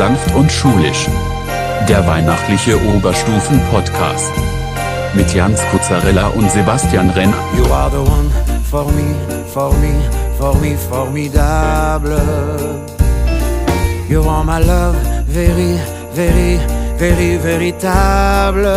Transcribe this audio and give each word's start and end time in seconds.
Sanft 0.00 0.34
und 0.34 0.50
Schulisch. 0.50 1.08
Der 1.86 2.06
weihnachtliche 2.06 2.74
Oberstufen-Podcast. 2.96 4.32
Mit 5.12 5.34
Jans 5.34 5.60
Kuzzarella 5.70 6.28
und 6.28 6.50
Sebastian 6.50 7.10
Renner. 7.10 7.36
You 7.54 7.70
are 7.70 7.90
the 7.90 7.98
one 7.98 8.30
for 8.70 8.86
me, 8.92 9.14
for 9.52 9.70
me, 9.74 9.92
for 10.38 10.54
me, 10.54 10.74
formidable. 10.88 12.16
You 14.08 14.22
are 14.22 14.42
my 14.42 14.64
love, 14.64 14.96
very, 15.26 15.78
very, 16.14 16.58
very, 16.96 17.36
véritable. 17.36 18.68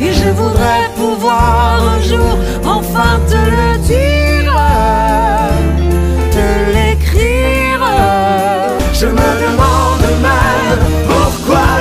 Et 0.00 0.14
je 0.14 0.30
voudrais 0.30 0.88
pouvoir 0.96 1.82
un 1.94 2.00
jour 2.00 2.38
enfin 2.64 3.20
te 3.28 3.36
le 3.36 3.78
dire, 3.86 4.25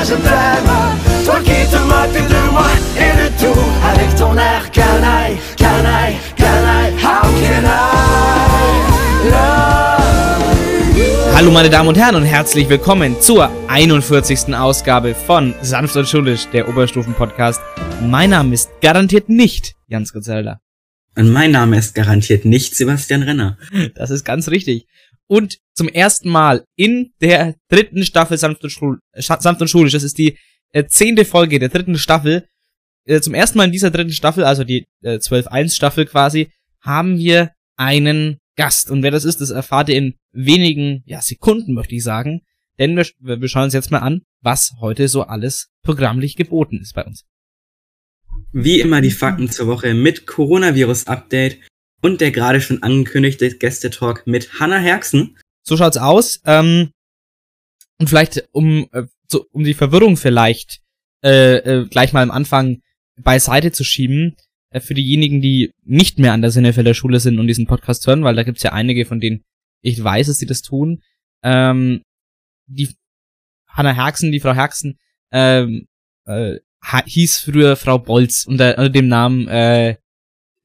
pourquoi 0.05 0.16
je 0.16 0.16
t'aime. 0.22 1.26
Toi 1.26 1.40
qui 1.40 1.66
te 1.70 1.77
moques 1.77 2.30
de 2.30 2.52
moi 2.52 2.70
et 2.98 3.13
de 3.22 3.27
tout 3.40 3.59
avec 3.84 4.16
ton 4.16 4.38
air 4.38 4.72
canaille, 4.72 5.38
canaille, 5.58 6.18
canaille. 6.36 6.94
How 7.02 7.22
can 7.22 7.66
I 7.66 7.70
love? 9.30 10.05
Hallo 11.36 11.52
meine 11.52 11.70
Damen 11.70 11.90
und 11.90 11.98
Herren 11.98 12.16
und 12.16 12.23
herzlich 12.23 12.70
willkommen 12.70 13.20
zur 13.20 13.52
41. 13.68 14.55
Ausgabe 14.55 15.13
von 15.13 15.54
Sanft 15.62 15.96
und 15.98 16.08
Schulisch, 16.08 16.48
der 16.54 16.70
Oberstufen-Podcast. 16.70 17.60
Mein 18.02 18.30
Name 18.30 18.54
ist 18.54 18.70
garantiert 18.82 19.27
nicht 19.27 19.76
Jans 19.88 20.13
Gozelda. 20.13 20.62
Und 21.18 21.32
mein 21.32 21.52
Name 21.52 21.77
ist 21.77 21.96
garantiert 21.96 22.46
nicht 22.46 22.76
Sebastian 22.76 23.24
Renner. 23.24 23.58
Das 23.96 24.12
ist 24.12 24.24
ganz 24.24 24.49
richtig. 24.49 24.85
Und 25.28 25.58
zum 25.74 25.90
ersten 25.90 26.30
Mal 26.30 26.66
in 26.76 27.13
der 27.22 27.55
dritten 27.70 28.04
Staffel 28.04 28.38
Sanft 28.38 28.63
und, 28.63 28.70
Schul 28.70 28.99
Scha- 29.18 29.41
Sanft 29.41 29.62
und 29.62 29.68
Schulisch, 29.68 29.94
das 29.94 30.04
ist 30.04 30.18
die 30.18 30.38
äh, 30.72 30.86
zehnte 30.86 31.26
Folge 31.26 31.60
der 31.60 31.70
dritten 31.70 31.98
Staffel, 31.98 32.48
äh, 33.05 33.22
zum 33.22 33.34
ersten 33.34 33.58
Mal 33.58 33.66
in 33.66 33.72
dieser 33.72 33.91
dritten 33.91 34.12
Staffel, 34.12 34.44
also 34.44 34.64
die 34.64 34.86
äh, 35.02 35.18
12.1 35.18 35.76
Staffel 35.76 36.05
quasi, 36.05 36.49
haben 36.82 37.18
wir 37.18 37.52
einen 37.77 38.38
Gast. 38.55 38.90
Und 38.90 39.04
wer 39.04 39.12
das 39.12 39.26
ist, 39.26 39.41
das 39.41 39.49
erfahrt 39.49 39.90
ihr 39.90 39.98
in 39.98 40.16
wenigen 40.32 41.04
ja, 41.05 41.22
Sekunden, 41.22 41.74
möchte 41.74 41.96
ich 41.96 42.04
sagen. 42.04 42.42
Denn 42.77 42.96
wir, 42.98 43.05
wir 43.20 43.48
schauen 43.48 43.66
uns 43.66 43.74
jetzt 43.74 43.92
mal 43.92 43.99
an, 43.99 44.21
was 44.42 44.74
heute 44.80 45.08
so 45.08 45.24
alles 45.24 45.70
programmlich 45.84 46.36
geboten 46.36 46.80
ist 46.82 46.94
bei 46.94 47.04
uns. 47.04 47.24
Wie 48.52 48.82
immer 48.82 49.02
die 49.02 49.12
Fakten 49.12 49.49
zur 49.49 49.68
Woche 49.68 49.94
mit 49.94 50.27
Coronavirus-Update 50.27 51.60
und 52.06 52.22
der 52.22 52.30
gerade 52.30 52.62
schon 52.62 52.84
angekündigte 52.84 53.50
Gästetalk 53.58 54.28
mit 54.28 54.60
Hannah 54.60 54.78
Herxen. 54.78 55.40
So 55.64 55.76
schaut's 55.76 55.98
aus. 55.98 56.40
Ähm, 56.46 56.92
und 57.98 58.10
vielleicht, 58.10 58.48
um, 58.52 58.88
äh, 58.92 59.06
so, 59.28 59.48
um 59.52 59.64
die 59.64 59.74
Verwirrung 59.74 60.16
vielleicht 60.16 60.82
äh, 61.24 61.56
äh, 61.56 61.88
gleich 61.88 62.14
mal 62.14 62.22
am 62.22 62.30
Anfang 62.30 62.82
beiseite 63.20 63.72
zu 63.72 63.84
schieben, 63.84 64.36
äh, 64.70 64.80
für 64.81 64.94
diejenigen, 64.94 65.42
die 65.42 65.72
nicht 65.84 66.20
mehr 66.20 66.34
an 66.34 66.44
der 66.44 66.52
Sinnefelder 66.52 66.94
Schule 66.94 67.20
sind 67.20 67.40
und 67.40 67.48
diesen 67.48 67.66
Podcast 67.66 68.06
hören, 68.06 68.24
weil 68.24 68.36
da 68.36 68.44
gibt's 68.44 68.62
ja 68.62 68.72
einige, 68.72 69.08
von 69.08 69.20
denen 69.20 69.44
ich 69.81 70.03
weiß, 70.03 70.28
dass 70.28 70.38
sie 70.38 70.46
das 70.46 70.62
tun. 70.62 71.02
Ähm, 71.44 72.03
die 72.68 72.96
Hanna 73.68 73.94
Herxen, 73.94 74.31
die 74.31 74.40
Frau 74.40 74.53
Herxen, 74.53 75.00
ähm, 75.31 75.88
äh, 76.26 76.59
hieß 76.84 77.38
früher 77.38 77.76
Frau 77.76 77.98
Bolz 77.98 78.46
unter, 78.46 78.78
unter 78.78 78.90
dem 78.92 79.08
Namen 79.08 79.48
äh, 79.48 79.96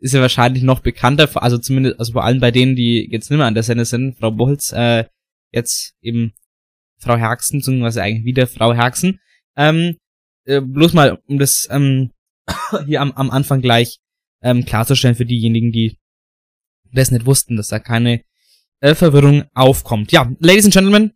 ist 0.00 0.14
ja 0.14 0.20
wahrscheinlich 0.20 0.62
noch 0.62 0.80
bekannter, 0.80 1.28
also 1.42 1.58
zumindest, 1.58 1.98
also 1.98 2.12
vor 2.12 2.24
allem 2.24 2.40
bei 2.40 2.50
denen, 2.50 2.74
die 2.74 3.08
jetzt 3.10 3.30
nicht 3.30 3.38
mehr 3.38 3.46
an 3.46 3.54
der 3.54 3.62
Sende 3.62 3.84
sind, 3.84 4.18
Frau 4.18 4.30
Bolz, 4.30 4.72
äh, 4.72 5.04
jetzt 5.52 5.94
eben 6.00 6.32
Frau 6.98 7.16
Herxen, 7.16 7.60
beziehungsweise 7.60 8.02
eigentlich 8.02 8.24
wieder 8.24 8.46
Frau 8.46 8.74
Herxen. 8.74 9.20
Ähm, 9.56 9.96
äh, 10.46 10.60
bloß 10.60 10.94
mal, 10.94 11.18
um 11.26 11.38
das 11.38 11.68
ähm, 11.70 12.12
hier 12.86 13.00
am, 13.00 13.12
am 13.12 13.30
Anfang 13.30 13.60
gleich 13.60 13.98
ähm, 14.42 14.64
klarzustellen 14.64 15.16
für 15.16 15.26
diejenigen, 15.26 15.72
die 15.72 15.98
das 16.92 17.10
nicht 17.10 17.26
wussten, 17.26 17.56
dass 17.56 17.68
da 17.68 17.78
keine 17.78 18.22
äh, 18.80 18.94
Verwirrung 18.94 19.44
aufkommt. 19.54 20.12
Ja, 20.12 20.30
Ladies 20.40 20.64
and 20.64 20.74
Gentlemen, 20.74 21.12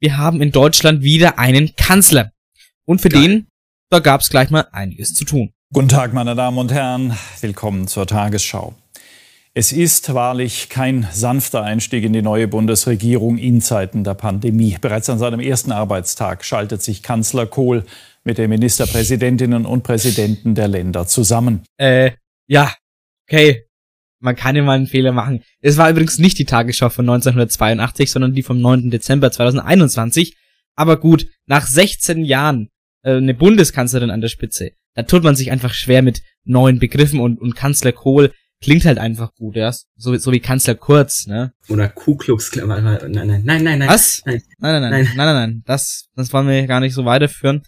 wir 0.00 0.16
haben 0.16 0.42
in 0.42 0.52
Deutschland 0.52 1.02
wieder 1.02 1.38
einen 1.38 1.74
Kanzler. 1.76 2.32
Und 2.84 3.00
für 3.00 3.08
Geil. 3.08 3.22
den, 3.22 3.48
da 3.90 3.98
gab's 3.98 4.30
gleich 4.30 4.50
mal 4.50 4.68
einiges 4.72 5.14
zu 5.14 5.24
tun. 5.24 5.52
Guten 5.76 5.88
Tag, 5.88 6.14
meine 6.14 6.34
Damen 6.34 6.56
und 6.56 6.72
Herren. 6.72 7.18
Willkommen 7.42 7.86
zur 7.86 8.06
Tagesschau. 8.06 8.74
Es 9.52 9.72
ist 9.72 10.14
wahrlich 10.14 10.70
kein 10.70 11.06
sanfter 11.12 11.64
Einstieg 11.64 12.02
in 12.02 12.14
die 12.14 12.22
neue 12.22 12.48
Bundesregierung 12.48 13.36
in 13.36 13.60
Zeiten 13.60 14.02
der 14.02 14.14
Pandemie. 14.14 14.78
Bereits 14.80 15.10
an 15.10 15.18
seinem 15.18 15.38
ersten 15.38 15.72
Arbeitstag 15.72 16.46
schaltet 16.46 16.80
sich 16.80 17.02
Kanzler 17.02 17.44
Kohl 17.44 17.84
mit 18.24 18.38
den 18.38 18.48
Ministerpräsidentinnen 18.48 19.66
und 19.66 19.82
Präsidenten 19.82 20.54
der 20.54 20.68
Länder 20.68 21.06
zusammen. 21.06 21.60
Äh, 21.76 22.12
ja, 22.46 22.72
okay. 23.28 23.66
Man 24.18 24.34
kann 24.34 24.56
mal 24.64 24.76
einen 24.76 24.86
Fehler 24.86 25.12
machen. 25.12 25.42
Es 25.60 25.76
war 25.76 25.90
übrigens 25.90 26.18
nicht 26.18 26.38
die 26.38 26.46
Tagesschau 26.46 26.88
von 26.88 27.04
1982, 27.04 28.10
sondern 28.10 28.32
die 28.32 28.42
vom 28.42 28.62
9. 28.62 28.90
Dezember 28.90 29.30
2021. 29.30 30.38
Aber 30.74 30.98
gut, 30.98 31.26
nach 31.44 31.66
16 31.66 32.24
Jahren 32.24 32.70
äh, 33.02 33.18
eine 33.18 33.34
Bundeskanzlerin 33.34 34.08
an 34.08 34.22
der 34.22 34.28
Spitze, 34.28 34.70
da 34.96 35.02
tut 35.02 35.22
man 35.22 35.36
sich 35.36 35.52
einfach 35.52 35.74
schwer 35.74 36.02
mit 36.02 36.22
neuen 36.44 36.78
Begriffen 36.78 37.20
und, 37.20 37.40
und 37.40 37.54
Kanzler 37.54 37.92
Kohl 37.92 38.32
klingt 38.62 38.84
halt 38.86 38.98
einfach 38.98 39.34
gut, 39.34 39.54
ja. 39.56 39.72
So, 39.96 40.16
so 40.16 40.32
wie 40.32 40.40
Kanzler 40.40 40.74
Kurz, 40.74 41.26
ne? 41.26 41.52
Oder 41.68 41.88
Ku 41.88 42.16
Klux 42.16 42.50
Klan. 42.50 42.68
Nein, 42.68 42.82
nein, 42.82 43.42
nein, 43.44 43.62
nein, 43.62 43.78
nein. 43.78 43.88
Was? 43.88 44.22
Nein. 44.24 44.42
Nein, 44.58 44.80
nein, 44.80 44.82
nein, 44.82 44.90
Nein. 44.90 45.04
nein, 45.04 45.26
nein, 45.26 45.34
nein. 45.34 45.62
Das, 45.66 46.06
das 46.16 46.32
wollen 46.32 46.48
wir 46.48 46.66
gar 46.66 46.80
nicht 46.80 46.94
so 46.94 47.04
weiterführen. 47.04 47.62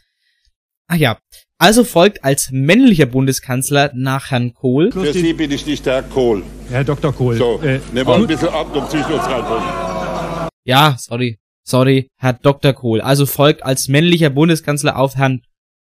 Ach 0.88 0.96
ja. 0.96 1.18
Also 1.58 1.84
folgt 1.84 2.24
als 2.24 2.50
männlicher 2.50 3.06
Bundeskanzler 3.06 3.90
nach 3.94 4.30
Herrn 4.30 4.54
Kohl 4.54 4.92
Für 4.92 5.12
Sie 5.12 5.32
bin 5.34 5.50
ich 5.50 5.66
nicht 5.66 5.84
Herr 5.86 6.02
Kohl. 6.02 6.42
Herr 6.70 6.84
Dr. 6.84 7.12
Kohl. 7.12 7.36
So, 7.36 7.60
äh, 7.60 7.80
nehmen 7.92 8.06
wir 8.06 8.14
ein 8.14 8.26
bisschen 8.26 8.48
Ordnung 8.48 8.88
zwischen 8.88 9.12
uns 9.12 9.24
rein. 9.24 10.48
Ja, 10.64 10.96
sorry. 10.98 11.38
Sorry, 11.64 12.08
Herr 12.16 12.32
Dr. 12.32 12.72
Kohl. 12.72 13.02
Also 13.02 13.26
folgt 13.26 13.62
als 13.62 13.88
männlicher 13.88 14.30
Bundeskanzler 14.30 14.96
auf 14.96 15.16
Herrn 15.16 15.42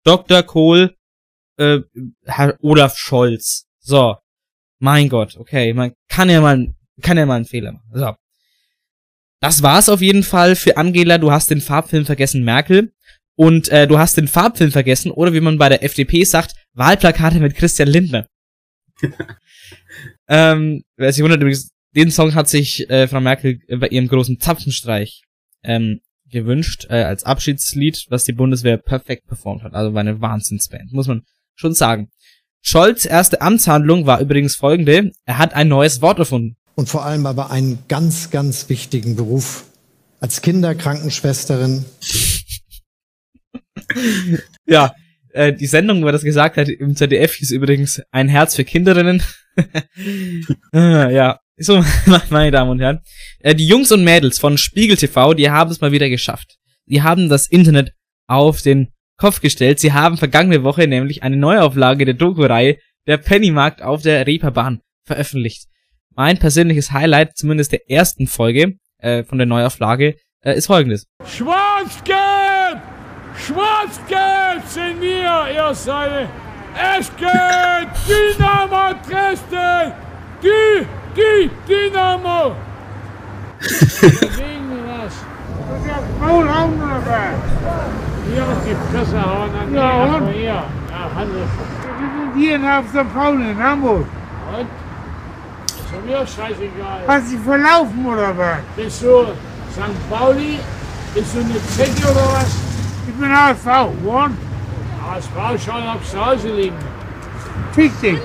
Dr. 0.04 0.42
Kohl, 0.42 0.96
äh, 1.60 1.82
Herr 2.26 2.58
Olaf 2.62 2.98
Scholz. 2.98 3.68
So. 3.80 4.16
Mein 4.80 5.10
Gott, 5.10 5.36
okay. 5.38 5.74
Man 5.74 5.94
kann 6.08 6.30
ja 6.30 6.42
mal, 6.42 6.74
kann 7.02 7.18
ja 7.18 7.26
mal 7.26 7.36
einen 7.36 7.46
Fehler 7.46 7.74
machen. 7.74 7.90
So. 7.94 8.16
Das 9.42 9.62
war's 9.62 9.90
auf 9.90 10.02
jeden 10.02 10.24
Fall 10.24 10.56
für 10.56 10.78
Angela. 10.78 11.18
Du 11.18 11.32
hast 11.32 11.50
den 11.50 11.62
Farbfilm 11.62 12.06
vergessen, 12.06 12.44
Merkel. 12.44 12.94
Und 13.36 13.70
äh, 13.70 13.88
du 13.88 13.98
hast 13.98 14.18
den 14.18 14.28
Farbfilm 14.28 14.72
vergessen, 14.72 15.12
oder 15.12 15.34
wie 15.34 15.40
man 15.40 15.58
bei 15.58 15.70
der 15.70 15.84
FDP 15.84 16.26
sagt, 16.26 16.56
Wahlplakate 16.74 17.40
mit 17.40 17.56
Christian 17.56 17.88
Lindner. 17.88 18.28
ähm, 20.28 20.84
wer 20.98 21.14
sich 21.14 21.24
wundert, 21.24 21.40
übrigens, 21.40 21.72
den 21.96 22.12
Song 22.12 22.36
hat 22.36 22.50
sich 22.50 22.90
äh, 22.90 23.08
Frau 23.08 23.22
Merkel 23.22 23.60
bei 23.78 23.88
ihrem 23.88 24.10
großen 24.10 24.42
Zapfenstreich 24.42 25.24
ähm, 25.64 26.02
gewünscht, 26.30 26.88
äh, 26.90 27.04
als 27.04 27.24
Abschiedslied, 27.24 28.08
was 28.10 28.26
die 28.26 28.34
Bundeswehr 28.34 28.78
perfekt 28.78 29.26
performt 29.28 29.64
hat. 29.64 29.74
Also 29.74 29.94
war 29.94 30.02
eine 30.02 30.20
Wahnsinnsband, 30.20 30.92
muss 30.92 31.08
man 31.08 31.24
schon 31.60 31.74
sagen. 31.74 32.10
Scholz' 32.62 33.06
erste 33.06 33.42
Amtshandlung 33.42 34.06
war 34.06 34.22
übrigens 34.22 34.56
folgende. 34.56 35.12
Er 35.26 35.38
hat 35.38 35.54
ein 35.54 35.68
neues 35.68 36.02
Wort 36.02 36.20
erfunden. 36.20 36.56
und 36.76 36.90
vor 36.90 37.06
allem 37.06 37.26
aber 37.26 37.52
einen 37.52 37.80
ganz, 37.88 38.32
ganz 38.32 38.70
wichtigen 38.70 39.16
Beruf. 39.16 39.66
Als 40.22 40.42
Kinderkrankenschwesterin 40.42 41.86
Ja, 44.66 44.94
äh, 45.32 45.54
die 45.54 45.68
Sendung, 45.68 46.02
wo 46.02 46.08
er 46.08 46.12
das 46.12 46.24
gesagt 46.24 46.58
hat, 46.58 46.70
im 46.70 46.96
ZDF 46.96 47.36
hieß 47.36 47.52
übrigens 47.52 48.02
Ein 48.12 48.30
Herz 48.30 48.56
für 48.56 48.66
Kinderinnen. 48.66 49.22
Ah, 50.72 51.10
ja, 51.10 51.40
so, 51.58 51.84
meine 52.30 52.52
Damen 52.52 52.72
und 52.72 52.80
Herren. 52.80 53.00
Äh, 53.40 53.56
die 53.56 53.68
Jungs 53.68 53.92
und 53.92 54.06
Mädels 54.06 54.40
von 54.40 54.58
Spiegel 54.58 54.96
TV, 54.96 55.34
die 55.34 55.50
haben 55.50 55.70
es 55.70 55.82
mal 55.82 55.92
wieder 55.92 56.08
geschafft. 56.08 56.58
Die 56.86 57.02
haben 57.02 57.28
das 57.28 57.48
Internet 57.48 57.92
auf 58.28 58.62
den 58.62 58.94
Kopf 59.20 59.42
gestellt. 59.42 59.80
Sie 59.80 59.94
haben 59.94 60.18
vergangene 60.18 60.64
Woche 60.64 60.88
nämlich 60.88 61.24
eine 61.24 61.38
Neuauflage 61.38 62.06
der 62.06 62.16
Doku-Reihe 62.16 62.78
Der 63.08 63.18
Pennymarkt 63.18 63.82
auf 63.82 64.02
der 64.02 64.26
Reeperbahn 64.26 64.82
veröffentlicht. 65.06 65.68
Mein 66.16 66.38
persönliches 66.38 66.92
Highlight, 66.92 67.38
zumindest 67.38 67.72
der 67.72 67.90
ersten 67.90 68.28
Folge 68.28 68.78
äh, 68.98 69.24
von 69.24 69.38
der 69.38 69.48
Neuauflage, 69.48 70.16
äh, 70.42 70.56
ist 70.56 70.68
folgendes. 70.68 71.08
Schwarz-Gelb! 71.26 72.82
Schwarz-Gelb 73.36 74.66
sind 74.66 75.02
wir, 75.02 75.48
ihr 75.54 75.74
seid 75.74 76.30
es 76.76 77.12
geht 77.18 77.28
Dynamo 78.08 78.94
Dresden! 79.08 79.94
Die, 80.42 80.86
die 81.16 81.50
Dynamo! 81.68 82.56
Das 85.68 85.80
ist 85.80 85.88
ja 85.88 86.00
faul 86.20 86.48
Hamburger! 86.50 87.34
Hier 88.32 88.44
auf 88.44 88.60
die 88.66 88.76
Fresse 88.92 89.20
hauen 89.26 89.50
an 89.56 89.74
ja, 89.74 90.06
erstmal 90.06 90.34
hier. 90.34 90.44
Ja, 90.50 90.64
Hannes. 91.16 91.50
Wir 92.00 92.10
sind 92.16 92.32
hier 92.36 92.56
in 92.56 92.64
St. 92.88 93.08
Pauli 93.14 93.46
in 93.52 93.64
Hamburg. 93.64 94.06
Und? 94.58 94.68
Ist 95.66 95.92
mir 96.06 96.28
scheißegal. 96.28 97.00
Hast 97.08 97.26
du 97.28 97.32
dich 97.36 97.44
verlaufen 97.44 98.06
oder 98.06 98.38
was? 98.38 98.60
Bist 98.76 99.02
du 99.02 99.26
St. 99.72 100.10
Pauli 100.10 100.60
Bist 101.14 101.36
du 101.36 101.40
eine 101.40 101.62
Zecke 101.68 102.12
oder 102.12 102.26
was? 102.34 102.56
Ich 103.08 103.14
bin 103.16 103.30
HSV, 103.36 103.68
und? 104.06 104.38
HSV 105.04 105.36
schon 105.66 105.88
auf 105.88 106.04
zu 106.08 106.24
Hause 106.24 106.50
liegen. 106.50 106.78
Fick 107.72 108.00
dich. 108.02 108.20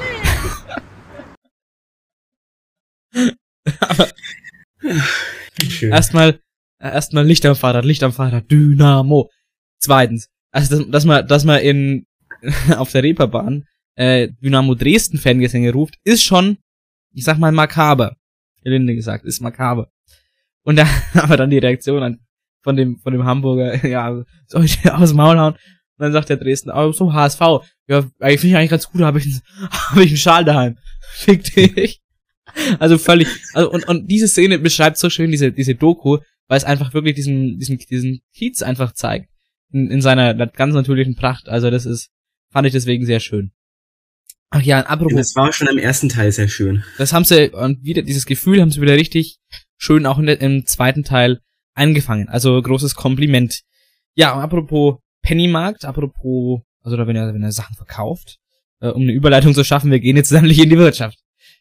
Erstmal, 5.82 6.40
erstmal 6.88 7.26
Licht 7.26 7.44
am 7.46 7.56
Fahrrad, 7.56 7.84
Licht 7.84 8.02
am 8.02 8.12
Fahrrad, 8.12 8.50
Dynamo. 8.50 9.30
Zweitens, 9.78 10.28
also 10.50 10.78
dass, 10.78 10.90
dass 10.90 11.04
man, 11.04 11.26
dass 11.26 11.44
man 11.44 11.60
in 11.60 12.06
auf 12.76 12.92
der 12.92 13.02
Reeperbahn 13.02 13.66
äh, 13.96 14.28
Dynamo 14.42 14.74
Dresden 14.74 15.18
Fangesänge 15.18 15.72
ruft, 15.72 15.96
ist 16.04 16.22
schon, 16.22 16.58
ich 17.12 17.24
sag 17.24 17.38
mal 17.38 17.52
makaber. 17.52 18.16
Gelinde 18.62 18.94
gesagt, 18.94 19.24
ist 19.24 19.40
makaber. 19.40 19.88
Und 20.62 20.76
da 20.76 20.86
aber 21.14 21.36
dann 21.36 21.50
die 21.50 21.58
Reaktion 21.58 22.02
an, 22.02 22.20
von 22.62 22.76
dem 22.76 22.98
von 22.98 23.12
dem 23.12 23.24
Hamburger, 23.24 23.86
ja, 23.86 24.22
soll 24.46 24.64
ich 24.64 24.90
aus 24.90 25.10
dem 25.10 25.16
Maul 25.16 25.38
hauen? 25.38 25.54
Und 25.96 26.02
dann 26.02 26.12
sagt 26.12 26.28
der 26.28 26.38
Dresden, 26.38 26.70
aber 26.70 26.92
so 26.92 27.12
HSV, 27.12 27.40
ja, 27.86 27.98
eigentlich 28.18 28.40
finde 28.40 28.48
ich 28.48 28.56
eigentlich 28.56 28.70
ganz 28.70 28.90
gut, 28.90 29.02
habe 29.02 29.18
ich, 29.18 29.26
hab 29.70 29.96
ich 29.98 30.08
einen 30.08 30.16
Schal 30.16 30.44
daheim. 30.44 30.76
Fick 31.12 31.44
dich. 31.54 32.00
Also 32.78 32.98
völlig, 32.98 33.28
also 33.52 33.70
und, 33.70 33.86
und 33.86 34.10
diese 34.10 34.28
Szene 34.28 34.58
beschreibt 34.58 34.96
so 34.96 35.08
schön 35.10 35.30
diese, 35.30 35.52
diese 35.52 35.74
Doku, 35.74 36.18
weil 36.48 36.58
es 36.58 36.64
einfach 36.64 36.94
wirklich 36.94 37.14
diesen, 37.14 37.58
diesen, 37.58 37.78
diesen 37.78 38.20
Kiez 38.32 38.62
einfach 38.62 38.92
zeigt. 38.92 39.30
In, 39.70 39.90
in 39.90 40.00
seiner 40.00 40.34
ganz 40.34 40.74
natürlichen 40.74 41.16
Pracht. 41.16 41.48
Also 41.48 41.70
das 41.70 41.86
ist, 41.86 42.10
fand 42.50 42.66
ich 42.66 42.72
deswegen 42.72 43.06
sehr 43.06 43.20
schön. 43.20 43.52
Ach 44.50 44.62
ja, 44.62 44.80
apropos, 44.80 45.16
Das 45.16 45.34
war 45.34 45.52
schon 45.52 45.66
im 45.66 45.78
ersten 45.78 46.08
Teil 46.08 46.30
sehr 46.30 46.46
schön. 46.46 46.84
das 46.96 47.12
haben 47.12 47.24
sie, 47.24 47.50
und 47.50 47.82
wieder, 47.82 48.02
dieses 48.02 48.24
Gefühl 48.24 48.60
haben 48.60 48.70
sie 48.70 48.80
wieder 48.80 48.94
richtig 48.94 49.38
schön 49.76 50.06
auch 50.06 50.18
in 50.18 50.26
der, 50.26 50.40
im 50.40 50.64
zweiten 50.64 51.02
Teil 51.02 51.40
eingefangen. 51.74 52.28
Also 52.28 52.60
großes 52.62 52.94
Kompliment. 52.94 53.62
Ja, 54.14 54.32
und 54.34 54.42
apropos 54.42 54.98
Pennymarkt, 55.22 55.84
apropos, 55.84 56.60
also 56.82 56.96
da 56.96 57.06
wenn 57.08 57.16
er, 57.16 57.34
wenn 57.34 57.42
er 57.42 57.50
Sachen 57.50 57.74
verkauft, 57.74 58.38
äh, 58.80 58.88
um 58.88 59.02
eine 59.02 59.12
Überleitung 59.12 59.54
zu 59.54 59.64
schaffen, 59.64 59.90
wir 59.90 59.98
gehen 59.98 60.16
jetzt 60.16 60.30
nämlich 60.32 60.60
in 60.60 60.70
die 60.70 60.78
Wirtschaft. 60.78 61.18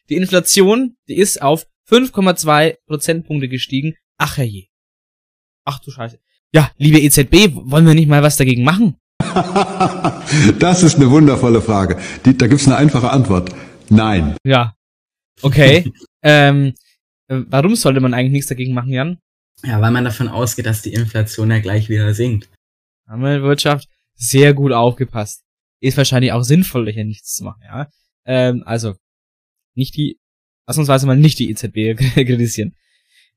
Die 0.08 0.14
Inflation, 0.16 0.96
die 1.08 1.16
ist 1.16 1.42
auf 1.42 1.66
5,2 1.90 2.76
Prozentpunkte 2.86 3.48
gestiegen. 3.48 3.94
Ach 4.18 4.36
herrje. 4.36 4.66
Ach 5.64 5.78
du 5.80 5.90
Scheiße. 5.90 6.18
Ja, 6.52 6.70
liebe 6.76 7.00
EZB, 7.00 7.54
wollen 7.54 7.86
wir 7.86 7.94
nicht 7.94 8.08
mal 8.08 8.22
was 8.22 8.36
dagegen 8.36 8.64
machen? 8.64 8.96
Das 10.58 10.82
ist 10.82 10.96
eine 10.96 11.10
wundervolle 11.10 11.60
Frage. 11.60 11.98
Die, 12.24 12.36
da 12.36 12.46
gibt's 12.46 12.66
eine 12.66 12.76
einfache 12.76 13.10
Antwort. 13.10 13.54
Nein. 13.88 14.36
Ja. 14.44 14.74
Okay. 15.42 15.90
ähm, 16.22 16.74
äh, 17.28 17.40
warum 17.48 17.76
sollte 17.76 18.00
man 18.00 18.14
eigentlich 18.14 18.32
nichts 18.32 18.48
dagegen 18.48 18.74
machen, 18.74 18.90
Jan? 18.90 19.18
Ja, 19.62 19.80
weil 19.80 19.90
man 19.90 20.04
davon 20.04 20.28
ausgeht, 20.28 20.66
dass 20.66 20.82
die 20.82 20.92
Inflation 20.92 21.50
ja 21.50 21.58
gleich 21.58 21.88
wieder 21.88 22.12
sinkt. 22.14 22.48
haben 23.06 23.22
wir 23.22 23.42
Wirtschaft 23.42 23.88
sehr 24.14 24.54
gut 24.54 24.72
aufgepasst. 24.72 25.42
Ist 25.80 25.96
wahrscheinlich 25.96 26.32
auch 26.32 26.42
sinnvoll, 26.42 26.90
hier 26.90 27.04
nichts 27.04 27.34
zu 27.34 27.44
machen, 27.44 27.62
ja. 27.64 27.88
Ähm, 28.24 28.62
also, 28.66 28.94
nicht 29.74 29.96
die, 29.96 30.18
ausnahmsweise 30.66 31.06
mal 31.06 31.16
nicht 31.16 31.38
die 31.38 31.50
EZB 31.50 31.96
kritisieren. 32.14 32.74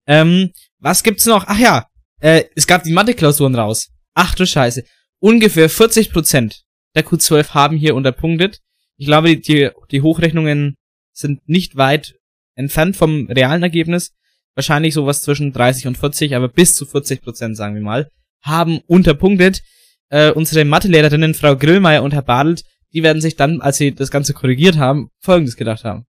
Ähm, 0.05 0.51
was 0.79 1.03
gibt's 1.03 1.25
noch? 1.25 1.45
Ach 1.47 1.59
ja, 1.59 1.87
äh, 2.21 2.43
es 2.55 2.67
gab 2.67 2.83
die 2.83 2.93
Mathe-Klausuren 2.93 3.55
raus. 3.55 3.89
Ach 4.13 4.35
du 4.35 4.45
Scheiße. 4.45 4.83
Ungefähr 5.19 5.69
40% 5.69 6.61
der 6.95 7.05
Q12 7.05 7.49
haben 7.53 7.77
hier 7.77 7.95
unterpunktet. 7.95 8.59
Ich 8.97 9.05
glaube, 9.05 9.37
die, 9.37 9.69
die, 9.91 10.01
Hochrechnungen 10.01 10.75
sind 11.13 11.47
nicht 11.47 11.75
weit 11.75 12.15
entfernt 12.55 12.95
vom 12.95 13.27
realen 13.27 13.61
Ergebnis. 13.61 14.13
Wahrscheinlich 14.55 14.95
sowas 14.95 15.21
zwischen 15.21 15.53
30 15.53 15.87
und 15.87 15.97
40, 15.97 16.35
aber 16.35 16.49
bis 16.49 16.75
zu 16.75 16.85
40%, 16.85 17.53
sagen 17.53 17.75
wir 17.75 17.81
mal, 17.83 18.09
haben 18.41 18.79
unterpunktet 18.87 19.61
äh, 20.09 20.31
unsere 20.31 20.65
Mathelehrerinnen 20.65 21.35
Frau 21.35 21.55
Grillmeier 21.55 22.01
und 22.01 22.13
Herr 22.13 22.23
Badelt, 22.23 22.63
die 22.93 23.03
werden 23.03 23.21
sich 23.21 23.35
dann, 23.35 23.61
als 23.61 23.77
sie 23.77 23.93
das 23.93 24.09
Ganze 24.09 24.33
korrigiert 24.33 24.77
haben, 24.77 25.09
Folgendes 25.19 25.57
gedacht 25.57 25.83
haben. 25.83 26.05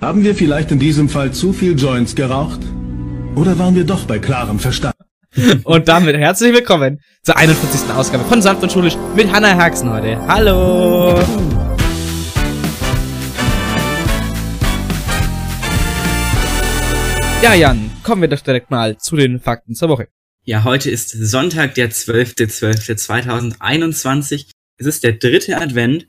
Haben 0.00 0.24
wir 0.24 0.34
vielleicht 0.34 0.70
in 0.70 0.78
diesem 0.78 1.08
Fall 1.08 1.32
zu 1.32 1.52
viel 1.52 1.78
Joints 1.78 2.14
geraucht? 2.14 2.60
Oder 3.34 3.58
waren 3.58 3.74
wir 3.74 3.84
doch 3.84 4.04
bei 4.06 4.18
klarem 4.18 4.58
Verstand? 4.58 4.94
Und 5.64 5.86
damit 5.86 6.16
herzlich 6.16 6.52
willkommen 6.52 7.00
zur 7.22 7.36
41. 7.36 7.88
Ausgabe 7.90 8.24
von 8.24 8.42
Sanft 8.42 8.64
und 8.64 8.72
Schulisch 8.72 8.96
mit 9.14 9.32
Hannah 9.32 9.54
Herxen 9.54 9.88
heute. 9.90 10.18
Hallo! 10.26 11.20
Ja, 17.42 17.54
Jan, 17.54 17.92
kommen 18.02 18.22
wir 18.22 18.28
doch 18.28 18.40
direkt 18.40 18.72
mal 18.72 18.98
zu 18.98 19.14
den 19.16 19.38
Fakten 19.40 19.76
zur 19.76 19.88
Woche. 19.88 20.08
Ja, 20.44 20.64
heute 20.64 20.90
ist 20.90 21.10
Sonntag, 21.10 21.74
der 21.74 21.92
12.12.2021. 21.92 24.50
Es 24.78 24.86
ist 24.86 25.04
der 25.04 25.12
dritte 25.12 25.58
Advent. 25.58 26.08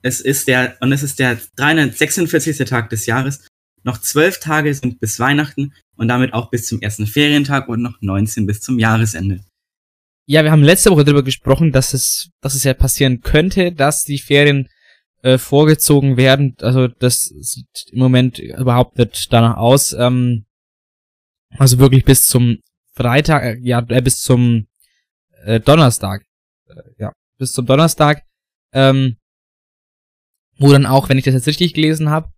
Es 0.00 0.22
ist 0.22 0.48
der, 0.48 0.78
und 0.80 0.92
es 0.92 1.02
ist 1.02 1.18
der 1.18 1.38
346. 1.56 2.56
Tag 2.68 2.88
des 2.88 3.04
Jahres. 3.06 3.46
Noch 3.84 3.98
zwölf 3.98 4.38
Tage 4.40 4.72
sind 4.74 5.00
bis 5.00 5.18
Weihnachten 5.18 5.72
und 5.96 6.08
damit 6.08 6.32
auch 6.32 6.50
bis 6.50 6.66
zum 6.66 6.80
ersten 6.80 7.06
Ferientag 7.06 7.68
und 7.68 7.82
noch 7.82 8.00
19 8.00 8.46
bis 8.46 8.60
zum 8.60 8.78
Jahresende. 8.78 9.40
Ja, 10.26 10.44
wir 10.44 10.52
haben 10.52 10.62
letzte 10.62 10.90
Woche 10.90 11.04
darüber 11.04 11.24
gesprochen, 11.24 11.72
dass 11.72 11.94
es, 11.94 12.30
dass 12.40 12.54
es 12.54 12.64
ja 12.64 12.74
passieren 12.74 13.20
könnte, 13.20 13.72
dass 13.72 14.04
die 14.04 14.18
Ferien 14.18 14.68
äh, 15.22 15.38
vorgezogen 15.38 16.16
werden. 16.16 16.56
Also 16.60 16.88
das 16.88 17.24
sieht 17.24 17.88
im 17.90 17.98
Moment 17.98 18.38
überhaupt 18.38 18.98
nicht 18.98 19.32
danach 19.32 19.56
aus. 19.56 19.92
Ähm, 19.92 20.44
also 21.58 21.78
wirklich 21.78 22.04
bis 22.04 22.26
zum 22.26 22.58
Freitag, 22.94 23.42
äh, 23.42 23.58
ja, 23.62 23.84
äh, 23.88 24.00
bis 24.00 24.20
zum 24.20 24.66
äh, 25.44 25.60
Donnerstag. 25.60 26.24
Äh, 26.68 26.82
ja, 26.98 27.12
bis 27.38 27.52
zum 27.52 27.66
Donnerstag. 27.66 28.22
Ähm, 28.72 29.16
wo 30.58 30.70
dann 30.70 30.86
auch, 30.86 31.08
wenn 31.08 31.18
ich 31.18 31.24
das 31.24 31.34
jetzt 31.34 31.48
richtig 31.48 31.74
gelesen 31.74 32.10
habe, 32.10 32.30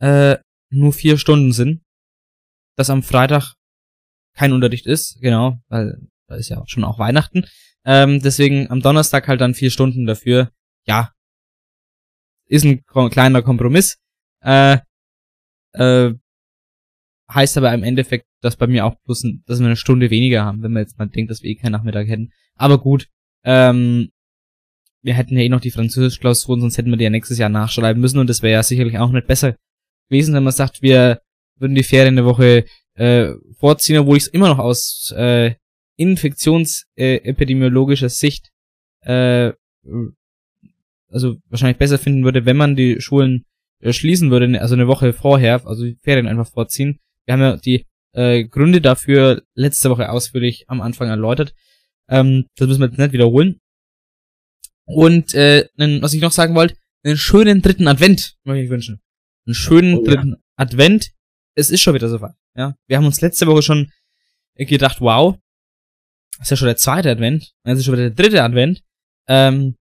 äh, 0.00 0.38
nur 0.70 0.92
vier 0.92 1.18
Stunden 1.18 1.52
sind. 1.52 1.82
Dass 2.76 2.90
am 2.90 3.02
Freitag 3.02 3.54
kein 4.34 4.52
Unterricht 4.52 4.86
ist, 4.86 5.20
genau, 5.20 5.60
weil 5.68 5.98
da 6.28 6.36
ist 6.36 6.48
ja 6.48 6.62
schon 6.66 6.84
auch 6.84 6.98
Weihnachten. 6.98 7.44
Ähm, 7.84 8.20
deswegen 8.22 8.70
am 8.70 8.80
Donnerstag 8.80 9.26
halt 9.26 9.40
dann 9.40 9.54
vier 9.54 9.70
Stunden 9.70 10.06
dafür. 10.06 10.52
Ja, 10.86 11.12
ist 12.46 12.64
ein 12.64 12.84
kleiner 13.10 13.42
Kompromiss. 13.42 13.98
Äh, 14.40 14.78
äh, 15.72 16.14
heißt 17.32 17.58
aber 17.58 17.72
im 17.74 17.82
Endeffekt, 17.82 18.26
dass 18.40 18.56
bei 18.56 18.66
mir 18.66 18.86
auch 18.86 18.94
bloß, 19.04 19.24
ein, 19.24 19.42
dass 19.46 19.58
wir 19.58 19.66
eine 19.66 19.76
Stunde 19.76 20.10
weniger 20.10 20.44
haben, 20.44 20.62
wenn 20.62 20.72
man 20.72 20.82
jetzt 20.82 20.98
mal 20.98 21.06
denkt, 21.06 21.30
dass 21.30 21.42
wir 21.42 21.50
eh 21.50 21.56
keinen 21.56 21.72
Nachmittag 21.72 22.08
hätten. 22.08 22.32
Aber 22.54 22.78
gut, 22.78 23.08
ähm, 23.44 24.10
wir 25.02 25.14
hätten 25.14 25.36
ja 25.36 25.42
eh 25.42 25.48
noch 25.48 25.60
die 25.60 25.70
Französisch-Klausuren, 25.70 26.60
sonst 26.60 26.78
hätten 26.78 26.90
wir 26.90 26.96
die 26.96 27.04
ja 27.04 27.10
nächstes 27.10 27.38
Jahr 27.38 27.48
nachschreiben 27.48 28.00
müssen 28.00 28.18
und 28.18 28.28
das 28.28 28.42
wäre 28.42 28.54
ja 28.54 28.62
sicherlich 28.62 28.98
auch 28.98 29.10
nicht 29.10 29.26
besser 29.26 29.56
gewesen, 30.08 30.34
wenn 30.34 30.44
man 30.44 30.52
sagt, 30.52 30.82
wir 30.82 31.20
würden 31.56 31.74
die 31.74 31.82
Ferien 31.82 32.18
eine 32.18 32.26
Woche 32.26 32.64
äh, 32.94 33.32
vorziehen, 33.58 33.98
obwohl 33.98 34.16
ich 34.16 34.22
es 34.24 34.28
immer 34.28 34.48
noch 34.48 34.58
aus 34.58 35.12
äh, 35.16 35.54
infektionsepidemiologischer 35.96 38.08
Sicht 38.08 38.50
äh, 39.02 39.52
also 41.10 41.36
wahrscheinlich 41.48 41.78
besser 41.78 41.98
finden 41.98 42.24
würde, 42.24 42.44
wenn 42.44 42.56
man 42.56 42.76
die 42.76 43.00
Schulen 43.00 43.44
äh, 43.80 43.92
schließen 43.92 44.30
würde, 44.30 44.60
also 44.60 44.74
eine 44.74 44.88
Woche 44.88 45.12
vorher, 45.12 45.66
also 45.66 45.84
die 45.84 45.98
Ferien 46.02 46.26
einfach 46.26 46.50
vorziehen. 46.50 46.98
Wir 47.24 47.34
haben 47.34 47.40
ja 47.40 47.56
die 47.56 47.86
äh, 48.12 48.44
Gründe 48.44 48.80
dafür 48.80 49.42
letzte 49.54 49.90
Woche 49.90 50.10
ausführlich 50.10 50.64
am 50.68 50.80
Anfang 50.80 51.08
erläutert. 51.08 51.54
Ähm, 52.08 52.46
das 52.56 52.68
müssen 52.68 52.80
wir 52.80 52.88
jetzt 52.88 52.98
nicht 52.98 53.12
wiederholen. 53.12 53.60
Und 54.84 55.34
äh, 55.34 55.68
was 55.76 56.14
ich 56.14 56.22
noch 56.22 56.32
sagen 56.32 56.54
wollte, 56.54 56.76
einen 57.04 57.16
schönen 57.16 57.62
dritten 57.62 57.86
Advent 57.86 58.36
möchte 58.44 58.64
ich 58.64 58.70
wünschen. 58.70 59.00
Einen 59.48 59.54
schönen 59.54 59.94
Oh 59.94 60.04
ja. 60.04 60.10
dritten 60.10 60.36
Advent. 60.56 61.12
Es 61.54 61.70
ist 61.70 61.80
schon 61.80 61.94
wieder 61.94 62.10
soweit. 62.10 62.34
Ja, 62.54 62.76
wir 62.86 62.98
haben 62.98 63.06
uns 63.06 63.22
letzte 63.22 63.46
Woche 63.46 63.62
schon 63.62 63.90
gedacht, 64.56 65.00
wow, 65.00 65.38
ist 66.38 66.50
ja 66.50 66.56
schon 66.56 66.66
der 66.66 66.76
zweite 66.76 67.10
Advent, 67.10 67.54
jetzt 67.64 67.78
ist 67.78 67.86
schon 67.86 67.94
wieder 67.94 68.10
der 68.10 68.24
dritte 68.24 68.42
Advent. 68.42 68.82
Ähm, 69.26 69.76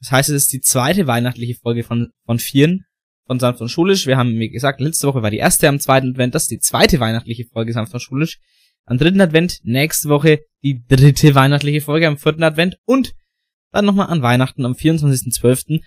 das 0.00 0.10
heißt, 0.10 0.28
es 0.30 0.42
ist 0.44 0.52
die 0.52 0.60
zweite 0.60 1.06
weihnachtliche 1.06 1.54
Folge 1.54 1.84
von, 1.84 2.10
von 2.26 2.40
Vieren, 2.40 2.86
von 3.26 3.38
Sanft 3.38 3.60
und 3.60 3.68
Schulisch. 3.68 4.06
Wir 4.06 4.16
haben, 4.16 4.36
wie 4.40 4.50
gesagt, 4.50 4.80
letzte 4.80 5.06
Woche 5.06 5.22
war 5.22 5.30
die 5.30 5.38
erste 5.38 5.68
am 5.68 5.78
zweiten 5.78 6.10
Advent, 6.10 6.34
das 6.34 6.44
ist 6.44 6.50
die 6.50 6.58
zweite 6.58 6.98
weihnachtliche 6.98 7.46
Folge 7.46 7.72
Sanft 7.72 7.94
und 7.94 8.00
Schulisch. 8.00 8.40
Am 8.84 8.98
dritten 8.98 9.20
Advent, 9.20 9.60
nächste 9.62 10.08
Woche 10.08 10.40
die 10.64 10.84
dritte 10.88 11.36
weihnachtliche 11.36 11.82
Folge 11.82 12.08
am 12.08 12.18
vierten 12.18 12.42
Advent 12.42 12.78
und 12.84 13.14
dann 13.70 13.84
nochmal 13.84 14.08
an 14.08 14.22
Weihnachten 14.22 14.64
am 14.64 14.72
24.12. 14.72 15.82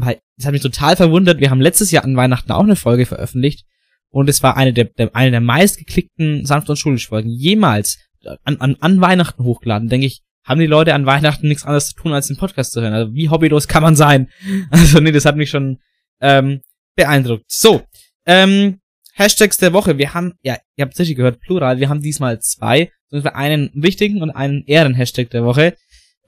Weil, 0.00 0.20
das 0.36 0.46
hat 0.46 0.52
mich 0.52 0.62
total 0.62 0.94
verwundert, 0.94 1.40
wir 1.40 1.50
haben 1.50 1.60
letztes 1.60 1.90
Jahr 1.90 2.04
an 2.04 2.16
Weihnachten 2.16 2.52
auch 2.52 2.62
eine 2.62 2.76
Folge 2.76 3.04
veröffentlicht 3.04 3.66
und 4.10 4.28
es 4.28 4.42
war 4.42 4.56
eine 4.56 4.72
der, 4.72 4.84
der 4.84 5.14
eine 5.14 5.32
der 5.32 5.40
meistgeklickten 5.40 6.46
Sanft 6.46 6.70
und 6.70 6.76
Schulisch 6.76 7.08
Folgen 7.08 7.30
jemals 7.30 7.98
an, 8.44 8.58
an, 8.58 8.76
an 8.80 9.00
Weihnachten 9.00 9.42
hochgeladen, 9.42 9.88
denke 9.88 10.06
ich, 10.06 10.22
haben 10.44 10.60
die 10.60 10.66
Leute 10.66 10.94
an 10.94 11.04
Weihnachten 11.04 11.48
nichts 11.48 11.64
anderes 11.64 11.88
zu 11.88 11.94
tun, 11.94 12.12
als 12.12 12.28
den 12.28 12.36
Podcast 12.36 12.72
zu 12.72 12.80
hören. 12.80 12.94
Also 12.94 13.14
wie 13.14 13.28
hobbylos 13.28 13.68
kann 13.68 13.82
man 13.82 13.96
sein? 13.96 14.28
Also 14.70 15.00
nee, 15.00 15.12
das 15.12 15.24
hat 15.24 15.36
mich 15.36 15.50
schon 15.50 15.78
ähm, 16.20 16.60
beeindruckt. 16.96 17.44
So, 17.48 17.82
ähm, 18.24 18.80
Hashtags 19.14 19.56
der 19.56 19.72
Woche. 19.72 19.98
Wir 19.98 20.14
haben, 20.14 20.34
ja, 20.42 20.56
ihr 20.76 20.84
habt 20.84 20.98
richtig 20.98 21.16
gehört, 21.16 21.40
Plural. 21.40 21.80
Wir 21.80 21.88
haben 21.88 22.02
diesmal 22.02 22.40
zwei. 22.40 22.90
sondern 23.10 23.34
einen 23.34 23.70
wichtigen 23.74 24.22
und 24.22 24.30
einen 24.30 24.64
Ehren-Hashtag 24.66 25.30
der 25.30 25.44
Woche. 25.44 25.76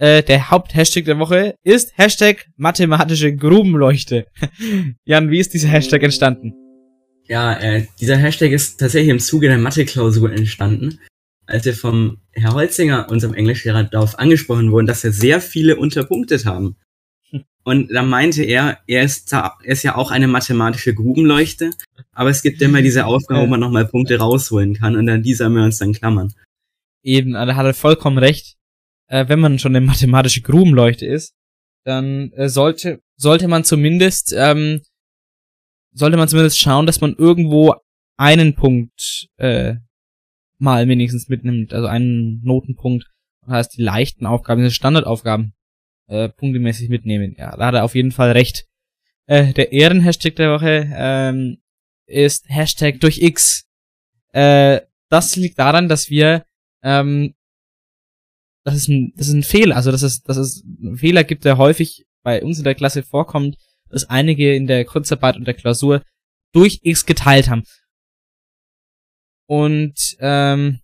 Äh, 0.00 0.22
der 0.22 0.50
Haupt-Hashtag 0.50 1.04
der 1.04 1.18
Woche 1.18 1.56
ist 1.62 1.92
Hashtag 1.98 2.46
mathematische 2.56 3.36
Grubenleuchte. 3.36 4.26
Jan, 5.04 5.30
wie 5.30 5.38
ist 5.38 5.52
dieser 5.52 5.68
Hashtag 5.68 6.02
entstanden? 6.02 6.54
Ja, 7.28 7.52
äh, 7.60 7.86
dieser 8.00 8.16
Hashtag 8.16 8.50
ist 8.50 8.80
tatsächlich 8.80 9.10
im 9.10 9.18
Zuge 9.18 9.48
der 9.48 9.58
Mathe-Klausur 9.58 10.32
entstanden, 10.32 11.00
als 11.46 11.66
wir 11.66 11.74
vom 11.74 12.16
Herr 12.32 12.54
Holzinger, 12.54 13.08
unserem 13.10 13.34
Englischlehrer, 13.34 13.84
darauf 13.84 14.18
angesprochen 14.18 14.72
wurden, 14.72 14.86
dass 14.86 15.04
wir 15.04 15.12
sehr 15.12 15.42
viele 15.42 15.76
unterpunktet 15.76 16.46
haben. 16.46 16.76
Und 17.64 17.92
da 17.92 18.02
meinte 18.02 18.42
er, 18.42 18.78
er 18.86 19.02
ist, 19.02 19.30
da, 19.34 19.58
er 19.62 19.72
ist 19.72 19.82
ja 19.82 19.96
auch 19.96 20.10
eine 20.10 20.28
mathematische 20.28 20.94
Grubenleuchte, 20.94 21.72
aber 22.12 22.30
es 22.30 22.40
gibt 22.40 22.62
immer 22.62 22.80
diese 22.82 23.04
Aufgabe, 23.04 23.42
wo 23.42 23.46
man 23.46 23.60
nochmal 23.60 23.86
Punkte 23.86 24.18
rausholen 24.18 24.76
kann 24.76 24.96
und 24.96 25.10
an 25.10 25.22
dieser 25.22 25.50
wir 25.50 25.62
uns 25.62 25.76
dann 25.76 25.92
klammern. 25.92 26.32
Eben, 27.02 27.34
da 27.34 27.54
hat 27.54 27.66
er 27.66 27.74
vollkommen 27.74 28.16
recht. 28.16 28.56
Äh, 29.10 29.28
wenn 29.28 29.40
man 29.40 29.58
schon 29.58 29.74
eine 29.74 29.84
mathematische 29.84 30.40
Grubenleuchte 30.40 31.04
ist, 31.04 31.34
dann 31.84 32.32
äh, 32.32 32.48
sollte, 32.48 33.00
sollte 33.16 33.48
man 33.48 33.64
zumindest, 33.64 34.32
ähm, 34.36 34.80
sollte 35.92 36.16
man 36.16 36.28
zumindest 36.28 36.58
schauen, 36.58 36.86
dass 36.86 37.00
man 37.00 37.14
irgendwo 37.16 37.74
einen 38.16 38.54
Punkt 38.54 39.28
äh, 39.36 39.74
mal 40.58 40.86
wenigstens 40.88 41.28
mitnimmt, 41.28 41.72
also 41.72 41.88
einen 41.88 42.40
Notenpunkt. 42.44 43.06
Das 43.42 43.50
heißt, 43.50 43.78
die 43.78 43.82
leichten 43.82 44.26
Aufgaben, 44.26 44.60
diese 44.60 44.74
Standardaufgaben, 44.74 45.54
äh, 46.06 46.28
punktemäßig 46.28 46.88
mitnehmen. 46.88 47.34
Ja, 47.36 47.56
da 47.56 47.66
hat 47.66 47.74
er 47.74 47.84
auf 47.84 47.94
jeden 47.94 48.12
Fall 48.12 48.32
recht. 48.32 48.66
Äh, 49.26 49.52
der 49.54 49.72
Ehrenhashtag 49.72 50.36
der 50.36 50.52
Woche 50.52 50.88
ähm, 50.94 51.58
ist 52.06 52.48
Hashtag 52.48 53.00
durch 53.00 53.22
X. 53.22 53.64
Äh, 54.32 54.82
das 55.08 55.34
liegt 55.34 55.58
daran, 55.58 55.88
dass 55.88 56.10
wir 56.10 56.44
ähm, 56.82 57.34
das 58.64 58.74
ist 58.74 58.88
ein, 58.88 59.12
das 59.16 59.28
ist 59.28 59.34
ein 59.34 59.42
Fehler, 59.42 59.76
also 59.76 59.90
dass 59.90 60.02
es, 60.02 60.22
dass 60.22 60.36
es 60.36 60.64
ein 60.64 60.96
Fehler 60.96 61.24
gibt, 61.24 61.44
der 61.44 61.58
häufig 61.58 62.06
bei 62.22 62.42
uns 62.42 62.58
in 62.58 62.64
der 62.64 62.74
Klasse 62.74 63.02
vorkommt, 63.02 63.56
dass 63.88 64.04
einige 64.04 64.54
in 64.54 64.66
der 64.66 64.84
Kurzarbeit 64.84 65.36
und 65.36 65.46
der 65.46 65.54
Klausur 65.54 66.02
durch 66.52 66.80
X 66.82 67.06
geteilt 67.06 67.48
haben. 67.48 67.64
Und 69.46 70.16
ähm, 70.20 70.80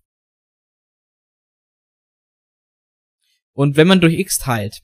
und 3.53 3.77
wenn 3.77 3.87
man 3.87 4.01
durch 4.01 4.19
X 4.19 4.39
teilt, 4.39 4.81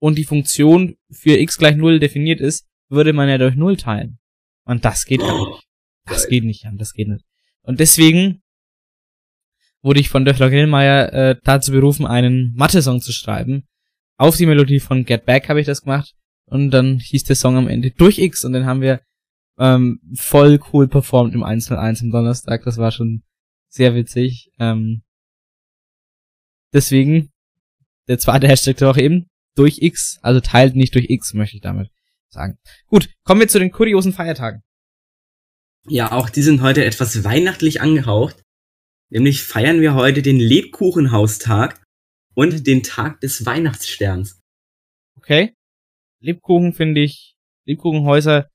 und 0.00 0.16
die 0.16 0.24
Funktion 0.24 0.96
für 1.10 1.38
x 1.38 1.58
gleich 1.58 1.76
0 1.76 2.00
definiert 2.00 2.40
ist, 2.40 2.66
würde 2.88 3.12
man 3.12 3.28
ja 3.28 3.38
durch 3.38 3.54
0 3.54 3.76
teilen. 3.76 4.18
Und 4.64 4.84
das 4.84 5.04
geht 5.04 5.20
ja 5.20 5.32
nicht. 5.32 5.68
Das 6.06 6.26
geht 6.26 6.44
nicht 6.44 6.64
an, 6.64 6.78
das 6.78 6.92
geht 6.92 7.08
nicht. 7.08 7.24
Und 7.62 7.78
deswegen 7.78 8.42
wurde 9.82 10.00
ich 10.00 10.08
von 10.08 10.24
Döchler 10.24 10.50
Grillmeier 10.50 11.12
äh, 11.12 11.36
dazu 11.42 11.72
berufen, 11.72 12.06
einen 12.06 12.52
Mathe-Song 12.54 13.00
zu 13.00 13.12
schreiben. 13.12 13.64
Auf 14.16 14.36
die 14.36 14.46
Melodie 14.46 14.80
von 14.80 15.04
Get 15.04 15.24
Back 15.24 15.48
habe 15.48 15.60
ich 15.60 15.66
das 15.66 15.82
gemacht. 15.82 16.14
Und 16.44 16.70
dann 16.70 16.98
hieß 16.98 17.24
der 17.24 17.36
Song 17.36 17.56
am 17.56 17.68
Ende 17.68 17.90
durch 17.92 18.18
X 18.18 18.44
und 18.44 18.52
den 18.52 18.66
haben 18.66 18.80
wir 18.80 19.00
ähm, 19.58 20.00
voll 20.14 20.58
cool 20.72 20.88
performt 20.88 21.34
im 21.34 21.42
1 21.42 21.70
1 21.70 22.02
am 22.02 22.10
Donnerstag. 22.10 22.64
Das 22.64 22.76
war 22.76 22.90
schon 22.90 23.22
sehr 23.68 23.94
witzig. 23.94 24.50
Ähm, 24.58 25.02
deswegen 26.72 27.30
der 28.08 28.18
zweite 28.18 28.48
Hashtag 28.48 28.76
der 28.78 28.88
Woche 28.88 29.02
eben 29.02 29.26
durch 29.54 29.78
X, 29.82 30.18
also 30.22 30.40
teilt 30.40 30.74
nicht 30.74 30.94
durch 30.94 31.08
X, 31.08 31.34
möchte 31.34 31.56
ich 31.56 31.62
damit 31.62 31.90
sagen. 32.28 32.58
Gut, 32.86 33.08
kommen 33.24 33.40
wir 33.40 33.48
zu 33.48 33.58
den 33.58 33.70
kuriosen 33.70 34.12
Feiertagen. 34.12 34.62
Ja, 35.86 36.12
auch 36.12 36.28
die 36.28 36.42
sind 36.42 36.62
heute 36.62 36.84
etwas 36.84 37.24
weihnachtlich 37.24 37.80
angehaucht. 37.80 38.42
Nämlich 39.10 39.42
feiern 39.42 39.80
wir 39.80 39.94
heute 39.94 40.22
den 40.22 40.38
Lebkuchenhaustag 40.38 41.82
und 42.34 42.66
den 42.66 42.82
Tag 42.82 43.20
des 43.20 43.44
Weihnachtssterns. 43.44 44.40
Okay. 45.16 45.54
Lebkuchen 46.20 46.72
finde 46.72 47.02
ich, 47.02 47.36
Lebkuchenhäuser, 47.66 48.50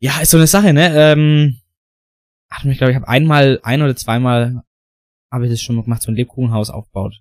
ja, 0.00 0.20
ist 0.20 0.30
so 0.30 0.36
eine 0.36 0.46
Sache, 0.46 0.72
ne? 0.72 0.92
Ähm, 0.94 1.60
ach, 2.48 2.64
ich 2.64 2.78
glaube, 2.78 2.92
ich 2.92 2.96
habe 2.96 3.08
einmal, 3.08 3.60
ein 3.62 3.82
oder 3.82 3.96
zweimal 3.96 4.62
habe 5.32 5.46
ich 5.46 5.50
das 5.50 5.60
schon 5.60 5.76
mal 5.76 5.82
gemacht, 5.82 6.02
so 6.02 6.10
ein 6.10 6.16
Lebkuchenhaus 6.16 6.70
aufgebaut. 6.70 7.20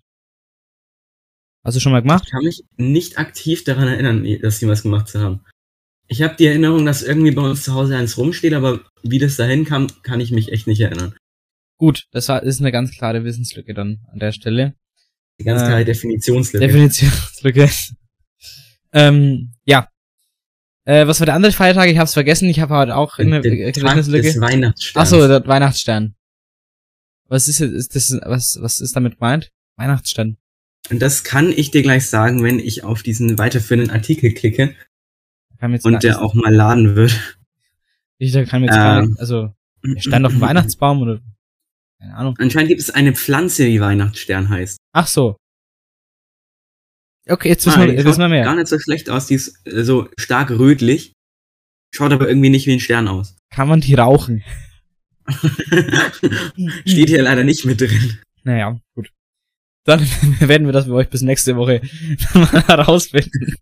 Hast 1.66 1.76
du 1.76 1.80
schon 1.80 1.94
mal 1.94 2.02
gemacht? 2.02 2.24
Ich 2.26 2.32
kann 2.32 2.44
mich 2.44 2.64
nicht 2.76 3.18
aktiv 3.18 3.64
daran 3.64 3.88
erinnern, 3.88 4.26
dass 4.42 4.60
die 4.60 4.68
was 4.68 4.84
gemacht 4.84 5.08
zu 5.08 5.20
haben. 5.20 5.46
Ich 6.08 6.22
habe 6.22 6.36
die 6.36 6.46
Erinnerung, 6.46 6.86
dass 6.86 7.02
irgendwie 7.02 7.32
bei 7.32 7.42
uns 7.42 7.64
zu 7.64 7.74
Hause 7.74 7.96
eins 7.98 8.18
rumsteht, 8.18 8.54
aber 8.54 8.82
wie 9.02 9.20
das 9.20 9.38
dahin 9.38 9.66
kam, 9.66 9.88
kann 10.04 10.20
ich 10.20 10.32
mich 10.32 10.52
echt 10.52 10.68
nicht 10.68 10.82
erinnern. 10.82 11.16
Gut, 11.84 12.08
das 12.12 12.30
ist 12.30 12.62
eine 12.62 12.72
ganz 12.72 12.92
klare 12.92 13.26
Wissenslücke 13.26 13.74
dann 13.74 14.00
an 14.10 14.18
der 14.18 14.32
Stelle. 14.32 14.74
Die 15.38 15.44
ganz 15.44 15.64
klare 15.64 15.82
äh, 15.82 15.84
Definitionslücke. 15.84 16.66
Definitionslücke. 16.66 17.70
ähm, 18.94 19.52
ja. 19.66 19.90
Äh, 20.86 21.08
was 21.08 21.20
war 21.20 21.26
der 21.26 21.36
andere 21.36 21.52
Feiertag? 21.52 21.90
Ich 21.90 21.98
hab's 21.98 22.14
vergessen. 22.14 22.48
Ich 22.48 22.62
habe 22.62 22.74
heute 22.74 22.96
auch 22.96 23.20
eine 23.20 23.44
Wissenslücke. 23.44 24.22
Des 24.22 24.40
Weihnachtssterns. 24.40 24.96
Achso, 24.96 25.28
der 25.28 25.46
Weihnachtsstern. 25.46 26.16
Was 27.28 27.50
ist, 27.50 27.60
ist 27.60 27.94
das? 27.94 28.18
Was 28.24 28.60
was 28.62 28.80
ist 28.80 28.96
damit 28.96 29.20
gemeint? 29.20 29.52
Weihnachtsstern. 29.76 30.38
Und 30.90 31.02
das 31.02 31.26
kann 31.26 31.52
ich 31.52 31.72
dir 31.72 31.82
gleich 31.82 32.08
sagen, 32.08 32.44
wenn 32.44 32.60
ich 32.60 32.86
auf 32.86 33.04
diesen 33.04 33.38
weiterführenden 33.38 33.92
Artikel 33.92 34.34
klicke 34.34 34.74
und 35.60 36.02
der 36.02 36.22
auch 36.22 36.34
mal 36.34 36.56
laden 36.56 36.96
wird. 36.96 37.38
Ich 38.20 38.32
da 38.32 38.46
kann 38.46 38.62
mir 38.62 38.68
jetzt 38.68 38.78
ähm, 38.78 38.82
gar 38.82 39.02
nicht, 39.06 39.20
also 39.20 39.54
stand 39.98 40.26
auf 40.26 40.32
dem 40.32 40.40
Weihnachtsbaum 40.40 41.02
oder 41.02 41.20
keine 42.04 42.18
Ahnung. 42.18 42.36
Anscheinend 42.38 42.68
gibt 42.68 42.82
es 42.82 42.90
eine 42.90 43.14
Pflanze, 43.14 43.66
die 43.66 43.80
Weihnachtsstern 43.80 44.50
heißt. 44.50 44.78
Ach 44.94 45.08
so. 45.08 45.38
Okay, 47.30 47.48
jetzt 47.48 47.66
wissen, 47.66 47.82
ah, 47.82 47.86
wir, 47.86 47.94
jetzt 47.94 48.04
wissen 48.04 48.20
wir 48.20 48.28
mehr. 48.28 48.44
Gar 48.44 48.56
nicht 48.56 48.68
so 48.68 48.78
schlecht 48.78 49.10
aus, 49.10 49.28
die 49.28 49.36
ist 49.36 49.66
äh, 49.66 49.84
so 49.84 50.10
stark 50.18 50.50
rötlich, 50.50 51.14
schaut 51.96 52.12
aber 52.12 52.28
irgendwie 52.28 52.50
nicht 52.50 52.68
wie 52.68 52.74
ein 52.74 52.82
Stern 52.82 53.08
aus. 53.08 53.38
Kann 53.50 53.70
man 53.70 53.80
die 53.80 53.94
rauchen? 53.94 54.44
Steht 56.86 57.08
hier 57.08 57.24
leider 57.24 57.46
nicht 57.46 57.64
mit 57.64 57.80
drin. 57.80 58.20
Naja, 58.44 58.78
gut. 58.94 59.10
Dann 59.86 60.02
werden 60.40 60.68
wir 60.68 60.74
das 60.74 60.86
für 60.86 60.96
euch 60.96 61.10
bis 61.10 61.22
nächste 61.22 61.56
Woche 61.56 61.80
herausfinden. 62.68 63.56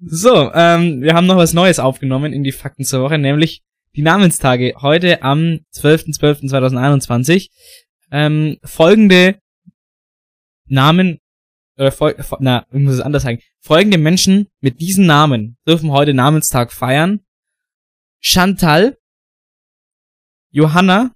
so, 0.00 0.50
ähm, 0.54 1.02
wir 1.02 1.12
haben 1.12 1.26
noch 1.26 1.36
was 1.36 1.52
Neues 1.52 1.78
aufgenommen 1.78 2.32
in 2.32 2.44
die 2.44 2.52
Fakten 2.52 2.84
zur 2.84 3.02
Woche, 3.02 3.18
nämlich 3.18 3.60
die 3.94 4.02
Namenstage. 4.02 4.74
Heute 4.80 5.22
am 5.22 5.60
12.12.2021. 5.74 7.50
Ähm, 8.10 8.58
folgende 8.64 9.40
Namen, 10.66 11.20
äh, 11.76 11.90
fol 11.90 12.16
na, 12.40 12.66
ich 12.70 12.80
muss 12.80 12.94
es 12.94 13.00
anders 13.00 13.22
sagen. 13.22 13.40
Folgende 13.60 13.98
Menschen 13.98 14.48
mit 14.60 14.80
diesen 14.80 15.06
Namen 15.06 15.58
dürfen 15.66 15.90
heute 15.90 16.14
Namenstag 16.14 16.72
feiern. 16.72 17.20
Chantal, 18.20 18.98
Johanna, 20.50 21.14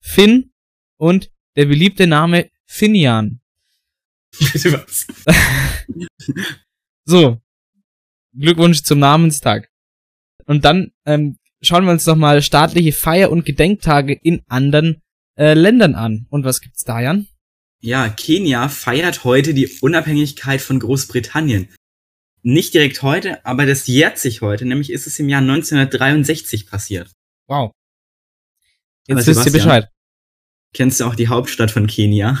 Finn 0.00 0.52
und 0.98 1.30
der 1.56 1.66
beliebte 1.66 2.06
Name 2.06 2.50
Finian. 2.66 3.40
Was? 4.38 5.06
so. 7.04 7.40
Glückwunsch 8.34 8.82
zum 8.82 8.98
Namenstag. 8.98 9.70
Und 10.46 10.64
dann 10.64 10.92
ähm, 11.04 11.38
schauen 11.62 11.84
wir 11.84 11.92
uns 11.92 12.04
doch 12.04 12.16
mal 12.16 12.42
staatliche 12.42 12.92
Feier- 12.92 13.30
und 13.30 13.44
Gedenktage 13.44 14.12
in 14.14 14.42
anderen 14.48 15.00
äh, 15.36 15.54
Ländern 15.54 15.94
an. 15.94 16.26
Und 16.30 16.44
was 16.44 16.60
gibt's 16.60 16.84
da, 16.84 17.00
Jan? 17.00 17.28
Ja, 17.80 18.08
Kenia 18.08 18.68
feiert 18.68 19.24
heute 19.24 19.54
die 19.54 19.68
Unabhängigkeit 19.80 20.60
von 20.60 20.78
Großbritannien. 20.78 21.68
Nicht 22.42 22.74
direkt 22.74 23.02
heute, 23.02 23.44
aber 23.46 23.66
das 23.66 23.86
jährt 23.86 24.18
sich 24.18 24.40
heute, 24.40 24.64
nämlich 24.64 24.90
ist 24.90 25.06
es 25.06 25.18
im 25.18 25.28
Jahr 25.28 25.40
1963 25.40 26.66
passiert. 26.66 27.12
Wow. 27.48 27.72
Jetzt 29.06 29.26
wisst 29.26 29.46
ihr 29.46 29.52
Bescheid. 29.52 29.88
Kennst 30.74 31.00
du 31.00 31.04
auch 31.04 31.14
die 31.14 31.28
Hauptstadt 31.28 31.70
von 31.70 31.86
Kenia? 31.86 32.38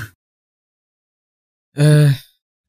Äh, 1.76 2.12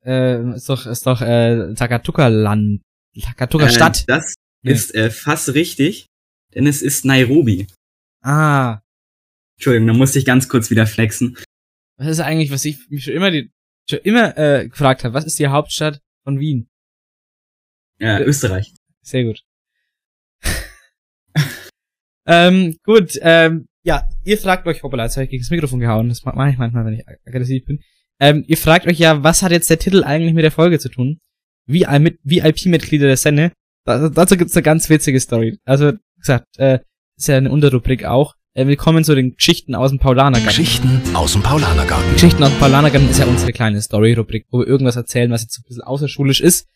äh, 0.06 0.56
ist 0.56 0.70
doch, 0.70 0.86
ist 0.86 1.06
doch, 1.06 1.22
äh, 1.22 1.74
Takatuka-Land. 1.74 2.82
Takatuka-Stadt. 3.20 4.02
Äh, 4.02 4.06
das 4.08 4.34
nee. 4.64 4.72
ist 4.72 4.94
äh, 4.96 5.10
fast 5.10 5.54
richtig, 5.54 6.08
denn 6.56 6.68
es 6.68 6.82
ist 6.82 7.06
Nairobi. 7.06 7.68
Ah. 8.22 8.80
Entschuldigung, 9.56 9.88
da 9.88 9.94
musste 9.94 10.20
ich 10.20 10.26
ganz 10.26 10.50
kurz 10.50 10.70
wieder 10.70 10.88
flexen. 10.88 11.38
Was 11.98 12.08
ist 12.08 12.20
eigentlich, 12.20 12.52
was 12.52 12.66
ich 12.66 12.90
mich 12.90 13.04
schon 13.04 13.14
immer, 13.14 13.32
die, 13.32 13.52
schon 13.90 14.00
immer 14.00 14.38
äh, 14.38 14.68
gefragt 14.68 15.04
habe, 15.04 15.14
was 15.14 15.26
ist 15.26 15.40
die 15.40 15.48
Hauptstadt 15.48 16.02
von 16.24 16.40
Wien? 16.40 16.70
Ja, 18.00 18.20
äh, 18.20 18.24
Österreich. 18.24 18.74
Sehr 19.02 19.24
gut. 19.26 19.44
ähm, 22.26 22.78
gut, 22.84 23.18
ähm, 23.22 23.68
ja, 23.84 24.08
ihr 24.24 24.38
fragt 24.38 24.66
euch, 24.66 24.82
hoppala, 24.84 25.04
jetzt 25.04 25.18
habe 25.18 25.26
ich 25.26 25.30
gegen 25.30 25.44
das 25.44 25.52
Mikrofon 25.52 25.80
gehauen, 25.80 26.10
das 26.10 26.24
mache 26.24 26.50
ich 26.50 26.58
manchmal, 26.58 26.86
wenn 26.86 26.94
ich 26.94 27.08
aggressiv 27.26 27.66
bin. 27.66 27.82
Ähm, 28.20 28.44
ihr 28.48 28.58
fragt 28.58 28.88
euch 28.88 29.00
ja, 29.00 29.24
was 29.24 29.44
hat 29.44 29.52
jetzt 29.52 29.70
der 29.70 29.80
Titel 29.80 30.04
eigentlich 30.04 30.34
mit 30.34 30.44
der 30.44 30.52
Folge 30.52 30.80
zu 30.80 30.90
tun? 30.90 31.20
VIP-Mitglieder 31.68 33.14
der. 33.14 33.52
Da, 33.86 34.10
dazu 34.10 34.38
gibt's 34.38 34.56
eine 34.56 34.64
ganz 34.64 34.90
witzige 34.90 35.20
Story. 35.20 35.60
Also, 35.66 35.94
gesagt, 36.24 36.58
äh, 36.58 36.80
ist 37.18 37.28
ja 37.28 37.38
eine 37.38 37.52
Unterrubrik 37.52 38.06
auch. 38.06 38.36
Äh, 38.54 38.68
willkommen 38.68 39.04
zu 39.04 39.14
den 39.14 39.36
Geschichten 39.36 39.76
aus 39.76 39.90
dem 39.90 40.00
Paulanergarten. 40.00 40.48
Geschichten 40.48 41.02
aus 41.14 41.34
dem 41.34 41.44
Paulanergarten. 41.44 42.14
Geschichten 42.14 42.44
aus 42.44 42.52
dem 42.52 42.60
Paulanergarten 42.60 43.10
ist 43.10 43.20
ja 43.20 43.26
unsere 43.26 43.52
kleine 43.52 43.82
Story-Rubrik, 43.82 44.46
wo 44.50 44.60
wir 44.60 44.68
irgendwas 44.68 44.96
erzählen, 44.96 45.32
was 45.32 45.42
jetzt 45.42 45.56
so 45.56 45.62
ein 45.62 45.68
bisschen 45.68 45.84
außerschulisch 45.84 46.40
ist. 46.40 46.68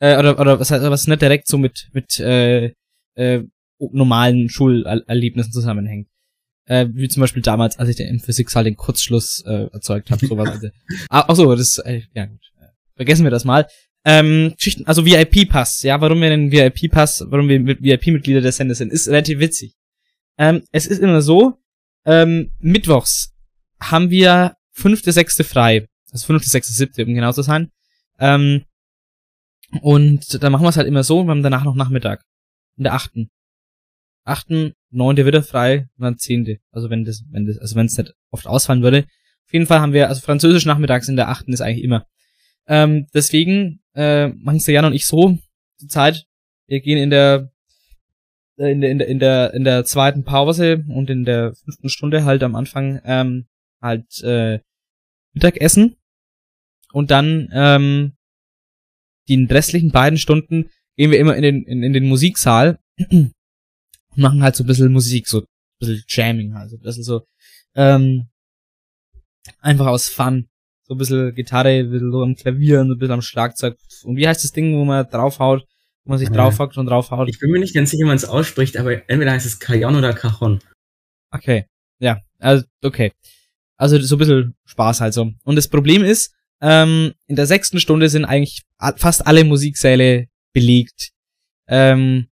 Äh, 0.00 0.18
oder, 0.18 0.40
oder 0.40 0.58
was, 0.58 0.70
was 0.70 1.06
nicht 1.06 1.20
direkt 1.20 1.48
so 1.48 1.58
mit, 1.58 1.90
mit 1.92 2.18
äh, 2.18 2.72
äh, 3.14 3.42
normalen 3.78 4.48
Schulerlebnissen 4.48 5.52
zusammenhängt. 5.52 6.08
Äh, 6.66 6.86
wie 6.94 7.08
zum 7.08 7.20
Beispiel 7.20 7.42
damals, 7.42 7.78
als 7.78 7.90
ich 7.90 8.00
in 8.00 8.20
Physiksaal 8.20 8.64
den 8.64 8.76
Kurzschluss 8.76 9.44
äh, 9.46 9.68
erzeugt 9.70 10.10
habe. 10.10 10.26
Sowas. 10.26 10.48
Also. 10.48 10.68
Ah, 11.10 11.26
ach 11.28 11.36
so, 11.36 11.54
das 11.54 11.76
äh, 11.78 12.02
ja 12.14 12.24
gut. 12.24 12.40
Vergessen 12.96 13.24
wir 13.24 13.30
das 13.30 13.44
mal. 13.44 13.66
Ähm, 14.04 14.52
Geschichten, 14.56 14.86
also 14.86 15.06
VIP-Pass, 15.06 15.82
ja, 15.82 16.00
warum 16.00 16.20
wir 16.20 16.28
den 16.28 16.52
VIP-Pass, 16.52 17.24
warum 17.28 17.48
wir 17.48 17.64
VIP-Mitglieder 17.66 18.42
des 18.42 18.56
Senders 18.56 18.78
sind, 18.78 18.92
ist 18.92 19.08
relativ 19.08 19.38
witzig. 19.38 19.74
Ähm, 20.36 20.62
es 20.72 20.86
ist 20.86 20.98
immer 20.98 21.22
so, 21.22 21.58
ähm, 22.04 22.50
mittwochs 22.58 23.32
haben 23.80 24.10
wir 24.10 24.56
fünfte, 24.72 25.12
sechste 25.12 25.44
frei. 25.44 25.88
Also 26.12 26.26
fünfte, 26.26 26.50
sechste, 26.50 26.72
siebte, 26.72 27.04
um 27.04 27.14
genau 27.14 27.32
zu 27.32 27.42
sein. 27.42 27.70
Ähm, 28.18 28.64
und 29.80 30.42
dann 30.42 30.52
machen 30.52 30.64
wir 30.64 30.68
es 30.68 30.76
halt 30.76 30.86
immer 30.86 31.02
so, 31.02 31.24
wir 31.24 31.30
haben 31.30 31.42
danach 31.42 31.64
noch 31.64 31.74
Nachmittag. 31.74 32.22
In 32.76 32.84
der 32.84 32.94
achten. 32.94 33.30
Achten, 34.24 34.74
neunte 34.90 35.26
wieder 35.26 35.42
frei 35.42 35.88
und 35.96 36.04
dann 36.04 36.18
zehnte. 36.18 36.58
Also 36.70 36.90
wenn 36.90 37.04
das, 37.04 37.24
wenn 37.30 37.46
das, 37.46 37.58
also 37.58 37.76
wenn 37.76 37.86
es 37.86 37.96
nicht 37.96 38.14
oft 38.30 38.46
ausfallen 38.46 38.82
würde. 38.82 39.06
Auf 39.46 39.52
jeden 39.52 39.66
Fall 39.66 39.80
haben 39.80 39.92
wir, 39.92 40.08
also 40.08 40.20
Französisch 40.20 40.66
nachmittags 40.66 41.08
in 41.08 41.16
der 41.16 41.28
achten 41.28 41.52
ist 41.52 41.60
eigentlich 41.60 41.84
immer. 41.84 42.06
Ähm, 42.66 43.06
deswegen 43.14 43.80
äh, 43.94 44.28
machen 44.28 44.56
es 44.56 44.66
Jan 44.66 44.84
und 44.84 44.94
ich 44.94 45.06
so 45.06 45.38
zur 45.78 45.88
Zeit. 45.88 46.26
Wir 46.66 46.80
gehen 46.80 46.98
in 46.98 47.10
der 47.10 47.52
äh, 48.56 48.72
in 48.72 48.80
der, 48.80 48.90
in 48.90 48.98
der, 48.98 49.08
in 49.08 49.18
der, 49.18 49.54
in 49.54 49.64
der 49.64 49.84
zweiten 49.84 50.24
Pause 50.24 50.84
und 50.88 51.10
in 51.10 51.24
der 51.24 51.54
fünften 51.54 51.88
Stunde 51.88 52.24
halt 52.24 52.42
am 52.42 52.54
Anfang 52.54 53.00
ähm, 53.04 53.46
halt 53.80 54.22
äh, 54.22 54.60
Mittagessen 55.32 55.96
und 56.92 57.10
dann 57.10 57.48
ähm, 57.52 58.16
die 59.28 59.42
restlichen 59.44 59.90
beiden 59.90 60.18
Stunden 60.18 60.70
gehen 60.96 61.10
wir 61.10 61.18
immer 61.18 61.36
in 61.36 61.42
den, 61.42 61.64
in, 61.64 61.82
in 61.82 61.92
den 61.92 62.06
Musiksaal 62.06 62.78
und 63.10 63.32
machen 64.16 64.42
halt 64.42 64.54
so 64.54 64.64
ein 64.64 64.66
bisschen 64.66 64.92
Musik, 64.92 65.26
so 65.26 65.40
ein 65.40 65.46
bisschen 65.80 66.04
Jamming 66.06 66.54
halt, 66.54 66.70
so 66.70 66.76
ein 66.76 66.82
bisschen 66.82 67.02
so 67.02 67.26
ähm, 67.74 68.28
einfach 69.60 69.86
aus 69.86 70.08
Fun. 70.08 70.48
So 70.86 70.94
ein 70.94 70.98
bisschen 70.98 71.34
Gitarre, 71.34 71.70
ein 71.80 71.90
bisschen 71.90 72.12
so 72.12 72.22
am 72.22 72.34
Klavier 72.36 72.80
und 72.80 72.90
ein 72.90 72.98
bisschen 72.98 73.14
am 73.14 73.22
Schlagzeug. 73.22 73.76
Und 74.04 74.16
wie 74.16 74.28
heißt 74.28 74.44
das 74.44 74.52
Ding, 74.52 74.76
wo 74.76 74.84
man 74.84 75.08
draufhaut? 75.08 75.66
wo 76.06 76.10
man 76.10 76.18
sich 76.18 76.28
Ja. 76.28 76.34
draufhackt 76.34 76.76
und 76.76 76.84
draufhaut. 76.84 77.30
Ich 77.30 77.38
bin 77.38 77.50
mir 77.50 77.60
nicht 77.60 77.74
ganz 77.74 77.90
sicher, 77.90 78.02
wie 78.02 78.08
man 78.08 78.16
es 78.16 78.26
ausspricht, 78.26 78.76
aber 78.76 79.08
entweder 79.08 79.32
heißt 79.32 79.46
es 79.46 79.58
Cajon 79.58 79.96
oder 79.96 80.12
Cajon. 80.12 80.60
Okay. 81.30 81.64
Ja, 81.98 82.20
also, 82.40 82.66
okay. 82.82 83.10
Also 83.78 83.98
so 83.98 84.16
ein 84.16 84.18
bisschen 84.18 84.54
Spaß 84.66 85.00
halt 85.00 85.14
so. 85.14 85.32
Und 85.44 85.56
das 85.56 85.68
Problem 85.68 86.04
ist, 86.04 86.34
ähm, 86.60 87.14
in 87.26 87.36
der 87.36 87.46
sechsten 87.46 87.80
Stunde 87.80 88.10
sind 88.10 88.26
eigentlich 88.26 88.64
fast 88.96 89.26
alle 89.26 89.44
Musiksäle 89.44 90.28
belegt. 90.52 91.12
Ähm, 91.68 92.28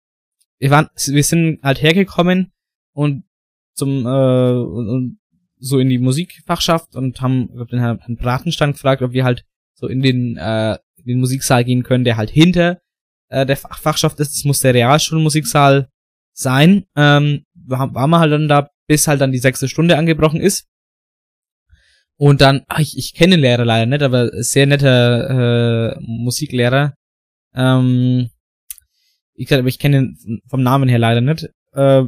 wir 0.57 0.71
waren, 0.71 0.87
wir 1.05 1.23
sind 1.23 1.61
halt 1.61 1.79
hergekommen 1.81 2.51
und 2.93 3.23
zum 3.75 4.03
äh, 4.07 4.09
und, 4.09 4.89
und 4.89 5.19
so 5.59 5.77
in 5.79 5.89
die 5.89 5.97
Musikfachschaft 5.99 6.95
und 6.95 7.21
haben 7.21 7.49
glaub, 7.53 7.67
den 7.69 7.79
Herrn 7.79 8.17
Bratenstand 8.17 8.73
gefragt, 8.73 9.01
ob 9.01 9.11
wir 9.11 9.25
halt 9.25 9.45
so 9.73 9.87
in 9.87 10.01
den 10.01 10.37
äh, 10.37 10.77
in 10.97 11.05
den 11.05 11.19
Musiksaal 11.19 11.63
gehen 11.63 11.83
können, 11.83 12.03
der 12.03 12.17
halt 12.17 12.29
hinter 12.29 12.81
äh, 13.29 13.45
der 13.45 13.57
Fach 13.57 13.79
Fachschaft 13.79 14.19
ist. 14.19 14.35
Das 14.35 14.43
muss 14.45 14.59
der 14.59 14.73
Realschulmusiksaal 14.73 15.89
sein. 16.33 16.85
Ähm, 16.95 17.45
war, 17.53 17.93
waren 17.93 18.09
wir 18.09 18.19
halt 18.19 18.31
dann 18.31 18.47
da, 18.47 18.69
bis 18.87 19.07
halt 19.07 19.21
dann 19.21 19.31
die 19.31 19.39
sechste 19.39 19.67
Stunde 19.67 19.97
angebrochen 19.97 20.41
ist. 20.41 20.67
Und 22.17 22.41
dann, 22.41 22.63
ach, 22.67 22.79
ich, 22.79 22.97
ich 22.97 23.13
kenne 23.13 23.35
den 23.35 23.41
Lehrer 23.41 23.63
leider 23.63 23.85
nicht, 23.85 24.01
aber 24.01 24.29
sehr 24.43 24.65
netter 24.65 25.95
äh, 25.95 25.99
Musiklehrer. 26.01 26.93
Ähm, 27.53 28.29
ich, 29.35 29.47
glaub, 29.47 29.65
ich 29.65 29.79
kenne 29.79 29.97
ihn 29.97 30.41
vom 30.47 30.61
Namen 30.61 30.89
her 30.89 30.99
leider 30.99 31.21
nicht. 31.21 31.49
Äh, 31.71 32.03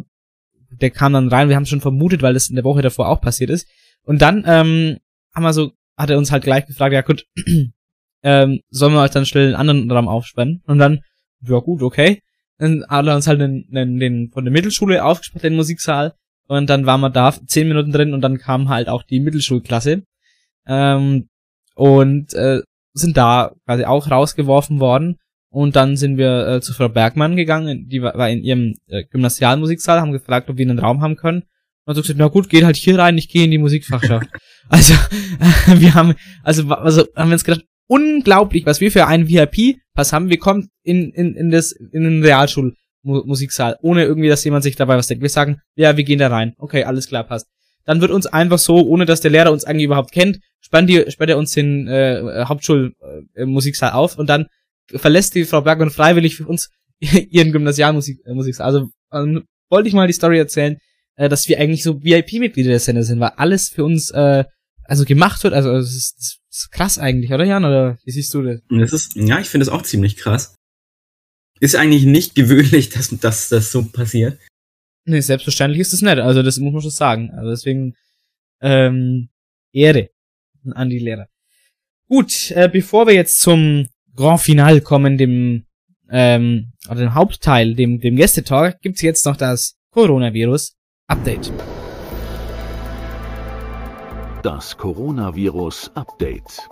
der 0.72 0.92
kam 0.92 1.14
dann 1.14 1.30
rein, 1.30 1.50
wir 1.50 1.56
haben 1.56 1.66
schon 1.66 1.82
vermutet, 1.82 2.22
weil 2.22 2.34
das 2.34 2.50
in 2.50 2.56
der 2.56 2.64
Woche 2.64 2.82
davor 2.82 3.10
auch 3.10 3.22
passiert 3.22 3.50
ist. 3.50 3.68
Und 4.04 4.22
dann 4.22 4.44
ähm, 4.48 4.98
haben 5.34 5.44
wir 5.44 5.54
so, 5.54 5.72
hat 5.98 6.10
er 6.10 6.18
uns 6.18 6.32
halt 6.32 6.44
gleich 6.44 6.66
gefragt, 6.66 6.94
ja 6.94 7.02
gut, 7.02 7.26
ähm, 8.24 8.62
sollen 8.70 8.94
wir 8.94 9.02
euch 9.02 9.12
dann 9.12 9.26
schnell 9.26 9.48
einen 9.48 9.70
anderen 9.70 9.92
Raum 9.92 10.08
aufspannen? 10.08 10.62
Und 10.66 10.80
dann, 10.80 11.02
ja 11.42 11.60
gut, 11.60 11.82
okay. 11.82 12.22
Dann 12.58 12.86
hat 12.88 13.08
er 13.08 13.16
uns 13.16 13.28
halt 13.28 13.42
den, 13.42 13.66
den, 13.70 14.00
den 14.00 14.30
von 14.32 14.46
der 14.46 14.52
Mittelschule 14.52 15.04
aufgespannt, 15.04 15.44
den 15.44 15.56
Musiksaal. 15.56 16.14
Und 16.48 16.70
dann 16.70 16.86
waren 16.86 17.02
wir 17.02 17.10
da 17.10 17.34
zehn 17.46 17.68
Minuten 17.68 17.92
drin 17.92 18.14
und 18.14 18.22
dann 18.22 18.38
kam 18.38 18.70
halt 18.70 18.90
auch 18.90 19.04
die 19.04 19.20
Mittelschulklasse. 19.20 20.04
Ähm, 20.68 21.28
und 21.76 22.34
äh, 22.34 22.62
sind 22.94 23.18
da 23.18 23.52
quasi 23.66 23.86
auch 23.86 24.10
rausgeworfen 24.10 24.80
worden. 24.80 25.18
Und 25.54 25.76
dann 25.76 25.98
sind 25.98 26.18
wir 26.18 26.48
äh, 26.48 26.62
zu 26.62 26.74
Frau 26.74 26.88
Bergmann 26.88 27.36
gegangen, 27.36 27.88
die 27.90 28.02
war, 28.02 28.18
war 28.18 28.30
in 28.30 28.42
ihrem 28.42 28.76
äh, 28.88 29.04
Gymnasialmusiksaal, 29.12 30.00
haben 30.00 30.14
gefragt, 30.14 30.50
ob 30.50 30.58
wir 30.58 30.66
einen 30.66 30.80
Raum 30.80 31.02
haben 31.02 31.18
können. 31.18 31.44
Und 31.86 31.96
so 31.96 32.02
gesagt, 32.02 32.20
na 32.20 32.30
gut, 32.30 32.50
geht 32.50 32.64
halt 32.64 32.78
hier 32.78 32.98
rein, 32.98 33.18
ich 33.18 33.28
gehe 33.28 33.44
in 33.44 33.52
die 33.52 33.58
Musikfachschaft. 33.58 34.30
also, 34.70 34.94
wir 35.76 35.94
haben, 35.94 36.14
also, 36.44 36.70
also 36.70 37.06
haben 37.18 37.30
wir 37.30 37.34
uns 37.34 37.44
gedacht, 37.44 37.66
unglaublich, 37.88 38.66
was 38.66 38.80
wir 38.80 38.94
für 38.94 39.08
einen 39.08 39.28
VIP-Pass 39.28 40.14
haben. 40.14 40.30
Wir 40.30 40.38
kommen 40.38 40.70
in, 40.84 41.12
in, 41.12 41.36
in 41.36 41.52
das, 41.52 41.74
in 41.74 42.04
den 42.04 42.24
Realschulmusiksaal, 42.24 43.76
ohne 43.82 44.06
irgendwie, 44.06 44.30
dass 44.30 44.46
jemand 44.46 44.64
sich 44.64 44.78
dabei 44.78 44.96
was 44.96 45.08
denkt. 45.08 45.22
Wir 45.22 45.30
sagen, 45.30 45.60
ja, 45.76 45.98
wir 45.98 46.06
gehen 46.06 46.20
da 46.20 46.30
rein. 46.30 46.54
Okay, 46.58 46.86
alles 46.86 47.10
klar, 47.10 47.26
passt. 47.26 47.48
Dann 47.84 48.00
wird 48.00 48.12
uns 48.12 48.26
einfach 48.26 48.60
so, 48.60 48.88
ohne 48.88 49.06
dass 49.06 49.20
der 49.20 49.32
Lehrer 49.32 49.52
uns 49.52 49.66
eigentlich 49.66 49.86
überhaupt 49.86 50.14
kennt, 50.14 50.40
spannt, 50.62 50.90
die, 50.90 51.12
spannt 51.12 51.32
er 51.32 51.38
uns 51.38 51.52
den 51.52 51.90
äh, 51.90 52.46
Hauptschulmusiksaal 52.46 53.90
äh, 53.90 53.94
auf 53.94 54.18
und 54.18 54.30
dann 54.30 54.46
verlässt 54.96 55.36
die 55.36 55.46
Frau 55.46 55.62
Bergmann 55.62 55.90
freiwillig 55.90 56.36
für 56.36 56.48
uns 56.48 56.70
ihren 57.00 57.52
Gymnasialmusiksaal. 57.52 58.36
Äh, 58.36 58.64
also 58.64 58.90
ähm, 59.12 59.46
wollte 59.70 59.88
ich 59.88 59.94
mal 59.94 60.08
die 60.08 60.14
Story 60.14 60.38
erzählen, 60.38 60.78
äh, 61.16 61.30
dass 61.30 61.48
wir 61.48 61.60
eigentlich 61.60 61.84
so 61.84 62.04
VIP-Mitglieder 62.04 62.70
der 62.70 62.80
Sender 62.80 63.04
sind, 63.04 63.20
weil 63.20 63.32
alles 63.38 63.70
für 63.70 63.84
uns 63.84 64.12
äh, 64.12 64.44
also 64.84 65.06
gemacht 65.06 65.44
wird. 65.44 65.54
Also 65.54 65.72
das 65.72 65.94
ist, 65.96 66.18
das 66.18 66.40
ist 66.50 66.72
krass 66.72 66.98
eigentlich, 66.98 67.32
oder 67.32 67.46
Jan? 67.46 67.66
Oder 67.66 67.98
wie 68.04 68.12
siehst 68.12 68.34
du 68.34 68.42
das? 68.42 68.62
Das 68.70 68.94
ist, 68.94 69.16
ja, 69.16 69.40
ich 69.40 69.48
finde 69.48 69.66
das 69.66 69.74
auch 69.74 69.84
ziemlich 69.84 70.18
krass. 70.18 70.56
Ist 71.60 71.76
eigentlich 71.76 72.06
nicht 72.06 72.36
gewöhnlich, 72.36 72.90
dass, 72.90 73.10
dass 73.10 73.50
das 73.50 73.72
so 73.72 73.84
passiert. 73.84 74.40
Nee, 75.06 75.22
selbstverständlich 75.22 75.82
ist 75.82 75.94
es 75.94 76.02
nicht. 76.02 76.20
Also 76.20 76.44
das 76.44 76.58
muss 76.58 76.74
man 76.74 76.82
schon 76.82 76.92
sagen. 76.92 77.32
Also 77.32 77.50
deswegen 77.50 77.96
ähm, 78.62 79.30
Ehre 79.72 80.10
an 80.72 80.90
die 80.90 81.00
Lehrer. 81.00 81.28
Gut, 82.08 82.52
äh, 82.52 82.70
bevor 82.72 83.08
wir 83.08 83.14
jetzt 83.14 83.40
zum 83.40 83.88
Grand 84.16 84.42
Final 84.42 84.82
kommen, 84.82 85.18
dem 85.18 85.66
ähm, 86.10 86.74
oder 86.90 87.00
dem 87.00 87.14
Hauptteil, 87.14 87.76
dem 87.76 88.00
dem 88.00 88.16
Gästetalk, 88.16 88.82
gibt's 88.82 89.02
jetzt 89.02 89.26
noch 89.26 89.38
das 89.38 89.78
Coronavirus 89.92 90.76
Update. 91.08 91.52
Das 94.44 94.78
Coronavirus-Update. 94.78 96.68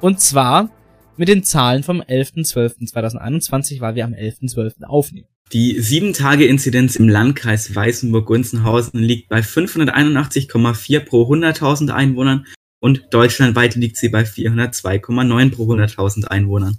Und 0.00 0.20
zwar 0.20 0.70
mit 1.16 1.28
den 1.28 1.44
Zahlen 1.44 1.82
vom 1.82 2.02
11.12.2021, 2.02 3.80
weil 3.80 3.94
wir 3.94 4.04
am 4.04 4.12
11.12. 4.12 4.84
aufnehmen. 4.84 5.28
Die 5.52 5.80
7-Tage-Inzidenz 5.80 6.96
im 6.96 7.08
Landkreis 7.08 7.74
Weißenburg-Gunzenhausen 7.74 9.00
liegt 9.00 9.30
bei 9.30 9.40
581,4 9.40 11.00
pro 11.00 11.22
100.000 11.32 11.90
Einwohnern 11.90 12.44
und 12.80 13.12
deutschlandweit 13.12 13.74
liegt 13.74 13.96
sie 13.96 14.08
bei 14.08 14.22
402,9 14.22 15.54
pro 15.54 15.64
100.000 15.72 16.26
Einwohnern. 16.26 16.78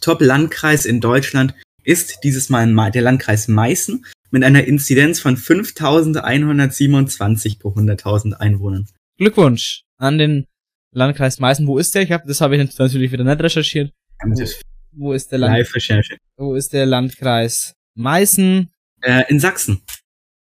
Top-Landkreis 0.00 0.84
in 0.84 1.00
Deutschland 1.00 1.54
ist 1.82 2.18
dieses 2.24 2.48
Mal 2.48 2.66
Ma- 2.66 2.90
der 2.90 3.02
Landkreis 3.02 3.48
Meißen 3.48 4.04
mit 4.30 4.44
einer 4.44 4.64
Inzidenz 4.64 5.20
von 5.20 5.36
5.127 5.36 7.58
pro 7.60 7.70
100.000 7.70 8.34
Einwohnern. 8.34 8.86
Glückwunsch 9.18 9.82
an 9.98 10.18
den 10.18 10.46
Landkreis 10.92 11.38
Meißen. 11.38 11.66
Wo 11.66 11.78
ist 11.78 11.94
der? 11.94 12.02
Ich 12.02 12.12
hab, 12.12 12.26
das 12.26 12.40
habe 12.40 12.56
ich 12.56 12.78
natürlich 12.78 13.12
wieder 13.12 13.24
nicht 13.24 13.40
recherchiert. 13.40 13.92
Wo, 14.22 14.44
wo 14.92 15.12
ist 15.12 15.30
der 15.32 15.38
Land 15.38 15.58
Live-Recherche. 15.58 16.16
Wo 16.36 16.54
ist 16.54 16.72
der 16.72 16.86
Landkreis 16.86 17.74
Meißen? 17.94 18.70
Äh, 19.02 19.24
in 19.28 19.40
Sachsen. 19.40 19.82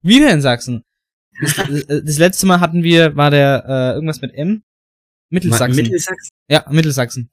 Wieder 0.03 0.33
in 0.33 0.41
Sachsen. 0.41 0.83
Das, 1.41 1.59
äh, 1.59 2.03
das 2.05 2.19
letzte 2.19 2.47
Mal 2.47 2.61
hatten 2.61 2.83
wir, 2.83 3.17
war 3.17 3.31
der 3.31 3.65
äh, 3.67 3.95
irgendwas 3.95 4.21
mit 4.21 4.33
M? 4.35 4.63
Mittelsachsen. 5.31 5.77
Mittelsachsen? 5.77 6.31
Ja, 6.49 6.65
Mittelsachsen. 6.71 7.31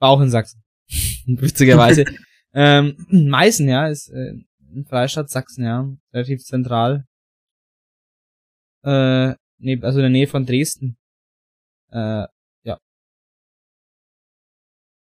War 0.00 0.10
auch 0.10 0.20
in 0.20 0.30
Sachsen. 0.30 0.62
Witzigerweise. 1.26 2.04
ähm, 2.52 2.96
Meißen, 3.08 3.68
ja, 3.68 3.88
ist 3.88 4.08
äh, 4.10 4.34
in 4.72 4.84
Freistaat 4.86 5.30
Sachsen, 5.30 5.64
ja. 5.64 5.88
Relativ 6.12 6.42
zentral. 6.42 7.06
Äh, 8.82 9.34
nee, 9.58 9.78
also 9.80 9.98
in 9.98 10.04
der 10.04 10.10
Nähe 10.10 10.26
von 10.26 10.46
Dresden. 10.46 10.96
Äh, 11.90 12.26
ja. 12.64 12.78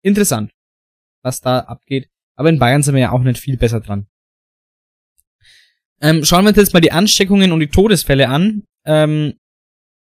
Interessant, 0.02 0.52
was 1.22 1.40
da 1.40 1.60
abgeht. 1.60 2.08
Aber 2.36 2.50
in 2.50 2.58
Bayern 2.58 2.82
sind 2.82 2.94
wir 2.94 3.00
ja 3.00 3.12
auch 3.12 3.22
nicht 3.22 3.40
viel 3.40 3.56
besser 3.56 3.80
dran. 3.80 4.06
Ähm, 6.00 6.24
schauen 6.24 6.44
wir 6.44 6.50
uns 6.50 6.58
jetzt 6.58 6.74
mal 6.74 6.80
die 6.80 6.92
Ansteckungen 6.92 7.50
und 7.52 7.60
die 7.60 7.68
Todesfälle 7.68 8.28
an. 8.28 8.64
Ähm, 8.84 9.32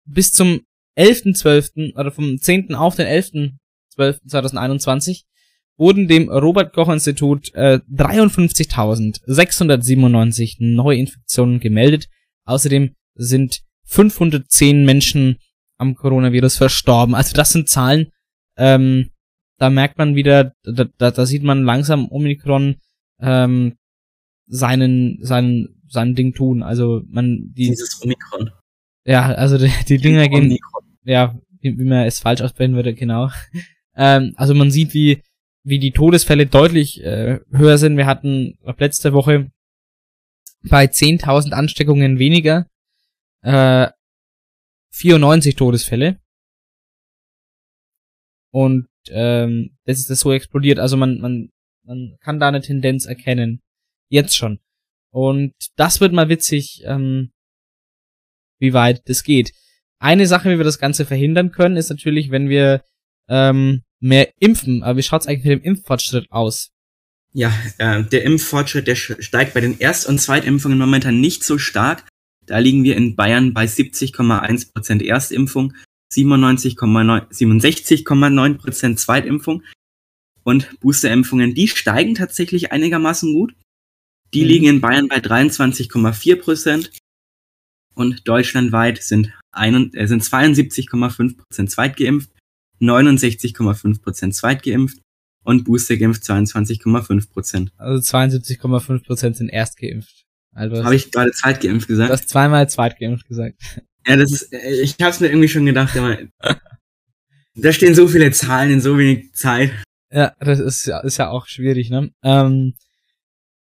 bis 0.04 0.32
zum 0.32 0.62
11.12. 0.96 1.94
oder 1.94 2.10
vom 2.10 2.38
10. 2.38 2.74
auf 2.74 2.96
den 2.96 3.06
11.12.2021 3.06 5.22
wurden 5.76 6.08
dem 6.08 6.28
Robert 6.28 6.72
Koch 6.72 6.88
Institut 6.88 7.54
äh, 7.54 7.78
53.697 7.94 10.56
Neuinfektionen 10.58 11.60
gemeldet. 11.60 12.08
Außerdem 12.44 12.96
sind 13.14 13.60
510 13.84 14.84
Menschen 14.84 15.38
am 15.78 15.94
Coronavirus 15.94 16.56
verstorben. 16.56 17.14
Also 17.14 17.32
das 17.34 17.52
sind 17.52 17.68
Zahlen, 17.68 18.10
ähm, 18.56 19.10
da 19.58 19.70
merkt 19.70 19.98
man 19.98 20.14
wieder, 20.14 20.52
da, 20.64 20.84
da, 20.98 21.10
da 21.10 21.26
sieht 21.26 21.42
man 21.42 21.62
langsam 21.62 22.08
Omikron 22.10 22.76
ähm, 23.20 23.74
seinen, 24.48 25.18
seinen, 25.22 25.80
sein 25.88 26.14
Ding 26.14 26.34
tun. 26.34 26.62
Also 26.62 27.02
man 27.08 27.52
die 27.54 27.68
Dieses 27.68 28.00
Omikron. 28.02 28.50
ja, 29.04 29.26
also 29.26 29.58
die, 29.58 29.70
die 29.88 29.98
Dinger 29.98 30.28
gehen 30.28 30.46
Omikron. 30.46 30.82
ja, 31.04 31.38
wie, 31.60 31.78
wie 31.78 31.84
man 31.84 32.06
es 32.06 32.20
falsch 32.20 32.40
aussprechen 32.40 32.74
würde, 32.74 32.94
genau. 32.94 33.30
Ähm, 34.00 34.32
also 34.36 34.54
man 34.54 34.70
sieht, 34.70 34.94
wie 34.94 35.24
wie 35.64 35.78
die 35.78 35.90
Todesfälle 35.90 36.46
deutlich 36.46 37.02
äh, 37.02 37.40
höher 37.50 37.78
sind. 37.78 37.96
Wir 37.96 38.06
hatten 38.06 38.58
ab 38.64 38.80
letzte 38.80 39.12
Woche 39.12 39.50
bei 40.62 40.84
10.000 40.84 41.52
Ansteckungen 41.52 42.18
weniger 42.18 42.66
äh, 43.42 43.88
94 44.92 45.56
Todesfälle. 45.56 46.20
Und 48.50 48.88
ähm, 49.10 49.76
das 49.84 49.98
ist 49.98 50.10
das 50.10 50.20
so 50.20 50.32
explodiert. 50.32 50.78
Also 50.78 50.96
man, 50.96 51.20
man, 51.20 51.50
man 51.84 52.16
kann 52.20 52.40
da 52.40 52.48
eine 52.48 52.62
Tendenz 52.62 53.04
erkennen. 53.04 53.60
Jetzt 54.08 54.36
schon. 54.36 54.60
Und 55.10 55.54
das 55.76 56.00
wird 56.00 56.12
mal 56.12 56.28
witzig, 56.28 56.82
ähm, 56.84 57.32
wie 58.58 58.72
weit 58.72 59.08
das 59.08 59.22
geht. 59.22 59.52
Eine 59.98 60.26
Sache, 60.26 60.50
wie 60.50 60.58
wir 60.58 60.64
das 60.64 60.78
Ganze 60.78 61.04
verhindern 61.04 61.50
können, 61.50 61.76
ist 61.76 61.90
natürlich, 61.90 62.30
wenn 62.30 62.48
wir 62.48 62.84
ähm, 63.28 63.82
mehr 64.00 64.30
impfen. 64.38 64.82
Aber 64.82 64.98
wie 64.98 65.02
schaut's 65.02 65.26
eigentlich 65.26 65.44
mit 65.44 65.64
dem 65.64 65.64
Impffortschritt 65.64 66.30
aus? 66.30 66.70
Ja, 67.32 67.52
äh, 67.78 68.04
der 68.04 68.24
Impffortschritt, 68.24 68.86
der 68.86 68.96
steigt 68.96 69.54
bei 69.54 69.60
den 69.60 69.78
Erst- 69.78 70.06
und 70.06 70.18
Zweitimpfungen 70.18 70.78
momentan 70.78 71.20
nicht 71.20 71.44
so 71.44 71.58
stark. 71.58 72.04
Da 72.46 72.58
liegen 72.58 72.84
wir 72.84 72.96
in 72.96 73.16
Bayern 73.16 73.52
bei 73.52 73.64
70,1% 73.66 75.04
Erstimpfung, 75.04 75.74
97,9 76.12 77.28
67,9% 77.30 78.96
Zweitimpfung. 78.96 79.62
Und 80.42 80.80
Boosterimpfungen, 80.80 81.54
die 81.54 81.68
steigen 81.68 82.14
tatsächlich 82.14 82.72
einigermaßen 82.72 83.34
gut. 83.34 83.52
Die 84.34 84.42
Mhm. 84.42 84.48
liegen 84.48 84.66
in 84.66 84.80
Bayern 84.80 85.08
bei 85.08 85.18
23,4% 85.20 86.90
und 87.94 88.26
deutschlandweit 88.28 89.02
sind, 89.02 89.32
ein, 89.52 89.92
äh, 89.94 90.06
sind 90.06 90.22
72,5% 90.22 91.70
zweitgeimpft, 91.70 92.30
69,5% 92.80 94.34
zweitgeimpft 94.34 94.98
und 95.44 95.64
boostergeimpft 95.64 96.22
22,5%. 96.22 97.72
Also 97.76 98.00
72,5% 98.02 99.36
sind 99.36 99.48
erst 99.48 99.78
geimpft. 99.78 100.24
Also 100.54 100.84
Habe 100.84 100.94
ich 100.94 101.10
gerade 101.10 101.30
zweitgeimpft 101.32 101.88
du 101.88 101.92
gesagt? 101.94 102.10
hast 102.12 102.28
zweimal 102.28 102.68
zweitgeimpft 102.68 103.26
gesagt. 103.26 103.56
Ja, 104.06 104.16
das 104.16 104.32
ist, 104.32 104.52
äh, 104.52 104.80
ich 104.80 104.94
habe 105.00 105.10
es 105.10 105.20
mir 105.20 105.28
irgendwie 105.28 105.48
schon 105.48 105.66
gedacht, 105.66 105.96
aber 105.96 106.18
da 107.54 107.72
stehen 107.72 107.94
so 107.94 108.08
viele 108.08 108.30
Zahlen 108.32 108.70
in 108.70 108.80
so 108.80 108.98
wenig 108.98 109.32
Zeit. 109.34 109.72
Ja, 110.12 110.32
das 110.40 110.58
ist 110.60 110.86
ja, 110.86 111.00
ist 111.00 111.18
ja 111.18 111.28
auch 111.28 111.46
schwierig, 111.46 111.90
ne? 111.90 112.10
Ähm, 112.22 112.74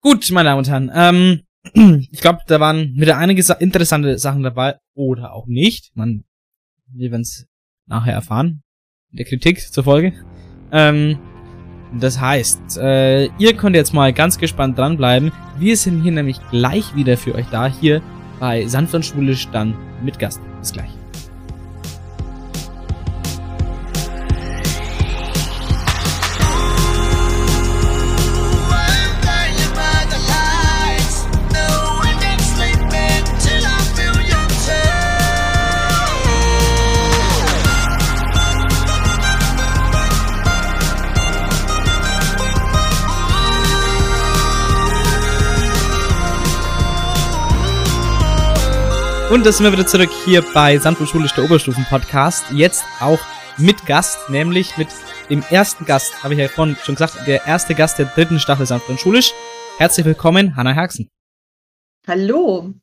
gut, 0.02 0.30
meine 0.32 0.50
Damen 0.50 0.60
und 0.60 0.70
Herren. 0.70 0.92
Ähm, 0.94 1.42
ich 2.12 2.22
glaube, 2.22 2.40
da 2.48 2.60
waren 2.60 2.96
wieder 2.96 3.18
einige 3.18 3.42
sa 3.44 3.54
interessante 3.54 4.18
Sachen 4.18 4.44
dabei. 4.44 4.78
Oder 4.94 5.34
auch 5.34 5.48
nicht. 5.48 5.92
Man, 5.96 6.24
wir 6.88 7.12
werden 7.12 7.22
es 7.22 7.48
nachher 7.88 8.14
erfahren. 8.14 8.64
In 9.12 9.18
der 9.18 9.26
Kritik 9.26 9.60
zur 9.60 9.84
Folge. 9.84 10.14
Ähm, 10.72 11.20
das 12.00 12.20
heißt, 12.20 12.78
äh, 12.78 13.26
ihr 13.38 13.54
könnt 13.58 13.76
jetzt 13.76 13.94
mal 13.94 14.14
ganz 14.14 14.38
gespannt 14.38 14.78
dranbleiben. 14.78 15.32
Wir 15.60 15.76
sind 15.76 16.02
hier 16.02 16.14
nämlich 16.14 16.40
gleich 16.50 16.96
wieder 16.96 17.18
für 17.18 17.36
euch 17.36 17.48
da, 17.52 17.68
hier 17.68 18.02
bei 18.40 18.66
Sanft 18.68 18.96
und 18.96 19.06
Schwulisch 19.06 19.50
dann 19.50 19.76
mit 20.04 20.18
Gast. 20.18 20.40
Bis 20.60 20.72
gleich. 20.72 21.01
Und 49.32 49.46
da 49.46 49.52
sind 49.54 49.66
wir 49.66 49.72
wieder 49.72 49.88
zurück 49.88 50.10
hier 50.26 50.44
bei 50.54 50.78
Sandro 50.78 51.06
Schulisch, 51.06 51.32
der 51.32 51.46
Oberstufen-Podcast. 51.46 52.52
Jetzt 52.52 52.84
auch 53.00 53.22
mit 53.58 53.86
Gast, 53.86 54.30
nämlich 54.30 54.76
mit 54.76 54.90
dem 55.30 55.42
ersten 55.50 55.86
Gast, 55.86 56.22
habe 56.22 56.34
ich 56.34 56.40
ja 56.42 56.50
vorhin 56.50 56.76
schon 56.84 56.96
gesagt, 56.96 57.26
der 57.26 57.48
erste 57.48 57.74
Gast 57.74 57.98
der 57.98 58.08
dritten 58.08 58.42
Staffel 58.42 58.68
und 58.90 59.00
Schulisch. 59.00 59.32
Herzlich 59.78 60.06
willkommen, 60.06 60.58
Hanna 60.58 60.74
Herxen. 60.74 61.08
Hallo. 62.06 62.74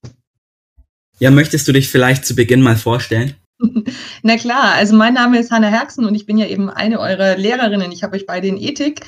Ja, 1.18 1.30
möchtest 1.30 1.68
du 1.68 1.72
dich 1.72 1.90
vielleicht 1.90 2.24
zu 2.24 2.34
Beginn 2.34 2.62
mal 2.62 2.76
vorstellen? 2.76 3.34
Na 4.22 4.38
klar, 4.38 4.72
also 4.72 4.96
mein 4.96 5.12
Name 5.12 5.38
ist 5.38 5.50
Hanna 5.50 5.68
Herxen 5.68 6.06
und 6.06 6.14
ich 6.14 6.24
bin 6.24 6.38
ja 6.38 6.46
eben 6.46 6.70
eine 6.70 6.98
eurer 6.98 7.37
Lehrerinnen. 7.37 7.92
Ich 7.92 8.02
habe 8.02 8.16
euch 8.16 8.24
beide 8.24 8.48
in 8.48 8.56
Ethik. 8.56 9.02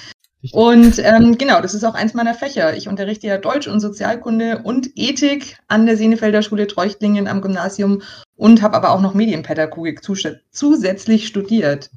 Und 0.52 0.98
ähm, 0.98 1.36
genau, 1.36 1.60
das 1.60 1.74
ist 1.74 1.84
auch 1.84 1.94
eins 1.94 2.14
meiner 2.14 2.32
Fächer. 2.32 2.74
Ich 2.74 2.88
unterrichte 2.88 3.26
ja 3.26 3.36
Deutsch 3.36 3.68
und 3.68 3.80
Sozialkunde 3.80 4.62
und 4.64 4.90
Ethik 4.96 5.58
an 5.68 5.84
der 5.84 5.98
Senefelder 5.98 6.42
Schule 6.42 6.66
Treuchtlingen 6.66 7.28
am 7.28 7.42
Gymnasium 7.42 8.02
und 8.36 8.62
habe 8.62 8.76
aber 8.76 8.90
auch 8.90 9.02
noch 9.02 9.12
Medienpädagogik 9.12 10.02
zus 10.02 10.26
zusätzlich 10.50 11.26
studiert. 11.26 11.90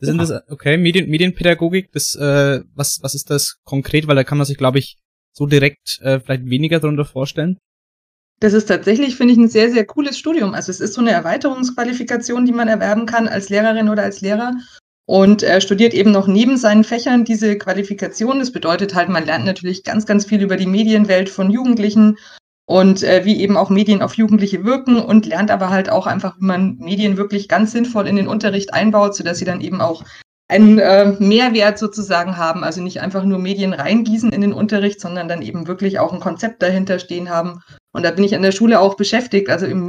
Das 0.00 0.08
sind 0.08 0.18
das, 0.18 0.32
okay, 0.48 0.76
Medien, 0.76 1.08
Medienpädagogik, 1.08 1.90
das, 1.92 2.14
äh, 2.16 2.60
was, 2.74 2.98
was 3.02 3.14
ist 3.14 3.30
das 3.30 3.58
konkret? 3.64 4.06
Weil 4.06 4.16
da 4.16 4.24
kann 4.24 4.38
man 4.38 4.46
sich, 4.46 4.56
glaube 4.56 4.78
ich, 4.78 4.96
so 5.32 5.46
direkt 5.46 6.00
äh, 6.02 6.20
vielleicht 6.20 6.48
weniger 6.48 6.80
darunter 6.80 7.04
vorstellen. 7.04 7.58
Das 8.40 8.52
ist 8.52 8.66
tatsächlich, 8.66 9.16
finde 9.16 9.32
ich, 9.32 9.38
ein 9.38 9.48
sehr, 9.48 9.70
sehr 9.70 9.84
cooles 9.84 10.16
Studium. 10.16 10.54
Also 10.54 10.70
es 10.70 10.80
ist 10.80 10.94
so 10.94 11.00
eine 11.00 11.10
Erweiterungsqualifikation, 11.10 12.46
die 12.46 12.52
man 12.52 12.68
erwerben 12.68 13.06
kann 13.06 13.26
als 13.26 13.48
Lehrerin 13.48 13.88
oder 13.88 14.04
als 14.04 14.20
Lehrer. 14.20 14.52
Und 15.08 15.42
er 15.42 15.62
studiert 15.62 15.94
eben 15.94 16.12
noch 16.12 16.26
neben 16.26 16.58
seinen 16.58 16.84
Fächern 16.84 17.24
diese 17.24 17.56
Qualifikation. 17.56 18.40
Das 18.40 18.52
bedeutet 18.52 18.94
halt, 18.94 19.08
man 19.08 19.24
lernt 19.24 19.46
natürlich 19.46 19.82
ganz, 19.82 20.04
ganz 20.04 20.26
viel 20.26 20.42
über 20.42 20.58
die 20.58 20.66
Medienwelt 20.66 21.30
von 21.30 21.50
Jugendlichen 21.50 22.18
und 22.66 23.02
äh, 23.02 23.24
wie 23.24 23.40
eben 23.40 23.56
auch 23.56 23.70
Medien 23.70 24.02
auf 24.02 24.18
Jugendliche 24.18 24.66
wirken 24.66 25.00
und 25.00 25.24
lernt 25.24 25.50
aber 25.50 25.70
halt 25.70 25.88
auch 25.88 26.06
einfach, 26.06 26.36
wie 26.38 26.44
man 26.44 26.76
Medien 26.76 27.16
wirklich 27.16 27.48
ganz 27.48 27.72
sinnvoll 27.72 28.06
in 28.06 28.16
den 28.16 28.28
Unterricht 28.28 28.74
einbaut, 28.74 29.16
sodass 29.16 29.38
sie 29.38 29.46
dann 29.46 29.62
eben 29.62 29.80
auch 29.80 30.04
einen 30.46 30.78
äh, 30.78 31.14
Mehrwert 31.18 31.78
sozusagen 31.78 32.36
haben. 32.36 32.62
Also 32.62 32.82
nicht 32.82 33.00
einfach 33.00 33.24
nur 33.24 33.38
Medien 33.38 33.72
reingießen 33.72 34.30
in 34.30 34.42
den 34.42 34.52
Unterricht, 34.52 35.00
sondern 35.00 35.26
dann 35.26 35.40
eben 35.40 35.66
wirklich 35.66 35.98
auch 36.00 36.12
ein 36.12 36.20
Konzept 36.20 36.62
dahinter 36.62 36.98
stehen 36.98 37.30
haben. 37.30 37.62
Und 37.94 38.02
da 38.02 38.10
bin 38.10 38.24
ich 38.24 38.36
an 38.36 38.42
der 38.42 38.52
Schule 38.52 38.78
auch 38.78 38.94
beschäftigt, 38.94 39.48
also 39.48 39.64
im 39.64 39.86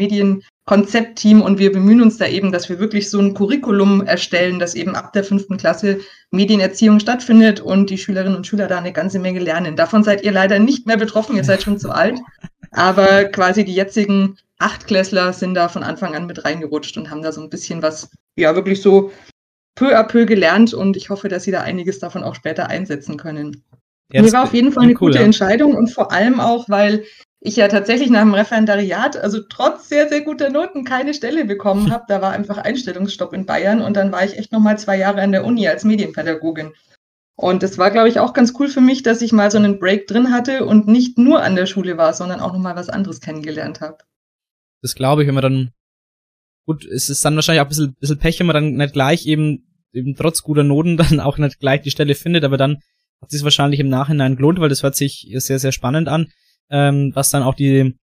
Medienkonzeptteam. 0.70 1.42
Und 1.42 1.60
wir 1.60 1.72
bemühen 1.72 2.02
uns 2.02 2.18
da 2.18 2.28
eben, 2.28 2.52
dass 2.52 2.70
wir 2.70 2.80
wirklich 2.80 3.10
so 3.10 3.20
ein 3.20 3.34
Curriculum 3.34 4.06
erstellen, 4.06 4.60
dass 4.60 4.76
eben 4.76 4.96
ab 4.96 5.14
der 5.14 5.24
fünften 5.24 5.58
Klasse 5.58 6.00
Medienerziehung 6.32 7.00
stattfindet 7.00 7.60
und 7.60 7.90
die 7.90 7.98
Schülerinnen 7.98 8.36
und 8.36 8.48
Schüler 8.48 8.68
da 8.68 8.78
eine 8.78 8.94
ganze 8.94 9.20
Menge 9.20 9.40
lernen. 9.40 9.76
Davon 9.76 10.04
seid 10.04 10.24
ihr 10.24 10.32
leider 10.32 10.60
nicht 10.60 10.86
mehr 10.86 10.98
betroffen, 10.98 11.36
ihr 11.36 11.44
seid 11.44 11.64
schon 11.64 11.80
zu 11.80 11.92
alt. 11.92 12.20
Aber 12.72 13.26
quasi 13.26 13.66
die 13.66 13.74
jetzigen 13.74 14.38
Achtklässler 14.60 15.34
sind 15.34 15.56
da 15.56 15.70
von 15.70 15.84
Anfang 15.84 16.16
an 16.16 16.28
mit 16.28 16.46
reingerutscht 16.46 16.98
und 16.98 17.10
haben 17.10 17.24
da 17.24 17.32
so 17.32 17.42
ein 17.42 17.50
bisschen 17.50 17.82
was, 17.82 18.12
ja, 18.36 18.56
wirklich 18.56 18.82
so 18.82 19.12
peu 19.76 19.98
à 19.98 20.04
peu 20.04 20.26
gelernt 20.26 20.74
und 20.74 20.98
ich 20.98 21.10
hoffe, 21.10 21.30
dass 21.30 21.46
sie 21.46 21.52
da 21.52 21.62
einiges 21.62 22.00
davon 22.00 22.24
auch 22.24 22.36
später 22.36 22.68
einsetzen 22.68 23.18
können. 23.18 23.64
Ja, 24.12 24.22
Mir 24.22 24.34
war 24.34 24.44
auf 24.44 24.54
jeden 24.54 24.72
Fall 24.72 24.84
eine 24.84 24.94
cool, 24.94 25.12
gute. 25.12 25.20
Entscheidung 25.20 25.76
und 25.76 25.92
vor 25.92 26.12
allem 26.12 26.40
auch, 26.40 26.68
weil 26.68 27.06
ich 27.42 27.56
ja 27.56 27.68
tatsächlich 27.70 28.10
nach 28.10 28.22
dem 28.22 28.34
Referendariat, 28.34 29.16
also 29.16 29.40
trotz 29.42 29.88
sehr, 29.88 30.10
sehr 30.10 30.22
guter 30.22 30.50
Noten, 30.50 30.84
keine 30.84 31.14
Stelle 31.14 31.46
bekommen 31.46 31.92
habe. 31.92 32.06
Da 32.08 32.22
war 32.22 32.32
einfach 32.32 32.58
Einstellungsstopp 32.58 33.34
in 33.34 33.46
Bayern 33.46 33.82
und 33.82 33.96
dann 33.96 34.12
war 34.12 34.26
ich 34.26 34.38
echt 34.38 34.52
nochmal 34.52 34.78
zwei 34.78 34.98
Jahre 34.98 35.22
an 35.22 35.32
der 35.32 35.46
Uni 35.46 35.68
als 35.68 35.84
Medienpädagogin. 35.84 36.74
Und 37.36 37.64
das 37.64 37.78
war, 37.78 37.90
glaube 37.90 38.10
ich, 38.10 38.20
auch 38.20 38.34
ganz 38.34 38.54
cool 38.60 38.68
für 38.68 38.82
mich, 38.82 39.02
dass 39.02 39.22
ich 39.22 39.32
mal 39.32 39.50
so 39.50 39.58
einen 39.58 39.80
Break 39.80 40.08
drin 40.08 40.34
hatte 40.34 40.66
und 40.66 40.90
nicht 40.90 41.18
nur 41.18 41.42
an 41.42 41.56
der 41.56 41.68
Schule 41.68 41.98
war, 41.98 42.14
sondern 42.14 42.42
auch 42.42 42.52
nochmal 42.52 42.76
was 42.76 42.90
anderes 42.90 43.22
kennengelernt 43.22 43.80
habe. 43.80 44.00
Das 44.82 44.94
glaube 44.94 45.22
ich, 45.22 45.28
wenn 45.30 45.36
man 45.36 45.44
dann, 45.44 45.72
gut, 46.66 46.84
es 46.86 47.10
ist 47.10 47.24
dann 47.24 47.36
wahrscheinlich 47.36 47.62
auch 47.62 47.66
ein 47.66 47.70
bisschen, 47.70 47.96
bisschen 47.98 48.20
Pech, 48.20 48.40
wenn 48.40 48.48
man 48.48 48.56
dann 48.56 48.74
nicht 48.74 48.92
gleich 48.92 49.26
eben, 49.26 49.66
eben 49.94 50.16
trotz 50.18 50.44
guter 50.44 50.66
Noten 50.66 50.98
dann 50.98 51.22
auch 51.22 51.38
nicht 51.38 51.62
gleich 51.62 51.82
die 51.82 51.92
Stelle 51.92 52.14
findet, 52.14 52.44
aber 52.44 52.58
dann 52.58 52.82
hat 53.22 53.30
es 53.30 53.32
sich 53.32 53.44
wahrscheinlich 53.44 53.80
im 53.80 53.88
Nachhinein 53.88 54.36
gelohnt, 54.36 54.60
weil 54.60 54.68
das 54.68 54.84
hört 54.84 54.98
sich 54.98 55.32
sehr, 55.38 55.60
sehr 55.60 55.72
spannend 55.72 56.10
an. 56.10 56.28
Ähm, 56.70 57.12
was 57.14 57.30
dann 57.30 57.44
auch 57.44 57.56
die 57.56 57.96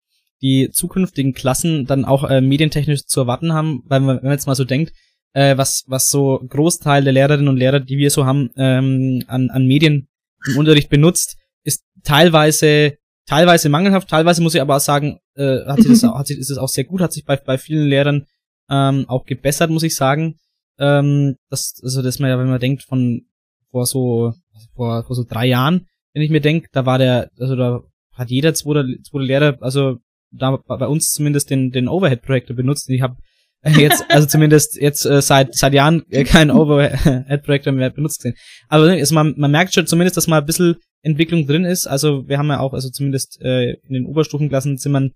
die 0.42 0.70
zukünftigen 0.70 1.32
Klassen 1.32 1.86
dann 1.86 2.04
auch 2.04 2.24
äh, 2.24 2.40
medientechnisch 2.40 3.06
zu 3.06 3.20
erwarten 3.20 3.54
haben, 3.54 3.82
weil 3.86 4.00
man, 4.00 4.16
wenn 4.18 4.24
man 4.24 4.32
jetzt 4.32 4.46
mal 4.46 4.54
so 4.54 4.64
denkt, 4.64 4.92
äh, 5.32 5.56
was 5.56 5.84
was 5.86 6.10
so 6.10 6.40
Großteil 6.46 7.04
der 7.04 7.12
Lehrerinnen 7.12 7.48
und 7.48 7.56
Lehrer, 7.56 7.80
die 7.80 7.96
wir 7.96 8.10
so 8.10 8.26
haben, 8.26 8.50
ähm, 8.56 9.24
an 9.28 9.50
an 9.50 9.66
Medien 9.66 10.08
im 10.46 10.58
Unterricht 10.58 10.90
benutzt, 10.90 11.36
ist 11.62 11.84
teilweise 12.02 12.98
teilweise 13.26 13.68
mangelhaft, 13.68 14.08
teilweise 14.08 14.42
muss 14.42 14.54
ich 14.54 14.60
aber 14.60 14.76
auch 14.76 14.80
sagen, 14.80 15.18
äh, 15.34 15.64
hat 15.66 15.78
sich 15.78 15.88
das, 15.88 16.02
hat 16.14 16.26
sich, 16.26 16.38
ist 16.38 16.50
es 16.50 16.58
auch 16.58 16.68
sehr 16.68 16.84
gut, 16.84 17.00
hat 17.00 17.12
sich 17.12 17.24
bei, 17.24 17.36
bei 17.36 17.58
vielen 17.58 17.88
Lehrern 17.88 18.26
ähm, 18.70 19.04
auch 19.08 19.24
gebessert, 19.24 19.70
muss 19.70 19.82
ich 19.82 19.94
sagen. 19.94 20.38
Ähm, 20.78 21.36
das, 21.50 21.80
also, 21.82 22.02
dass 22.02 22.18
man 22.18 22.30
ja, 22.30 22.38
wenn 22.38 22.48
man 22.48 22.60
denkt, 22.60 22.82
von 22.82 23.26
vor 23.70 23.86
so, 23.86 24.32
vor, 24.74 25.04
vor 25.04 25.16
so 25.16 25.24
drei 25.24 25.46
Jahren, 25.46 25.86
wenn 26.12 26.22
ich 26.22 26.30
mir 26.30 26.40
denke, 26.40 26.68
da 26.72 26.86
war 26.86 26.98
der, 26.98 27.30
also 27.38 27.56
da 27.56 27.82
hat 28.16 28.30
jeder 28.30 28.54
zweite, 28.54 28.86
zweite 29.02 29.24
Lehrer, 29.24 29.58
also 29.60 29.98
da 30.30 30.56
bei 30.56 30.86
uns 30.86 31.12
zumindest 31.12 31.50
den, 31.50 31.70
den 31.70 31.88
Overhead-Projektor 31.88 32.56
benutzt. 32.56 32.88
Ich 32.90 33.02
habe 33.02 33.16
jetzt, 33.76 34.04
also 34.08 34.26
zumindest 34.26 34.76
jetzt 34.80 35.06
äh, 35.06 35.20
seit 35.22 35.54
seit 35.54 35.74
Jahren 35.74 36.04
äh, 36.10 36.24
keinen 36.24 36.50
Overhead-Projektor 36.50 37.72
mehr 37.72 37.90
benutzt 37.90 38.18
gesehen. 38.18 38.36
Aber 38.68 38.84
also 38.84 39.14
man, 39.14 39.34
man 39.36 39.50
merkt 39.50 39.74
schon 39.74 39.86
zumindest, 39.86 40.16
dass 40.16 40.28
mal 40.28 40.40
ein 40.40 40.46
bisschen 40.46 40.76
Entwicklung 41.02 41.46
drin 41.46 41.64
ist. 41.64 41.86
Also 41.86 42.28
wir 42.28 42.38
haben 42.38 42.48
ja 42.48 42.60
auch, 42.60 42.74
also 42.74 42.90
zumindest 42.90 43.40
äh, 43.40 43.72
in 43.72 43.94
den 43.94 44.06
Oberstufenklassen 44.06 44.76
sind 44.76 44.92
man 44.92 45.12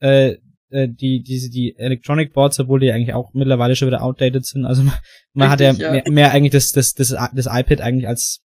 äh, 0.00 0.36
äh, 0.70 0.88
die 0.88 1.22
diese 1.22 1.50
die 1.50 1.74
Electronic 1.76 2.32
Boards, 2.32 2.58
obwohl 2.58 2.80
die 2.80 2.90
eigentlich 2.90 3.14
auch 3.14 3.32
mittlerweile 3.32 3.76
schon 3.76 3.88
wieder 3.88 4.02
outdated 4.02 4.44
sind. 4.44 4.66
Also 4.66 4.82
man, 4.82 4.94
man 5.32 5.50
hat 5.50 5.60
ja, 5.60 5.72
ja. 5.72 5.92
Mehr, 5.92 6.02
mehr 6.10 6.32
eigentlich 6.32 6.52
das, 6.52 6.72
das 6.72 6.94
das 6.94 7.14
das 7.34 7.46
iPad 7.46 7.80
eigentlich 7.80 8.08
als 8.08 8.40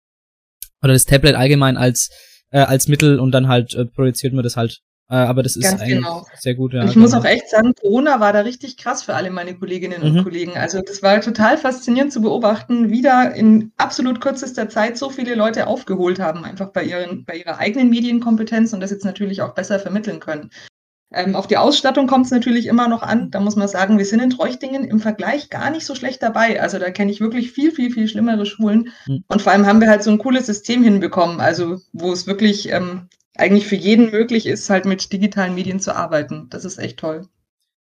oder 0.82 0.92
das 0.92 1.06
Tablet 1.06 1.34
allgemein 1.34 1.76
als 1.76 2.10
äh, 2.50 2.60
als 2.60 2.88
Mittel 2.88 3.18
und 3.20 3.32
dann 3.32 3.48
halt 3.48 3.74
äh, 3.74 3.84
projiziert 3.84 4.32
man 4.32 4.42
das 4.42 4.56
halt 4.56 4.80
äh, 5.10 5.14
aber 5.14 5.42
das 5.42 5.56
ist 5.56 5.64
eigentlich 5.64 5.96
genau. 5.96 6.26
sehr 6.38 6.54
gut. 6.54 6.74
Ja, 6.74 6.84
ich 6.84 6.92
genau. 6.92 7.04
muss 7.04 7.14
auch 7.14 7.24
echt 7.24 7.48
sagen, 7.48 7.72
Corona 7.74 8.20
war 8.20 8.34
da 8.34 8.40
richtig 8.40 8.76
krass 8.76 9.02
für 9.02 9.14
alle 9.14 9.30
meine 9.30 9.54
Kolleginnen 9.54 10.02
mhm. 10.02 10.18
und 10.18 10.24
Kollegen. 10.24 10.56
Also 10.56 10.82
das 10.82 11.02
war 11.02 11.20
total 11.22 11.56
faszinierend 11.56 12.12
zu 12.12 12.20
beobachten, 12.20 12.90
wie 12.90 13.00
da 13.00 13.22
in 13.24 13.72
absolut 13.78 14.20
kürzester 14.20 14.68
Zeit 14.68 14.98
so 14.98 15.08
viele 15.08 15.34
Leute 15.34 15.66
aufgeholt 15.66 16.20
haben, 16.20 16.44
einfach 16.44 16.72
bei, 16.72 16.84
ihren, 16.84 17.24
bei 17.24 17.36
ihrer 17.36 17.58
eigenen 17.58 17.88
Medienkompetenz 17.88 18.74
und 18.74 18.80
das 18.80 18.90
jetzt 18.90 19.06
natürlich 19.06 19.40
auch 19.40 19.54
besser 19.54 19.78
vermitteln 19.78 20.20
können. 20.20 20.50
Ähm, 21.10 21.34
auf 21.36 21.46
die 21.46 21.56
Ausstattung 21.56 22.06
kommt 22.06 22.26
es 22.26 22.32
natürlich 22.32 22.66
immer 22.66 22.86
noch 22.86 23.02
an. 23.02 23.30
Da 23.30 23.40
muss 23.40 23.56
man 23.56 23.66
sagen, 23.66 23.96
wir 23.96 24.04
sind 24.04 24.20
in 24.20 24.30
Treuchtingen 24.30 24.84
im 24.84 25.00
Vergleich 25.00 25.48
gar 25.48 25.70
nicht 25.70 25.86
so 25.86 25.94
schlecht 25.94 26.22
dabei. 26.22 26.60
Also 26.60 26.78
da 26.78 26.90
kenne 26.90 27.10
ich 27.10 27.20
wirklich 27.20 27.50
viel, 27.52 27.72
viel, 27.72 27.90
viel 27.90 28.08
schlimmere 28.08 28.44
Schulen. 28.44 28.90
Mhm. 29.06 29.24
Und 29.26 29.40
vor 29.40 29.52
allem 29.52 29.66
haben 29.66 29.80
wir 29.80 29.88
halt 29.88 30.02
so 30.02 30.10
ein 30.10 30.18
cooles 30.18 30.46
System 30.46 30.82
hinbekommen, 30.82 31.40
also 31.40 31.78
wo 31.92 32.12
es 32.12 32.26
wirklich 32.26 32.70
ähm, 32.70 33.08
eigentlich 33.36 33.66
für 33.66 33.76
jeden 33.76 34.10
möglich 34.10 34.46
ist, 34.46 34.68
halt 34.68 34.84
mit 34.84 35.10
digitalen 35.12 35.54
Medien 35.54 35.80
zu 35.80 35.96
arbeiten. 35.96 36.48
Das 36.50 36.66
ist 36.66 36.78
echt 36.78 36.98
toll. 36.98 37.26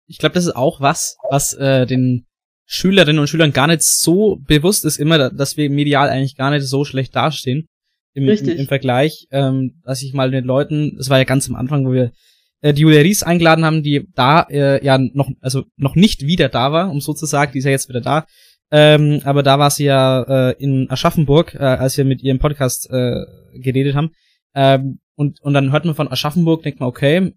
Ich 0.05 0.19
glaube, 0.19 0.35
das 0.35 0.45
ist 0.45 0.55
auch 0.55 0.79
was, 0.79 1.17
was 1.29 1.53
äh, 1.53 1.87
den 1.87 2.27
Schülerinnen 2.65 3.19
und 3.19 3.27
Schülern 3.27 3.53
gar 3.53 3.67
nicht 3.67 3.81
so 3.81 4.37
bewusst 4.45 4.85
ist, 4.85 4.97
immer, 4.99 5.31
dass 5.31 5.57
wir 5.57 5.69
medial 5.69 6.09
eigentlich 6.09 6.35
gar 6.35 6.51
nicht 6.51 6.67
so 6.67 6.83
schlecht 6.83 7.15
dastehen. 7.15 7.67
Im, 8.13 8.27
Richtig. 8.27 8.55
im, 8.55 8.59
im 8.61 8.67
Vergleich, 8.67 9.27
ähm, 9.31 9.81
dass 9.83 10.01
ich 10.01 10.13
mal 10.13 10.29
den 10.29 10.43
Leuten, 10.43 10.95
das 10.97 11.09
war 11.09 11.17
ja 11.17 11.23
ganz 11.23 11.47
am 11.49 11.55
Anfang, 11.55 11.85
wo 11.85 11.93
wir 11.93 12.11
äh, 12.67 12.73
die 12.73 12.81
Julia 12.81 13.01
Ries 13.01 13.23
eingeladen 13.23 13.65
haben, 13.65 13.83
die 13.83 14.07
da 14.15 14.41
äh, 14.49 14.83
ja 14.83 14.97
noch, 14.97 15.29
also 15.41 15.63
noch 15.77 15.95
nicht 15.95 16.25
wieder 16.25 16.49
da 16.49 16.71
war, 16.71 16.89
um 16.91 17.01
so 17.01 17.13
zu 17.13 17.25
sagen, 17.25 17.51
die 17.53 17.59
ist 17.59 17.65
ja 17.65 17.71
jetzt 17.71 17.89
wieder 17.89 18.01
da. 18.01 18.25
Ähm, 18.69 19.21
aber 19.23 19.43
da 19.43 19.59
war 19.59 19.69
sie 19.69 19.85
ja 19.85 20.49
äh, 20.49 20.55
in 20.59 20.89
Aschaffenburg, 20.89 21.55
äh, 21.55 21.59
als 21.59 21.97
wir 21.97 22.03
mit 22.03 22.21
ihrem 22.21 22.39
Podcast 22.39 22.89
äh, 22.91 23.23
geredet 23.53 23.95
haben. 23.95 24.11
Ähm, 24.55 24.99
und, 25.15 25.41
und 25.41 25.53
dann 25.53 25.71
hört 25.71 25.85
man 25.85 25.95
von 25.95 26.11
Aschaffenburg, 26.11 26.63
denkt 26.63 26.79
man, 26.79 26.89
okay, 26.89 27.33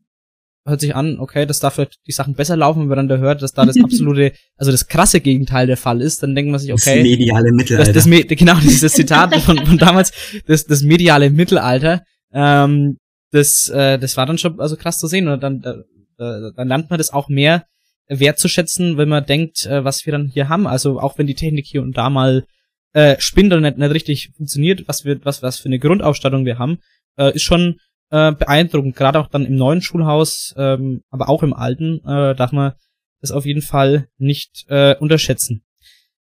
hört 0.67 0.81
sich 0.81 0.95
an, 0.95 1.19
okay, 1.19 1.47
dass 1.47 1.61
dafür 1.61 1.89
die 2.07 2.13
Sachen 2.13 2.35
besser 2.35 2.57
laufen, 2.57 2.83
wenn 2.83 2.89
man 2.89 2.99
dann 2.99 3.09
da 3.09 3.17
hört, 3.19 3.43
dass 3.43 3.53
da 3.53 3.65
das 3.65 3.77
absolute, 3.83 4.33
also 4.57 4.73
das 4.73 4.89
krasse 4.89 5.21
Gegenteil 5.21 5.67
der 5.67 5.77
Fall 5.77 6.01
ist, 6.01 6.23
dann 6.23 6.35
denkt 6.35 6.51
man 6.51 6.59
sich, 6.59 6.73
okay. 6.73 6.97
Das 6.97 7.03
mediale 7.05 7.53
Mittelalter. 7.53 7.93
Das, 7.93 8.05
das, 8.09 8.27
genau, 8.39 8.57
dieses 8.57 8.93
Zitat 8.93 9.35
von, 9.37 9.65
von 9.65 9.79
damals, 9.79 10.13
das, 10.47 10.67
das 10.67 10.83
mediale 10.83 11.31
Mittelalter, 11.31 12.03
ähm, 12.33 12.99
das, 13.31 13.69
äh, 13.69 13.99
das 13.99 14.17
war 14.17 14.27
dann 14.27 14.39
schon 14.39 14.61
also 14.61 14.77
krass 14.77 14.99
zu 14.99 15.07
sehen. 15.07 15.29
Und 15.29 15.43
dann, 15.43 15.63
äh, 15.63 16.53
dann 16.57 16.69
lernt 16.69 16.91
man 16.91 16.99
das 16.99 17.13
auch 17.13 17.29
mehr 17.29 17.67
wertzuschätzen, 18.09 18.99
wenn 18.99 19.09
man 19.09 19.25
denkt, 19.25 19.67
äh, 19.67 19.85
was 19.85 20.05
wir 20.05 20.13
dann 20.13 20.29
hier 20.29 20.49
haben. 20.49 20.67
Also 20.67 21.01
auch 21.01 21.19
wenn 21.19 21.27
die 21.27 21.35
Technik 21.35 21.67
hier 21.67 21.83
und 21.83 21.97
da 21.97 22.11
mal 22.11 22.45
äh, 22.93 23.17
spinnt 23.21 23.53
oder 23.53 23.61
nicht, 23.61 23.79
nicht 23.79 23.95
richtig 23.95 24.33
funktioniert, 24.37 24.89
was 24.89 25.05
wir, 25.05 25.25
was, 25.25 25.43
was 25.43 25.61
für 25.61 25.67
eine 25.67 25.79
Grundausstattung 25.79 26.45
wir 26.45 26.59
haben, 26.59 26.79
äh, 27.17 27.35
ist 27.35 27.43
schon 27.43 27.79
äh, 28.11 28.33
beeindruckend. 28.33 28.97
Gerade 28.97 29.21
auch 29.21 29.29
dann 29.29 29.47
im 29.47 29.57
neuen 29.57 29.81
Schulhaus, 29.81 30.55
ähm, 30.57 31.03
aber 31.11 31.29
auch 31.29 31.43
im 31.43 31.55
alten, 31.55 32.01
äh, 32.05 32.35
darf 32.35 32.53
man 32.53 32.73
das 33.21 33.31
auf 33.31 33.47
jeden 33.47 33.63
Fall 33.63 34.09
nicht 34.19 34.65
äh, 34.69 34.97
unterschätzen. 34.99 35.63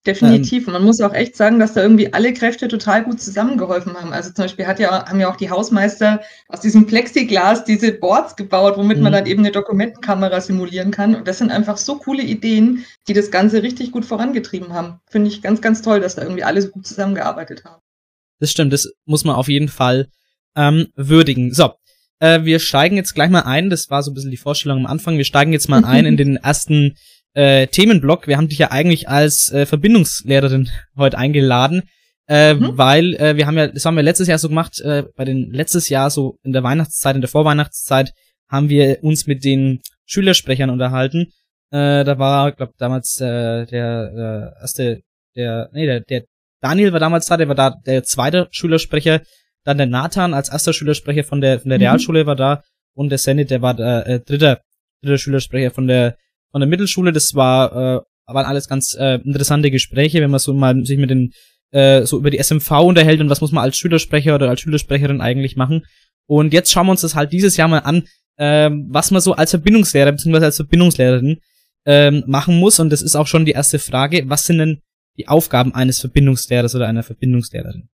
Definitiv. 0.07 0.67
Ähm, 0.67 0.73
man 0.73 0.83
muss 0.83 1.01
auch 1.01 1.13
echt 1.13 1.35
sagen, 1.35 1.59
dass 1.59 1.73
da 1.73 1.81
irgendwie 1.81 2.13
alle 2.13 2.33
Kräfte 2.33 2.69
total 2.69 3.03
gut 3.03 3.21
zusammengeholfen 3.21 3.95
haben. 3.95 4.13
Also 4.13 4.31
zum 4.31 4.45
Beispiel 4.45 4.65
hat 4.65 4.79
ja, 4.79 5.05
haben 5.05 5.19
ja 5.19 5.29
auch 5.29 5.35
die 5.35 5.49
Hausmeister 5.49 6.21
aus 6.47 6.61
diesem 6.61 6.85
Plexiglas 6.85 7.65
diese 7.65 7.91
Boards 7.91 8.37
gebaut, 8.37 8.77
womit 8.77 8.99
man 8.99 9.11
mhm. 9.11 9.15
dann 9.17 9.25
eben 9.25 9.41
eine 9.41 9.51
Dokumentenkamera 9.51 10.39
simulieren 10.39 10.91
kann. 10.91 11.15
Und 11.15 11.27
das 11.27 11.39
sind 11.39 11.51
einfach 11.51 11.77
so 11.77 11.97
coole 11.97 12.23
Ideen, 12.23 12.85
die 13.07 13.13
das 13.13 13.29
Ganze 13.29 13.61
richtig 13.61 13.91
gut 13.91 14.05
vorangetrieben 14.05 14.73
haben. 14.73 15.01
Finde 15.09 15.29
ich 15.29 15.41
ganz, 15.41 15.61
ganz 15.61 15.81
toll, 15.81 15.99
dass 15.99 16.15
da 16.15 16.21
irgendwie 16.21 16.43
alle 16.43 16.61
so 16.61 16.69
gut 16.69 16.87
zusammengearbeitet 16.87 17.65
haben. 17.65 17.81
Das 18.39 18.51
stimmt, 18.51 18.71
das 18.71 18.89
muss 19.05 19.25
man 19.25 19.35
auf 19.35 19.49
jeden 19.49 19.67
Fall 19.67 20.07
ähm, 20.55 20.87
würdigen. 20.95 21.53
So, 21.53 21.73
äh, 22.19 22.43
wir 22.43 22.59
steigen 22.59 22.95
jetzt 22.95 23.15
gleich 23.15 23.29
mal 23.29 23.41
ein. 23.41 23.69
Das 23.69 23.89
war 23.89 24.01
so 24.01 24.11
ein 24.11 24.13
bisschen 24.13 24.31
die 24.31 24.37
Vorstellung 24.37 24.79
am 24.79 24.85
Anfang. 24.85 25.17
Wir 25.17 25.25
steigen 25.25 25.51
jetzt 25.51 25.67
mal 25.67 25.83
ein 25.83 26.05
in 26.05 26.15
den 26.17 26.37
ersten 26.37 26.95
äh, 27.39 27.67
Themenblock. 27.67 28.27
Wir 28.27 28.35
haben 28.35 28.49
dich 28.49 28.57
ja 28.57 28.71
eigentlich 28.71 29.07
als 29.07 29.49
äh, 29.51 29.65
Verbindungslehrerin 29.65 30.69
heute 30.97 31.17
eingeladen, 31.17 31.83
äh, 32.27 32.53
mhm. 32.53 32.77
weil 32.77 33.15
äh, 33.15 33.37
wir 33.37 33.47
haben 33.47 33.57
ja, 33.57 33.67
das 33.67 33.85
haben 33.85 33.95
wir 33.95 34.03
letztes 34.03 34.27
Jahr 34.27 34.37
so 34.37 34.49
gemacht, 34.49 34.81
äh, 34.81 35.05
bei 35.15 35.23
den 35.23 35.49
letztes 35.51 35.87
Jahr 35.87 36.09
so 36.09 36.37
in 36.43 36.51
der 36.51 36.63
Weihnachtszeit, 36.63 37.15
in 37.15 37.21
der 37.21 37.29
Vorweihnachtszeit 37.29 38.11
haben 38.49 38.67
wir 38.67 39.01
uns 39.03 39.25
mit 39.25 39.45
den 39.45 39.79
Schülersprechern 40.05 40.69
unterhalten. 40.69 41.27
Äh, 41.71 42.03
da 42.03 42.19
war, 42.19 42.51
glaube 42.51 42.73
damals 42.77 43.21
äh, 43.21 43.65
der 43.67 44.51
äh, 44.57 44.61
erste, 44.61 45.01
der, 45.37 45.69
nee, 45.71 45.85
der, 45.85 46.01
der 46.01 46.23
Daniel 46.61 46.91
war 46.91 46.99
damals 46.99 47.27
da, 47.27 47.37
der 47.37 47.47
war 47.47 47.55
da 47.55 47.75
der 47.85 48.03
zweite 48.03 48.49
Schülersprecher 48.51 49.21
dann 49.63 49.77
der 49.77 49.87
Nathan 49.87 50.33
als 50.33 50.49
erster 50.49 50.73
Schülersprecher 50.73 51.23
von 51.23 51.39
der, 51.39 51.61
von 51.61 51.69
der 51.69 51.77
mhm. 51.77 51.83
Realschule 51.83 52.25
war 52.25 52.35
da 52.35 52.63
und 52.95 53.09
der 53.09 53.17
Zenit, 53.17 53.49
der 53.49 53.61
war 53.61 53.75
der 53.75 54.07
äh, 54.07 54.19
dritter, 54.19 54.59
dritter 55.01 55.17
Schülersprecher 55.17 55.71
von 55.71 55.87
der, 55.87 56.17
von 56.51 56.61
der 56.61 56.69
Mittelschule. 56.69 57.11
Das 57.11 57.35
war, 57.35 57.71
äh, 57.71 58.01
waren 58.27 58.45
alles 58.45 58.67
ganz 58.67 58.95
äh, 58.97 59.15
interessante 59.23 59.71
Gespräche, 59.71 60.21
wenn 60.21 60.31
man 60.31 60.39
so 60.39 60.53
mal 60.53 60.85
sich 60.85 60.97
mit 60.97 61.09
den, 61.09 61.31
äh, 61.71 62.03
so 62.05 62.17
über 62.17 62.29
die 62.29 62.39
SMV 62.39 62.71
unterhält 62.83 63.21
und 63.21 63.29
was 63.29 63.41
muss 63.41 63.51
man 63.51 63.63
als 63.63 63.77
Schülersprecher 63.77 64.35
oder 64.35 64.49
als 64.49 64.61
Schülersprecherin 64.61 65.21
eigentlich 65.21 65.55
machen. 65.55 65.85
Und 66.27 66.53
jetzt 66.53 66.71
schauen 66.71 66.87
wir 66.87 66.91
uns 66.91 67.01
das 67.01 67.15
halt 67.15 67.33
dieses 67.33 67.57
Jahr 67.57 67.67
mal 67.67 67.79
an, 67.79 68.03
äh, 68.37 68.69
was 68.89 69.11
man 69.11 69.21
so 69.21 69.33
als 69.33 69.51
Verbindungslehrer 69.51 70.11
bzw. 70.11 70.45
als 70.45 70.57
Verbindungslehrerin 70.57 71.39
ähm, 71.85 72.23
machen 72.27 72.57
muss. 72.57 72.79
Und 72.79 72.91
das 72.91 73.01
ist 73.01 73.15
auch 73.15 73.27
schon 73.27 73.45
die 73.45 73.51
erste 73.51 73.79
Frage. 73.79 74.23
Was 74.27 74.45
sind 74.45 74.59
denn 74.59 74.81
die 75.17 75.27
Aufgaben 75.27 75.73
eines 75.73 75.99
Verbindungslehrers 75.99 76.75
oder 76.75 76.87
einer 76.87 77.03
Verbindungslehrerin? 77.03 77.89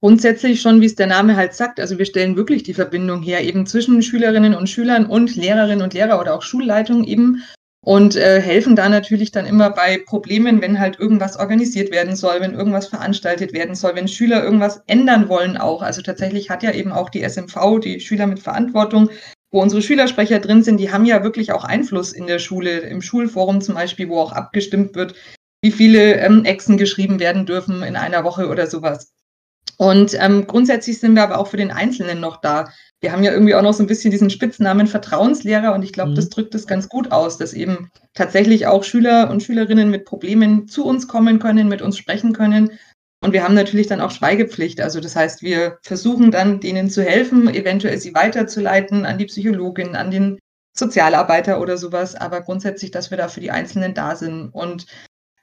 Grundsätzlich 0.00 0.62
schon, 0.62 0.80
wie 0.80 0.86
es 0.86 0.94
der 0.94 1.06
Name 1.06 1.36
halt 1.36 1.54
sagt. 1.54 1.78
Also 1.78 1.98
wir 1.98 2.06
stellen 2.06 2.36
wirklich 2.36 2.62
die 2.62 2.74
Verbindung 2.74 3.22
her, 3.22 3.44
eben 3.44 3.66
zwischen 3.66 4.02
Schülerinnen 4.02 4.54
und 4.54 4.68
Schülern 4.68 5.06
und 5.06 5.36
Lehrerinnen 5.36 5.82
und 5.82 5.92
Lehrer 5.92 6.18
oder 6.18 6.34
auch 6.34 6.42
Schulleitung 6.42 7.04
eben 7.04 7.42
und 7.82 8.16
äh, 8.16 8.40
helfen 8.40 8.76
da 8.76 8.88
natürlich 8.88 9.30
dann 9.30 9.46
immer 9.46 9.70
bei 9.70 10.02
Problemen, 10.06 10.60
wenn 10.60 10.78
halt 10.78 10.98
irgendwas 10.98 11.38
organisiert 11.38 11.90
werden 11.90 12.14
soll, 12.14 12.40
wenn 12.40 12.54
irgendwas 12.54 12.88
veranstaltet 12.88 13.52
werden 13.52 13.74
soll, 13.74 13.94
wenn 13.94 14.08
Schüler 14.08 14.42
irgendwas 14.42 14.82
ändern 14.86 15.28
wollen 15.28 15.56
auch. 15.56 15.82
Also 15.82 16.02
tatsächlich 16.02 16.50
hat 16.50 16.62
ja 16.62 16.72
eben 16.72 16.92
auch 16.92 17.08
die 17.08 17.22
SMV, 17.22 17.80
die 17.82 18.00
Schüler 18.00 18.26
mit 18.26 18.40
Verantwortung, 18.40 19.10
wo 19.50 19.60
unsere 19.62 19.82
Schülersprecher 19.82 20.38
drin 20.38 20.62
sind, 20.62 20.78
die 20.78 20.92
haben 20.92 21.04
ja 21.04 21.24
wirklich 21.24 21.52
auch 21.52 21.64
Einfluss 21.64 22.12
in 22.12 22.26
der 22.26 22.38
Schule, 22.38 22.78
im 22.80 23.02
Schulforum 23.02 23.60
zum 23.60 23.74
Beispiel, 23.74 24.08
wo 24.08 24.20
auch 24.20 24.32
abgestimmt 24.32 24.94
wird, 24.94 25.14
wie 25.62 25.72
viele 25.72 26.16
ähm, 26.16 26.44
Exen 26.44 26.76
geschrieben 26.76 27.18
werden 27.18 27.46
dürfen 27.46 27.82
in 27.82 27.96
einer 27.96 28.24
Woche 28.24 28.48
oder 28.48 28.66
sowas. 28.66 29.12
Und 29.80 30.14
ähm, 30.20 30.46
grundsätzlich 30.46 31.00
sind 31.00 31.14
wir 31.14 31.22
aber 31.22 31.38
auch 31.38 31.46
für 31.46 31.56
den 31.56 31.70
Einzelnen 31.70 32.20
noch 32.20 32.42
da. 32.42 32.70
Wir 33.00 33.12
haben 33.12 33.22
ja 33.22 33.32
irgendwie 33.32 33.54
auch 33.54 33.62
noch 33.62 33.72
so 33.72 33.82
ein 33.82 33.86
bisschen 33.86 34.10
diesen 34.10 34.28
Spitznamen 34.28 34.86
Vertrauenslehrer 34.86 35.72
und 35.72 35.82
ich 35.82 35.94
glaube, 35.94 36.10
mhm. 36.10 36.16
das 36.16 36.28
drückt 36.28 36.54
es 36.54 36.66
ganz 36.66 36.90
gut 36.90 37.12
aus, 37.12 37.38
dass 37.38 37.54
eben 37.54 37.90
tatsächlich 38.12 38.66
auch 38.66 38.84
Schüler 38.84 39.30
und 39.30 39.42
Schülerinnen 39.42 39.88
mit 39.88 40.04
Problemen 40.04 40.68
zu 40.68 40.84
uns 40.84 41.08
kommen 41.08 41.38
können, 41.38 41.66
mit 41.68 41.80
uns 41.80 41.96
sprechen 41.96 42.34
können. 42.34 42.72
Und 43.24 43.32
wir 43.32 43.42
haben 43.42 43.54
natürlich 43.54 43.86
dann 43.86 44.02
auch 44.02 44.10
Schweigepflicht. 44.10 44.82
Also 44.82 45.00
das 45.00 45.16
heißt, 45.16 45.40
wir 45.40 45.78
versuchen 45.80 46.30
dann 46.30 46.60
denen 46.60 46.90
zu 46.90 47.02
helfen, 47.02 47.48
eventuell 47.48 47.96
sie 47.96 48.14
weiterzuleiten 48.14 49.06
an 49.06 49.16
die 49.16 49.26
Psychologin, 49.26 49.96
an 49.96 50.10
den 50.10 50.38
Sozialarbeiter 50.76 51.58
oder 51.58 51.78
sowas. 51.78 52.14
Aber 52.14 52.42
grundsätzlich, 52.42 52.90
dass 52.90 53.10
wir 53.10 53.16
da 53.16 53.28
für 53.28 53.40
die 53.40 53.50
Einzelnen 53.50 53.94
da 53.94 54.14
sind. 54.14 54.50
Und 54.50 54.84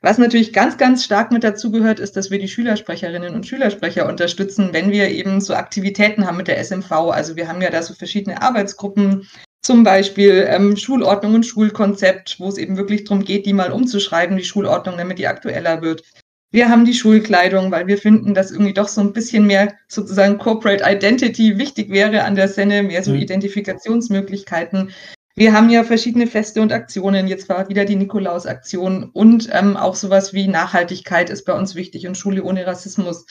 Was 0.08 0.18
natürlich 0.18 0.54
ganz, 0.54 0.78
ganz 0.78 1.04
stark 1.04 1.34
mit 1.34 1.44
dazugehört, 1.44 2.00
ist, 2.00 2.16
dass 2.16 2.32
wir 2.32 2.40
die 2.40 2.48
Schülersprecherinnen 2.48 3.36
und 3.36 3.46
Schülersprecher 3.46 4.08
unterstützen, 4.08 4.70
wenn 4.72 4.90
wir 4.90 5.10
eben 5.10 5.42
so 5.42 5.54
Aktivitäten 5.54 6.26
haben 6.26 6.38
mit 6.38 6.48
der 6.48 6.64
SMV. 6.64 6.90
Also 7.12 7.36
wir 7.36 7.50
haben 7.50 7.62
ja 7.62 7.70
da 7.70 7.84
so 7.84 7.94
verschiedene 7.94 8.42
Arbeitsgruppen, 8.42 9.28
zum 9.62 9.84
Beispiel 9.84 10.48
ähm, 10.48 10.78
Schulordnung 10.78 11.36
und 11.36 11.46
Schulkonzept, 11.46 12.40
wo 12.40 12.48
es 12.48 12.58
eben 12.58 12.78
wirklich 12.78 13.04
darum 13.04 13.26
geht, 13.26 13.46
die 13.46 13.52
mal 13.52 13.74
umzuschreiben, 13.74 14.38
die 14.38 14.46
Schulordnung, 14.46 14.96
damit 14.96 15.20
die 15.20 15.28
aktueller 15.28 15.82
wird. 15.82 16.04
Wir 16.52 16.70
haben 16.70 16.86
die 16.86 16.94
Schulkleidung, 16.94 17.70
weil 17.72 17.88
wir 17.88 17.98
finden, 17.98 18.34
dass 18.34 18.52
irgendwie 18.52 18.74
doch 18.74 18.88
so 18.88 19.02
ein 19.02 19.12
bisschen 19.12 19.46
mehr 19.46 19.74
sozusagen 19.90 20.38
Corporate 20.38 20.86
Identity 20.88 21.58
wichtig 21.58 21.90
wäre 21.90 22.24
an 22.24 22.36
der 22.36 22.48
Senne, 22.48 22.82
mehr 22.82 23.04
so 23.04 23.12
mhm. 23.12 23.18
Identifikationsmöglichkeiten. 23.18 24.94
Wir 25.38 25.54
haben 25.54 25.70
ja 25.70 25.84
verschiedene 25.84 26.26
Feste 26.26 26.64
und 26.64 26.74
Aktionen. 26.74 27.28
Jetzt 27.28 27.48
war 27.48 27.70
wieder 27.70 27.86
die 27.86 27.96
Nikolaus-Aktion 27.96 29.12
und 29.14 29.48
ähm, 29.52 29.78
auch 29.78 29.94
sowas 29.94 30.34
wie 30.34 30.48
Nachhaltigkeit 30.48 31.30
ist 31.30 31.46
bei 31.46 31.54
uns 31.54 31.76
wichtig 31.76 32.08
und 32.08 32.18
Schule 32.18 32.44
ohne 32.44 32.66
Rassismus. 32.66 33.28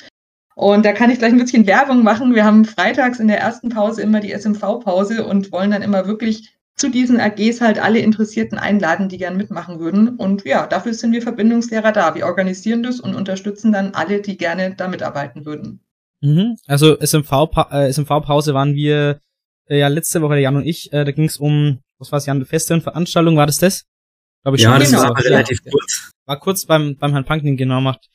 Und 0.55 0.87
da 0.87 0.93
kann 0.93 1.11
ich 1.11 1.19
gleich 1.19 1.33
ein 1.33 1.41
bisschen 1.41 1.67
Werbung 1.67 2.05
machen. 2.05 2.33
Wir 2.33 2.45
haben 2.45 2.65
freitags 2.65 3.19
in 3.19 3.27
der 3.27 3.41
ersten 3.41 3.71
Pause 3.71 4.03
immer 4.03 4.21
die 4.21 4.31
SMV-Pause 4.31 5.27
und 5.27 5.51
wollen 5.51 5.73
dann 5.73 5.83
immer 5.83 6.07
wirklich 6.07 6.55
zu 6.77 6.91
diesen 6.91 7.19
AGs 7.19 7.61
halt 7.61 7.81
alle 7.81 7.99
Interessierten 7.99 8.57
einladen, 8.57 9.09
die 9.09 9.19
gern 9.19 9.37
mitmachen 9.37 9.81
würden. 9.81 10.11
Und 10.11 10.45
ja, 10.45 10.69
dafür 10.69 10.95
sind 10.95 11.11
wir 11.11 11.23
Verbindungslehrer 11.23 11.91
da. 11.91 12.15
Wir 12.15 12.27
organisieren 12.27 12.85
das 12.85 13.01
und 13.01 13.17
unterstützen 13.17 13.73
dann 13.73 13.95
alle, 13.95 14.23
die 14.23 14.37
gerne 14.37 14.77
da 14.77 14.87
mitarbeiten 14.87 15.45
würden. 15.45 15.81
Mhm. 16.21 16.57
Also 16.69 16.97
SMV-Pause 17.01 17.69
äh, 17.73 17.93
SMV 17.93 18.11
waren 18.11 18.77
wir 18.77 19.21
äh, 19.69 19.81
ja 19.81 19.89
letzte 19.89 20.23
Woche, 20.23 20.35
der 20.35 20.43
Jan 20.43 20.55
und 20.55 20.67
ich, 20.67 20.93
äh, 20.93 21.05
da 21.05 21.11
ging 21.11 21.25
es 21.25 21.39
um 21.39 21.81
was 21.99 22.13
war 22.13 22.19
es, 22.19 22.27
Jan, 22.27 22.45
Feste 22.45 22.75
und 22.75 22.83
Veranstaltung, 22.83 23.37
war 23.37 23.47
das 23.47 23.59
das? 23.59 23.85
Glaube 24.43 24.57
ich 24.57 24.63
ja, 24.63 24.71
schon. 24.71 24.81
das 24.81 24.91
genau. 24.91 25.03
war 25.03 25.25
relativ 25.25 25.61
ja. 25.65 25.71
kurz. 25.71 26.11
War 26.27 26.41
kurz 26.41 26.67
beim, 26.67 26.97
beim 26.97 27.13
Herrn 27.13 27.25
Panken, 27.25 27.57
genau, 27.57 27.81
macht, 27.81 28.09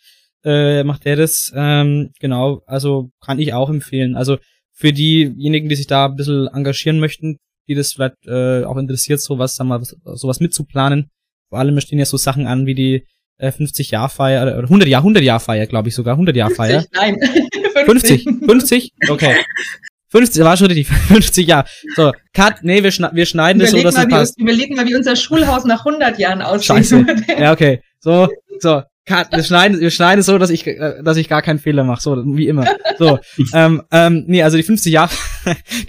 äh, 0.43 0.83
macht 0.83 1.05
der 1.05 1.15
das, 1.15 1.51
ähm, 1.55 2.11
genau, 2.19 2.61
also 2.65 3.11
kann 3.21 3.39
ich 3.39 3.53
auch 3.53 3.69
empfehlen. 3.69 4.15
Also 4.15 4.37
für 4.71 4.93
diejenigen, 4.93 5.69
die 5.69 5.75
sich 5.75 5.87
da 5.87 6.05
ein 6.05 6.15
bisschen 6.15 6.47
engagieren 6.47 6.99
möchten, 6.99 7.37
die 7.67 7.75
das 7.75 7.93
vielleicht 7.93 8.15
äh, 8.25 8.63
auch 8.63 8.77
interessiert, 8.77 9.21
sowas, 9.21 9.55
sagen 9.55 9.69
wir, 9.69 9.81
sowas 10.17 10.39
mitzuplanen. 10.39 11.09
Vor 11.49 11.59
allem 11.59 11.79
stehen 11.81 11.99
ja 11.99 12.05
so 12.05 12.17
Sachen 12.17 12.47
an 12.47 12.65
wie 12.65 12.75
die 12.75 13.05
äh, 13.37 13.51
50 13.51 13.91
Jahr 13.91 14.09
Feier 14.09 14.43
oder 14.43 14.63
100 14.63 14.87
Jahr 14.87 15.01
100 15.01 15.23
Jahr 15.23 15.39
Feier, 15.39 15.67
glaube 15.67 15.89
ich 15.89 15.95
sogar 15.95 16.13
100 16.13 16.35
Jahr 16.35 16.49
Feier. 16.49 16.81
50, 16.81 16.91
nein. 16.93 17.85
50. 17.85 18.23
50? 18.45 18.91
Okay. 19.09 19.35
50, 20.11 20.43
war 20.43 20.57
schon 20.57 20.67
richtig, 20.67 20.87
50 21.07 21.47
Jahre. 21.47 21.67
So, 21.95 22.11
Cut, 22.33 22.63
nee, 22.63 22.83
wir, 22.83 22.91
schna 22.91 23.11
wir 23.13 23.25
schneiden 23.25 23.61
es 23.61 23.71
so, 23.71 23.81
dass 23.81 23.97
es 23.97 24.07
passt. 24.07 24.37
Uns, 24.37 24.43
überlegen 24.43 24.75
mal, 24.75 24.85
wie 24.87 24.95
unser 24.95 25.15
Schulhaus 25.15 25.65
nach 25.65 25.85
100 25.85 26.19
Jahren 26.19 26.41
aussieht. 26.41 26.65
Scheiße. 26.65 27.05
Ja, 27.39 27.53
okay. 27.53 27.81
So, 27.99 28.27
so, 28.59 28.81
Cut, 29.05 29.31
wir 29.31 29.43
schneiden, 29.43 29.79
wir 29.79 29.89
schneiden 29.89 30.19
es 30.19 30.27
so, 30.27 30.37
dass 30.37 30.49
ich, 30.49 30.67
äh, 30.67 31.01
dass 31.03 31.17
ich 31.17 31.27
gar 31.27 31.41
keinen 31.41 31.59
Fehler 31.59 31.83
mache, 31.83 32.01
so, 32.01 32.23
wie 32.35 32.47
immer. 32.47 32.65
So, 32.99 33.19
ähm, 33.53 33.81
ähm, 33.91 34.25
nee, 34.27 34.43
also 34.43 34.57
die 34.57 34.63
50 34.63 34.91
Jahr, 34.91 35.09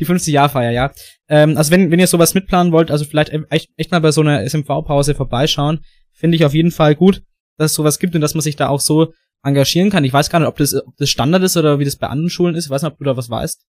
die 0.00 0.04
50 0.04 0.32
Jahr 0.32 0.48
Feier, 0.48 0.70
ja. 0.70 0.92
Ähm, 1.28 1.56
also 1.56 1.70
wenn, 1.70 1.90
wenn 1.90 1.98
ihr 1.98 2.06
sowas 2.06 2.34
mitplanen 2.34 2.72
wollt, 2.72 2.90
also 2.90 3.04
vielleicht 3.04 3.32
echt, 3.50 3.68
echt 3.76 3.90
mal 3.90 4.00
bei 4.00 4.12
so 4.12 4.20
einer 4.20 4.48
SMV-Pause 4.48 5.14
vorbeischauen, 5.14 5.80
finde 6.12 6.36
ich 6.36 6.44
auf 6.44 6.54
jeden 6.54 6.70
Fall 6.70 6.94
gut, 6.94 7.22
dass 7.58 7.72
es 7.72 7.76
sowas 7.76 7.98
gibt 7.98 8.14
und 8.14 8.20
dass 8.20 8.34
man 8.34 8.42
sich 8.42 8.56
da 8.56 8.68
auch 8.68 8.80
so 8.80 9.12
engagieren 9.42 9.90
kann. 9.90 10.04
Ich 10.04 10.12
weiß 10.12 10.30
gar 10.30 10.38
nicht, 10.38 10.48
ob 10.48 10.56
das, 10.56 10.74
ob 10.74 10.96
das 10.96 11.10
Standard 11.10 11.42
ist 11.42 11.56
oder 11.56 11.78
wie 11.78 11.84
das 11.84 11.96
bei 11.96 12.06
anderen 12.06 12.30
Schulen 12.30 12.54
ist. 12.54 12.66
Ich 12.66 12.70
weiß 12.70 12.82
nicht, 12.82 12.92
ob 12.92 12.98
du 12.98 13.04
da 13.04 13.16
was 13.16 13.28
weißt. 13.28 13.60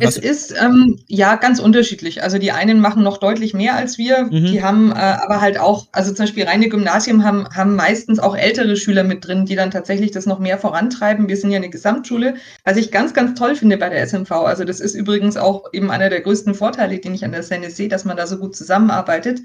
Es 0.00 0.16
ist 0.16 0.54
ähm, 0.58 0.98
ja 1.08 1.36
ganz 1.36 1.60
unterschiedlich. 1.60 2.22
Also 2.22 2.38
die 2.38 2.52
einen 2.52 2.80
machen 2.80 3.02
noch 3.02 3.18
deutlich 3.18 3.52
mehr 3.52 3.76
als 3.76 3.98
wir. 3.98 4.24
Mhm. 4.24 4.46
Die 4.46 4.62
haben 4.62 4.92
äh, 4.92 4.94
aber 4.94 5.42
halt 5.42 5.58
auch, 5.58 5.88
also 5.92 6.10
zum 6.12 6.24
Beispiel 6.24 6.44
reine 6.44 6.70
Gymnasien 6.70 7.22
haben, 7.22 7.46
haben 7.54 7.76
meistens 7.76 8.18
auch 8.18 8.34
ältere 8.34 8.76
Schüler 8.76 9.04
mit 9.04 9.26
drin, 9.26 9.44
die 9.44 9.56
dann 9.56 9.70
tatsächlich 9.70 10.10
das 10.10 10.24
noch 10.24 10.38
mehr 10.38 10.56
vorantreiben. 10.56 11.28
Wir 11.28 11.36
sind 11.36 11.50
ja 11.50 11.58
eine 11.58 11.68
Gesamtschule, 11.68 12.36
was 12.64 12.78
ich 12.78 12.92
ganz, 12.92 13.12
ganz 13.12 13.38
toll 13.38 13.56
finde 13.56 13.76
bei 13.76 13.90
der 13.90 14.06
SMV. 14.06 14.30
Also 14.30 14.64
das 14.64 14.80
ist 14.80 14.94
übrigens 14.94 15.36
auch 15.36 15.64
eben 15.74 15.90
einer 15.90 16.08
der 16.08 16.22
größten 16.22 16.54
Vorteile, 16.54 16.98
den 16.98 17.14
ich 17.14 17.24
an 17.24 17.32
der 17.32 17.42
Sende 17.42 17.68
sehe, 17.68 17.88
dass 17.88 18.06
man 18.06 18.16
da 18.16 18.26
so 18.26 18.38
gut 18.38 18.56
zusammenarbeitet. 18.56 19.40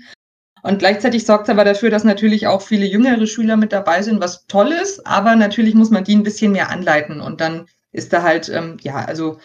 Und 0.62 0.80
gleichzeitig 0.80 1.26
sorgt 1.26 1.44
es 1.44 1.50
aber 1.50 1.66
dafür, 1.66 1.90
dass 1.90 2.06
natürlich 2.06 2.48
auch 2.48 2.62
viele 2.62 2.86
jüngere 2.86 3.28
Schüler 3.28 3.58
mit 3.58 3.74
dabei 3.74 4.02
sind, 4.04 4.22
was 4.22 4.46
toll 4.48 4.72
ist. 4.72 5.06
Aber 5.06 5.36
natürlich 5.36 5.74
muss 5.76 5.90
man 5.90 6.06
die 6.06 6.16
ein 6.16 6.24
bisschen 6.24 6.54
mehr 6.54 6.70
anleiten. 6.70 7.20
Und 7.20 7.42
dann 7.42 7.66
ist 7.92 8.14
da 8.14 8.24
halt, 8.24 8.50
ähm, 8.50 8.78
ja, 8.82 8.96
also 8.96 9.40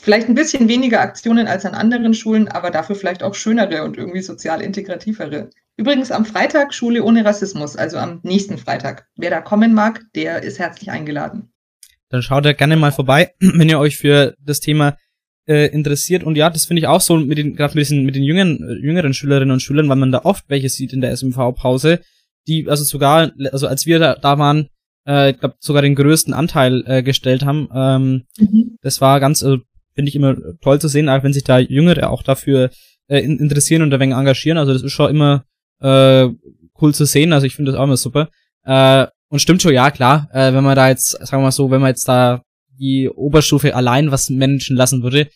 vielleicht 0.00 0.28
ein 0.28 0.34
bisschen 0.34 0.68
weniger 0.68 1.00
Aktionen 1.00 1.46
als 1.46 1.64
an 1.64 1.74
anderen 1.74 2.14
Schulen, 2.14 2.48
aber 2.48 2.70
dafür 2.70 2.96
vielleicht 2.96 3.22
auch 3.22 3.34
schönere 3.34 3.84
und 3.84 3.96
irgendwie 3.96 4.22
sozial 4.22 4.60
integrativere. 4.60 5.50
Übrigens 5.76 6.10
am 6.10 6.24
Freitag 6.24 6.74
Schule 6.74 7.02
ohne 7.02 7.24
Rassismus, 7.24 7.76
also 7.76 7.96
am 7.96 8.20
nächsten 8.22 8.58
Freitag. 8.58 9.06
Wer 9.16 9.30
da 9.30 9.40
kommen 9.40 9.74
mag, 9.74 10.02
der 10.14 10.42
ist 10.42 10.58
herzlich 10.58 10.90
eingeladen. 10.90 11.52
Dann 12.08 12.22
schaut 12.22 12.44
da 12.44 12.52
gerne 12.52 12.76
mal 12.76 12.92
vorbei, 12.92 13.32
wenn 13.40 13.68
ihr 13.68 13.78
euch 13.78 13.96
für 13.96 14.34
das 14.38 14.60
Thema 14.60 14.96
äh, 15.46 15.68
interessiert. 15.68 16.24
Und 16.24 16.36
ja, 16.36 16.50
das 16.50 16.66
finde 16.66 16.80
ich 16.80 16.86
auch 16.86 17.00
so 17.00 17.16
mit 17.16 17.38
den, 17.38 17.56
gerade 17.56 17.74
mit 17.74 17.82
diesen, 17.82 18.04
mit 18.04 18.14
den 18.14 18.22
jüngeren, 18.22 18.58
jüngeren 18.82 19.14
Schülerinnen 19.14 19.52
und 19.52 19.60
Schülern, 19.60 19.88
weil 19.88 19.96
man 19.96 20.12
da 20.12 20.20
oft 20.24 20.44
welche 20.48 20.68
sieht 20.68 20.92
in 20.92 21.00
der 21.00 21.16
SMV-Pause, 21.16 22.00
die 22.46 22.68
also 22.68 22.84
sogar, 22.84 23.32
also 23.50 23.66
als 23.66 23.86
wir 23.86 23.98
da, 23.98 24.14
da 24.14 24.38
waren, 24.38 24.68
äh, 25.06 25.30
ich 25.30 25.40
glaube 25.40 25.56
sogar 25.58 25.82
den 25.82 25.94
größten 25.94 26.34
Anteil 26.34 26.84
äh, 26.86 27.02
gestellt 27.02 27.44
haben. 27.44 27.68
Ähm, 27.74 28.24
mhm. 28.38 28.76
Das 28.82 29.00
war 29.00 29.20
ganz, 29.20 29.42
also 29.42 29.58
finde 29.94 30.08
ich 30.08 30.16
immer 30.16 30.36
toll 30.60 30.80
zu 30.80 30.88
sehen, 30.88 31.08
auch 31.08 31.22
wenn 31.22 31.32
sich 31.32 31.44
da 31.44 31.58
Jüngere 31.58 32.10
auch 32.10 32.22
dafür 32.22 32.70
äh, 33.08 33.20
interessieren 33.20 33.82
und 33.82 33.92
ein 33.92 34.00
wenig 34.00 34.16
engagieren. 34.16 34.58
Also 34.58 34.72
das 34.72 34.82
ist 34.82 34.92
schon 34.92 35.10
immer 35.10 35.44
äh, 35.80 36.28
cool 36.80 36.94
zu 36.94 37.04
sehen. 37.04 37.32
Also 37.32 37.46
ich 37.46 37.54
finde 37.54 37.72
das 37.72 37.78
auch 37.78 37.84
immer 37.84 37.96
super. 37.96 38.28
Äh, 38.64 39.06
und 39.28 39.40
stimmt 39.40 39.62
schon, 39.62 39.72
ja, 39.72 39.90
klar, 39.90 40.28
äh, 40.32 40.52
wenn 40.52 40.64
man 40.64 40.76
da 40.76 40.88
jetzt, 40.88 41.10
sagen 41.10 41.42
wir 41.42 41.46
mal 41.46 41.52
so, 41.52 41.70
wenn 41.70 41.80
man 41.80 41.90
jetzt 41.90 42.06
da 42.06 42.42
die 42.78 43.08
Oberstufe 43.08 43.74
allein 43.74 44.10
was 44.10 44.28
managen 44.30 44.76
lassen 44.76 45.02
würde, 45.02 45.28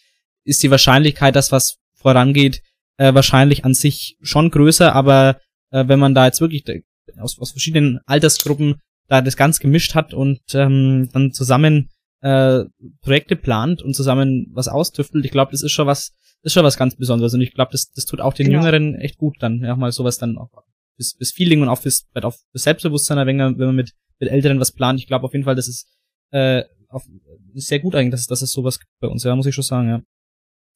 ist 0.44 0.62
die 0.62 0.70
Wahrscheinlichkeit, 0.70 1.34
dass 1.34 1.52
was 1.52 1.78
vorangeht, 1.94 2.62
äh, 2.98 3.14
wahrscheinlich 3.14 3.64
an 3.64 3.74
sich 3.74 4.16
schon 4.20 4.50
größer, 4.50 4.94
aber 4.94 5.40
äh, 5.70 5.88
wenn 5.88 5.98
man 5.98 6.14
da 6.14 6.26
jetzt 6.26 6.40
wirklich 6.40 6.64
aus, 7.18 7.38
aus 7.38 7.52
verschiedenen 7.52 8.00
Altersgruppen 8.06 8.76
da 9.08 9.22
das 9.22 9.36
ganz 9.36 9.60
gemischt 9.60 9.94
hat 9.94 10.14
und 10.14 10.40
ähm, 10.54 11.08
dann 11.12 11.32
zusammen 11.32 11.90
äh, 12.20 12.64
Projekte 13.02 13.36
plant 13.36 13.82
und 13.82 13.94
zusammen 13.94 14.50
was 14.52 14.68
austüftelt, 14.68 15.24
ich 15.24 15.30
glaube, 15.30 15.52
das 15.52 15.62
ist 15.62 15.72
schon 15.72 15.86
was, 15.86 16.12
ist 16.42 16.52
schon 16.52 16.64
was 16.64 16.76
ganz 16.76 16.96
Besonderes. 16.96 17.34
Und 17.34 17.40
ich 17.40 17.54
glaube, 17.54 17.72
das, 17.72 17.90
das 17.92 18.04
tut 18.04 18.20
auch 18.20 18.34
den 18.34 18.46
genau. 18.46 18.58
Jüngeren 18.58 18.94
echt 18.96 19.18
gut, 19.18 19.36
dann 19.40 19.62
ja 19.62 19.76
mal 19.76 19.92
sowas 19.92 20.18
dann 20.18 20.38
auch 20.38 20.50
fürs, 20.96 21.14
fürs 21.16 21.32
Feeling 21.32 21.62
und 21.62 21.68
auch 21.68 21.80
fürs, 21.80 22.06
auch 22.14 22.34
fürs 22.50 22.62
Selbstbewusstsein, 22.62 23.26
wenn 23.26 23.36
man, 23.36 23.58
wenn 23.58 23.66
man 23.66 23.76
mit, 23.76 23.92
mit 24.18 24.30
Älteren 24.30 24.60
was 24.60 24.72
plant. 24.72 24.98
Ich 25.00 25.06
glaube 25.06 25.24
auf 25.24 25.32
jeden 25.32 25.44
Fall, 25.44 25.54
das 25.54 25.68
ist, 25.68 25.88
äh, 26.30 26.64
auf, 26.88 27.04
sehr 27.54 27.80
gut 27.80 27.94
eigentlich, 27.94 28.12
dass, 28.12 28.26
dass 28.26 28.42
es 28.42 28.52
sowas 28.52 28.78
gibt 28.78 28.90
bei 29.00 29.08
uns, 29.08 29.24
ja, 29.24 29.34
muss 29.34 29.46
ich 29.46 29.54
schon 29.54 29.64
sagen, 29.64 29.88
ja. 29.88 30.02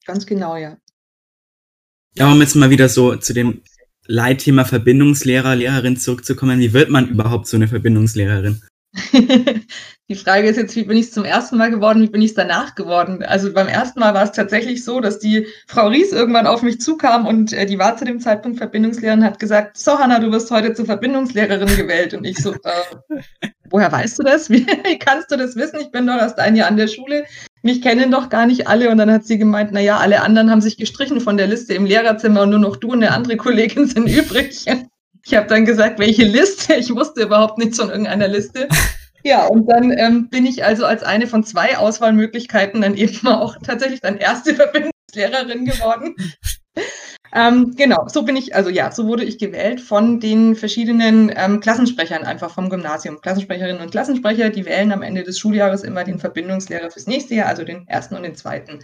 Ganz 0.05 0.25
genau, 0.25 0.55
ja. 0.55 0.77
Ja, 2.15 2.31
um 2.31 2.41
jetzt 2.41 2.55
mal 2.55 2.69
wieder 2.69 2.89
so 2.89 3.15
zu 3.15 3.33
dem 3.33 3.61
Leitthema 4.05 4.65
Verbindungslehrer, 4.65 5.55
Lehrerin 5.55 5.95
zurückzukommen. 5.95 6.59
Wie 6.59 6.73
wird 6.73 6.89
man 6.89 7.07
überhaupt 7.07 7.47
so 7.47 7.55
eine 7.55 7.67
Verbindungslehrerin? 7.67 8.61
Die 10.09 10.15
Frage 10.15 10.49
ist 10.49 10.57
jetzt, 10.57 10.75
wie 10.75 10.83
bin 10.83 10.97
ich 10.97 11.05
es 11.05 11.11
zum 11.11 11.23
ersten 11.23 11.57
Mal 11.57 11.71
geworden, 11.71 12.01
wie 12.01 12.09
bin 12.09 12.21
ich 12.21 12.31
es 12.31 12.35
danach 12.35 12.75
geworden? 12.75 13.23
Also 13.23 13.53
beim 13.53 13.69
ersten 13.69 14.01
Mal 14.01 14.13
war 14.13 14.23
es 14.23 14.33
tatsächlich 14.33 14.83
so, 14.83 14.99
dass 14.99 15.19
die 15.19 15.47
Frau 15.67 15.87
Ries 15.87 16.11
irgendwann 16.11 16.47
auf 16.47 16.61
mich 16.61 16.81
zukam 16.81 17.25
und 17.25 17.53
äh, 17.53 17.65
die 17.65 17.79
war 17.79 17.95
zu 17.95 18.03
dem 18.03 18.19
Zeitpunkt 18.19 18.57
Verbindungslehrerin, 18.57 19.23
hat 19.23 19.39
gesagt, 19.39 19.77
so 19.77 19.97
Hanna, 19.97 20.19
du 20.19 20.29
wirst 20.31 20.51
heute 20.51 20.73
zur 20.73 20.85
Verbindungslehrerin 20.85 21.77
gewählt. 21.77 22.13
Und 22.13 22.25
ich 22.25 22.37
so, 22.39 22.51
äh, 22.51 23.21
woher 23.69 23.89
weißt 23.89 24.19
du 24.19 24.23
das? 24.23 24.49
Wie, 24.49 24.67
wie 24.83 24.99
kannst 24.99 25.31
du 25.31 25.37
das 25.37 25.55
wissen? 25.55 25.79
Ich 25.79 25.91
bin 25.91 26.05
doch 26.05 26.17
erst 26.17 26.39
ein 26.39 26.57
Jahr 26.57 26.67
an 26.67 26.75
der 26.75 26.87
Schule. 26.87 27.23
Mich 27.61 27.81
kennen 27.81 28.11
doch 28.11 28.27
gar 28.27 28.45
nicht 28.45 28.67
alle. 28.67 28.89
Und 28.89 28.97
dann 28.97 29.09
hat 29.09 29.25
sie 29.25 29.37
gemeint, 29.37 29.69
na 29.71 29.79
ja, 29.79 29.97
alle 29.97 30.21
anderen 30.21 30.51
haben 30.51 30.61
sich 30.61 30.75
gestrichen 30.75 31.21
von 31.21 31.37
der 31.37 31.47
Liste 31.47 31.73
im 31.73 31.85
Lehrerzimmer 31.85 32.41
und 32.41 32.49
nur 32.49 32.59
noch 32.59 32.75
du 32.75 32.89
und 32.89 33.03
eine 33.03 33.13
andere 33.13 33.37
Kollegin 33.37 33.87
sind 33.87 34.07
übrig. 34.07 34.65
Ich 35.25 35.35
habe 35.35 35.47
dann 35.47 35.65
gesagt, 35.65 35.99
welche 35.99 36.23
Liste? 36.23 36.73
Ich 36.75 36.93
wusste 36.93 37.23
überhaupt 37.23 37.57
nichts 37.57 37.79
von 37.79 37.89
irgendeiner 37.89 38.27
Liste. 38.27 38.67
Ja, 39.23 39.45
und 39.45 39.67
dann 39.67 39.91
ähm, 39.91 40.29
bin 40.29 40.45
ich 40.45 40.65
also 40.65 40.85
als 40.85 41.03
eine 41.03 41.27
von 41.27 41.43
zwei 41.43 41.77
Auswahlmöglichkeiten 41.77 42.81
dann 42.81 42.95
eben 42.95 43.27
auch 43.27 43.55
tatsächlich 43.63 44.01
dann 44.01 44.17
erste 44.17 44.55
Verbindungslehrerin 44.55 45.65
geworden. 45.65 46.15
ähm, 47.35 47.73
genau, 47.77 48.07
so 48.07 48.23
bin 48.23 48.35
ich, 48.35 48.55
also 48.55 48.69
ja, 48.69 48.91
so 48.91 49.07
wurde 49.07 49.23
ich 49.23 49.37
gewählt 49.37 49.79
von 49.79 50.19
den 50.19 50.55
verschiedenen 50.55 51.31
ähm, 51.35 51.59
Klassensprechern 51.59 52.23
einfach 52.23 52.51
vom 52.51 52.69
Gymnasium. 52.69 53.21
Klassensprecherinnen 53.21 53.81
und 53.81 53.91
Klassensprecher, 53.91 54.49
die 54.49 54.65
wählen 54.65 54.91
am 54.91 55.03
Ende 55.03 55.23
des 55.23 55.37
Schuljahres 55.37 55.83
immer 55.83 56.03
den 56.03 56.17
Verbindungslehrer 56.17 56.89
fürs 56.89 57.07
nächste 57.07 57.35
Jahr, 57.35 57.47
also 57.47 57.63
den 57.63 57.87
ersten 57.87 58.15
und 58.15 58.23
den 58.23 58.35
zweiten. 58.35 58.79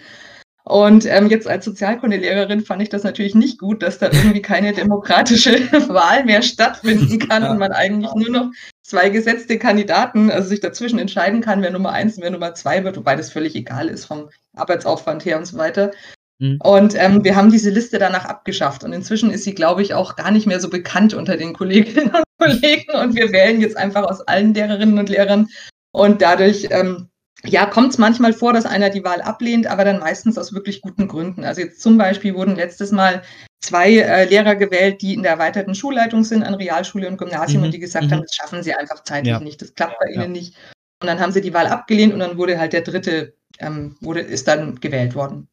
Und 0.68 1.05
ähm, 1.05 1.30
jetzt 1.30 1.47
als 1.47 1.63
Sozialkundelehrerin 1.63 2.59
fand 2.59 2.82
ich 2.82 2.89
das 2.89 3.03
natürlich 3.03 3.36
nicht 3.36 3.57
gut, 3.57 3.82
dass 3.82 3.99
da 3.99 4.07
irgendwie 4.07 4.41
keine 4.41 4.74
demokratische 4.74 5.51
Wahl 5.88 6.26
mehr 6.26 6.41
stattfinden 6.41 7.20
kann 7.20 7.45
und 7.45 7.57
man 7.57 7.72
eigentlich 7.72 8.13
nur 8.15 8.30
noch 8.30 8.51
zwei 8.84 9.07
gesetzte 9.07 9.59
Kandidaten, 9.59 10.30
also 10.30 10.49
sich 10.49 10.59
dazwischen 10.59 10.99
entscheiden 10.99 11.39
kann, 11.39 11.61
wer 11.61 11.72
Nummer 11.72 11.93
eins 11.93 12.18
und 12.18 12.24
wer 12.24 12.32
Nummer 12.32 12.53
zwei 12.53 12.84
wird, 12.84 12.97
wobei 12.97 13.15
das 13.15 13.32
völlig 13.32 13.55
egal 13.55 13.88
ist 13.88 14.03
vom 14.03 14.30
Arbeitsaufwand 14.57 15.24
her 15.24 15.38
und 15.38 15.45
so 15.45 15.57
weiter. 15.57 15.91
Mhm. 16.39 16.59
Und 16.61 16.95
ähm, 16.95 17.24
wir 17.24 17.38
haben 17.38 17.49
diese 17.49 17.70
Liste 17.70 17.97
danach 17.97 18.26
abgeschafft 18.26 18.84
und 18.84 18.91
inzwischen 18.91 19.32
ist 19.32 19.45
sie, 19.45 19.55
glaube 19.55 19.84
ich, 19.84 19.93
auch 19.93 20.18
gar 20.18 20.32
nicht 20.32 20.47
mehr 20.47 20.59
so 20.59 20.70
bekannt 20.70 21.13
unter 21.13 21.38
den 21.38 21.53
Kolleginnen 21.53 22.13
und 22.13 22.24
Kollegen 22.38 22.91
und 22.91 23.15
wir 23.15 23.32
wählen 23.32 23.61
jetzt 23.61 23.78
einfach 23.78 24.03
aus 24.03 24.20
allen 24.28 24.53
Lehrerinnen 24.53 24.99
und 24.99 25.07
Lehrern. 25.07 25.47
Und 25.93 26.22
dadurch, 26.22 26.68
ähm, 26.72 27.07
ja, 27.47 27.65
kommt 27.65 27.91
es 27.93 27.97
manchmal 27.97 28.33
vor, 28.33 28.53
dass 28.53 28.65
einer 28.65 28.89
die 28.89 29.03
Wahl 29.03 29.21
ablehnt, 29.21 29.67
aber 29.67 29.85
dann 29.85 29.99
meistens 29.99 30.37
aus 30.37 30.53
wirklich 30.53 30.81
guten 30.81 31.07
Gründen. 31.07 31.43
Also 31.43 31.61
jetzt 31.61 31.81
zum 31.81 31.97
Beispiel 31.97 32.35
wurden 32.35 32.55
letztes 32.55 32.91
Mal 32.91 33.23
zwei 33.61 33.97
äh, 33.97 34.25
Lehrer 34.25 34.55
gewählt, 34.55 35.01
die 35.01 35.13
in 35.13 35.23
der 35.23 35.33
erweiterten 35.33 35.75
Schulleitung 35.75 36.23
sind 36.23 36.43
an 36.43 36.53
Realschule 36.53 37.07
und 37.07 37.17
Gymnasium 37.17 37.61
Mhm, 37.61 37.65
und 37.65 37.73
die 37.73 37.79
gesagt 37.79 38.07
mhm. 38.07 38.11
haben, 38.11 38.21
das 38.21 38.35
schaffen 38.35 38.63
sie 38.63 38.73
einfach 38.73 39.03
zeitlich 39.03 39.31
Ja. 39.31 39.39
nicht, 39.39 39.61
das 39.61 39.73
klappt 39.73 39.99
bei 39.99 40.11
Ja. 40.11 40.23
ihnen 40.23 40.31
nicht. 40.31 40.55
Und 41.01 41.07
dann 41.07 41.19
haben 41.19 41.31
sie 41.31 41.41
die 41.41 41.53
Wahl 41.53 41.67
abgelehnt 41.67 42.13
und 42.13 42.19
dann 42.19 42.37
wurde 42.37 42.59
halt 42.59 42.73
der 42.73 42.81
dritte, 42.81 43.33
ähm, 43.59 43.95
wurde, 44.01 44.21
ist 44.21 44.47
dann 44.47 44.79
gewählt 44.79 45.15
worden. 45.15 45.47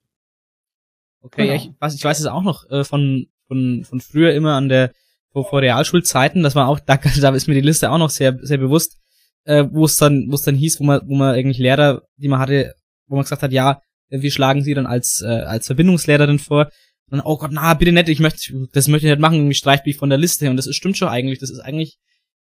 Okay, 1.23 1.43
Genau. 1.43 1.51
ja, 1.51 1.57
ich, 1.57 1.71
weiß, 1.81 1.95
ich 1.95 2.05
weiß 2.05 2.21
es 2.21 2.27
auch 2.27 2.43
noch 2.43 2.71
äh, 2.71 2.85
von, 2.85 3.27
von, 3.49 3.85
von 3.85 4.01
früher 4.01 4.35
immer 4.35 4.55
an 4.55 4.69
der, 4.69 4.93
vor, 5.33 5.49
vor 5.49 5.63
Realschulzeiten, 5.63 6.43
das 6.43 6.55
war 6.55 6.69
auch, 6.69 6.81
da, 6.87 6.97
da 6.97 7.31
ist 7.31 7.49
mir 7.49 7.55
die 7.55 7.61
Liste 7.61 7.91
auch 7.91 7.99
noch 7.99 8.11
sehr, 8.11 8.39
sehr 8.43 8.59
bewusst, 8.59 8.99
äh, 9.45 9.65
wo 9.71 9.85
es 9.85 9.97
dann, 9.97 10.27
wo 10.31 10.35
es 10.35 10.43
dann 10.43 10.55
hieß, 10.55 10.81
wo 10.81 10.85
man, 10.85 11.01
wo 11.07 11.15
man 11.15 11.35
eigentlich 11.35 11.59
Lehrer, 11.59 12.03
die 12.17 12.29
man 12.29 12.41
hatte, 12.41 12.75
wo 13.07 13.17
man 13.17 13.25
gesagt 13.25 13.43
hat, 13.43 13.53
ja, 13.53 13.81
wir 14.09 14.31
schlagen 14.31 14.63
sie 14.63 14.75
dann 14.75 14.87
als, 14.87 15.23
äh, 15.25 15.29
als 15.29 15.67
Verbindungslehrerin 15.67 16.39
vor. 16.39 16.71
Und 17.11 17.19
dann, 17.19 17.21
oh 17.21 17.37
Gott, 17.37 17.51
na, 17.53 17.75
bitte 17.75 17.93
nicht, 17.93 18.09
ich 18.09 18.21
möchte, 18.21 18.69
das 18.73 18.89
möchte 18.89 19.07
ich 19.07 19.13
nicht 19.13 19.21
machen, 19.21 19.37
irgendwie 19.37 19.55
streicht 19.55 19.87
mich 19.87 19.97
von 19.97 20.09
der 20.09 20.19
Liste. 20.19 20.49
Und 20.51 20.57
das 20.57 20.67
ist, 20.67 20.77
stimmt 20.77 20.97
schon 20.97 21.09
eigentlich. 21.09 21.39
Das 21.39 21.51
ist 21.51 21.61
eigentlich 21.61 21.99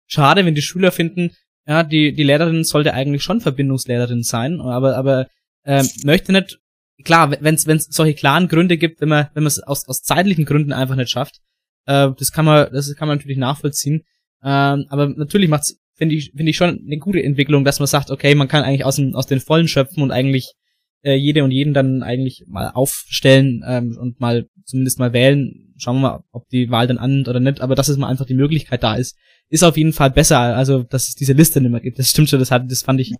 schade, 0.07 0.45
wenn 0.45 0.55
die 0.55 0.61
Schüler 0.61 0.91
finden, 0.91 1.31
ja, 1.67 1.83
die, 1.83 2.13
die 2.13 2.23
Lehrerin 2.23 2.63
sollte 2.63 2.93
eigentlich 2.93 3.23
schon 3.23 3.41
Verbindungslehrerin 3.41 4.23
sein, 4.23 4.59
aber, 4.61 4.97
aber 4.97 5.27
ähm, 5.63 5.87
möchte 6.03 6.31
nicht, 6.31 6.59
klar, 7.03 7.31
wenn 7.39 7.55
es 7.55 7.85
solche 7.85 8.15
klaren 8.15 8.47
Gründe 8.47 8.77
gibt, 8.77 9.01
wenn 9.01 9.09
man, 9.09 9.27
wenn 9.33 9.43
man 9.43 9.47
es 9.47 9.61
aus, 9.61 9.87
aus 9.87 10.01
zeitlichen 10.01 10.45
Gründen 10.45 10.73
einfach 10.73 10.95
nicht 10.95 11.11
schafft, 11.11 11.39
äh, 11.85 12.09
das 12.17 12.31
kann 12.31 12.45
man, 12.45 12.71
das 12.71 12.93
kann 12.95 13.07
man 13.07 13.17
natürlich 13.17 13.37
nachvollziehen. 13.37 14.03
Ähm, 14.43 14.85
aber 14.89 15.07
natürlich 15.09 15.49
macht's, 15.49 15.79
finde 16.01 16.15
ich, 16.15 16.31
finde 16.35 16.49
ich 16.49 16.57
schon 16.57 16.81
eine 16.83 16.97
gute 16.97 17.21
Entwicklung, 17.21 17.63
dass 17.63 17.77
man 17.77 17.85
sagt, 17.85 18.09
okay, 18.09 18.33
man 18.33 18.47
kann 18.47 18.63
eigentlich 18.63 18.85
aus, 18.85 18.95
dem, 18.95 19.13
aus 19.13 19.27
den 19.27 19.39
Vollen 19.39 19.67
schöpfen 19.67 20.01
und 20.01 20.09
eigentlich 20.09 20.55
äh, 21.03 21.13
jede 21.13 21.43
und 21.43 21.51
jeden 21.51 21.75
dann 21.75 22.01
eigentlich 22.01 22.43
mal 22.47 22.71
aufstellen 22.73 23.63
ähm, 23.67 23.95
und 24.01 24.19
mal 24.19 24.47
zumindest 24.65 24.97
mal 24.97 25.13
wählen. 25.13 25.75
Schauen 25.77 25.97
wir 25.97 26.01
mal, 26.01 26.23
ob 26.31 26.49
die 26.49 26.71
Wahl 26.71 26.87
dann 26.87 26.97
annimmt 26.97 27.27
oder 27.27 27.39
nicht, 27.39 27.61
aber 27.61 27.75
dass 27.75 27.87
es 27.87 27.97
mal 27.97 28.07
einfach 28.07 28.25
die 28.25 28.33
Möglichkeit 28.33 28.81
da 28.81 28.95
ist, 28.95 29.15
ist 29.49 29.63
auf 29.63 29.77
jeden 29.77 29.93
Fall 29.93 30.09
besser, 30.09 30.39
also 30.39 30.81
dass 30.81 31.07
es 31.07 31.13
diese 31.13 31.33
Liste 31.33 31.61
nicht 31.61 31.69
mehr 31.69 31.81
gibt. 31.81 31.99
Das 31.99 32.09
stimmt 32.09 32.29
schon, 32.29 32.39
das 32.39 32.49
hat, 32.49 32.63
das 32.71 32.81
fand 32.81 32.99
ich 32.99 33.13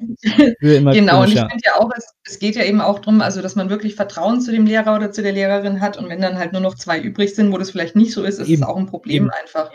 früher 0.59 0.77
immer 0.77 0.93
Genau, 0.93 1.17
und 1.17 1.25
komisch, 1.25 1.29
ich 1.29 1.36
ja. 1.36 1.49
finde 1.49 1.63
ja 1.63 1.75
auch, 1.79 1.91
es, 1.95 2.05
es 2.23 2.39
geht 2.39 2.55
ja 2.55 2.63
eben 2.63 2.82
auch 2.82 2.97
drum, 2.97 3.21
also 3.21 3.43
dass 3.43 3.55
man 3.55 3.69
wirklich 3.69 3.93
Vertrauen 3.93 4.41
zu 4.41 4.51
dem 4.51 4.65
Lehrer 4.65 4.95
oder 4.95 5.11
zu 5.11 5.21
der 5.21 5.34
Lehrerin 5.34 5.82
hat 5.82 5.97
und 5.97 6.09
wenn 6.09 6.19
dann 6.19 6.39
halt 6.39 6.53
nur 6.53 6.61
noch 6.61 6.73
zwei 6.73 6.99
übrig 6.99 7.36
sind, 7.36 7.51
wo 7.51 7.59
das 7.59 7.69
vielleicht 7.69 7.95
nicht 7.95 8.11
so 8.11 8.23
ist, 8.23 8.39
ist 8.39 8.47
Eben, 8.47 8.63
es 8.63 8.67
auch 8.67 8.77
ein 8.77 8.88
Problem 8.88 9.25
eben. 9.25 9.29
einfach. 9.29 9.71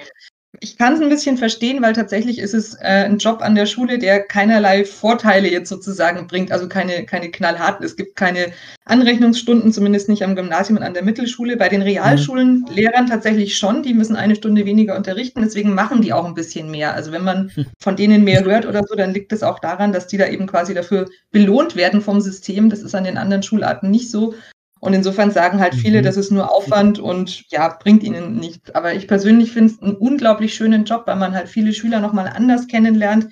Ich 0.61 0.79
kann 0.79 0.95
es 0.95 1.01
ein 1.01 1.09
bisschen 1.09 1.37
verstehen, 1.37 1.83
weil 1.83 1.93
tatsächlich 1.93 2.39
ist 2.39 2.55
es 2.55 2.75
äh, 2.75 3.05
ein 3.05 3.19
Job 3.19 3.41
an 3.43 3.55
der 3.55 3.67
Schule, 3.67 3.99
der 3.99 4.21
keinerlei 4.21 4.85
Vorteile 4.85 5.51
jetzt 5.51 5.69
sozusagen 5.69 6.27
bringt, 6.27 6.53
also 6.53 6.69
keine, 6.69 7.05
keine 7.05 7.31
knallharten. 7.31 7.85
Es 7.85 7.97
gibt 7.97 8.17
keine 8.17 8.53
Anrechnungsstunden, 8.85 9.73
zumindest 9.73 10.09
nicht 10.09 10.23
am 10.23 10.37
Gymnasium 10.37 10.79
und 10.79 10.85
an 10.85 10.95
der 10.95 11.05
Mittelschule. 11.05 11.57
Bei 11.57 11.69
den 11.69 11.83
Realschulen 11.83 12.67
Lehrern 12.71 13.07
tatsächlich 13.07 13.59
schon, 13.59 13.83
die 13.83 13.95
müssen 13.95 14.17
eine 14.17 14.37
Stunde 14.37 14.65
weniger 14.65 14.97
unterrichten, 14.97 15.43
deswegen 15.43 15.75
machen 15.75 16.03
die 16.03 16.13
auch 16.13 16.25
ein 16.25 16.35
bisschen 16.35 16.71
mehr. 16.71 16.95
Also 16.95 17.13
wenn 17.13 17.25
man 17.25 17.51
von 17.81 17.97
denen 17.97 18.25
mehr 18.25 18.45
hört 18.45 18.67
oder 18.67 18.83
so, 18.87 18.95
dann 18.95 19.13
liegt 19.13 19.33
es 19.33 19.43
auch 19.43 19.59
daran, 19.59 19.93
dass 19.93 20.07
die 20.07 20.17
da 20.17 20.27
eben 20.29 20.47
quasi 20.47 20.75
dafür 20.75 21.07
belohnt 21.31 21.77
werden 21.77 22.01
vom 22.01 22.21
System. 22.21 22.71
Das 22.71 22.81
ist 22.81 22.95
an 22.95 23.05
den 23.05 23.19
anderen 23.19 23.43
Schularten 23.43 23.91
nicht 23.91 24.11
so. 24.11 24.35
Und 24.81 24.93
insofern 24.93 25.31
sagen 25.31 25.59
halt 25.59 25.75
viele, 25.75 26.01
Mhm. 26.01 26.05
das 26.05 26.17
ist 26.17 26.31
nur 26.31 26.53
Aufwand 26.53 26.99
und 26.99 27.51
ja, 27.51 27.69
bringt 27.69 28.03
ihnen 28.03 28.37
nichts. 28.37 28.75
Aber 28.75 28.95
ich 28.95 29.09
persönlich 29.09 29.53
finde 29.53 29.73
es 29.73 29.83
einen 29.83 29.97
unglaublich 29.97 30.55
schönen 30.55 30.85
Job, 30.85 31.05
weil 31.07 31.17
man 31.17 31.35
halt 31.35 31.49
viele 31.49 31.73
Schüler 31.73 32.01
nochmal 32.01 32.29
anders 32.29 32.67
kennenlernt. 32.67 33.29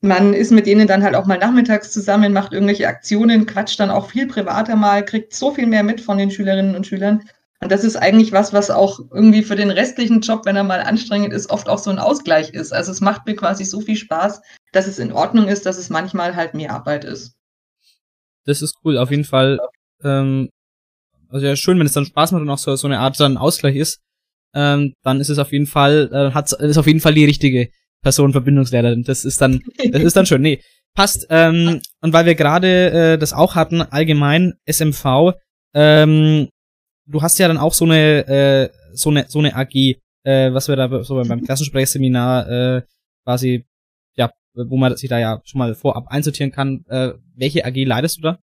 Man 0.00 0.34
ist 0.34 0.52
mit 0.52 0.66
denen 0.66 0.86
dann 0.86 1.02
halt 1.02 1.16
auch 1.16 1.26
mal 1.26 1.38
nachmittags 1.38 1.90
zusammen, 1.90 2.32
macht 2.32 2.52
irgendwelche 2.52 2.86
Aktionen, 2.86 3.46
quatscht 3.46 3.80
dann 3.80 3.90
auch 3.90 4.10
viel 4.10 4.26
privater 4.28 4.76
mal, 4.76 5.04
kriegt 5.04 5.34
so 5.34 5.52
viel 5.52 5.66
mehr 5.66 5.82
mit 5.82 6.00
von 6.00 6.18
den 6.18 6.30
Schülerinnen 6.30 6.76
und 6.76 6.86
Schülern. 6.86 7.22
Und 7.60 7.72
das 7.72 7.82
ist 7.82 7.96
eigentlich 7.96 8.32
was, 8.32 8.52
was 8.52 8.70
auch 8.70 9.00
irgendwie 9.10 9.42
für 9.42 9.56
den 9.56 9.70
restlichen 9.70 10.20
Job, 10.20 10.44
wenn 10.44 10.56
er 10.56 10.64
mal 10.64 10.80
anstrengend 10.80 11.32
ist, 11.32 11.50
oft 11.50 11.68
auch 11.68 11.78
so 11.78 11.90
ein 11.90 11.98
Ausgleich 11.98 12.50
ist. 12.50 12.72
Also 12.72 12.92
es 12.92 13.00
macht 13.00 13.26
mir 13.26 13.34
quasi 13.34 13.64
so 13.64 13.80
viel 13.80 13.96
Spaß, 13.96 14.42
dass 14.72 14.86
es 14.86 14.98
in 14.98 15.12
Ordnung 15.12 15.48
ist, 15.48 15.64
dass 15.64 15.78
es 15.78 15.88
manchmal 15.88 16.36
halt 16.36 16.54
mehr 16.54 16.70
Arbeit 16.72 17.04
ist. 17.04 17.34
Das 18.44 18.62
ist 18.62 18.76
cool, 18.84 18.98
auf 18.98 19.10
jeden 19.10 19.24
Fall. 19.24 19.58
Ähm, 20.04 20.50
also 21.28 21.46
ja, 21.46 21.56
schön, 21.56 21.78
wenn 21.78 21.86
es 21.86 21.92
dann 21.92 22.06
Spaß 22.06 22.32
macht 22.32 22.42
und 22.42 22.50
auch 22.50 22.58
so, 22.58 22.74
so 22.76 22.86
eine 22.86 22.98
Art 22.98 23.18
dann 23.20 23.36
Ausgleich 23.36 23.76
ist. 23.76 24.00
Ähm, 24.54 24.94
dann 25.02 25.20
ist 25.20 25.28
es 25.28 25.38
auf 25.38 25.52
jeden 25.52 25.66
Fall, 25.66 26.10
äh, 26.12 26.34
hat's, 26.34 26.52
ist 26.52 26.78
auf 26.78 26.86
jeden 26.86 27.00
Fall 27.00 27.14
die 27.14 27.24
richtige 27.24 27.68
Person, 28.02 28.32
Verbindungslehrerin. 28.32 29.02
Das 29.02 29.24
ist 29.24 29.40
dann, 29.40 29.60
das 29.90 30.02
ist 30.02 30.16
dann 30.16 30.26
schön. 30.26 30.42
Nee, 30.42 30.62
passt. 30.94 31.26
Ähm, 31.30 31.80
und 32.00 32.12
weil 32.12 32.26
wir 32.26 32.34
gerade 32.34 32.90
äh, 32.90 33.18
das 33.18 33.32
auch 33.32 33.54
hatten, 33.54 33.82
allgemein 33.82 34.54
SMV, 34.64 35.34
ähm, 35.74 36.48
du 37.06 37.22
hast 37.22 37.38
ja 37.38 37.48
dann 37.48 37.58
auch 37.58 37.74
so 37.74 37.84
eine, 37.84 38.26
äh, 38.26 38.68
so 38.94 39.10
eine, 39.10 39.26
so 39.28 39.38
eine 39.40 39.54
AG, 39.54 39.74
äh, 40.24 40.52
was 40.52 40.68
wir 40.68 40.76
da 40.76 41.04
so 41.04 41.22
beim 41.22 41.42
Klassensprecherseminar 41.42 42.48
äh, 42.48 42.82
quasi, 43.24 43.66
ja, 44.14 44.30
wo 44.54 44.76
man 44.76 44.96
sich 44.96 45.08
da 45.08 45.18
ja 45.18 45.40
schon 45.44 45.58
mal 45.58 45.74
vorab 45.74 46.08
einsortieren 46.08 46.52
kann. 46.52 46.84
Äh, 46.88 47.12
welche 47.34 47.64
AG 47.64 47.84
leitest 47.84 48.18
du 48.18 48.22
da? 48.22 48.38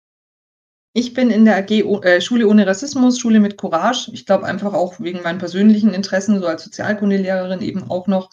Ich 0.95 1.15
bin 1.15 1.31
in 1.31 1.47
der 1.47 1.57
AG 1.57 1.71
äh, 1.71 2.21
Schule 2.21 2.47
ohne 2.47 2.67
Rassismus, 2.67 3.19
Schule 3.19 3.41
mit 3.41 3.57
Courage. 3.57 4.11
Ich 4.13 4.27
glaube 4.27 4.45
einfach 4.45 4.75
auch 4.75 5.01
wegen 5.01 5.23
meinen 5.23 5.39
persönlichen 5.39 5.95
Interessen, 5.95 6.39
so 6.39 6.47
als 6.47 6.65
Sozialkundelehrerin 6.65 7.63
eben 7.63 7.91
auch 7.91 8.07
noch. 8.07 8.29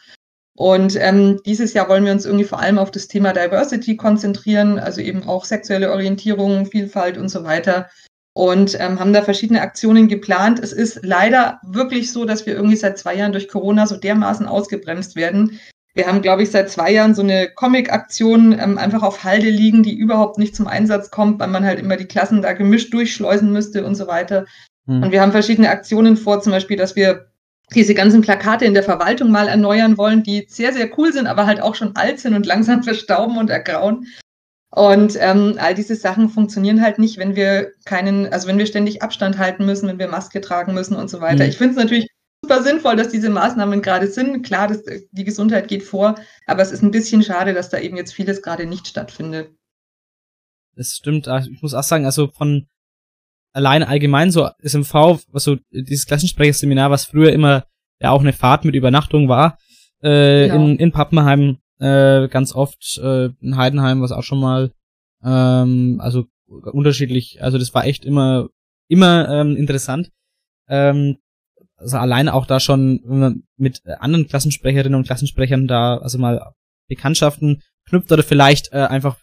Und 0.57 0.97
ähm, 0.97 1.39
dieses 1.45 1.72
Jahr 1.72 1.88
wollen 1.88 2.03
wir 2.03 2.12
uns 2.12 2.26
irgendwie 2.26 2.43
vor 2.43 2.60
allem 2.60 2.78
auf 2.78 2.91
das 2.91 3.07
Thema 3.07 3.32
Diversity 3.32 3.95
konzentrieren, 3.95 4.78
also 4.78 4.99
eben 4.99 5.24
auch 5.24 5.45
sexuelle 5.45 5.89
Orientierung, 5.89 6.66
Vielfalt 6.66 7.18
und 7.18 7.30
so 7.30 7.45
weiter. 7.45 7.89
Und 8.34 8.78
ähm, 8.78 8.99
haben 8.99 9.14
da 9.14 9.22
verschiedene 9.22 9.62
Aktionen 9.62 10.10
geplant. 10.10 10.60
Es 10.60 10.74
ist 10.74 10.99
leider 11.01 11.62
wirklich 11.64 12.12
so, 12.12 12.26
dass 12.26 12.45
wir 12.45 12.55
irgendwie 12.55 12.76
seit 12.76 12.97
zwei 12.97 13.16
Jahren 13.16 13.32
durch 13.32 13.47
Corona 13.47 13.88
so 13.88 13.95
dermaßen 13.95 14.47
ausgebremst 14.47 15.16
werden. 15.16 15.62
Wir 15.95 16.07
haben, 16.07 16.21
glaube 16.21 16.43
ich, 16.43 16.51
seit 16.51 16.69
zwei 16.69 16.91
Jahren 16.91 17.15
so 17.15 17.21
eine 17.21 17.49
Comic-Aktion 17.49 18.57
ähm, 18.59 18.77
einfach 18.77 19.01
auf 19.01 19.23
Halde 19.23 19.49
liegen, 19.49 19.83
die 19.83 19.97
überhaupt 19.97 20.37
nicht 20.37 20.55
zum 20.55 20.67
Einsatz 20.67 21.09
kommt, 21.09 21.39
weil 21.39 21.47
man 21.47 21.65
halt 21.65 21.79
immer 21.79 21.97
die 21.97 22.05
Klassen 22.05 22.41
da 22.41 22.53
gemischt 22.53 22.93
durchschleusen 22.93 23.51
müsste 23.51 23.85
und 23.85 23.95
so 23.95 24.07
weiter. 24.07 24.45
Hm. 24.85 25.03
Und 25.03 25.11
wir 25.11 25.21
haben 25.21 25.31
verschiedene 25.31 25.69
Aktionen 25.69 26.15
vor, 26.15 26.41
zum 26.41 26.51
Beispiel, 26.51 26.77
dass 26.77 26.95
wir 26.95 27.29
diese 27.73 27.93
ganzen 27.93 28.21
Plakate 28.21 28.65
in 28.65 28.73
der 28.73 28.83
Verwaltung 28.83 29.31
mal 29.31 29.47
erneuern 29.47 29.97
wollen, 29.97 30.23
die 30.23 30.45
sehr, 30.49 30.73
sehr 30.73 30.89
cool 30.97 31.13
sind, 31.13 31.27
aber 31.27 31.45
halt 31.45 31.61
auch 31.61 31.75
schon 31.75 31.95
alt 31.95 32.19
sind 32.19 32.33
und 32.33 32.45
langsam 32.45 32.83
verstauben 32.83 33.37
und 33.37 33.49
ergrauen. 33.49 34.07
Und 34.71 35.17
ähm, 35.19 35.55
all 35.59 35.73
diese 35.73 35.95
Sachen 35.95 36.29
funktionieren 36.29 36.81
halt 36.81 36.99
nicht, 36.99 37.17
wenn 37.17 37.35
wir 37.35 37.71
keinen, 37.85 38.31
also 38.31 38.47
wenn 38.47 38.59
wir 38.59 38.67
ständig 38.67 39.01
Abstand 39.01 39.39
halten 39.39 39.65
müssen, 39.65 39.87
wenn 39.87 39.97
wir 39.97 40.07
Maske 40.07 40.41
tragen 40.41 40.75
müssen 40.75 40.95
und 40.95 41.09
so 41.09 41.21
weiter. 41.21 41.43
Mhm. 41.43 41.49
Ich 41.49 41.57
finde 41.57 41.71
es 41.71 41.77
natürlich 41.77 42.07
super 42.41 42.63
sinnvoll, 42.63 42.95
dass 42.95 43.09
diese 43.09 43.29
Maßnahmen 43.29 43.81
gerade 43.81 44.07
sind. 44.07 44.43
Klar, 44.43 44.67
das, 44.67 44.83
die 45.11 45.23
Gesundheit 45.23 45.67
geht 45.67 45.83
vor, 45.83 46.15
aber 46.45 46.61
es 46.61 46.71
ist 46.71 46.81
ein 46.83 46.91
bisschen 46.91 47.23
schade, 47.23 47.53
dass 47.53 47.69
da 47.69 47.79
eben 47.79 47.97
jetzt 47.97 48.13
vieles 48.13 48.41
gerade 48.41 48.65
nicht 48.65 48.87
stattfindet. 48.87 49.51
Das 50.75 50.89
stimmt. 50.95 51.27
Also 51.27 51.49
Ich 51.51 51.61
muss 51.61 51.73
auch 51.73 51.83
sagen, 51.83 52.05
also 52.05 52.29
von 52.29 52.67
allein 53.53 53.83
allgemein 53.83 54.31
so 54.31 54.49
SMV, 54.61 55.19
also 55.33 55.57
dieses 55.71 56.05
Klassensprecherseminar, 56.05 56.91
was 56.91 57.05
früher 57.05 57.33
immer 57.33 57.65
ja 57.99 58.11
auch 58.11 58.21
eine 58.21 58.33
Fahrt 58.33 58.63
mit 58.63 58.75
Übernachtung 58.75 59.27
war, 59.27 59.57
äh, 60.01 60.47
Genau. 60.47 60.65
in, 60.67 60.79
in 60.79 60.91
Pappenheim, 60.91 61.57
äh, 61.79 62.27
ganz 62.29 62.53
oft, 62.53 62.97
äh, 63.03 63.29
in 63.41 63.57
Heidenheim, 63.57 64.01
was 64.01 64.11
auch 64.11 64.23
schon 64.23 64.39
mal, 64.39 64.71
ähm, 65.23 65.99
also 65.99 66.25
unterschiedlich, 66.47 67.43
also 67.43 67.57
das 67.57 67.73
war 67.73 67.85
echt 67.85 68.05
immer, 68.05 68.47
immer 68.87 69.27
ähm, 69.29 69.57
interessant. 69.57 70.11
Ähm, 70.69 71.17
also 71.80 71.97
alleine 71.97 72.34
auch 72.34 72.45
da 72.45 72.59
schon, 72.59 73.01
wenn 73.05 73.19
man 73.19 73.43
mit 73.57 73.82
äh, 73.86 73.93
anderen 73.93 74.27
Klassensprecherinnen 74.27 74.97
und 74.97 75.05
Klassensprechern 75.05 75.67
da, 75.67 75.97
also 75.97 76.17
mal 76.17 76.53
Bekanntschaften 76.88 77.61
knüpft 77.88 78.11
oder 78.11 78.23
vielleicht 78.23 78.71
äh, 78.73 78.77
einfach 78.77 79.17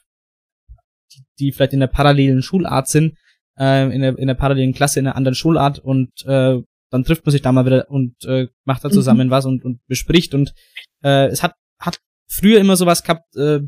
die, 1.13 1.25
die 1.39 1.53
vielleicht 1.53 1.73
in 1.73 1.81
der 1.81 1.87
parallelen 1.87 2.43
Schulart 2.43 2.89
sind, 2.89 3.17
äh, 3.59 3.93
in, 3.95 4.01
der, 4.01 4.19
in 4.19 4.27
der 4.27 4.35
parallelen 4.35 4.75
Klasse 4.75 5.01
in 5.01 5.07
einer 5.07 5.17
anderen 5.17 5.35
Schulart 5.35 5.79
und 5.79 6.11
äh, 6.27 6.61
dann 6.91 7.05
trifft 7.05 7.27
man 7.27 7.33
sich 7.33 7.43
da 7.43 7.53
mal 7.53 7.67
wieder 7.67 7.91
und 7.91 8.25
äh, 8.25 8.49
macht 8.65 8.85
da 8.85 8.91
zusammen 8.91 9.31
was 9.31 9.45
und, 9.45 9.65
und 9.65 9.81
bespricht 9.87 10.35
und 10.35 10.55
äh, 11.03 11.27
es 11.27 11.43
hat 11.43 11.55
hat 11.79 11.99
früher 12.29 12.61
immer 12.61 12.77
sowas 12.77 13.03
gehabt, 13.03 13.35
äh, 13.37 13.61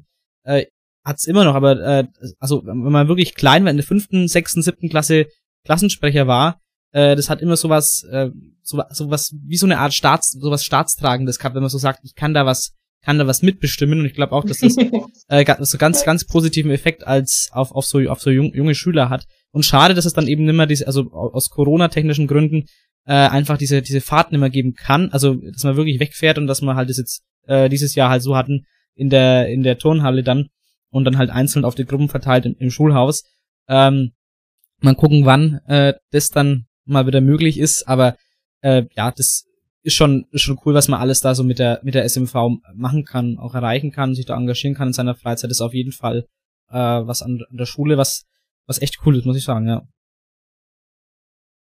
äh, 0.45 0.67
hat's 1.05 1.27
immer 1.27 1.45
noch, 1.45 1.55
aber 1.55 1.81
äh, 1.81 2.07
also 2.39 2.65
wenn 2.65 2.79
man 2.79 3.09
wirklich 3.09 3.35
klein 3.35 3.65
war 3.65 3.71
in 3.71 3.77
der 3.77 3.87
fünften, 3.87 4.29
sechsten, 4.29 4.63
siebten 4.63 4.89
Klasse 4.89 5.27
Klassensprecher 5.65 6.27
war, 6.27 6.61
äh, 6.93 7.17
das 7.17 7.31
hat 7.31 7.43
immer 7.43 7.57
sowas, 7.57 8.05
äh, 8.11 8.31
so, 8.69 8.83
sowas 8.91 9.35
wie 9.45 9.57
so 9.57 9.67
eine 9.67 9.79
Art 9.79 9.95
Staats, 9.95 10.33
sowas 10.33 10.65
Staatstragendes 10.65 11.39
gehabt, 11.39 11.55
wenn 11.55 11.63
man 11.63 11.71
so 11.71 11.79
sagt, 11.79 12.01
ich 12.03 12.15
kann 12.15 12.35
da 12.35 12.45
was, 12.45 12.75
kann 13.03 13.19
da 13.19 13.27
was 13.27 13.43
mitbestimmen 13.43 14.01
und 14.01 14.07
ich 14.07 14.15
glaube 14.15 14.33
auch, 14.33 14.45
dass 14.45 14.59
das 14.59 14.77
äh, 15.29 15.57
so 15.65 15.79
ganz, 15.79 16.05
ganz 16.05 16.27
positiven 16.27 16.71
Effekt 16.71 17.07
als 17.07 17.49
auf, 17.53 17.73
auf 17.73 17.87
so 17.87 17.99
auf 18.11 18.21
so 18.21 18.31
jung, 18.31 18.53
junge 18.55 18.75
Schüler 18.75 19.09
hat. 19.09 19.25
Und 19.53 19.65
schade, 19.65 19.95
dass 19.95 20.05
es 20.05 20.13
dann 20.13 20.27
eben 20.29 20.45
nimmer 20.45 20.67
diese, 20.67 20.87
also 20.87 21.11
au- 21.13 21.33
aus 21.33 21.49
Corona-technischen 21.49 22.27
Gründen 22.27 22.67
äh, 23.07 23.13
einfach 23.15 23.57
diese, 23.57 23.81
diese 23.81 24.03
Fahrten 24.03 24.35
immer 24.35 24.51
geben 24.51 24.75
kann. 24.75 25.11
Also, 25.11 25.35
dass 25.37 25.65
man 25.65 25.77
wirklich 25.77 26.01
wegfährt 26.01 26.37
und 26.37 26.47
dass 26.47 26.61
man 26.61 26.77
halt 26.77 26.91
das 26.91 26.99
jetzt 26.99 27.23
äh, 27.47 27.71
dieses 27.71 27.95
Jahr 27.95 28.11
halt 28.11 28.23
so 28.23 28.37
hatten 28.37 28.67
in 28.95 29.09
der, 29.09 29.49
in 29.49 29.63
der 29.63 29.79
Turnhalle 29.79 30.23
dann 30.23 30.49
und 30.91 31.05
dann 31.05 31.17
halt 31.17 31.31
einzeln 31.31 31.65
auf 31.65 31.75
die 31.75 31.87
Gruppen 31.87 32.09
verteilt 32.11 32.45
im, 32.45 32.55
im 32.59 32.71
Schulhaus. 32.71 33.25
Ähm, 33.69 34.13
mal 34.81 34.95
gucken, 34.95 35.25
wann 35.25 35.61
äh, 35.67 35.95
das 36.11 36.29
dann 36.29 36.67
mal 36.85 37.07
wieder 37.07 37.21
möglich 37.21 37.59
ist, 37.59 37.89
aber 37.89 38.17
äh, 38.61 38.85
ja, 38.95 39.11
das 39.11 39.47
ist 39.83 39.95
schon, 39.95 40.27
ist 40.31 40.43
schon 40.43 40.59
cool, 40.65 40.75
was 40.75 40.89
man 40.89 41.01
alles 41.01 41.21
da 41.21 41.35
so 41.35 41.45
mit 41.45 41.59
der, 41.59 41.81
mit 41.83 41.95
der 41.95 42.05
SMV 42.09 42.35
machen 42.75 43.05
kann, 43.05 43.39
auch 43.39 43.55
erreichen 43.55 43.93
kann, 43.93 44.15
sich 44.15 44.27
da 44.27 44.37
engagieren 44.37 44.75
kann 44.75 44.89
in 44.89 44.93
seiner 44.93 45.15
Freizeit, 45.15 45.51
ist 45.51 45.61
auf 45.61 45.75
jeden 45.75 45.93
Fall 45.93 46.27
äh, 46.71 46.77
was 46.77 47.23
an, 47.23 47.41
an 47.49 47.57
der 47.57 47.67
Schule, 47.67 47.97
was, 47.97 48.25
was 48.67 48.83
echt 48.83 48.99
cool 49.07 49.17
ist, 49.17 49.25
muss 49.25 49.37
ich 49.37 49.45
sagen, 49.45 49.69
ja. 49.69 49.83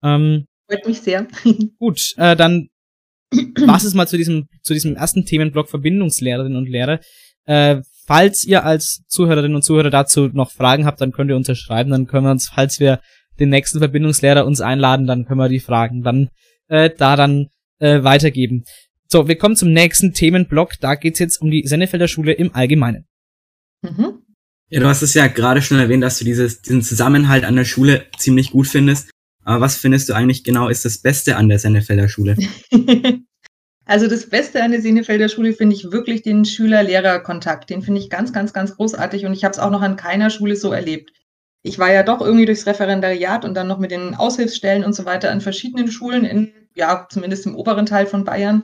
Ähm, 0.03 0.45
Freut 0.69 0.87
mich 0.87 1.01
sehr. 1.01 1.27
gut, 1.79 2.13
äh, 2.17 2.35
dann 2.35 2.69
was 3.65 3.83
es 3.83 3.93
mal 3.93 4.07
zu 4.07 4.17
diesem, 4.17 4.47
zu 4.61 4.73
diesem 4.73 4.95
ersten 4.95 5.25
Themenblock 5.25 5.69
Verbindungslehrerinnen 5.69 6.57
und 6.57 6.69
Lehrer. 6.69 6.99
Äh, 7.45 7.81
falls 8.05 8.43
ihr 8.43 8.65
als 8.65 9.03
Zuhörerinnen 9.07 9.55
und 9.55 9.63
Zuhörer 9.63 9.89
dazu 9.89 10.29
noch 10.31 10.51
Fragen 10.51 10.85
habt, 10.85 11.01
dann 11.01 11.11
könnt 11.11 11.29
ihr 11.29 11.35
uns 11.35 11.55
schreiben, 11.57 11.91
dann 11.91 12.07
können 12.07 12.25
wir 12.25 12.31
uns, 12.31 12.49
falls 12.49 12.79
wir 12.79 13.01
den 13.39 13.49
nächsten 13.49 13.79
Verbindungslehrer 13.79 14.45
uns 14.45 14.61
einladen, 14.61 15.07
dann 15.07 15.25
können 15.25 15.39
wir 15.39 15.49
die 15.49 15.59
Fragen 15.59 16.03
dann 16.03 16.29
äh, 16.67 16.89
da 16.95 17.15
dann 17.15 17.47
äh, 17.79 18.03
weitergeben. 18.03 18.63
So, 19.07 19.27
wir 19.27 19.37
kommen 19.37 19.55
zum 19.55 19.71
nächsten 19.71 20.13
Themenblock. 20.13 20.79
Da 20.79 20.95
geht's 20.95 21.19
jetzt 21.19 21.41
um 21.41 21.51
die 21.51 21.67
Sennefelder 21.67 22.07
Schule 22.07 22.33
im 22.33 22.55
Allgemeinen. 22.55 23.05
Mhm. 23.81 24.23
Ja, 24.69 24.79
du 24.79 24.87
hast 24.87 25.03
es 25.03 25.13
ja 25.13 25.27
gerade 25.27 25.61
schon 25.61 25.77
erwähnt, 25.77 26.03
dass 26.03 26.17
du 26.17 26.25
dieses, 26.25 26.63
diesen 26.63 26.81
Zusammenhalt 26.81 27.43
an 27.43 27.55
der 27.55 27.65
Schule 27.65 28.07
ziemlich 28.17 28.51
gut 28.51 28.67
findest. 28.67 29.11
Aber 29.43 29.61
was 29.61 29.77
findest 29.77 30.09
du 30.09 30.13
eigentlich 30.13 30.43
genau 30.43 30.69
ist 30.69 30.85
das 30.85 30.97
Beste 30.97 31.35
an 31.35 31.49
der 31.49 31.59
Sennefelder 31.59 32.07
Schule? 32.07 32.35
also 33.85 34.07
das 34.07 34.29
Beste 34.29 34.63
an 34.63 34.71
der 34.71 34.81
Sennefelder 34.81 35.29
Schule 35.29 35.53
finde 35.53 35.75
ich 35.75 35.91
wirklich 35.91 36.23
den 36.23 36.45
Schüler-Lehrer-Kontakt. 36.45 37.69
Den 37.69 37.81
finde 37.81 37.99
ich 37.99 38.09
ganz, 38.09 38.33
ganz, 38.33 38.53
ganz 38.53 38.75
großartig 38.75 39.25
und 39.25 39.33
ich 39.33 39.43
habe 39.43 39.51
es 39.51 39.59
auch 39.59 39.69
noch 39.69 39.81
an 39.81 39.95
keiner 39.95 40.29
Schule 40.29 40.55
so 40.55 40.71
erlebt. 40.71 41.11
Ich 41.63 41.79
war 41.79 41.91
ja 41.91 42.03
doch 42.03 42.21
irgendwie 42.21 42.45
durchs 42.45 42.67
Referendariat 42.67 43.45
und 43.45 43.55
dann 43.55 43.67
noch 43.67 43.79
mit 43.79 43.91
den 43.91 44.15
Aushilfsstellen 44.15 44.83
und 44.83 44.93
so 44.93 45.05
weiter 45.05 45.31
an 45.31 45.41
verschiedenen 45.41 45.89
Schulen 45.89 46.25
in, 46.25 46.53
ja, 46.75 47.07
zumindest 47.09 47.45
im 47.45 47.55
oberen 47.55 47.85
Teil 47.85 48.05
von 48.05 48.25
Bayern 48.25 48.63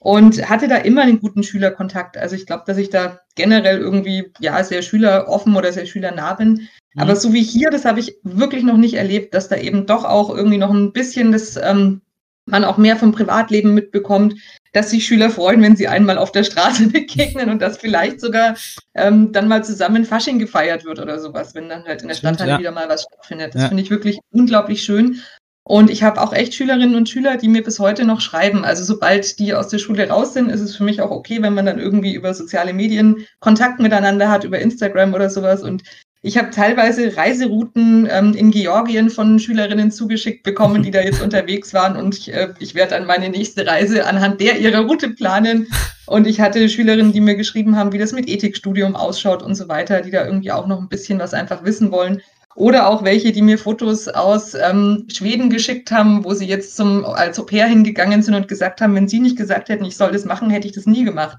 und 0.00 0.48
hatte 0.50 0.66
da 0.66 0.78
immer 0.78 1.02
einen 1.02 1.20
guten 1.20 1.44
Schülerkontakt. 1.44 2.18
Also 2.18 2.34
ich 2.34 2.44
glaube, 2.44 2.64
dass 2.66 2.76
ich 2.76 2.90
da 2.90 3.20
generell 3.36 3.78
irgendwie 3.78 4.32
ja 4.40 4.62
sehr 4.64 4.82
schüleroffen 4.82 5.54
oder 5.54 5.72
sehr 5.72 5.86
schülernah 5.86 6.34
bin. 6.34 6.68
Mhm. 6.94 7.00
Aber 7.00 7.14
so 7.14 7.32
wie 7.32 7.42
hier, 7.42 7.70
das 7.70 7.84
habe 7.84 8.00
ich 8.00 8.18
wirklich 8.24 8.64
noch 8.64 8.76
nicht 8.76 8.94
erlebt, 8.94 9.32
dass 9.32 9.48
da 9.48 9.56
eben 9.56 9.86
doch 9.86 10.04
auch 10.04 10.34
irgendwie 10.34 10.58
noch 10.58 10.70
ein 10.70 10.92
bisschen 10.92 11.30
das 11.30 11.56
ähm, 11.56 12.02
man 12.46 12.64
auch 12.64 12.76
mehr 12.76 12.96
vom 12.96 13.12
Privatleben 13.12 13.74
mitbekommt, 13.74 14.34
dass 14.72 14.90
sich 14.90 15.06
Schüler 15.06 15.30
freuen, 15.30 15.62
wenn 15.62 15.76
sie 15.76 15.88
einmal 15.88 16.18
auf 16.18 16.32
der 16.32 16.44
Straße 16.44 16.88
begegnen 16.92 17.50
und 17.50 17.60
dass 17.60 17.78
vielleicht 17.78 18.20
sogar 18.20 18.56
ähm, 18.94 19.32
dann 19.32 19.48
mal 19.48 19.64
zusammen 19.64 20.04
Fasching 20.04 20.38
gefeiert 20.38 20.84
wird 20.84 20.98
oder 20.98 21.18
sowas, 21.18 21.54
wenn 21.54 21.68
dann 21.68 21.84
halt 21.84 22.02
in 22.02 22.08
der 22.08 22.14
Stadt 22.14 22.40
halt 22.40 22.50
ja. 22.50 22.58
wieder 22.58 22.72
mal 22.72 22.88
was 22.88 23.02
stattfindet. 23.02 23.54
Das 23.54 23.62
ja. 23.62 23.68
finde 23.68 23.82
ich 23.82 23.90
wirklich 23.90 24.18
unglaublich 24.30 24.82
schön. 24.82 25.20
Und 25.64 25.90
ich 25.90 26.02
habe 26.02 26.20
auch 26.20 26.32
echt 26.32 26.54
Schülerinnen 26.54 26.96
und 26.96 27.08
Schüler, 27.08 27.36
die 27.36 27.48
mir 27.48 27.62
bis 27.62 27.78
heute 27.78 28.04
noch 28.04 28.20
schreiben. 28.20 28.64
Also 28.64 28.82
sobald 28.82 29.38
die 29.38 29.54
aus 29.54 29.68
der 29.68 29.78
Schule 29.78 30.08
raus 30.08 30.34
sind, 30.34 30.50
ist 30.50 30.60
es 30.60 30.74
für 30.74 30.82
mich 30.82 31.00
auch 31.00 31.12
okay, 31.12 31.40
wenn 31.40 31.54
man 31.54 31.66
dann 31.66 31.78
irgendwie 31.78 32.14
über 32.14 32.34
soziale 32.34 32.72
Medien 32.72 33.26
Kontakt 33.38 33.78
miteinander 33.78 34.28
hat, 34.28 34.42
über 34.42 34.58
Instagram 34.58 35.14
oder 35.14 35.30
sowas. 35.30 35.62
Und 35.62 35.84
ich 36.24 36.38
habe 36.38 36.50
teilweise 36.50 37.16
Reiserouten 37.16 38.08
ähm, 38.08 38.34
in 38.34 38.52
Georgien 38.52 39.10
von 39.10 39.40
Schülerinnen 39.40 39.90
zugeschickt 39.90 40.44
bekommen, 40.44 40.84
die 40.84 40.92
da 40.92 41.00
jetzt 41.00 41.20
unterwegs 41.24 41.74
waren. 41.74 41.96
Und 41.96 42.16
ich, 42.16 42.32
äh, 42.32 42.54
ich 42.60 42.76
werde 42.76 42.90
dann 42.90 43.06
meine 43.06 43.28
nächste 43.28 43.66
Reise 43.66 44.06
anhand 44.06 44.40
der 44.40 44.60
ihrer 44.60 44.86
Route 44.86 45.10
planen. 45.10 45.66
Und 46.06 46.28
ich 46.28 46.40
hatte 46.40 46.68
Schülerinnen, 46.68 47.12
die 47.12 47.20
mir 47.20 47.34
geschrieben 47.34 47.76
haben, 47.76 47.92
wie 47.92 47.98
das 47.98 48.12
mit 48.12 48.28
Ethikstudium 48.28 48.94
ausschaut 48.94 49.42
und 49.42 49.56
so 49.56 49.68
weiter, 49.68 50.00
die 50.00 50.12
da 50.12 50.24
irgendwie 50.24 50.52
auch 50.52 50.68
noch 50.68 50.80
ein 50.80 50.88
bisschen 50.88 51.18
was 51.18 51.34
einfach 51.34 51.64
wissen 51.64 51.90
wollen. 51.90 52.22
Oder 52.54 52.86
auch 52.86 53.02
welche, 53.02 53.32
die 53.32 53.42
mir 53.42 53.58
Fotos 53.58 54.06
aus 54.06 54.54
ähm, 54.54 55.06
Schweden 55.10 55.50
geschickt 55.50 55.90
haben, 55.90 56.22
wo 56.24 56.34
sie 56.34 56.46
jetzt 56.46 56.76
zum 56.76 57.04
als 57.04 57.40
Au 57.40 57.44
pair 57.44 57.66
hingegangen 57.66 58.22
sind 58.22 58.34
und 58.34 58.46
gesagt 58.46 58.80
haben, 58.80 58.94
wenn 58.94 59.08
sie 59.08 59.20
nicht 59.20 59.36
gesagt 59.36 59.70
hätten, 59.70 59.86
ich 59.86 59.96
soll 59.96 60.12
das 60.12 60.24
machen, 60.24 60.50
hätte 60.50 60.68
ich 60.68 60.74
das 60.74 60.86
nie 60.86 61.04
gemacht. 61.04 61.38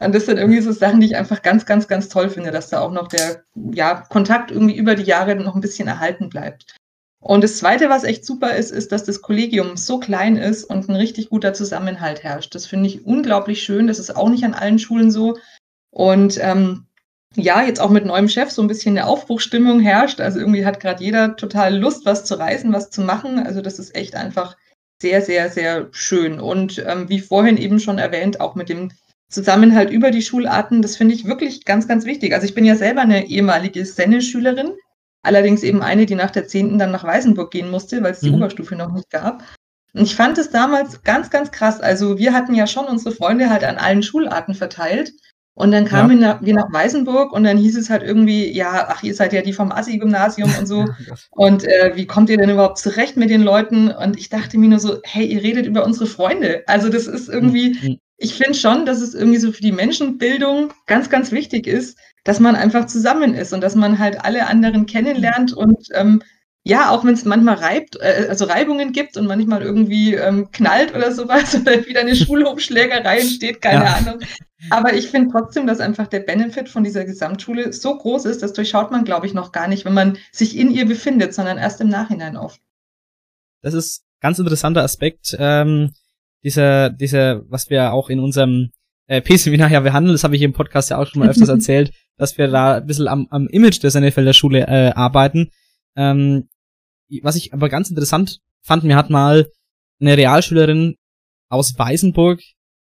Und 0.00 0.14
das 0.14 0.26
sind 0.26 0.38
irgendwie 0.38 0.60
so 0.60 0.72
Sachen, 0.72 1.00
die 1.00 1.06
ich 1.06 1.16
einfach 1.16 1.42
ganz, 1.42 1.66
ganz, 1.66 1.88
ganz 1.88 2.08
toll 2.08 2.28
finde, 2.30 2.50
dass 2.50 2.70
da 2.70 2.80
auch 2.80 2.92
noch 2.92 3.08
der 3.08 3.44
ja, 3.72 3.94
Kontakt 4.08 4.50
irgendwie 4.50 4.76
über 4.76 4.94
die 4.94 5.04
Jahre 5.04 5.34
noch 5.36 5.54
ein 5.54 5.60
bisschen 5.60 5.88
erhalten 5.88 6.28
bleibt. 6.28 6.74
Und 7.20 7.42
das 7.42 7.56
Zweite, 7.56 7.88
was 7.88 8.04
echt 8.04 8.26
super 8.26 8.54
ist, 8.54 8.70
ist, 8.70 8.92
dass 8.92 9.04
das 9.04 9.22
Kollegium 9.22 9.78
so 9.78 9.98
klein 9.98 10.36
ist 10.36 10.64
und 10.64 10.88
ein 10.88 10.94
richtig 10.94 11.30
guter 11.30 11.54
Zusammenhalt 11.54 12.22
herrscht. 12.22 12.54
Das 12.54 12.66
finde 12.66 12.86
ich 12.86 13.06
unglaublich 13.06 13.62
schön. 13.62 13.86
Das 13.86 13.98
ist 13.98 14.14
auch 14.14 14.28
nicht 14.28 14.44
an 14.44 14.52
allen 14.52 14.78
Schulen 14.78 15.10
so. 15.10 15.38
Und 15.90 16.38
ähm, 16.42 16.86
ja, 17.34 17.62
jetzt 17.62 17.80
auch 17.80 17.88
mit 17.88 18.04
neuem 18.04 18.28
Chef 18.28 18.50
so 18.50 18.60
ein 18.60 18.68
bisschen 18.68 18.98
eine 18.98 19.06
Aufbruchstimmung 19.06 19.80
herrscht. 19.80 20.20
Also 20.20 20.38
irgendwie 20.38 20.66
hat 20.66 20.80
gerade 20.80 21.02
jeder 21.02 21.34
total 21.36 21.76
Lust, 21.76 22.04
was 22.04 22.26
zu 22.26 22.34
reisen, 22.38 22.74
was 22.74 22.90
zu 22.90 23.00
machen. 23.00 23.38
Also 23.38 23.62
das 23.62 23.78
ist 23.78 23.94
echt 23.96 24.14
einfach 24.16 24.56
sehr, 25.00 25.22
sehr, 25.22 25.50
sehr 25.50 25.88
schön. 25.92 26.38
Und 26.40 26.84
ähm, 26.86 27.08
wie 27.08 27.20
vorhin 27.20 27.56
eben 27.56 27.80
schon 27.80 27.98
erwähnt, 27.98 28.40
auch 28.40 28.54
mit 28.54 28.68
dem 28.68 28.90
Zusammenhalt 29.34 29.90
über 29.90 30.10
die 30.12 30.22
Schularten, 30.22 30.80
das 30.80 30.96
finde 30.96 31.14
ich 31.14 31.26
wirklich 31.26 31.64
ganz, 31.64 31.88
ganz 31.88 32.06
wichtig. 32.06 32.32
Also 32.32 32.46
ich 32.46 32.54
bin 32.54 32.64
ja 32.64 32.76
selber 32.76 33.00
eine 33.00 33.26
ehemalige 33.26 33.84
Senne-Schülerin, 33.84 34.74
allerdings 35.22 35.64
eben 35.64 35.82
eine, 35.82 36.06
die 36.06 36.14
nach 36.14 36.30
der 36.30 36.46
zehnten 36.46 36.78
dann 36.78 36.92
nach 36.92 37.04
Weißenburg 37.04 37.50
gehen 37.50 37.70
musste, 37.70 38.02
weil 38.02 38.12
es 38.12 38.20
die 38.20 38.30
mhm. 38.30 38.36
Oberstufe 38.36 38.76
noch 38.76 38.92
nicht 38.92 39.10
gab. 39.10 39.42
Und 39.92 40.02
ich 40.02 40.14
fand 40.14 40.38
es 40.38 40.50
damals 40.50 41.02
ganz, 41.02 41.30
ganz 41.30 41.50
krass. 41.50 41.80
Also 41.80 42.16
wir 42.16 42.32
hatten 42.32 42.54
ja 42.54 42.66
schon 42.66 42.86
unsere 42.86 43.14
Freunde 43.14 43.50
halt 43.50 43.64
an 43.64 43.76
allen 43.76 44.02
Schularten 44.02 44.54
verteilt. 44.54 45.12
Und 45.56 45.70
dann 45.70 45.84
kamen 45.84 46.20
ja. 46.20 46.40
wir, 46.42 46.54
nach, 46.54 46.72
Weißenburg 46.72 47.32
und 47.32 47.44
dann 47.44 47.56
hieß 47.56 47.76
es 47.76 47.88
halt 47.88 48.02
irgendwie, 48.02 48.50
ja, 48.50 48.88
ach, 48.88 49.04
ihr 49.04 49.14
seid 49.14 49.32
ja 49.32 49.40
die 49.40 49.52
vom 49.52 49.70
Assi-Gymnasium 49.70 50.52
und 50.58 50.66
so. 50.66 50.84
und 51.30 51.64
äh, 51.64 51.92
wie 51.94 52.06
kommt 52.06 52.30
ihr 52.30 52.38
denn 52.38 52.50
überhaupt 52.50 52.78
zurecht 52.78 53.16
mit 53.16 53.30
den 53.30 53.42
Leuten? 53.42 53.90
Und 53.90 54.16
ich 54.16 54.28
dachte 54.28 54.58
mir 54.58 54.68
nur 54.68 54.80
so, 54.80 54.98
hey, 55.04 55.26
ihr 55.26 55.42
redet 55.42 55.66
über 55.66 55.84
unsere 55.84 56.06
Freunde. 56.06 56.64
Also 56.66 56.88
das 56.88 57.06
ist 57.06 57.28
irgendwie, 57.28 57.76
mhm 57.80 57.98
ich 58.24 58.34
finde 58.34 58.54
schon, 58.54 58.86
dass 58.86 59.02
es 59.02 59.14
irgendwie 59.14 59.38
so 59.38 59.52
für 59.52 59.60
die 59.60 59.70
Menschenbildung 59.70 60.72
ganz, 60.86 61.10
ganz 61.10 61.30
wichtig 61.30 61.66
ist, 61.66 61.98
dass 62.24 62.40
man 62.40 62.56
einfach 62.56 62.86
zusammen 62.86 63.34
ist 63.34 63.52
und 63.52 63.60
dass 63.60 63.74
man 63.74 63.98
halt 63.98 64.24
alle 64.24 64.46
anderen 64.46 64.86
kennenlernt 64.86 65.52
und 65.52 65.88
ähm, 65.92 66.22
ja, 66.66 66.88
auch 66.88 67.04
wenn 67.04 67.12
es 67.12 67.26
manchmal 67.26 67.56
reibt, 67.56 67.96
äh, 68.00 68.26
also 68.30 68.46
Reibungen 68.46 68.92
gibt 68.92 69.18
und 69.18 69.26
manchmal 69.26 69.60
irgendwie 69.60 70.14
ähm, 70.14 70.50
knallt 70.50 70.94
oder 70.94 71.12
sowas 71.12 71.54
oder 71.60 71.84
wieder 71.84 72.00
eine 72.00 72.16
Schulhofschlägerei 72.16 73.18
entsteht, 73.20 73.60
keine 73.60 73.84
ja. 73.84 73.94
Ahnung. 73.96 74.20
Aber 74.70 74.94
ich 74.94 75.10
finde 75.10 75.30
trotzdem, 75.30 75.66
dass 75.66 75.80
einfach 75.80 76.06
der 76.06 76.20
Benefit 76.20 76.70
von 76.70 76.82
dieser 76.82 77.04
Gesamtschule 77.04 77.74
so 77.74 77.98
groß 77.98 78.24
ist, 78.24 78.42
das 78.42 78.54
durchschaut 78.54 78.90
man, 78.90 79.04
glaube 79.04 79.26
ich, 79.26 79.34
noch 79.34 79.52
gar 79.52 79.68
nicht, 79.68 79.84
wenn 79.84 79.92
man 79.92 80.16
sich 80.32 80.56
in 80.56 80.70
ihr 80.70 80.86
befindet, 80.86 81.34
sondern 81.34 81.58
erst 81.58 81.82
im 81.82 81.90
Nachhinein 81.90 82.38
oft. 82.38 82.58
Das 83.60 83.74
ist 83.74 84.04
ganz 84.20 84.38
interessanter 84.38 84.82
Aspekt. 84.82 85.36
Ähm, 85.38 85.92
dieser, 86.44 86.90
dieser, 86.90 87.42
was 87.50 87.70
wir 87.70 87.92
auch 87.92 88.10
in 88.10 88.20
unserem 88.20 88.70
äh, 89.06 89.20
P-Seminar 89.20 89.70
ja 89.70 89.80
behandeln, 89.80 90.14
das 90.14 90.24
habe 90.24 90.36
ich 90.36 90.42
im 90.42 90.52
Podcast 90.52 90.90
ja 90.90 90.98
auch 90.98 91.06
schon 91.06 91.20
mal 91.20 91.28
öfters 91.28 91.48
erzählt, 91.50 91.92
dass 92.16 92.38
wir 92.38 92.48
da 92.48 92.76
ein 92.76 92.86
bisschen 92.86 93.08
am, 93.08 93.26
am 93.30 93.48
Image 93.48 93.82
der 93.82 93.90
Sennefelder 93.90 94.34
Schule 94.34 94.60
äh, 94.60 94.92
arbeiten. 94.94 95.50
Ähm, 95.96 96.48
was 97.22 97.36
ich 97.36 97.52
aber 97.52 97.68
ganz 97.68 97.90
interessant 97.90 98.38
fand, 98.62 98.84
mir 98.84 98.96
hat 98.96 99.10
mal 99.10 99.46
eine 100.00 100.16
Realschülerin 100.16 100.96
aus 101.48 101.78
Weißenburg 101.78 102.40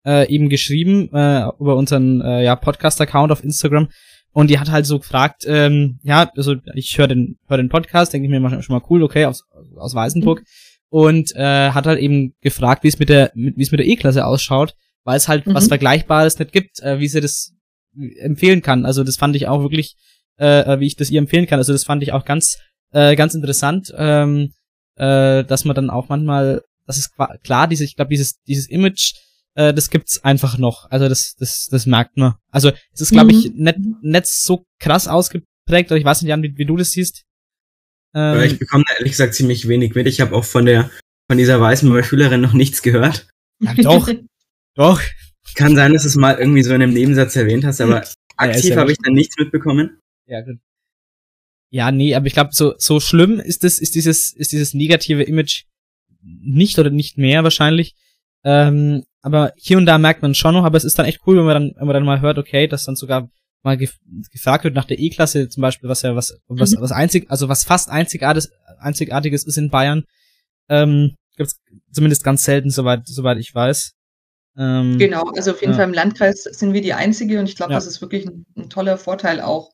äh, 0.06 0.30
eben 0.34 0.50
geschrieben 0.50 1.10
äh, 1.14 1.48
über 1.60 1.76
unseren 1.76 2.22
äh, 2.22 2.44
ja, 2.44 2.56
Podcast-Account 2.56 3.32
auf 3.32 3.44
Instagram 3.44 3.90
und 4.32 4.50
die 4.50 4.60
hat 4.60 4.72
halt 4.72 4.86
so 4.86 5.00
gefragt, 5.00 5.46
ähm, 5.48 6.00
ja, 6.04 6.32
also 6.36 6.56
ich 6.74 6.98
höre 6.98 7.08
den, 7.08 7.38
hör 7.48 7.58
den 7.58 7.70
Podcast, 7.70 8.14
denke 8.14 8.28
ich 8.28 8.32
mir 8.32 8.62
schon 8.62 8.76
mal 8.76 8.86
cool, 8.90 9.04
okay, 9.04 9.26
aus, 9.26 9.44
aus 9.76 9.96
Weißenburg. 9.96 10.40
Mhm 10.40 10.46
und 10.90 11.36
äh, 11.36 11.72
hat 11.72 11.86
halt 11.86 12.00
eben 12.00 12.34
gefragt, 12.42 12.84
wie 12.84 12.88
es 12.88 13.00
mit 13.00 13.10
der 13.10 13.32
wie 13.36 13.62
es 13.62 13.72
mit 13.72 13.80
der 13.80 13.88
E-Klasse 13.88 14.26
ausschaut, 14.26 14.74
weil 15.04 15.18
es 15.18 15.28
halt 15.28 15.46
mhm. 15.46 15.54
was 15.54 15.68
Vergleichbares 15.68 16.40
nicht 16.40 16.52
gibt, 16.52 16.80
äh, 16.82 17.00
wie 17.00 17.08
sie 17.08 17.22
das 17.22 17.54
empfehlen 18.20 18.62
kann. 18.62 18.86
Also 18.86 19.04
das 19.04 19.18
fand 19.18 19.36
ich 19.36 19.48
auch 19.48 19.62
wirklich, 19.62 19.96
äh, 20.40 20.62
äh, 20.62 20.80
wie 20.80 20.88
ich 20.88 20.96
das 20.96 21.10
ihr 21.10 21.20
empfehlen 21.20 21.48
kann. 21.48 21.60
Also 21.60 21.74
das 21.74 21.84
fand 21.84 22.04
ich 22.04 22.14
auch 22.14 22.26
ganz 22.26 22.58
äh, 22.92 23.16
ganz 23.16 23.34
interessant, 23.34 23.94
ähm, 23.98 24.54
äh, 24.96 25.44
dass 25.44 25.66
man 25.66 25.76
dann 25.76 25.90
auch 25.90 26.10
manchmal, 26.10 26.62
das 26.86 26.98
ist 26.98 27.12
klar, 27.44 27.68
diese, 27.68 27.84
ich 27.84 27.96
glaube 27.96 28.10
dieses 28.10 28.40
dieses 28.44 28.70
Image, 28.70 29.14
äh, 29.56 29.74
das 29.74 29.90
gibt's 29.90 30.24
einfach 30.24 30.58
noch. 30.58 30.90
Also 30.90 31.10
das 31.10 31.36
das 31.38 31.68
das 31.70 31.86
merkt 31.86 32.16
man. 32.18 32.36
Also 32.50 32.72
es 32.94 33.02
ist 33.02 33.12
glaube 33.12 33.32
ich 33.32 33.52
mhm. 33.52 33.64
nicht 33.64 33.78
nicht 34.02 34.28
so 34.28 34.66
krass 34.80 35.08
ausgeprägt. 35.08 35.92
Oder 35.92 35.98
ich 35.98 36.06
weiß 36.06 36.22
nicht, 36.22 36.30
Jan, 36.30 36.44
wie, 36.44 36.58
wie 36.58 36.66
du 36.66 36.78
das 36.78 36.92
siehst. 36.92 37.24
Ähm, 38.18 38.42
ich 38.42 38.58
bekomme 38.58 38.84
da 38.88 38.96
ehrlich 38.96 39.12
gesagt 39.12 39.36
ziemlich 39.36 39.68
wenig 39.68 39.94
mit. 39.94 40.08
Ich 40.08 40.22
habe 40.22 40.36
auch 40.36 40.44
von 40.44 40.66
der 40.66 40.90
von 41.30 41.38
dieser 41.38 41.62
weißen 41.62 42.04
Schülerin 42.04 42.42
noch 42.42 42.54
nichts 42.54 42.82
gehört. 42.82 43.28
Ja, 43.62 43.74
doch. 43.76 44.10
doch. 44.76 45.02
Kann 45.54 45.76
sein, 45.76 45.94
dass 45.94 46.02
du 46.02 46.08
es 46.08 46.16
mal 46.16 46.38
irgendwie 46.38 46.64
so 46.64 46.74
in 46.74 46.82
einem 46.82 46.94
Nebensatz 46.94 47.36
erwähnt 47.36 47.64
hast, 47.64 47.80
aber 47.80 48.04
aktiv 48.38 48.72
ja 48.72 48.78
habe 48.78 48.92
ich 48.92 48.98
dann 48.98 49.14
nichts 49.14 49.38
mitbekommen. 49.38 50.00
Ja, 50.26 50.42
gut. 50.42 50.58
Ja, 51.70 51.92
nee, 51.92 52.16
aber 52.16 52.26
ich 52.26 52.34
glaube, 52.34 52.52
so, 52.54 52.74
so 52.78 53.00
schlimm 53.00 53.40
ist 53.40 53.64
das, 53.64 53.78
ist 53.78 53.94
dieses, 53.94 54.34
ist 54.34 54.52
dieses 54.52 54.74
negative 54.74 55.24
Image 55.24 55.66
nicht 56.22 56.80
oder 56.80 56.90
nicht 56.90 57.18
mehr 57.18 57.44
wahrscheinlich. 57.44 57.96
Ähm, 58.44 59.04
aber 59.22 59.54
hier 59.58 59.78
und 59.78 59.86
da 59.86 59.98
merkt 59.98 60.22
man 60.22 60.34
schon 60.34 60.54
noch, 60.54 60.64
aber 60.64 60.78
es 60.78 60.86
ist 60.86 60.98
dann 60.98 61.06
echt 61.06 61.22
cool, 61.28 61.38
wenn 61.38 61.46
man 61.46 61.54
dann, 61.54 61.74
wenn 61.78 61.88
man 61.88 61.94
dann 61.94 62.06
mal 62.06 62.22
hört, 62.22 62.38
okay, 62.38 62.68
dass 62.68 62.86
dann 62.86 62.96
sogar 62.96 63.30
mal 63.64 63.78
gef 63.78 63.98
gefragt 64.32 64.64
wird 64.64 64.76
nach 64.76 64.86
der 64.86 65.00
E-Klasse 65.00 65.50
zum 65.50 65.62
Beispiel, 65.62 65.90
was 65.90 66.02
ja 66.04 66.16
was, 66.16 66.38
was, 66.48 66.72
Mhm. 66.72 66.82
was 66.82 66.92
einzig, 66.92 67.30
also 67.30 67.50
was 67.50 67.64
fast 67.64 67.90
einzigartiges, 67.90 68.52
einzigartiges 68.80 69.44
ist 69.46 69.58
in 69.58 69.70
Bayern. 69.70 70.04
Ähm, 70.70 71.16
gibt's 71.36 71.60
zumindest 71.92 72.24
ganz 72.24 72.44
selten, 72.44 72.70
soweit, 72.70 73.08
soweit 73.08 73.38
ich 73.38 73.54
weiß. 73.54 73.94
Ähm, 74.58 74.98
Genau, 74.98 75.24
also 75.36 75.52
auf 75.52 75.62
jeden 75.62 75.74
ja. 75.74 75.78
Fall 75.78 75.88
im 75.88 75.94
Landkreis 75.94 76.44
sind 76.44 76.74
wir 76.74 76.82
die 76.82 76.94
Einzige 76.94 77.40
und 77.40 77.48
ich 77.50 77.56
glaube, 77.56 77.74
Ja. 77.74 77.78
das 77.78 77.88
ist 77.88 78.02
wirklich 78.02 78.26
ein, 78.28 78.46
ein 78.56 78.70
toller 78.70 78.98
Vorteil 78.98 79.42
auch. 79.42 79.72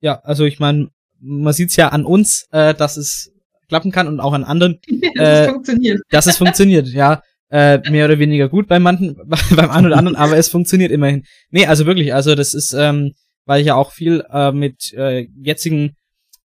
Ja, 0.00 0.20
also 0.24 0.44
ich 0.44 0.58
meine, 0.58 0.88
man 1.20 1.52
sieht's 1.52 1.76
ja 1.76 1.88
an 1.88 2.04
uns, 2.04 2.46
äh, 2.50 2.74
dass 2.74 2.96
es 2.96 3.32
klappen 3.68 3.92
kann 3.92 4.08
und 4.08 4.20
auch 4.20 4.32
an 4.32 4.44
anderen, 4.44 4.78
dass 5.14 5.40
es 5.40 5.46
äh, 5.46 5.48
funktioniert. 5.52 6.00
dass 6.10 6.26
es 6.26 6.36
funktioniert, 6.36 6.88
ja. 6.88 7.22
Äh, 7.52 7.90
mehr 7.90 8.06
oder 8.06 8.18
weniger 8.18 8.48
gut 8.48 8.66
bei 8.66 8.78
manchen, 8.78 9.14
beim 9.54 9.70
einen 9.70 9.86
oder 9.86 9.98
anderen, 9.98 10.16
aber 10.16 10.38
es 10.38 10.48
funktioniert 10.48 10.90
immerhin. 10.90 11.24
Nee, 11.50 11.66
also 11.66 11.84
wirklich, 11.84 12.14
also 12.14 12.34
das 12.34 12.54
ist, 12.54 12.72
ähm, 12.72 13.12
weil 13.44 13.60
ich 13.60 13.66
ja 13.66 13.74
auch 13.74 13.92
viel 13.92 14.24
äh, 14.30 14.52
mit 14.52 14.90
äh, 14.94 15.28
jetzigen 15.36 15.94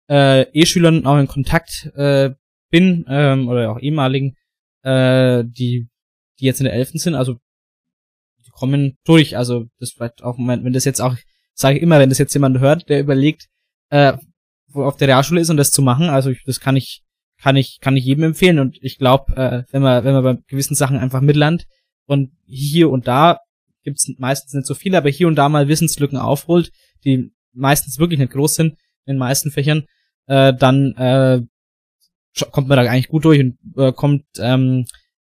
äh, 0.07 0.43
E-Schülern 0.53 1.07
auch 1.07 1.17
in 1.17 1.27
Kontakt 1.27 1.91
äh, 1.95 2.29
bin, 2.69 3.05
ähm, 3.07 3.49
oder 3.49 3.71
auch 3.71 3.79
ehemaligen, 3.79 4.35
äh, 4.83 5.43
die, 5.43 5.87
die 6.39 6.45
jetzt 6.45 6.59
in 6.59 6.65
der 6.65 6.73
Elften 6.73 6.99
sind, 6.99 7.15
also 7.15 7.37
die 8.45 8.51
kommen 8.51 8.97
durch, 9.03 9.37
also 9.37 9.65
das 9.79 9.93
vielleicht 9.93 10.23
auch, 10.23 10.37
wenn 10.37 10.63
wenn 10.63 10.73
das 10.73 10.85
jetzt 10.85 11.01
auch, 11.01 11.15
sage 11.55 11.77
ich 11.77 11.81
immer, 11.81 11.99
wenn 11.99 12.09
das 12.09 12.19
jetzt 12.19 12.33
jemand 12.35 12.59
hört, 12.59 12.89
der 12.89 12.99
überlegt, 12.99 13.47
äh, 13.89 14.13
wo 14.67 14.83
auf 14.83 14.97
der 14.97 15.07
Realschule 15.07 15.41
ist 15.41 15.49
und 15.49 15.57
das 15.57 15.71
zu 15.71 15.81
machen, 15.81 16.09
also 16.09 16.29
ich, 16.29 16.43
das 16.43 16.59
kann 16.59 16.75
ich, 16.75 17.01
kann 17.41 17.55
ich, 17.55 17.79
kann 17.81 17.97
ich 17.97 18.05
jedem 18.05 18.23
empfehlen 18.23 18.59
und 18.59 18.77
ich 18.81 18.97
glaube, 18.97 19.35
äh, 19.35 19.63
wenn 19.71 19.81
man, 19.81 20.03
wenn 20.03 20.13
man 20.13 20.23
bei 20.23 20.37
gewissen 20.47 20.75
Sachen 20.75 20.97
einfach 20.97 21.21
mitlernt 21.21 21.65
und 22.05 22.31
hier 22.45 22.89
und 22.89 23.07
da 23.07 23.39
gibt's 23.83 24.07
meistens 24.17 24.53
nicht 24.53 24.67
so 24.67 24.75
viele, 24.75 24.97
aber 24.97 25.09
hier 25.09 25.27
und 25.27 25.35
da 25.35 25.49
mal 25.49 25.67
Wissenslücken 25.67 26.17
aufholt, 26.17 26.71
die 27.03 27.31
meistens 27.53 27.97
wirklich 27.99 28.19
nicht 28.19 28.31
groß 28.33 28.53
sind, 28.55 28.73
in 29.05 29.15
den 29.15 29.17
meisten 29.17 29.49
Fächern, 29.51 29.85
äh, 30.27 30.53
dann 30.53 30.93
äh, 30.95 31.41
kommt 32.51 32.67
man 32.67 32.77
da 32.77 32.89
eigentlich 32.89 33.07
gut 33.09 33.25
durch 33.25 33.39
und 33.39 33.57
äh, 33.75 33.91
kommt 33.91 34.23
ähm, 34.39 34.85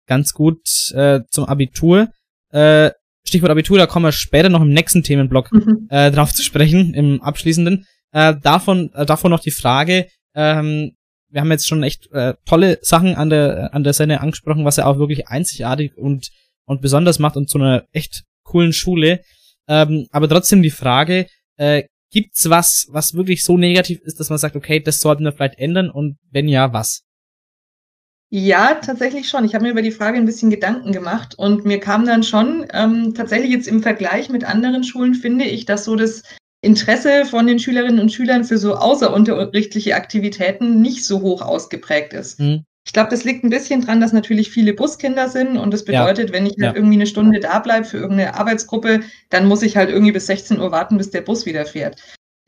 ganz 0.07 0.33
gut 0.33 0.61
äh, 0.93 1.21
zum 1.29 1.45
Abitur. 1.45 2.09
Äh, 2.51 2.91
Stichwort 3.23 3.51
Abitur, 3.51 3.77
da 3.77 3.87
kommen 3.87 4.05
wir 4.05 4.13
später 4.13 4.47
noch 4.49 4.61
im 4.61 4.69
nächsten 4.69 5.03
Themenblock 5.03 5.51
Mhm. 5.51 5.87
äh, 5.89 6.11
drauf 6.11 6.33
zu 6.33 6.41
sprechen, 6.43 6.93
im 6.93 7.21
abschließenden. 7.21 7.85
Äh, 8.13 8.35
davon, 8.41 8.91
äh, 8.93 9.05
davon 9.05 9.31
noch 9.31 9.41
die 9.41 9.51
Frage, 9.51 10.07
ähm, 10.33 10.93
wir 11.29 11.41
haben 11.41 11.51
jetzt 11.51 11.67
schon 11.67 11.83
echt 11.83 12.11
äh, 12.11 12.35
tolle 12.45 12.79
Sachen 12.81 13.15
an 13.15 13.29
der 13.29 13.73
an 13.73 13.83
der 13.83 13.93
Sende 13.93 14.21
angesprochen, 14.21 14.65
was 14.65 14.77
er 14.77 14.87
auch 14.87 14.97
wirklich 14.97 15.27
einzigartig 15.27 15.97
und 15.97 16.31
und 16.65 16.81
besonders 16.81 17.19
macht 17.19 17.37
und 17.37 17.49
zu 17.49 17.57
einer 17.57 17.85
echt 17.91 18.23
coolen 18.43 18.73
Schule. 18.73 19.21
Ähm, 19.67 20.07
aber 20.11 20.29
trotzdem 20.29 20.61
die 20.61 20.69
Frage, 20.69 21.27
äh, 21.57 21.83
gibt's 22.11 22.49
was, 22.49 22.87
was 22.89 23.13
wirklich 23.13 23.43
so 23.43 23.57
negativ 23.57 23.99
ist, 24.01 24.19
dass 24.19 24.29
man 24.29 24.39
sagt, 24.39 24.55
okay, 24.55 24.79
das 24.79 24.99
sollten 24.99 25.23
wir 25.23 25.33
vielleicht 25.33 25.59
ändern 25.59 25.89
und 25.89 26.17
wenn 26.31 26.47
ja, 26.47 26.71
was? 26.73 27.03
Ja, 28.29 28.75
tatsächlich 28.75 29.29
schon. 29.29 29.45
Ich 29.45 29.55
habe 29.55 29.63
mir 29.63 29.71
über 29.71 29.81
die 29.81 29.91
Frage 29.91 30.17
ein 30.17 30.25
bisschen 30.25 30.49
Gedanken 30.49 30.91
gemacht 30.91 31.35
und 31.37 31.63
mir 31.63 31.79
kam 31.79 32.05
dann 32.05 32.23
schon, 32.23 32.65
ähm, 32.73 33.13
tatsächlich 33.13 33.51
jetzt 33.51 33.67
im 33.67 33.81
Vergleich 33.81 34.29
mit 34.29 34.43
anderen 34.43 34.83
Schulen 34.83 35.13
finde 35.13 35.45
ich, 35.45 35.65
dass 35.65 35.85
so 35.85 35.95
das 35.95 36.23
Interesse 36.61 37.25
von 37.25 37.45
den 37.47 37.59
Schülerinnen 37.59 37.99
und 37.99 38.11
Schülern 38.11 38.43
für 38.43 38.57
so 38.57 38.75
außerunterrichtliche 38.75 39.95
Aktivitäten 39.95 40.81
nicht 40.81 41.05
so 41.05 41.21
hoch 41.21 41.41
ausgeprägt 41.41 42.13
ist. 42.13 42.39
Hm? 42.39 42.63
Ich 42.85 42.93
glaube, 42.93 43.09
das 43.09 43.25
liegt 43.25 43.43
ein 43.43 43.49
bisschen 43.49 43.81
dran, 43.81 43.99
dass 43.99 44.13
natürlich 44.13 44.49
viele 44.49 44.73
Buskinder 44.73 45.27
sind 45.27 45.57
und 45.57 45.73
das 45.73 45.85
Ja. 45.87 46.03
bedeutet, 46.05 46.31
wenn 46.31 46.45
ich 46.45 46.53
halt 46.53 46.73
Ja. 46.73 46.75
irgendwie 46.75 46.95
eine 46.95 47.05
Stunde 47.05 47.39
da 47.39 47.59
bleibe 47.59 47.85
für 47.85 47.97
irgendeine 47.97 48.35
Arbeitsgruppe, 48.35 49.01
dann 49.29 49.45
muss 49.45 49.61
ich 49.61 49.75
halt 49.75 49.89
irgendwie 49.89 50.13
bis 50.13 50.25
16 50.27 50.59
Uhr 50.59 50.71
warten, 50.71 50.97
bis 50.97 51.11
der 51.11 51.21
Bus 51.21 51.45
wieder 51.45 51.65
fährt. 51.65 52.01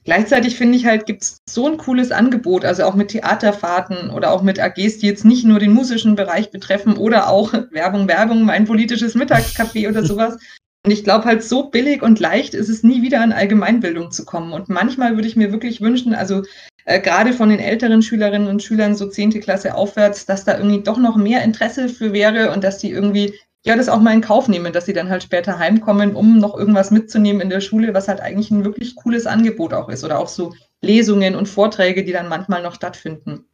Gleichzeitig 0.05 0.55
finde 0.55 0.77
ich 0.77 0.85
halt, 0.85 1.05
gibt 1.05 1.23
es 1.23 1.37
so 1.47 1.67
ein 1.67 1.77
cooles 1.77 2.11
Angebot, 2.11 2.63
also 2.63 2.83
auch 2.83 2.95
mit 2.95 3.09
Theaterfahrten 3.09 4.09
oder 4.11 4.31
auch 4.31 4.41
mit 4.41 4.59
AGs, 4.59 4.97
die 4.99 5.07
jetzt 5.07 5.25
nicht 5.25 5.43
nur 5.43 5.59
den 5.59 5.73
musischen 5.73 6.15
Bereich 6.15 6.51
betreffen 6.51 6.95
oder 6.97 7.27
auch 7.29 7.53
Werbung, 7.71 8.07
Werbung, 8.07 8.43
mein 8.43 8.65
politisches 8.65 9.15
Mittagscafé 9.15 9.89
oder 9.89 10.03
sowas. 10.05 10.37
Und 10.85 10.91
ich 10.91 11.03
glaube 11.03 11.25
halt, 11.25 11.43
so 11.43 11.69
billig 11.69 12.01
und 12.01 12.19
leicht 12.19 12.53
ist 12.53 12.69
es 12.69 12.83
nie 12.83 13.01
wieder 13.01 13.21
an 13.21 13.33
Allgemeinbildung 13.33 14.11
zu 14.11 14.23
kommen. 14.23 14.53
Und 14.53 14.69
manchmal 14.69 15.15
würde 15.15 15.27
ich 15.27 15.35
mir 15.35 15.51
wirklich 15.51 15.81
wünschen, 15.81 16.13
also 16.13 16.43
äh, 16.85 17.01
gerade 17.01 17.33
von 17.33 17.49
den 17.49 17.59
älteren 17.59 18.01
Schülerinnen 18.01 18.47
und 18.47 18.63
Schülern, 18.63 18.95
so 18.95 19.07
zehnte 19.07 19.39
Klasse 19.39 19.75
aufwärts, 19.75 20.25
dass 20.25 20.45
da 20.45 20.57
irgendwie 20.57 20.81
doch 20.81 20.97
noch 20.97 21.17
mehr 21.17 21.43
Interesse 21.43 21.89
für 21.89 22.13
wäre 22.13 22.51
und 22.51 22.63
dass 22.63 22.77
die 22.77 22.91
irgendwie 22.91 23.33
ja 23.65 23.75
das 23.75 23.89
auch 23.89 23.99
mal 23.99 24.13
in 24.13 24.21
Kauf 24.21 24.47
nehmen, 24.47 24.71
dass 24.71 24.85
sie 24.85 24.93
dann 24.93 25.09
halt 25.09 25.21
später 25.23 25.59
heimkommen, 25.59 26.15
um 26.15 26.37
noch 26.37 26.57
irgendwas 26.57 26.91
mitzunehmen 26.91 27.41
in 27.41 27.49
der 27.49 27.61
Schule, 27.61 27.93
was 27.93 28.07
halt 28.07 28.21
eigentlich 28.21 28.49
ein 28.49 28.63
wirklich 28.63 28.95
cooles 28.95 29.27
Angebot 29.27 29.73
auch 29.73 29.89
ist. 29.89 30.03
Oder 30.03 30.19
auch 30.19 30.29
so 30.29 30.53
Lesungen 30.81 31.35
und 31.35 31.47
Vorträge, 31.47 32.03
die 32.05 32.13
dann 32.13 32.29
manchmal 32.29 32.63
noch 32.63 32.75
stattfinden. 32.75 33.45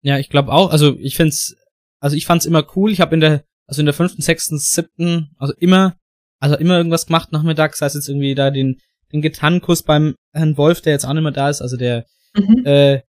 Ja, 0.00 0.18
ich 0.18 0.30
glaube 0.30 0.52
auch. 0.52 0.70
Also 0.70 0.96
ich 0.98 1.16
find's, 1.16 1.56
also 2.00 2.16
ich 2.16 2.26
fand's 2.26 2.46
immer 2.46 2.66
cool. 2.76 2.90
Ich 2.90 3.00
habe 3.00 3.14
in 3.14 3.20
der, 3.20 3.44
also 3.68 3.80
in 3.82 3.86
der 3.86 3.94
fünften, 3.94 4.22
sechsten, 4.22 4.58
siebten, 4.58 5.30
also 5.38 5.54
immer, 5.58 5.94
also 6.40 6.56
immer 6.56 6.78
irgendwas 6.78 7.06
gemacht 7.06 7.30
nachmittags, 7.30 7.78
sei 7.78 7.86
es 7.86 7.94
jetzt 7.94 8.08
irgendwie 8.08 8.34
da 8.34 8.50
den, 8.50 8.80
den 9.12 9.22
Gitarrenkurs 9.22 9.84
beim 9.84 10.16
Herrn 10.32 10.56
Wolf, 10.56 10.80
der 10.80 10.94
jetzt 10.94 11.04
auch 11.04 11.12
nicht 11.12 11.22
mehr 11.22 11.30
da 11.32 11.48
ist, 11.48 11.62
also 11.62 11.76
der 11.76 12.04
Mhm. 12.34 12.66
äh, 12.66 13.00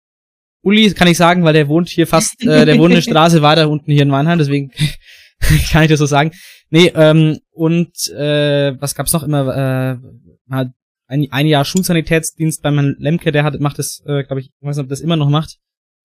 Uli 0.62 0.92
kann 0.94 1.08
ich 1.08 1.18
sagen, 1.18 1.44
weil 1.44 1.54
der 1.54 1.68
wohnt 1.68 1.90
hier 1.90 2.08
fast, 2.08 2.42
äh, 2.46 2.66
der 2.66 2.78
wohnt 2.78 2.92
eine 2.94 3.02
Straße 3.02 3.42
weiter 3.42 3.70
unten 3.70 3.92
hier 3.92 4.04
in 4.04 4.12
Weinheim, 4.12 4.40
deswegen 4.40 4.72
kann 5.72 5.84
ich 5.84 5.90
das 5.90 6.00
so 6.00 6.06
sagen. 6.06 6.32
Nee, 6.70 6.92
ähm, 6.96 7.40
und 7.52 8.08
äh, 8.10 8.80
was 8.80 8.96
gab's 8.96 9.14
noch 9.14 9.24
immer, 9.24 9.48
äh, 9.56 10.52
halt 10.52 10.70
ein, 11.08 11.28
ein 11.32 11.48
Jahr 11.48 11.66
Schulsanitätsdienst 11.66 12.62
beim 12.62 12.76
Herrn 12.76 12.96
Lemke, 13.00 13.32
der 13.32 13.44
hat, 13.44 13.60
macht 13.60 13.80
das, 13.80 14.02
äh, 14.06 14.24
glaube 14.24 14.42
ich, 14.42 14.48
ich 14.48 14.68
weiß 14.68 14.78
nicht, 14.78 14.84
ob 14.84 14.90
das 14.90 15.02
immer 15.02 15.16
noch 15.16 15.30
macht. 15.30 15.58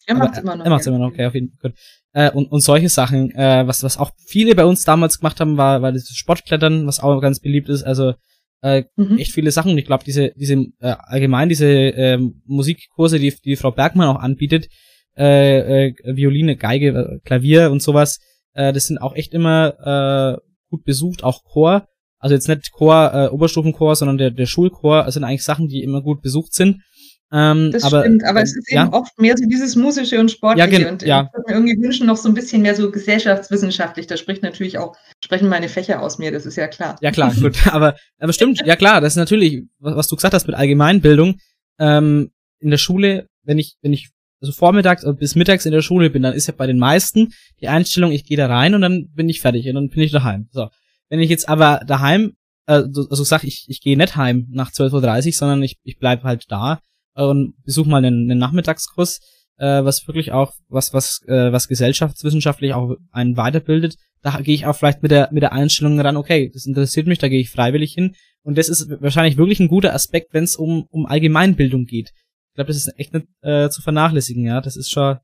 Er 0.07 0.17
macht's 0.17 0.39
immer 0.39 0.57
noch. 0.57 0.65
Er 0.65 0.71
macht's 0.71 0.87
ja. 0.87 0.93
immer 0.93 1.05
noch, 1.05 1.13
okay, 1.13 1.27
auf 1.27 1.35
jeden 1.35 1.53
Fall. 1.61 1.73
Äh, 2.13 2.31
und, 2.31 2.51
und 2.53 2.61
solche 2.61 2.89
Sachen, 2.89 3.31
äh, 3.33 3.67
was, 3.67 3.83
was 3.83 3.99
auch 3.99 4.13
viele 4.27 4.55
bei 4.55 4.65
uns 4.65 4.85
damals 4.85 5.19
gemacht 5.19 5.41
haben, 5.41 5.57
war, 5.57 5.83
war 5.83 5.93
das 5.93 6.09
Sportklettern, 6.09 6.87
was 6.87 7.01
auch 7.01 7.21
ganz 7.21 7.41
beliebt 7.41 7.69
ist. 7.69 7.83
Also 7.83 8.15
äh, 8.65 8.85
Mhm. 8.97 9.19
echt 9.19 9.33
viele 9.33 9.51
Sachen. 9.51 9.73
Und 9.73 9.79
ich 9.79 9.85
glaube, 9.85 10.05
diese, 10.05 10.33
diese 10.37 10.55
äh, 10.81 10.97
allgemein 10.99 11.49
diese 11.49 11.67
ähm, 11.67 12.43
Musikkurse, 12.47 13.19
die 13.19 13.35
die 13.45 13.57
Frau 13.57 13.71
Bergmann 13.71 14.09
auch 14.09 14.21
anbietet, 14.21 14.69
äh, 15.17 15.89
äh, 15.89 15.95
Violine, 16.05 16.57
Geige, 16.57 16.89
äh, 16.89 17.19
Klavier 17.25 17.71
und 17.71 17.83
sowas, 17.83 18.21
äh, 18.55 18.73
das 18.73 18.87
sind 18.87 18.99
auch 18.99 19.15
echt 19.15 19.35
immer 19.35 20.39
äh, 20.41 20.41
gut 20.71 20.85
besucht, 20.85 21.25
auch 21.25 21.45
Chor. 21.45 21.87
Also 22.19 22.35
jetzt 22.35 22.49
nicht 22.49 22.73
Chor, 22.73 23.13
äh, 23.13 23.29
Oberstufenchor, 23.29 23.97
sondern 23.97 24.17
der, 24.17 24.31
der 24.31 24.47
Schulchor, 24.47 25.05
das 25.05 25.15
sind 25.15 25.25
eigentlich 25.25 25.45
Sachen, 25.45 25.69
die 25.69 25.83
immer 25.83 26.01
gut 26.01 26.23
besucht 26.23 26.55
sind. 26.55 26.81
Ähm, 27.33 27.72
Das 27.72 27.83
aber, 27.85 28.03
stimmt, 28.03 28.22
aber 28.25 28.43
es 28.43 28.55
ist 28.57 28.70
ja. 28.70 28.85
eben 28.85 28.93
oft 28.93 29.18
mehr 29.18 29.37
so 29.37 29.45
dieses 29.49 29.75
musische 29.77 30.20
und 30.20 30.31
sportliche. 30.31 30.70
Ja, 30.70 30.79
gen- 30.79 30.89
und 30.93 31.03
ja. 31.03 31.22
ich 31.22 31.33
würde 31.37 31.45
mir 31.49 31.55
irgendwie 31.55 31.83
wünschen, 31.83 32.07
noch 32.07 32.16
so 32.16 32.29
ein 32.29 32.35
bisschen 32.35 32.62
mehr 32.62 32.75
so 32.77 32.91
gesellschaftswissenschaftlich. 32.91 34.07
Da 34.07 34.16
spricht 34.16 34.43
natürlich 34.43 34.79
auch, 34.79 34.97
sprechen 35.25 35.49
meine 35.49 35.68
Fächer 35.68 36.01
aus 36.03 36.18
mir, 36.18 36.31
das 36.33 36.47
ist 36.47 36.57
ja 36.57 36.68
klar. 36.68 36.97
Ja 37.01 37.11
klar, 37.11 37.35
gut, 37.35 37.55
aber 37.72 37.97
aber 38.18 38.33
stimmt, 38.33 38.62
ja 38.64 38.77
klar, 38.77 39.01
das 39.01 39.14
ist 39.14 39.16
natürlich, 39.16 39.62
was, 39.79 40.09
du 40.09 40.16
gesagt 40.16 40.35
hast 40.35 40.47
mit 40.47 40.57
Allgemeinbildung. 40.57 41.39
Ähm, 41.79 42.31
in 42.61 42.70
der 42.70 42.79
Schule, 42.79 43.27
wenn 43.43 43.59
ich 43.59 43.77
wenn 43.83 43.93
ich 43.93 44.11
also 44.41 44.53
vormittags 44.53 45.05
bis 45.18 45.35
mittags 45.35 45.66
in 45.66 45.72
der 45.72 45.83
Schule 45.83 46.11
bin, 46.11 46.22
dann 46.22 46.35
ist 46.35 46.47
ja 46.47 46.55
bei 46.57 46.66
den 46.66 46.79
meisten 46.79 47.33
die 47.61 47.68
Einstellung, 47.68 48.12
ich 48.12 48.25
gehe 48.25 48.37
da 48.37 48.47
rein 48.47 48.75
und 48.75 48.83
dann 48.83 49.09
bin 49.14 49.29
ich 49.29 49.41
fertig 49.41 49.66
und 49.68 49.75
dann 49.75 49.89
bin 49.89 50.03
ich 50.03 50.12
daheim. 50.12 50.49
So, 50.53 50.68
wenn 51.09 51.20
ich 51.20 51.31
jetzt 51.31 51.49
aber 51.49 51.81
daheim, 51.87 52.35
äh, 52.66 52.83
so- 52.91 53.09
also 53.09 53.25
sag 53.25 53.43
ich, 53.45 53.64
ich 53.68 53.81
gehe 53.81 53.97
nicht 53.97 54.16
heim 54.16 54.47
nach 54.51 54.70
12:30 54.70 55.27
Uhr, 55.27 55.33
sondern 55.33 55.62
ich 55.62 55.79
ich 55.83 55.99
bleib 55.99 56.22
halt 56.22 56.45
da 56.49 56.81
und 57.15 57.55
besuche 57.65 57.89
mal 57.89 58.05
einen, 58.05 58.31
einen 58.31 58.39
Nachmittagskurs, 58.39 59.21
äh, 59.59 59.85
was 59.85 60.07
wirklich 60.07 60.33
auch 60.33 60.53
was 60.69 60.93
was 60.93 61.23
äh, 61.27 61.53
was 61.53 61.69
gesellschaftswissenschaftlich 61.69 62.75
auch 62.75 62.97
einen 63.12 63.37
weiterbildet 63.37 63.97
da 64.25 64.41
gehe 64.41 64.55
ich 64.55 64.65
auch 64.65 64.75
vielleicht 64.75 65.03
mit 65.03 65.11
der 65.11 65.29
mit 65.33 65.43
der 65.43 65.53
Einstellung 65.53 66.01
ran, 66.01 66.17
okay, 66.17 66.51
das 66.53 66.65
interessiert 66.65 67.07
mich, 67.07 67.19
da 67.19 67.29
gehe 67.29 67.41
ich 67.41 67.51
freiwillig 67.51 67.93
hin. 67.93 68.17
Und 68.43 68.57
das 68.57 68.71
ist 68.71 68.89
wahrscheinlich 69.03 69.37
wirklich 69.37 69.61
ein 69.61 69.69
guter 69.69 69.95
Aspekt, 69.95 70.33
wenn 70.33 70.45
es 70.45 70.57
um 70.57 70.87
um 70.91 71.05
Allgemeinbildung 71.05 71.85
geht. 71.85 72.11
Ich 72.49 72.55
glaube, 72.55 72.69
das 72.69 72.79
ist 72.79 72.99
echt 72.99 73.12
nicht 73.12 73.27
äh, 73.43 73.69
zu 73.69 73.83
vernachlässigen, 73.83 74.47
ja. 74.47 74.62
Das 74.62 74.77
ist 74.77 74.91
schon 74.91 75.19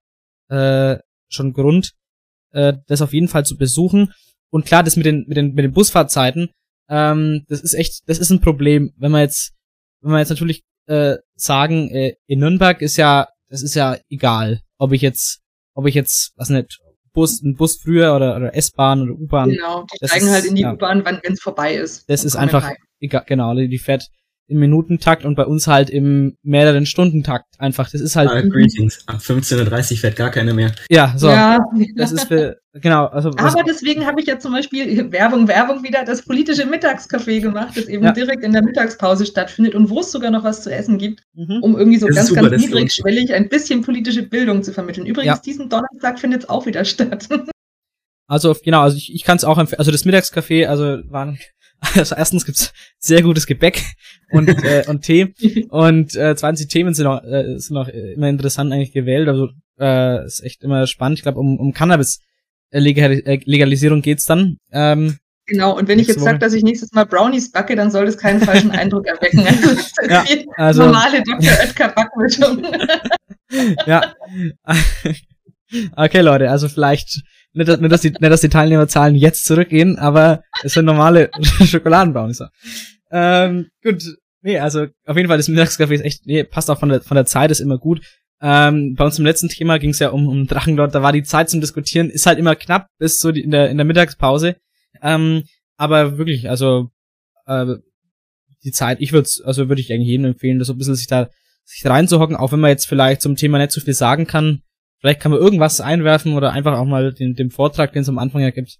äh, 0.48 0.98
schon 1.30 1.54
Grund, 1.54 1.94
äh, 2.52 2.74
das 2.88 3.00
auf 3.00 3.14
jeden 3.14 3.28
Fall 3.28 3.46
zu 3.46 3.56
besuchen. 3.56 4.12
Und 4.50 4.66
klar, 4.66 4.82
das 4.82 4.96
mit 4.96 5.06
den 5.06 5.24
mit 5.26 5.38
den 5.38 5.54
mit 5.54 5.64
den 5.64 5.72
Busfahrtzeiten, 5.72 6.50
ähm, 6.90 7.46
das 7.48 7.62
ist 7.62 7.72
echt, 7.72 8.02
das 8.06 8.18
ist 8.18 8.30
ein 8.30 8.42
Problem, 8.42 8.92
wenn 8.98 9.12
man 9.12 9.22
jetzt 9.22 9.54
wenn 10.02 10.12
wir 10.12 10.18
jetzt 10.18 10.30
natürlich 10.30 10.62
äh, 10.90 11.16
sagen, 11.36 11.88
äh, 11.90 12.14
in 12.26 12.40
Nürnberg 12.40 12.82
ist 12.82 12.96
ja, 12.96 13.28
das 13.48 13.62
ist 13.62 13.74
ja 13.74 13.96
egal, 14.08 14.60
ob 14.78 14.92
ich 14.92 15.02
jetzt, 15.02 15.40
ob 15.74 15.86
ich 15.86 15.94
jetzt, 15.94 16.32
was 16.36 16.50
nicht, 16.50 16.78
Bus, 17.12 17.42
ein 17.42 17.56
Bus 17.56 17.80
früher 17.82 18.14
oder, 18.14 18.36
oder 18.36 18.54
S-Bahn 18.54 19.02
oder 19.02 19.12
U-Bahn. 19.14 19.50
Genau, 19.50 19.82
die 19.92 19.98
Das 20.00 20.10
steigen 20.10 20.26
ist- 20.26 20.32
halt 20.32 20.44
in 20.44 20.54
die 20.54 20.62
ja. 20.62 20.72
U-Bahn, 20.72 21.04
wenn 21.04 21.20
es 21.32 21.40
vorbei 21.40 21.74
ist. 21.74 22.08
Das 22.08 22.24
ist 22.24 22.36
einfach, 22.36 22.70
egal, 23.00 23.24
genau, 23.26 23.54
die 23.54 23.68
die 23.68 23.78
fährt, 23.78 24.06
im 24.50 24.58
Minutentakt 24.58 25.24
und 25.24 25.34
bei 25.36 25.44
uns 25.46 25.66
halt 25.66 25.88
im 25.90 26.36
mehreren 26.42 26.84
Stundentakt 26.86 27.46
einfach. 27.58 27.88
Das 27.90 28.00
ist 28.00 28.16
halt. 28.16 28.28
Ah, 28.30 28.40
greetings. 28.42 29.02
Ab 29.06 29.16
15.30 29.20 29.92
Uhr 29.92 29.98
fährt 29.98 30.16
gar 30.16 30.30
keine 30.30 30.52
mehr. 30.54 30.72
Ja, 30.90 31.14
so. 31.16 31.28
Ja. 31.28 31.58
Das 31.96 32.12
ist 32.12 32.24
für, 32.28 32.58
genau, 32.74 33.06
also. 33.06 33.30
was- 33.36 33.54
Aber 33.54 33.62
deswegen 33.64 34.04
habe 34.06 34.20
ich 34.20 34.26
ja 34.26 34.38
zum 34.38 34.52
Beispiel 34.52 35.10
Werbung, 35.12 35.48
Werbung 35.48 35.82
wieder 35.82 36.04
das 36.04 36.22
politische 36.22 36.64
Mittagscafé 36.66 37.40
gemacht, 37.40 37.76
das 37.76 37.86
eben 37.86 38.04
Ja. 38.04 38.12
direkt 38.12 38.42
in 38.42 38.52
der 38.52 38.62
Mittagspause 38.62 39.24
stattfindet 39.24 39.74
und 39.74 39.88
wo 39.88 40.00
es 40.00 40.10
sogar 40.12 40.30
noch 40.30 40.44
was 40.44 40.62
zu 40.62 40.70
essen 40.72 40.98
gibt, 40.98 41.22
Mhm. 41.34 41.58
um 41.62 41.78
irgendwie 41.78 41.98
so 41.98 42.06
Das 42.08 42.16
ganz, 42.16 42.28
super, 42.28 42.50
ganz 42.50 42.62
niedrigschwellig 42.62 43.32
ein 43.32 43.48
bisschen 43.48 43.82
politische 43.82 44.24
Bildung 44.24 44.62
zu 44.62 44.72
vermitteln. 44.72 45.06
Übrigens, 45.06 45.36
Ja. 45.36 45.42
diesen 45.44 45.68
Donnerstag 45.68 46.18
findet 46.18 46.42
es 46.42 46.48
auch 46.48 46.66
wieder 46.66 46.84
statt. 46.84 47.28
Also 48.26 48.54
genau, 48.62 48.82
also 48.82 48.96
ich, 48.96 49.12
ich 49.12 49.24
kann 49.24 49.36
es 49.38 49.44
auch 49.44 49.58
empfehlen. 49.58 49.80
Also 49.80 49.90
das 49.90 50.04
Mittagscafé, 50.04 50.66
also 50.66 50.98
waren 51.10 51.36
also 51.94 52.14
erstens 52.14 52.44
gibt's 52.44 52.72
sehr 52.98 53.22
gutes 53.22 53.46
Gebäck 53.46 53.82
und 54.30 54.48
äh, 54.48 54.84
und 54.86 55.02
Tee 55.02 55.34
und 55.70 56.14
äh, 56.14 56.36
20 56.36 56.68
Themen 56.68 56.94
sind 56.94 57.06
auch 57.06 57.22
äh, 57.24 57.58
sind 57.58 57.76
auch 57.76 57.88
immer 57.88 58.28
interessant 58.28 58.72
eigentlich 58.72 58.92
gewählt. 58.92 59.28
Also 59.28 59.48
äh, 59.78 60.24
ist 60.24 60.42
echt 60.42 60.62
immer 60.62 60.86
spannend. 60.86 61.18
Ich 61.18 61.22
glaube 61.22 61.38
um 61.38 61.58
um 61.58 61.72
Cannabis 61.72 62.20
äh, 62.70 62.80
äh, 62.80 64.00
geht's 64.02 64.24
dann. 64.24 64.58
Ähm, 64.72 65.18
Genau, 65.46 65.76
und 65.76 65.88
wenn 65.88 65.98
ich 65.98 66.06
jetzt 66.06 66.20
sage, 66.20 66.38
dass 66.38 66.52
ich 66.52 66.62
nächstes 66.62 66.92
Mal 66.92 67.06
Brownies 67.06 67.50
backe, 67.50 67.74
dann 67.74 67.90
soll 67.90 68.06
das 68.06 68.16
keinen 68.16 68.40
falschen 68.40 68.70
Eindruck 68.70 69.06
erwecken. 69.06 69.40
Also, 69.48 69.74
das 69.74 69.78
ist 69.86 69.98
Ja, 70.08 70.22
die 70.24 70.46
also- 70.56 70.84
normale 70.84 71.22
Dr. 71.24 71.50
Oetker 71.60 71.88
Backmischung. 71.88 72.64
ja. 73.86 74.14
okay, 75.96 76.20
Leute, 76.20 76.48
also 76.50 76.68
vielleicht 76.68 77.22
nicht, 77.52 77.68
dass- 77.68 77.80
nicht, 77.80 77.92
dass 77.92 78.00
die, 78.00 78.10
nicht, 78.10 78.22
dass 78.22 78.40
die 78.40 78.48
Teilnehmerzahlen 78.48 79.14
jetzt 79.14 79.44
zurückgehen, 79.44 79.98
aber 79.98 80.42
es 80.62 80.72
sind 80.74 80.84
normale 80.84 81.30
Schokoladenbrownies. 81.64 82.42
Ähm, 83.10 83.68
gut. 83.82 84.02
Nee, 84.42 84.58
also 84.58 84.86
auf 85.04 85.16
jeden 85.16 85.28
Fall 85.28 85.36
das 85.36 85.48
Mittagscafé 85.48 85.92
ist 85.92 86.04
echt, 86.04 86.26
nee, 86.26 86.44
passt 86.44 86.70
auch 86.70 86.78
von 86.80 86.88
der 86.88 87.02
von 87.02 87.14
der 87.14 87.26
Zeit, 87.26 87.50
ist 87.50 87.60
immer 87.60 87.76
gut. 87.78 88.00
Ähm, 88.40 88.94
bei 88.94 89.04
uns 89.04 89.18
im 89.18 89.26
letzten 89.26 89.48
Thema 89.50 89.78
ging 89.78 89.90
es 89.90 89.98
ja 89.98 90.08
um, 90.10 90.26
um 90.26 90.46
Drachenlord, 90.46 90.94
da 90.94 91.02
war 91.02 91.12
die 91.12 91.22
Zeit 91.24 91.50
zum 91.50 91.60
Diskutieren, 91.60 92.08
ist 92.08 92.24
halt 92.24 92.38
immer 92.38 92.56
knapp 92.56 92.86
bis 92.98 93.18
so 93.18 93.32
die, 93.32 93.42
in 93.42 93.50
der 93.50 93.68
in 93.68 93.76
der 93.76 93.84
Mittagspause. 93.84 94.56
Ähm, 95.02 95.44
aber 95.76 96.16
wirklich, 96.16 96.48
also 96.48 96.88
äh, 97.46 97.66
die 98.64 98.70
Zeit, 98.72 98.98
ich 99.00 99.12
würde 99.12 99.28
also 99.44 99.68
würde 99.68 99.82
ich 99.82 99.92
eigentlich 99.92 100.08
jedem 100.08 100.24
empfehlen, 100.26 100.58
das 100.58 100.68
so 100.68 100.74
ein 100.74 100.78
bisschen 100.78 100.94
sich 100.94 101.06
da 101.06 101.28
sich 101.64 101.84
reinzuhocken, 101.84 102.36
auch 102.36 102.52
wenn 102.52 102.60
man 102.60 102.70
jetzt 102.70 102.86
vielleicht 102.86 103.20
zum 103.20 103.36
Thema 103.36 103.58
nicht 103.58 103.72
so 103.72 103.80
viel 103.82 103.94
sagen 103.94 104.26
kann. 104.26 104.62
Vielleicht 105.00 105.20
kann 105.20 105.32
man 105.32 105.40
irgendwas 105.40 105.80
einwerfen 105.80 106.34
oder 106.34 106.52
einfach 106.52 106.78
auch 106.78 106.84
mal 106.84 107.12
den, 107.12 107.34
dem 107.34 107.50
Vortrag, 107.50 107.92
den 107.92 108.02
es 108.02 108.08
am 108.08 108.18
Anfang 108.18 108.42
ja 108.42 108.50
gibt, 108.50 108.78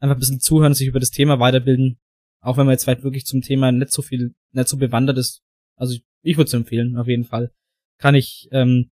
einfach 0.00 0.16
ein 0.16 0.20
bisschen 0.20 0.40
zuhören, 0.40 0.74
sich 0.74 0.86
über 0.86 1.00
das 1.00 1.10
Thema 1.10 1.40
weiterbilden. 1.40 1.98
Auch 2.40 2.56
wenn 2.56 2.66
man 2.66 2.74
jetzt 2.74 2.84
vielleicht 2.84 3.04
wirklich 3.04 3.24
zum 3.24 3.40
Thema 3.40 3.72
nicht 3.72 3.92
so 3.92 4.02
viel, 4.02 4.34
nicht 4.52 4.68
so 4.68 4.76
bewandert 4.76 5.16
ist. 5.16 5.42
Also 5.76 5.94
ich, 5.94 6.04
ich 6.22 6.36
würde 6.36 6.48
es 6.48 6.54
empfehlen, 6.54 6.96
auf 6.96 7.08
jeden 7.08 7.24
Fall. 7.24 7.52
Kann 7.98 8.14
ich 8.14 8.48
ähm, 8.52 8.90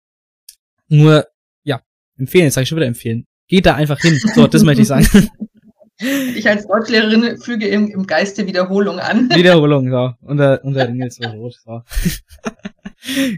nur, 0.90 1.28
ja, 1.64 1.82
empfehlen, 2.18 2.46
jetzt 2.46 2.56
sage 2.56 2.64
ich 2.64 2.70
schon 2.70 2.78
wieder 2.78 2.88
empfehlen. 2.88 3.26
Geht 3.48 3.68
da 3.68 3.76
einfach 3.76 4.02
hin. 4.02 4.20
So, 4.34 4.48
das 4.48 4.64
möchte 4.64 4.82
ich 4.82 4.88
sagen. 4.88 5.08
Ich 5.98 6.46
als 6.46 6.68
Deutschlehrerin 6.68 7.38
füge 7.38 7.70
im, 7.70 7.88
im 7.88 8.06
Geiste 8.06 8.46
Wiederholung 8.46 9.00
an. 9.00 9.30
Wiederholung, 9.30 9.90
so. 9.90 10.12
Unter, 10.28 10.62
unter 10.66 10.90
Ringels 10.90 11.16
so 11.16 11.30
rot, 11.30 11.54
so. 11.66 11.82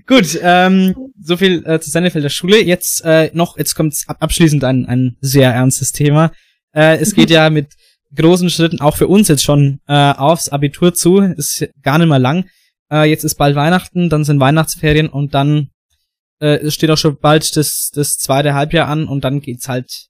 Gut, 0.05 0.39
ähm, 0.41 0.95
so 1.21 1.37
viel 1.37 1.65
äh, 1.65 1.79
zu 1.79 1.89
Sennefelder 1.89 2.29
Schule. 2.29 2.63
Jetzt 2.63 3.03
äh, 3.03 3.29
noch, 3.33 3.57
jetzt 3.57 3.75
kommt 3.75 3.95
ab 4.07 4.17
abschließend 4.19 4.63
ein, 4.63 4.85
ein 4.85 5.17
sehr 5.19 5.51
ernstes 5.53 5.91
Thema. 5.91 6.31
Äh, 6.73 6.97
es 6.97 7.13
geht 7.13 7.29
ja 7.29 7.49
mit 7.49 7.73
großen 8.15 8.49
Schritten 8.49 8.79
auch 8.79 8.95
für 8.95 9.07
uns 9.07 9.27
jetzt 9.27 9.43
schon 9.43 9.79
äh, 9.87 9.93
aufs 9.93 10.49
Abitur 10.49 10.93
zu. 10.93 11.19
Ist 11.19 11.67
gar 11.81 11.97
nicht 11.97 12.07
mehr 12.07 12.19
lang. 12.19 12.45
Äh, 12.91 13.09
jetzt 13.09 13.23
ist 13.23 13.35
bald 13.35 13.55
Weihnachten, 13.55 14.09
dann 14.09 14.23
sind 14.23 14.39
Weihnachtsferien 14.39 15.09
und 15.09 15.33
dann 15.33 15.69
äh, 16.39 16.69
steht 16.71 16.89
auch 16.89 16.97
schon 16.97 17.17
bald 17.19 17.55
das, 17.57 17.91
das 17.93 18.17
zweite 18.17 18.53
Halbjahr 18.53 18.87
an 18.87 19.07
und 19.07 19.23
dann 19.23 19.41
geht's 19.41 19.67
halt 19.67 20.07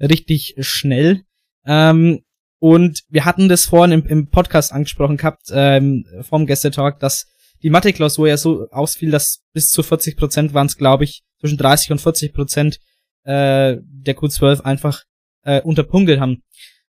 richtig 0.00 0.56
schnell. 0.60 1.22
Ähm, 1.64 2.22
und 2.58 3.02
wir 3.08 3.24
hatten 3.24 3.48
das 3.48 3.66
vorhin 3.66 4.00
im, 4.00 4.06
im 4.06 4.30
Podcast 4.30 4.72
angesprochen 4.72 5.18
gehabt, 5.18 5.42
ähm, 5.52 6.04
vom 6.22 6.46
Gästetalk, 6.46 6.98
dass 6.98 7.26
die 7.62 7.70
Mathe-Klausur 7.70 8.28
ja 8.28 8.36
so 8.36 8.68
ausfiel, 8.70 9.10
dass 9.10 9.42
bis 9.52 9.68
zu 9.68 9.82
40 9.82 10.16
Prozent 10.16 10.54
waren 10.54 10.66
es, 10.66 10.76
glaube 10.76 11.04
ich, 11.04 11.22
zwischen 11.40 11.58
30 11.58 11.92
und 11.92 12.00
40 12.00 12.32
Prozent 12.32 12.78
äh, 13.24 13.76
der 13.80 14.16
Q12 14.16 14.60
einfach 14.62 15.02
äh, 15.42 15.60
unterpunktet 15.62 16.20
haben. 16.20 16.42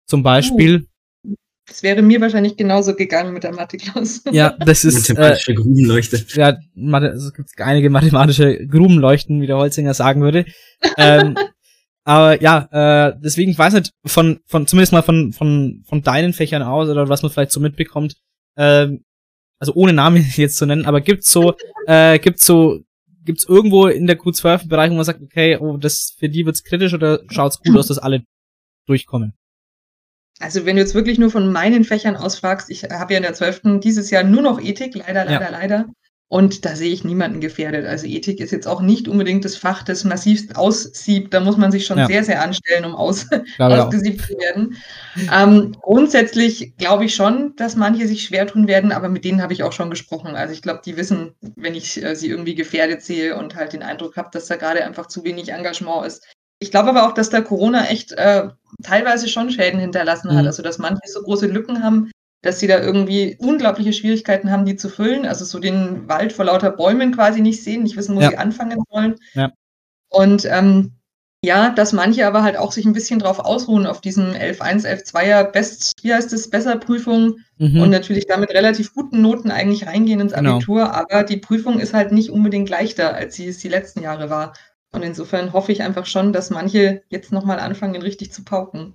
Zum 0.06 0.22
Beispiel, 0.22 0.86
Das 1.66 1.82
wäre 1.82 2.02
mir 2.02 2.20
wahrscheinlich 2.20 2.56
genauso 2.56 2.94
gegangen 2.94 3.32
mit 3.32 3.44
der 3.44 3.54
Mathe-Klaus. 3.54 4.22
ja, 4.32 4.56
das 4.58 4.84
ist 4.84 5.08
äh, 5.10 5.14
Mathematische 5.14 5.54
Grubenleuchte. 5.54 6.24
ja, 6.34 6.56
Mathe, 6.74 7.10
also 7.10 7.28
es 7.28 7.34
gibt 7.34 7.50
einige 7.58 7.90
mathematische 7.90 8.66
Grubenleuchten, 8.66 9.40
wie 9.40 9.46
der 9.46 9.56
Holzinger 9.56 9.94
sagen 9.94 10.20
würde. 10.22 10.46
ähm, 10.96 11.36
aber 12.04 12.40
ja, 12.42 12.68
äh, 12.72 13.14
deswegen 13.22 13.50
ich 13.50 13.58
weiß 13.58 13.74
nicht 13.74 13.92
von 14.04 14.40
von 14.46 14.66
zumindest 14.66 14.92
mal 14.92 15.02
von 15.02 15.32
von 15.32 15.82
von 15.86 16.02
deinen 16.02 16.32
Fächern 16.32 16.62
aus 16.62 16.88
oder 16.88 17.08
was 17.08 17.22
man 17.22 17.30
vielleicht 17.30 17.52
so 17.52 17.60
mitbekommt. 17.60 18.16
Ähm, 18.56 19.04
also 19.60 19.74
ohne 19.74 19.92
Namen 19.92 20.26
jetzt 20.36 20.56
zu 20.56 20.66
nennen, 20.66 20.86
aber 20.86 21.00
gibt's 21.00 21.30
so 21.30 21.54
äh, 21.86 22.18
gibt's 22.18 22.44
so 22.44 22.80
gibt's 23.24 23.44
irgendwo 23.44 23.86
in 23.86 24.06
der 24.06 24.18
Q12 24.18 24.66
Bereich, 24.68 24.90
wo 24.90 24.94
man 24.96 25.04
sagt, 25.04 25.22
okay, 25.22 25.56
oh, 25.58 25.76
das 25.76 26.16
für 26.18 26.28
die 26.28 26.46
wird's 26.46 26.64
kritisch 26.64 26.94
oder 26.94 27.20
schaut's 27.30 27.60
gut 27.60 27.76
aus, 27.76 27.86
dass 27.86 27.98
alle 27.98 28.24
durchkommen? 28.86 29.34
Also 30.40 30.64
wenn 30.64 30.76
du 30.76 30.82
jetzt 30.82 30.94
wirklich 30.94 31.18
nur 31.18 31.30
von 31.30 31.52
meinen 31.52 31.84
Fächern 31.84 32.16
aus 32.16 32.38
fragst, 32.38 32.70
ich 32.70 32.84
habe 32.84 33.12
ja 33.12 33.18
in 33.18 33.22
der 33.22 33.34
12. 33.34 33.80
dieses 33.80 34.10
Jahr 34.10 34.24
nur 34.24 34.40
noch 34.40 34.58
Ethik, 34.58 34.94
leider, 34.94 35.26
leider, 35.26 35.44
Ja. 35.44 35.50
leider. 35.50 35.86
Und 36.32 36.64
da 36.64 36.76
sehe 36.76 36.92
ich 36.92 37.02
niemanden 37.02 37.40
gefährdet. 37.40 37.86
Also 37.86 38.06
Ethik 38.06 38.38
ist 38.38 38.52
jetzt 38.52 38.68
auch 38.68 38.80
nicht 38.80 39.08
unbedingt 39.08 39.44
das 39.44 39.56
Fach, 39.56 39.82
das 39.82 40.04
massivst 40.04 40.54
aussiebt. 40.54 41.34
Da 41.34 41.40
muss 41.40 41.56
man 41.56 41.72
sich 41.72 41.84
schon 41.84 41.98
Ja. 41.98 42.06
sehr, 42.06 42.22
sehr 42.22 42.40
anstellen, 42.40 42.84
um 42.84 42.94
aus, 42.94 43.26
auch. 43.58 43.68
ausgesiebt 43.68 44.22
zu 44.22 44.34
werden. 44.38 44.76
Ähm, 45.34 45.72
grundsätzlich 45.82 46.76
glaube 46.76 47.06
ich 47.06 47.16
schon, 47.16 47.56
dass 47.56 47.74
manche 47.74 48.06
sich 48.06 48.22
schwer 48.22 48.46
tun 48.46 48.68
werden, 48.68 48.92
aber 48.92 49.08
mit 49.08 49.24
denen 49.24 49.42
habe 49.42 49.52
ich 49.52 49.64
auch 49.64 49.72
schon 49.72 49.90
gesprochen. 49.90 50.36
Also 50.36 50.54
ich 50.54 50.62
glaube, 50.62 50.82
die 50.84 50.96
wissen, 50.96 51.32
wenn 51.56 51.74
ich 51.74 52.00
äh, 52.00 52.14
sie 52.14 52.28
irgendwie 52.28 52.54
gefährdet 52.54 53.02
sehe 53.02 53.36
und 53.36 53.56
halt 53.56 53.72
den 53.72 53.82
Eindruck 53.82 54.16
habe, 54.16 54.30
dass 54.32 54.46
da 54.46 54.54
gerade 54.54 54.84
einfach 54.84 55.06
zu 55.06 55.24
wenig 55.24 55.48
Engagement 55.48 56.06
ist. 56.06 56.24
Ich 56.60 56.70
glaube 56.70 56.90
aber 56.90 57.08
auch, 57.08 57.12
dass 57.12 57.30
da 57.30 57.40
Corona 57.40 57.86
echt 57.86 58.12
äh, 58.12 58.50
teilweise 58.84 59.26
schon 59.26 59.50
Schäden 59.50 59.80
hinterlassen 59.80 60.30
hat. 60.30 60.42
Mhm. 60.42 60.46
Also 60.46 60.62
dass 60.62 60.78
manche 60.78 61.00
so 61.06 61.22
große 61.22 61.48
Lücken 61.48 61.82
haben, 61.82 62.12
dass 62.42 62.58
sie 62.60 62.66
da 62.66 62.80
irgendwie 62.80 63.36
unglaubliche 63.38 63.92
Schwierigkeiten 63.92 64.50
haben, 64.50 64.64
die 64.64 64.76
zu 64.76 64.88
füllen. 64.88 65.26
Also 65.26 65.44
so 65.44 65.58
den 65.58 66.08
Wald 66.08 66.32
vor 66.32 66.46
lauter 66.46 66.70
Bäumen 66.70 67.14
quasi 67.14 67.40
nicht 67.40 67.62
sehen, 67.62 67.82
nicht 67.82 67.96
wissen, 67.96 68.16
wo 68.16 68.20
Ja. 68.20 68.30
sie 68.30 68.38
anfangen 68.38 68.82
sollen. 68.90 69.16
Ja. 69.34 69.52
Und 70.10 70.44
ähm, 70.46 70.92
ja, 71.42 71.70
dass 71.70 71.92
manche 71.94 72.26
aber 72.26 72.42
halt 72.42 72.58
auch 72.58 72.72
sich 72.72 72.84
ein 72.84 72.92
bisschen 72.92 73.18
drauf 73.18 73.38
ausruhen 73.38 73.86
auf 73.86 74.00
diesen 74.02 74.34
11.1, 74.34 74.84
11.2er 74.86 75.44
Best, 75.44 75.94
wie 76.02 76.12
heißt 76.12 76.32
es, 76.34 76.50
Besserprüfung 76.50 77.38
Mhm. 77.58 77.80
und 77.82 77.90
natürlich 77.90 78.26
damit 78.26 78.50
relativ 78.50 78.92
guten 78.94 79.22
Noten 79.22 79.50
eigentlich 79.50 79.86
reingehen 79.86 80.20
ins 80.20 80.32
Genau. 80.34 80.56
Abitur, 80.56 80.92
aber 80.94 81.24
die 81.24 81.36
Prüfung 81.38 81.78
ist 81.80 81.94
halt 81.94 82.12
nicht 82.12 82.30
unbedingt 82.30 82.68
leichter, 82.70 83.14
als 83.14 83.36
sie 83.36 83.48
es 83.48 83.58
die 83.58 83.68
letzten 83.68 84.02
Jahre 84.02 84.28
war. 84.30 84.54
Und 84.92 85.02
insofern 85.02 85.52
hoffe 85.52 85.72
ich 85.72 85.82
einfach 85.82 86.04
schon, 86.06 86.32
dass 86.32 86.50
manche 86.50 87.02
jetzt 87.08 87.32
nochmal 87.32 87.58
anfangen, 87.60 88.00
richtig 88.02 88.32
zu 88.32 88.44
pauken. 88.44 88.94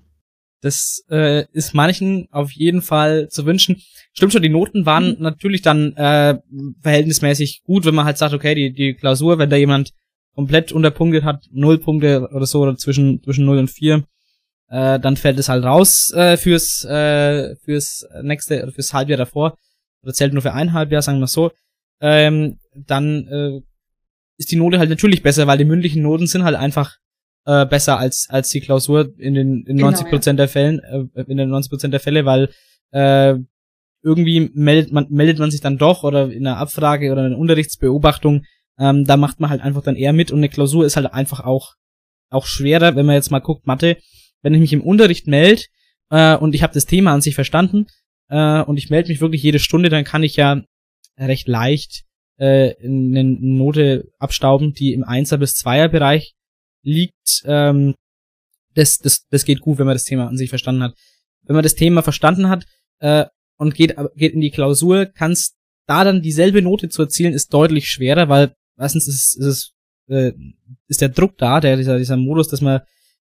Das 0.65 1.05
äh, 1.11 1.45
ist 1.51 1.75
manchen 1.75 2.27
auf 2.31 2.51
jeden 2.51 2.81
Fall 2.81 3.29
zu 3.29 3.45
wünschen. 3.45 3.83
Stimmt 4.13 4.33
schon, 4.33 4.41
die 4.41 4.49
Noten 4.49 4.87
waren 4.87 5.15
natürlich 5.19 5.61
dann 5.61 5.95
äh, 5.95 6.39
verhältnismäßig 6.81 7.61
gut, 7.65 7.85
wenn 7.85 7.93
man 7.93 8.05
halt 8.05 8.17
sagt, 8.17 8.33
okay, 8.33 8.55
die, 8.55 8.73
die 8.73 8.95
Klausur, 8.95 9.37
wenn 9.37 9.51
da 9.51 9.57
jemand 9.57 9.91
komplett 10.33 10.71
unterpunktet 10.71 11.23
hat, 11.23 11.45
null 11.51 11.77
Punkte 11.77 12.27
oder 12.33 12.47
so, 12.47 12.61
oder 12.61 12.75
zwischen, 12.77 13.21
zwischen 13.21 13.45
0 13.45 13.59
und 13.59 13.69
4, 13.69 14.05
äh, 14.69 14.99
dann 14.99 15.17
fällt 15.17 15.37
es 15.37 15.49
halt 15.49 15.63
raus 15.63 16.11
äh, 16.15 16.35
fürs, 16.35 16.83
äh, 16.83 17.55
fürs 17.57 18.03
nächste, 18.23 18.63
oder 18.63 18.71
fürs 18.71 18.91
Halbjahr 18.91 19.19
davor. 19.19 19.59
Oder 20.01 20.13
zählt 20.13 20.33
nur 20.33 20.41
für 20.41 20.53
ein 20.53 20.73
Halbjahr, 20.73 21.03
sagen 21.03 21.19
wir 21.19 21.27
so. 21.27 21.51
Ähm, 22.01 22.57
dann 22.73 23.27
äh, 23.27 23.61
ist 24.37 24.51
die 24.51 24.55
Note 24.55 24.79
halt 24.79 24.89
natürlich 24.89 25.21
besser, 25.21 25.45
weil 25.45 25.59
die 25.59 25.65
mündlichen 25.65 26.01
Noten 26.01 26.25
sind 26.25 26.43
halt 26.43 26.55
einfach 26.55 26.97
äh, 27.45 27.65
besser 27.65 27.97
als 27.97 28.27
als 28.29 28.49
die 28.49 28.61
Klausur 28.61 29.13
in 29.17 29.33
den 29.33 29.65
in 29.65 29.77
Genau, 29.77 29.91
90 29.91 30.09
Prozent 30.09 30.39
der 30.39 30.47
Fällen 30.47 30.79
äh, 30.79 31.23
in 31.27 31.37
den 31.37 31.49
90 31.49 31.69
Prozent 31.69 31.93
der 31.93 31.99
Fälle, 31.99 32.25
weil 32.25 32.49
äh, 32.91 33.35
irgendwie 34.03 34.51
meldet 34.53 34.91
man 34.91 35.07
meldet 35.09 35.39
man 35.39 35.51
sich 35.51 35.61
dann 35.61 35.77
doch 35.77 36.03
oder 36.03 36.31
in 36.31 36.45
einer 36.45 36.57
Abfrage 36.57 37.11
oder 37.11 37.21
in 37.21 37.33
einer 37.33 37.39
Unterrichtsbeobachtung 37.39 38.43
ähm, 38.77 39.05
da 39.05 39.17
macht 39.17 39.39
man 39.39 39.49
halt 39.49 39.61
einfach 39.61 39.83
dann 39.83 39.95
eher 39.95 40.13
mit 40.13 40.31
und 40.31 40.39
eine 40.39 40.49
Klausur 40.49 40.85
ist 40.85 40.95
halt 40.95 41.13
einfach 41.13 41.41
auch 41.41 41.75
auch 42.29 42.45
schwerer, 42.45 42.95
wenn 42.95 43.05
man 43.05 43.15
jetzt 43.15 43.31
mal 43.31 43.39
guckt 43.39 43.67
Mathe, 43.67 43.97
wenn 44.41 44.53
ich 44.53 44.59
mich 44.59 44.73
im 44.73 44.81
Unterricht 44.81 45.27
melde 45.27 45.63
äh, 46.09 46.35
und 46.35 46.55
ich 46.55 46.63
habe 46.63 46.73
das 46.73 46.85
Thema 46.85 47.13
an 47.13 47.21
sich 47.21 47.35
verstanden 47.35 47.87
äh, 48.29 48.61
und 48.61 48.77
ich 48.77 48.89
melde 48.89 49.09
mich 49.09 49.21
wirklich 49.21 49.43
jede 49.43 49.59
Stunde, 49.59 49.89
dann 49.89 50.03
kann 50.03 50.23
ich 50.23 50.35
ja 50.35 50.61
recht 51.17 51.47
leicht 51.47 52.03
äh, 52.37 52.73
eine 52.83 53.23
Note 53.23 54.11
abstauben, 54.19 54.73
die 54.73 54.93
im 54.93 55.03
1er 55.03 55.37
bis 55.37 55.53
2er 55.55 55.87
Bereich 55.87 56.35
liegt. 56.85 57.43
Ähm, 57.45 57.95
das, 58.75 58.99
das, 58.99 59.25
das 59.29 59.43
geht 59.43 59.59
gut, 59.59 59.77
wenn 59.77 59.85
man 59.85 59.95
das 59.95 60.05
Thema 60.05 60.27
an 60.27 60.37
sich 60.37 60.49
verstanden 60.49 60.83
hat. 60.83 60.95
Wenn 61.43 61.55
man 61.55 61.63
das 61.63 61.75
Thema 61.75 62.01
verstanden 62.01 62.49
hat 62.49 62.65
äh, 62.99 63.25
und 63.57 63.75
geht, 63.75 63.95
geht 64.15 64.33
in 64.33 64.41
die 64.41 64.51
Klausur, 64.51 65.05
kann 65.05 65.31
es 65.31 65.55
da 65.87 66.03
dann 66.03 66.21
dieselbe 66.21 66.61
Note 66.61 66.89
zu 66.89 67.03
erzielen, 67.03 67.33
ist 67.33 67.53
deutlich 67.53 67.87
schwerer, 67.87 68.29
weil 68.29 68.55
erstens 68.77 69.07
ist, 69.07 69.37
ist, 69.37 69.45
ist, 69.45 69.73
äh, 70.07 70.33
ist 70.87 71.01
der 71.01 71.09
Druck 71.09 71.37
da, 71.37 71.59
der, 71.59 71.77
dieser, 71.77 71.97
dieser 71.97 72.17
Modus, 72.17 72.47
dass 72.47 72.61
man, 72.61 72.81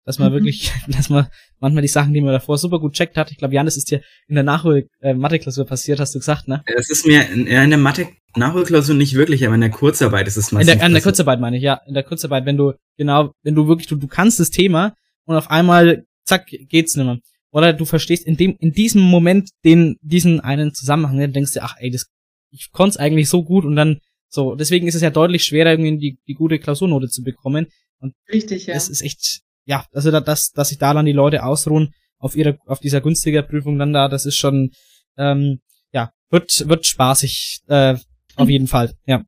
dass 0.09 0.17
man 0.17 0.29
Mhm. 0.31 0.35
wirklich, 0.37 0.71
dass 0.87 1.09
man 1.09 1.27
manchmal 1.59 1.83
die 1.83 1.87
Sachen, 1.87 2.13
die 2.15 2.21
man 2.21 2.33
davor 2.33 2.57
super 2.57 2.79
gut 2.79 2.93
checkt 2.93 3.15
hat. 3.15 3.29
Ich 3.31 3.37
glaube, 3.37 3.53
Janis 3.53 3.77
ist 3.77 3.91
dir 3.91 4.01
in 4.27 4.33
der 4.35 4.43
Nachhol 4.43 4.87
äh, 5.01 5.13
Mathe-Klausur 5.13 5.65
passiert, 5.65 5.99
hast 5.99 6.15
du 6.15 6.19
gesagt, 6.19 6.47
ne? 6.47 6.63
Es 6.65 6.89
ist 6.89 7.05
mir 7.05 7.29
in, 7.29 7.45
in 7.45 7.69
der 7.69 7.77
Mathe-Nachholklausur 7.77 8.95
nicht 8.95 9.13
wirklich, 9.13 9.45
aber 9.45 9.53
in 9.55 9.61
der 9.61 9.69
Kurzarbeit 9.69 10.27
ist 10.27 10.37
es 10.37 10.51
In 10.51 10.57
meistens. 10.57 10.77
der, 10.77 10.85
in 10.87 10.93
der. 10.93 11.01
Kurzarbeit 11.03 11.39
meine 11.39 11.57
ich, 11.57 11.63
ja. 11.63 11.79
In 11.87 11.93
der 11.93 12.01
Kurzarbeit, 12.03 12.45
wenn 12.45 12.57
du, 12.57 12.73
genau, 12.97 13.33
wenn 13.43 13.53
du 13.55 13.67
wirklich, 13.67 13.87
du, 13.87 13.95
du 13.97 14.07
kannst 14.07 14.39
das 14.39 14.49
Thema 14.49 14.95
und 15.25 15.35
auf 15.35 15.51
einmal, 15.51 16.05
zack, 16.25 16.47
geht's 16.47 16.95
nimmer. 16.95 17.19
Oder 17.51 17.73
du 17.73 17.85
verstehst 17.85 18.25
in 18.25 18.35
dem, 18.35 18.55
in 18.59 18.71
diesem 18.73 19.01
Moment 19.03 19.49
den, 19.63 19.97
diesen 20.01 20.39
einen 20.39 20.73
Zusammenhang, 20.73 21.19
dann 21.19 21.33
denkst 21.33 21.53
du, 21.53 21.61
ach 21.63 21.75
ey, 21.79 21.91
das, 21.91 22.07
ich 22.51 22.71
konnte 22.71 22.91
es 22.91 22.97
eigentlich 22.97 23.29
so 23.29 23.43
gut 23.43 23.63
und 23.65 23.75
dann, 23.75 23.99
so, 24.27 24.55
deswegen 24.55 24.87
ist 24.87 24.95
es 24.95 25.01
ja 25.01 25.09
deutlich 25.11 25.43
schwerer, 25.43 25.71
irgendwie 25.71 25.97
die, 25.97 26.17
die 26.27 26.33
gute 26.35 26.57
Klausurnote 26.59 27.09
zu 27.09 27.21
bekommen. 27.23 27.67
Und 27.99 28.13
Richtig, 28.31 28.67
ja. 28.67 28.75
es 28.75 28.87
ist 28.89 29.01
echt, 29.01 29.41
ja, 29.69 29.85
also 29.93 30.09
da, 30.09 30.19
dass, 30.19 30.51
dass 30.51 30.69
sich 30.69 30.79
da 30.79 30.95
dann 30.95 31.05
die 31.05 31.11
Leute 31.11 31.43
ausruhen 31.43 31.93
auf 32.17 32.35
ihrer, 32.35 32.57
auf 32.65 32.79
dieser 32.79 33.01
günstiger 33.01 33.43
Prüfung 33.43 33.77
dann 33.77 33.93
da, 33.93 34.09
das 34.09 34.25
ist 34.25 34.35
schon, 34.35 34.71
ähm, 35.15 35.59
ja, 35.93 36.11
wird, 36.31 36.67
wird 36.67 36.87
spaßig, 36.87 37.61
äh, 37.67 37.95
auf 38.35 38.49
jeden 38.49 38.67
Fall, 38.67 38.95
ja. 39.05 39.23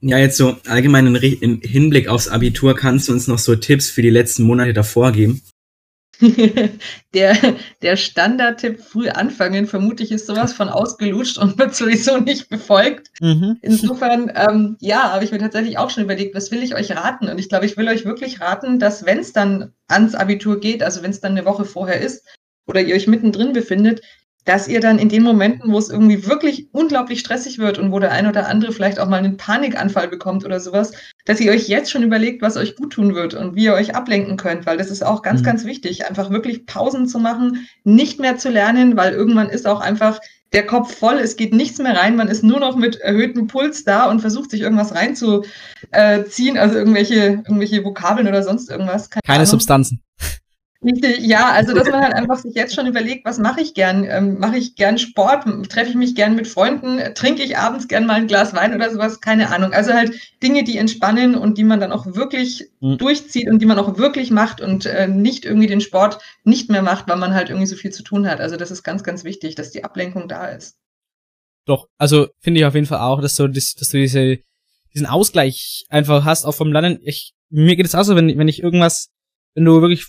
Ja, 0.00 0.16
jetzt 0.16 0.38
so 0.38 0.56
allgemein 0.66 1.14
im 1.14 1.60
Hinblick 1.60 2.08
aufs 2.08 2.28
Abitur 2.28 2.74
kannst 2.74 3.08
du 3.08 3.12
uns 3.12 3.28
noch 3.28 3.38
so 3.38 3.54
Tipps 3.54 3.90
für 3.90 4.00
die 4.00 4.08
letzten 4.08 4.44
Monate 4.44 4.72
davor 4.72 5.12
geben. 5.12 5.42
der, 7.14 7.36
der 7.82 7.96
Standardtipp 7.96 8.80
früh 8.80 9.08
anfangen, 9.08 9.66
vermutlich 9.66 10.12
ist 10.12 10.26
sowas 10.26 10.52
von 10.52 10.68
ausgelutscht 10.68 11.38
und 11.38 11.58
wird 11.58 11.74
sowieso 11.74 12.18
nicht 12.18 12.48
befolgt. 12.48 13.10
Mhm. 13.20 13.58
Insofern, 13.62 14.30
ähm, 14.34 14.76
ja, 14.80 15.12
habe 15.12 15.24
ich 15.24 15.32
mir 15.32 15.38
tatsächlich 15.38 15.78
auch 15.78 15.90
schon 15.90 16.04
überlegt, 16.04 16.34
was 16.34 16.50
will 16.50 16.62
ich 16.62 16.74
euch 16.74 16.90
raten? 16.92 17.28
Und 17.28 17.38
ich 17.38 17.48
glaube, 17.48 17.66
ich 17.66 17.76
will 17.76 17.88
euch 17.88 18.04
wirklich 18.04 18.40
raten, 18.40 18.78
dass 18.78 19.06
wenn 19.06 19.18
es 19.18 19.32
dann 19.32 19.72
ans 19.88 20.14
Abitur 20.14 20.60
geht, 20.60 20.82
also 20.82 21.02
wenn 21.02 21.10
es 21.10 21.20
dann 21.20 21.32
eine 21.32 21.44
Woche 21.44 21.64
vorher 21.64 22.00
ist 22.00 22.26
oder 22.66 22.80
ihr 22.80 22.94
euch 22.94 23.06
mittendrin 23.06 23.52
befindet, 23.52 24.02
dass 24.44 24.68
ihr 24.68 24.80
dann 24.80 24.98
in 24.98 25.08
den 25.08 25.22
Momenten, 25.22 25.70
wo 25.72 25.78
es 25.78 25.90
irgendwie 25.90 26.26
wirklich 26.26 26.68
unglaublich 26.72 27.20
stressig 27.20 27.58
wird 27.58 27.78
und 27.78 27.92
wo 27.92 27.98
der 27.98 28.12
ein 28.12 28.26
oder 28.26 28.48
andere 28.48 28.72
vielleicht 28.72 28.98
auch 28.98 29.08
mal 29.08 29.18
einen 29.18 29.36
Panikanfall 29.36 30.08
bekommt 30.08 30.44
oder 30.44 30.60
sowas, 30.60 30.92
dass 31.26 31.40
ihr 31.40 31.52
euch 31.52 31.68
jetzt 31.68 31.90
schon 31.90 32.02
überlegt, 32.02 32.40
was 32.40 32.56
euch 32.56 32.74
gut 32.74 32.92
tun 32.94 33.14
wird 33.14 33.34
und 33.34 33.54
wie 33.54 33.64
ihr 33.64 33.74
euch 33.74 33.94
ablenken 33.94 34.36
könnt, 34.36 34.64
weil 34.66 34.78
das 34.78 34.90
ist 34.90 35.04
auch 35.04 35.22
ganz, 35.22 35.40
Mhm. 35.40 35.44
ganz 35.44 35.64
wichtig, 35.66 36.06
einfach 36.08 36.30
wirklich 36.30 36.64
Pausen 36.66 37.06
zu 37.06 37.18
machen, 37.18 37.68
nicht 37.84 38.18
mehr 38.18 38.38
zu 38.38 38.48
lernen, 38.48 38.96
weil 38.96 39.12
irgendwann 39.12 39.50
ist 39.50 39.66
auch 39.66 39.80
einfach 39.80 40.20
der 40.52 40.66
Kopf 40.66 40.96
voll, 40.96 41.18
es 41.18 41.36
geht 41.36 41.54
nichts 41.54 41.78
mehr 41.78 41.96
rein, 41.96 42.16
man 42.16 42.26
ist 42.26 42.42
nur 42.42 42.58
noch 42.58 42.74
mit 42.76 42.96
erhöhtem 42.96 43.46
Puls 43.46 43.84
da 43.84 44.06
und 44.10 44.20
versucht 44.20 44.50
sich 44.50 44.62
irgendwas 44.62 44.92
reinzuziehen, 44.96 46.58
also 46.58 46.76
irgendwelche, 46.76 47.14
irgendwelche 47.14 47.84
Vokabeln 47.84 48.26
oder 48.26 48.42
sonst 48.42 48.68
irgendwas. 48.68 49.10
Keine 49.10 49.22
Ahnung. 49.28 49.46
Substanzen. 49.46 50.02
Richtig, 50.82 51.18
ja, 51.26 51.50
also 51.50 51.74
dass 51.74 51.90
man 51.90 52.02
halt 52.02 52.14
einfach 52.14 52.38
sich 52.38 52.54
jetzt 52.54 52.74
schon 52.74 52.86
überlegt, 52.86 53.26
was 53.26 53.38
mache 53.38 53.60
ich 53.60 53.74
gern? 53.74 54.04
Ähm, 54.04 54.38
mache 54.38 54.56
ich 54.56 54.76
gern 54.76 54.96
Sport? 54.96 55.44
Treffe 55.68 55.90
ich 55.90 55.94
mich 55.94 56.14
gern 56.14 56.34
mit 56.34 56.48
Freunden? 56.48 57.00
Trinke 57.14 57.42
ich 57.42 57.58
abends 57.58 57.86
gern 57.86 58.06
mal 58.06 58.14
ein 58.14 58.26
Glas 58.26 58.54
Wein 58.54 58.74
oder 58.74 58.90
sowas? 58.90 59.20
Keine 59.20 59.50
Ahnung. 59.54 59.74
Also 59.74 59.92
halt 59.92 60.18
Dinge, 60.42 60.64
die 60.64 60.78
entspannen 60.78 61.34
und 61.34 61.58
die 61.58 61.64
man 61.64 61.80
dann 61.80 61.92
auch 61.92 62.06
wirklich 62.06 62.70
Mhm. 62.80 62.96
durchzieht 62.96 63.48
und 63.50 63.60
die 63.60 63.66
man 63.66 63.78
auch 63.78 63.98
wirklich 63.98 64.30
macht 64.30 64.62
und 64.62 64.86
äh, 64.86 65.06
nicht 65.06 65.44
irgendwie 65.44 65.66
den 65.66 65.82
Sport 65.82 66.18
nicht 66.44 66.70
mehr 66.70 66.80
macht, 66.80 67.08
weil 67.08 67.18
man 67.18 67.34
halt 67.34 67.50
irgendwie 67.50 67.66
so 67.66 67.76
viel 67.76 67.90
zu 67.90 68.02
tun 68.02 68.26
hat. 68.26 68.40
Also 68.40 68.56
das 68.56 68.70
ist 68.70 68.82
ganz, 68.82 69.02
ganz 69.04 69.22
wichtig, 69.22 69.54
dass 69.54 69.70
die 69.70 69.84
Ablenkung 69.84 70.28
da 70.28 70.46
ist. 70.46 70.76
Doch, 71.66 71.88
also 71.98 72.28
finde 72.38 72.60
ich 72.60 72.66
auf 72.66 72.74
jeden 72.74 72.86
Fall 72.86 73.00
auch, 73.00 73.20
dass 73.20 73.36
du, 73.36 73.48
dass, 73.48 73.74
dass 73.74 73.90
du 73.90 73.98
diese, 73.98 74.38
diesen 74.94 75.06
Ausgleich 75.06 75.84
einfach 75.90 76.24
hast, 76.24 76.46
auch 76.46 76.54
vom 76.54 76.72
Lernen. 76.72 77.00
Ich, 77.02 77.34
mir 77.50 77.76
geht 77.76 77.84
es 77.84 77.94
auch 77.94 78.02
so, 78.02 78.16
wenn, 78.16 78.38
wenn 78.38 78.48
ich 78.48 78.62
irgendwas, 78.62 79.10
wenn 79.54 79.66
du 79.66 79.82
wirklich 79.82 80.06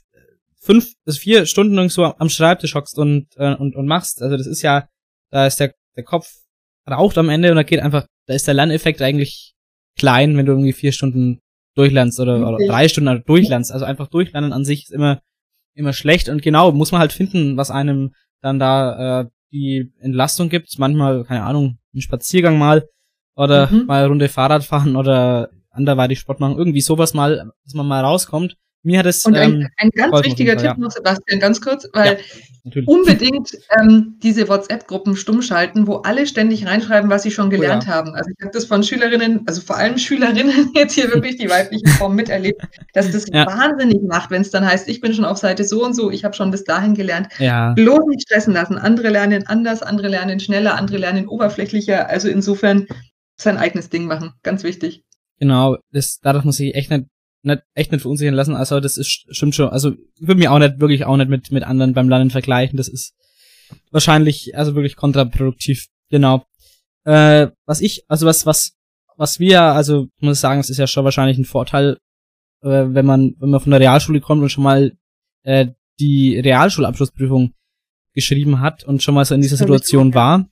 fünf 0.61 0.93
bis 1.05 1.17
vier 1.17 1.45
Stunden 1.45 1.75
irgendwo 1.75 2.03
am 2.03 2.29
Schreibtisch 2.29 2.75
hockst 2.75 2.97
und, 2.97 3.27
äh, 3.37 3.55
und, 3.55 3.75
und 3.75 3.87
machst, 3.87 4.21
also 4.21 4.37
das 4.37 4.47
ist 4.47 4.61
ja, 4.61 4.87
da 5.31 5.47
ist 5.47 5.59
der, 5.59 5.73
der 5.95 6.03
Kopf 6.03 6.29
raucht 6.89 7.17
am 7.17 7.29
Ende 7.29 7.49
und 7.49 7.55
da 7.55 7.63
geht 7.63 7.79
einfach, 7.79 8.05
da 8.27 8.33
ist 8.33 8.47
der 8.47 8.53
Lerneffekt 8.53 9.01
eigentlich 9.01 9.53
klein, 9.97 10.37
wenn 10.37 10.45
du 10.45 10.51
irgendwie 10.53 10.73
vier 10.73 10.91
Stunden 10.91 11.39
durchlernst 11.75 12.19
oder, 12.19 12.47
oder 12.47 12.65
drei 12.65 12.87
Stunden 12.87 13.23
durchlernst. 13.25 13.71
Also 13.71 13.85
einfach 13.85 14.07
durchlernen 14.07 14.53
an 14.53 14.65
sich 14.65 14.83
ist 14.83 14.91
immer, 14.91 15.21
immer 15.73 15.93
schlecht 15.93 16.29
und 16.29 16.41
genau, 16.41 16.71
muss 16.71 16.91
man 16.91 17.01
halt 17.01 17.13
finden, 17.13 17.57
was 17.57 17.71
einem 17.71 18.13
dann 18.41 18.59
da 18.59 19.21
äh, 19.21 19.25
die 19.51 19.91
Entlastung 19.99 20.49
gibt. 20.49 20.77
Manchmal, 20.79 21.23
keine 21.23 21.43
Ahnung, 21.43 21.77
einen 21.93 22.01
Spaziergang 22.01 22.57
mal 22.57 22.87
oder 23.35 23.69
Mhm. 23.71 23.85
mal 23.85 23.99
eine 23.99 24.07
Runde 24.07 24.29
Fahrrad 24.29 24.63
fahren 24.63 24.95
oder 24.95 25.49
anderweitig 25.69 26.19
Sport 26.19 26.39
machen. 26.39 26.57
Irgendwie 26.57 26.81
sowas 26.81 27.13
mal, 27.13 27.51
dass 27.63 27.73
man 27.73 27.87
mal 27.87 28.03
rauskommt. 28.03 28.57
Mir 28.83 28.99
hat 28.99 29.05
es 29.05 29.23
Und 29.25 29.35
ein, 29.35 29.51
ähm, 29.61 29.69
ein 29.77 29.89
ganz 29.91 30.25
wichtiger 30.25 30.57
Tipp 30.57 30.77
noch, 30.77 30.89
Sebastian, 30.89 31.39
ganz 31.39 31.61
kurz, 31.61 31.87
weil 31.93 32.17
natürlich. 32.63 32.87
unbedingt 32.87 33.51
ähm, 33.79 34.17
diese 34.23 34.47
WhatsApp-Gruppen 34.49 35.15
stumm 35.15 35.43
schalten, 35.43 35.85
wo 35.85 35.97
alle 35.97 36.25
ständig 36.25 36.65
reinschreiben, 36.65 37.07
was 37.09 37.21
sie 37.21 37.29
schon 37.29 37.51
gelernt 37.51 37.83
Oh 37.85 37.89
ja. 37.89 37.95
haben. 37.95 38.15
Also 38.15 38.31
ich 38.35 38.43
habe 38.43 38.51
das 38.51 38.65
von 38.65 38.81
Schülerinnen, 38.83 39.41
also 39.45 39.61
vor 39.61 39.77
allem 39.77 39.99
Schülerinnen 39.99 40.71
jetzt 40.75 40.93
hier 40.95 41.11
wirklich 41.13 41.37
die 41.37 41.47
weibliche 41.49 41.87
Form 41.99 42.15
miterlebt, 42.15 42.59
dass 42.93 43.11
das 43.11 43.27
Ja. 43.31 43.45
wahnsinnig 43.45 43.99
macht, 44.01 44.31
wenn 44.31 44.41
es 44.41 44.49
dann 44.49 44.65
heißt, 44.65 44.89
ich 44.89 44.99
bin 44.99 45.13
schon 45.13 45.25
auf 45.25 45.37
Seite 45.37 45.63
so 45.63 45.85
und 45.85 45.93
so, 45.95 46.09
ich 46.09 46.23
habe 46.23 46.33
schon 46.35 46.49
bis 46.49 46.63
dahin 46.63 46.95
gelernt. 46.95 47.27
Ja. 47.37 47.73
Bloß 47.73 48.07
nicht 48.07 48.23
stressen 48.23 48.53
lassen. 48.53 48.79
Andere 48.79 49.09
lernen 49.09 49.45
anders, 49.45 49.83
andere 49.83 50.07
lernen 50.07 50.39
schneller, 50.39 50.75
andere 50.75 50.97
lernen 50.97 51.27
oberflächlicher. 51.27 52.09
Also 52.09 52.29
insofern 52.29 52.87
sein 53.39 53.57
eigenes 53.57 53.89
Ding 53.89 54.05
machen. 54.05 54.33
Ganz 54.41 54.63
wichtig. 54.63 55.03
Genau, 55.39 55.77
das, 55.91 56.17
dadurch 56.21 56.45
muss 56.45 56.59
ich 56.59 56.73
echt 56.75 56.89
nicht, 56.91 57.05
nicht, 57.43 57.63
echt 57.73 57.91
nicht 57.91 58.01
verunsichern 58.01 58.35
lassen. 58.35 58.55
Also 58.55 58.79
das 58.79 58.97
ist, 58.97 59.25
stimmt 59.29 59.55
schon. 59.55 59.69
Also 59.69 59.91
ich 59.91 60.27
würde 60.27 60.39
mir 60.39 60.51
auch 60.51 60.59
nicht, 60.59 60.79
wirklich 60.79 61.05
auch 61.05 61.17
nicht 61.17 61.29
mit, 61.29 61.51
mit 61.51 61.63
anderen 61.63 61.93
beim 61.93 62.09
Lernen 62.09 62.29
vergleichen. 62.29 62.77
Das 62.77 62.87
ist 62.87 63.13
wahrscheinlich, 63.91 64.55
also 64.57 64.75
wirklich 64.75 64.95
kontraproduktiv. 64.95 65.87
Genau. 66.09 66.45
Äh, 67.03 67.47
was 67.65 67.81
ich, 67.81 68.03
also 68.07 68.25
was, 68.25 68.45
was, 68.45 68.73
was 69.17 69.39
wir, 69.39 69.61
also 69.61 70.07
ich 70.17 70.23
muss 70.23 70.41
sagen, 70.41 70.59
es 70.59 70.69
ist 70.69 70.77
ja 70.77 70.87
schon 70.87 71.03
wahrscheinlich 71.03 71.37
ein 71.37 71.45
Vorteil, 71.45 71.97
äh, 72.61 72.85
wenn 72.89 73.05
man, 73.05 73.35
wenn 73.39 73.49
man 73.49 73.59
von 73.59 73.71
der 73.71 73.79
Realschule 73.79 74.21
kommt 74.21 74.41
und 74.41 74.49
schon 74.49 74.63
mal 74.63 74.93
äh, 75.43 75.67
die 75.99 76.39
Realschulabschlussprüfung 76.39 77.53
geschrieben 78.13 78.59
hat 78.59 78.83
und 78.83 79.01
schon 79.01 79.15
mal 79.15 79.25
so 79.25 79.35
in 79.35 79.41
dieser 79.41 79.57
Situation 79.57 80.13
war, 80.13 80.47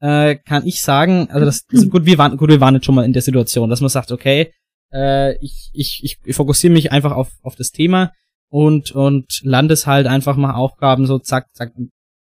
äh, 0.00 0.36
kann 0.36 0.66
ich 0.66 0.80
sagen, 0.82 1.28
also 1.30 1.44
das, 1.44 1.64
also 1.72 1.88
gut, 1.90 2.06
wir 2.06 2.18
waren, 2.18 2.36
gut, 2.36 2.50
wir 2.50 2.60
waren 2.60 2.74
jetzt 2.74 2.86
schon 2.86 2.94
mal 2.94 3.04
in 3.04 3.12
der 3.12 3.22
Situation, 3.22 3.70
dass 3.70 3.80
man 3.80 3.88
sagt, 3.88 4.12
okay, 4.12 4.52
äh, 4.92 5.36
ich, 5.44 5.70
ich, 5.72 6.18
ich, 6.24 6.34
fokussiere 6.34 6.72
mich 6.72 6.92
einfach 6.92 7.12
auf, 7.12 7.30
auf 7.42 7.56
das 7.56 7.70
Thema 7.70 8.12
und, 8.50 8.92
und 8.92 9.40
landes 9.42 9.86
halt 9.86 10.06
einfach 10.06 10.36
mal 10.36 10.54
Aufgaben 10.54 11.06
so 11.06 11.18
zack, 11.18 11.46
zack. 11.54 11.72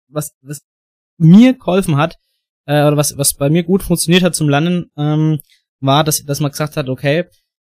Was, 0.07 0.32
was 0.41 0.61
mir 1.18 1.53
geholfen 1.53 1.97
hat, 1.97 2.16
äh, 2.66 2.86
oder 2.86 2.97
was, 2.97 3.18
was 3.18 3.34
bei 3.34 3.49
mir 3.49 3.64
gut 3.64 3.84
funktioniert 3.84 4.24
hat 4.24 4.36
zum 4.36 4.49
Lernen, 4.49 4.91
ähm, 4.97 5.39
war, 5.80 6.03
dass, 6.03 6.24
dass 6.24 6.39
man 6.39 6.51
gesagt 6.51 6.78
hat, 6.78 6.88
okay, 6.89 7.26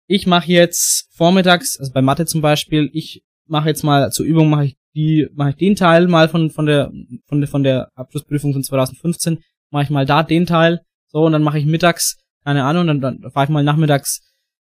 ich 0.07 0.27
mache 0.27 0.51
jetzt 0.51 1.09
vormittags, 1.15 1.77
also 1.79 1.93
bei 1.93 2.01
Mathe 2.01 2.25
zum 2.25 2.41
Beispiel, 2.41 2.89
ich 2.93 3.23
mache 3.47 3.69
jetzt 3.69 3.84
mal 3.84 4.11
zur 4.11 4.25
Übung 4.25 4.49
mache 4.49 4.65
ich 4.65 4.77
die, 4.95 5.27
mache 5.34 5.51
ich 5.51 5.55
den 5.55 5.75
Teil 5.75 6.07
mal 6.07 6.29
von 6.29 6.51
von 6.51 6.65
der 6.65 6.91
von 7.25 7.39
der 7.39 7.47
von 7.47 7.63
der 7.63 7.89
Abschlussprüfung 7.95 8.53
von 8.53 8.63
2015, 8.63 9.39
mache 9.71 9.84
ich 9.84 9.89
mal 9.89 10.05
da 10.05 10.23
den 10.23 10.45
Teil, 10.45 10.81
so 11.07 11.25
und 11.25 11.31
dann 11.31 11.43
mache 11.43 11.59
ich 11.59 11.65
mittags, 11.65 12.17
keine 12.43 12.63
Ahnung, 12.65 12.88
dann, 12.88 13.01
dann 13.01 13.31
fahre 13.31 13.45
ich 13.45 13.49
mal 13.49 13.63
nachmittags, 13.63 14.21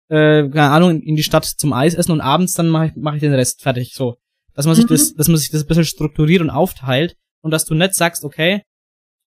äh, 0.08 0.48
keine 0.48 0.70
Ahnung, 0.70 1.02
in, 1.02 1.16
die 1.16 1.22
Stadt 1.22 1.44
zum 1.44 1.72
Eis 1.72 1.94
essen 1.94 2.12
und 2.12 2.20
abends 2.20 2.54
dann 2.54 2.68
mache 2.68 2.86
ich 2.86 2.96
mache 2.96 3.16
ich 3.16 3.20
den 3.20 3.34
Rest 3.34 3.62
fertig, 3.62 3.94
so, 3.94 4.16
dass 4.54 4.66
man 4.66 4.74
sich 4.74 4.84
Mhm. 4.84 4.90
das, 4.90 5.14
dass 5.14 5.28
man 5.28 5.36
sich 5.36 5.50
das 5.50 5.62
ein 5.62 5.66
bisschen 5.66 5.84
strukturiert 5.84 6.42
und 6.42 6.50
aufteilt 6.50 7.16
und 7.42 7.50
dass 7.50 7.64
du 7.64 7.74
nicht 7.74 7.94
sagst, 7.94 8.24
okay, 8.24 8.62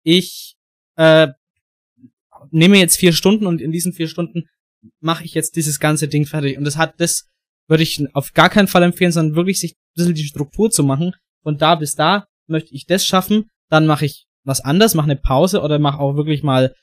ich 0.03 0.55
äh, 0.95 1.29
nehme 2.51 2.77
jetzt 2.77 2.97
vier 2.97 3.13
Stunden 3.13 3.45
und 3.45 3.61
in 3.61 3.71
diesen 3.71 3.93
vier 3.93 4.07
Stunden 4.07 4.47
mache 4.99 5.23
ich 5.25 5.33
jetzt 5.33 5.55
dieses 5.55 5.79
ganze 5.79 6.07
Ding 6.07 6.25
fertig. 6.25 6.57
Und 6.57 6.63
das 6.63 6.77
hat, 6.77 6.95
das 6.99 7.27
würde 7.67 7.83
ich 7.83 8.01
auf 8.13 8.33
gar 8.33 8.49
keinen 8.49 8.67
Fall 8.67 8.83
empfehlen, 8.83 9.11
sondern 9.11 9.35
wirklich 9.35 9.59
sich 9.59 9.73
ein 9.73 9.93
bisschen 9.95 10.15
die 10.15 10.23
Struktur 10.23 10.71
zu 10.71 10.83
machen. 10.83 11.13
Von 11.43 11.57
da 11.57 11.75
bis 11.75 11.95
da 11.95 12.27
möchte 12.47 12.73
ich 12.73 12.85
das 12.85 13.05
schaffen, 13.05 13.49
dann 13.69 13.85
mache 13.85 14.05
ich 14.05 14.27
was 14.43 14.61
anderes, 14.61 14.95
mache 14.95 15.11
eine 15.11 15.17
Pause 15.17 15.61
oder 15.61 15.77
mache 15.79 15.99
auch 15.99 16.15
wirklich 16.15 16.43
mal, 16.43 16.73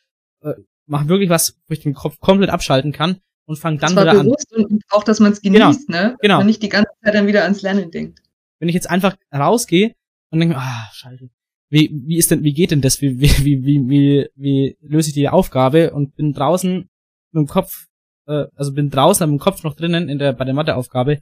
äh, 0.43 0.53
mache 0.87 1.09
wirklich 1.09 1.31
was, 1.31 1.59
wo 1.67 1.73
ich 1.73 1.81
den 1.81 1.95
Kopf 1.95 2.19
komplett 2.19 2.51
abschalten 2.51 2.93
kann 2.93 3.21
und 3.47 3.59
fange 3.59 3.79
dann 3.79 3.93
wieder 3.93 4.21
an. 4.21 4.29
und 4.29 4.83
auch, 4.91 5.05
dass 5.05 5.21
man 5.21 5.33
es 5.33 5.41
Genau, 5.41 5.71
genießt, 5.71 5.89
ne? 5.89 6.11
Dass 6.13 6.19
genau. 6.21 6.39
man 6.39 6.47
nicht 6.47 6.63
die 6.63 6.69
ganze 6.69 6.91
Zeit 7.03 7.15
dann 7.15 7.27
wieder 7.27 7.43
ans 7.43 7.63
Lernen 7.63 7.91
denkt. 7.91 8.21
Wenn 8.59 8.69
ich 8.69 8.75
jetzt 8.75 8.89
einfach 8.89 9.17
rausgehe 9.35 9.95
und 10.31 10.41
denke, 10.41 10.57
ah, 10.57 10.89
scheiße, 10.93 11.29
wie, 11.71 11.91
wie 12.07 12.19
ist 12.19 12.31
denn, 12.31 12.45
wie 12.45 12.53
geht 12.53 12.71
denn 12.71 12.81
das? 12.81 13.01
Wie, 13.01 13.21
wie, 13.21 13.45
wie, 13.45 13.65
wie, 13.65 13.89
wie, 13.89 14.29
wie 14.37 14.77
löse 14.81 15.09
ich 15.09 15.15
die 15.15 15.29
Aufgabe 15.29 15.93
und 15.93 16.15
bin 16.15 16.33
draußen 16.33 16.89
mit 17.33 17.41
dem 17.41 17.49
Kopf, 17.49 17.87
äh, 18.27 18.45
also 18.55 18.73
bin 18.73 18.91
draußen, 18.91 19.29
mit 19.29 19.41
dem 19.41 19.43
Kopf 19.43 19.65
noch 19.65 19.75
drinnen 19.75 20.09
in 20.09 20.19
der, 20.19 20.33
bei 20.33 20.45
der 20.45 20.55
Matheaufgabe, 20.55 21.19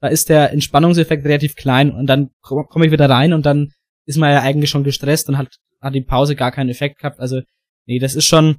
da 0.00 0.08
ist 0.08 0.28
der 0.28 0.52
Entspannungseffekt 0.52 1.24
relativ 1.24 1.54
klein 1.54 1.92
und 1.92 2.06
dann 2.06 2.30
komme 2.40 2.64
komm 2.68 2.82
ich 2.82 2.90
wieder 2.90 3.08
rein 3.08 3.32
und 3.32 3.46
dann 3.46 3.70
ist 4.04 4.18
man 4.18 4.32
ja 4.32 4.42
eigentlich 4.42 4.70
schon 4.70 4.82
gestresst 4.82 5.28
und 5.28 5.38
hat, 5.38 5.48
hat 5.80 5.94
die 5.94 6.00
Pause 6.00 6.34
gar 6.34 6.50
keinen 6.50 6.70
Effekt 6.70 6.98
gehabt. 6.98 7.20
Also, 7.20 7.40
nee, 7.86 8.00
das 8.00 8.16
ist 8.16 8.26
schon, 8.26 8.56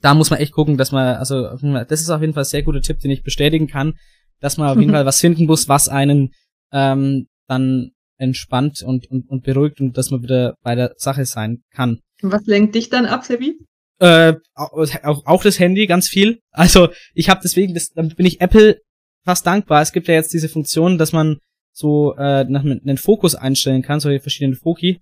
da 0.00 0.14
muss 0.14 0.30
man 0.30 0.40
echt 0.40 0.52
gucken, 0.52 0.76
dass 0.76 0.92
man, 0.92 1.16
also, 1.16 1.48
das 1.88 2.00
ist 2.00 2.10
auf 2.10 2.20
jeden 2.20 2.34
Fall 2.34 2.42
ein 2.42 2.46
sehr 2.46 2.62
guter 2.62 2.80
Tipp, 2.80 3.00
den 3.00 3.10
ich 3.10 3.22
bestätigen 3.22 3.66
kann, 3.66 3.94
dass 4.40 4.56
man 4.56 4.68
auf 4.68 4.78
jeden 4.78 4.92
Fall 4.94 5.06
was 5.06 5.20
finden 5.20 5.46
muss, 5.46 5.68
was 5.68 5.88
einen 5.88 6.32
ähm, 6.72 7.26
dann 7.46 7.92
entspannt 8.18 8.82
und, 8.82 9.10
und, 9.10 9.28
und 9.28 9.44
beruhigt 9.44 9.80
und 9.80 9.96
dass 9.96 10.10
man 10.10 10.22
wieder 10.22 10.56
bei 10.62 10.74
der 10.74 10.94
Sache 10.96 11.24
sein 11.24 11.62
kann. 11.72 12.00
Was 12.20 12.46
lenkt 12.46 12.74
dich 12.74 12.88
dann 12.90 13.06
ab, 13.06 13.24
Sebi? 13.24 13.58
Äh, 14.00 14.34
auch, 14.54 15.26
auch 15.26 15.42
das 15.42 15.58
Handy 15.58 15.86
ganz 15.86 16.08
viel. 16.08 16.40
Also 16.50 16.88
ich 17.14 17.30
habe 17.30 17.40
deswegen, 17.42 17.74
das, 17.74 17.90
damit 17.90 18.16
bin 18.16 18.26
ich 18.26 18.40
Apple 18.40 18.80
fast 19.24 19.46
dankbar. 19.46 19.82
Es 19.82 19.92
gibt 19.92 20.08
ja 20.08 20.14
jetzt 20.14 20.32
diese 20.32 20.48
Funktion, 20.48 20.98
dass 20.98 21.12
man 21.12 21.38
so 21.72 22.14
äh, 22.16 22.44
nach 22.44 22.62
einen 22.62 22.98
Fokus 22.98 23.34
einstellen 23.34 23.82
kann, 23.82 24.00
so 24.00 24.08
verschiedene 24.18 24.56
Foki, 24.56 25.00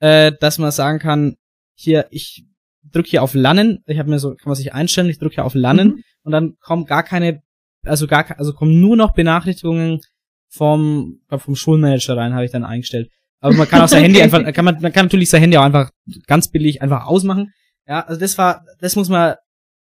äh, 0.00 0.32
dass 0.40 0.58
man 0.58 0.70
sagen 0.70 0.98
kann, 0.98 1.36
hier, 1.76 2.06
ich 2.10 2.44
drücke 2.92 3.10
hier 3.10 3.22
auf 3.22 3.34
Lannen, 3.34 3.82
ich 3.86 3.98
habe 3.98 4.10
mir 4.10 4.18
so, 4.18 4.30
kann 4.30 4.46
man 4.48 4.54
sich 4.54 4.72
einstellen, 4.72 5.08
ich 5.08 5.18
drücke 5.18 5.36
hier 5.36 5.44
auf 5.44 5.54
Lannen 5.54 5.88
mhm. 5.88 6.02
und 6.22 6.32
dann 6.32 6.56
kommen 6.60 6.84
gar 6.84 7.02
keine, 7.02 7.42
also 7.84 8.06
gar, 8.06 8.38
also 8.38 8.52
kommen 8.52 8.80
nur 8.80 8.96
noch 8.96 9.14
Benachrichtigungen 9.14 10.00
vom, 10.48 11.20
vom 11.28 11.56
Schulmanager 11.56 12.16
rein, 12.16 12.34
habe 12.34 12.44
ich 12.44 12.52
dann 12.52 12.64
eingestellt. 12.64 13.10
Aber 13.40 13.54
man 13.54 13.68
kann 13.68 13.82
auch 13.82 13.88
sein 13.88 14.02
Handy 14.02 14.22
einfach, 14.22 14.40
kann 14.54 14.64
man, 14.64 14.80
man 14.80 14.92
kann 14.92 15.06
natürlich 15.06 15.28
sein 15.28 15.40
Handy 15.40 15.56
auch 15.56 15.64
einfach 15.64 15.90
ganz 16.26 16.48
billig 16.48 16.80
einfach 16.80 17.06
ausmachen. 17.06 17.52
Ja, 17.86 18.00
also 18.06 18.18
das 18.18 18.38
war, 18.38 18.64
das 18.80 18.96
muss 18.96 19.08
man, 19.08 19.34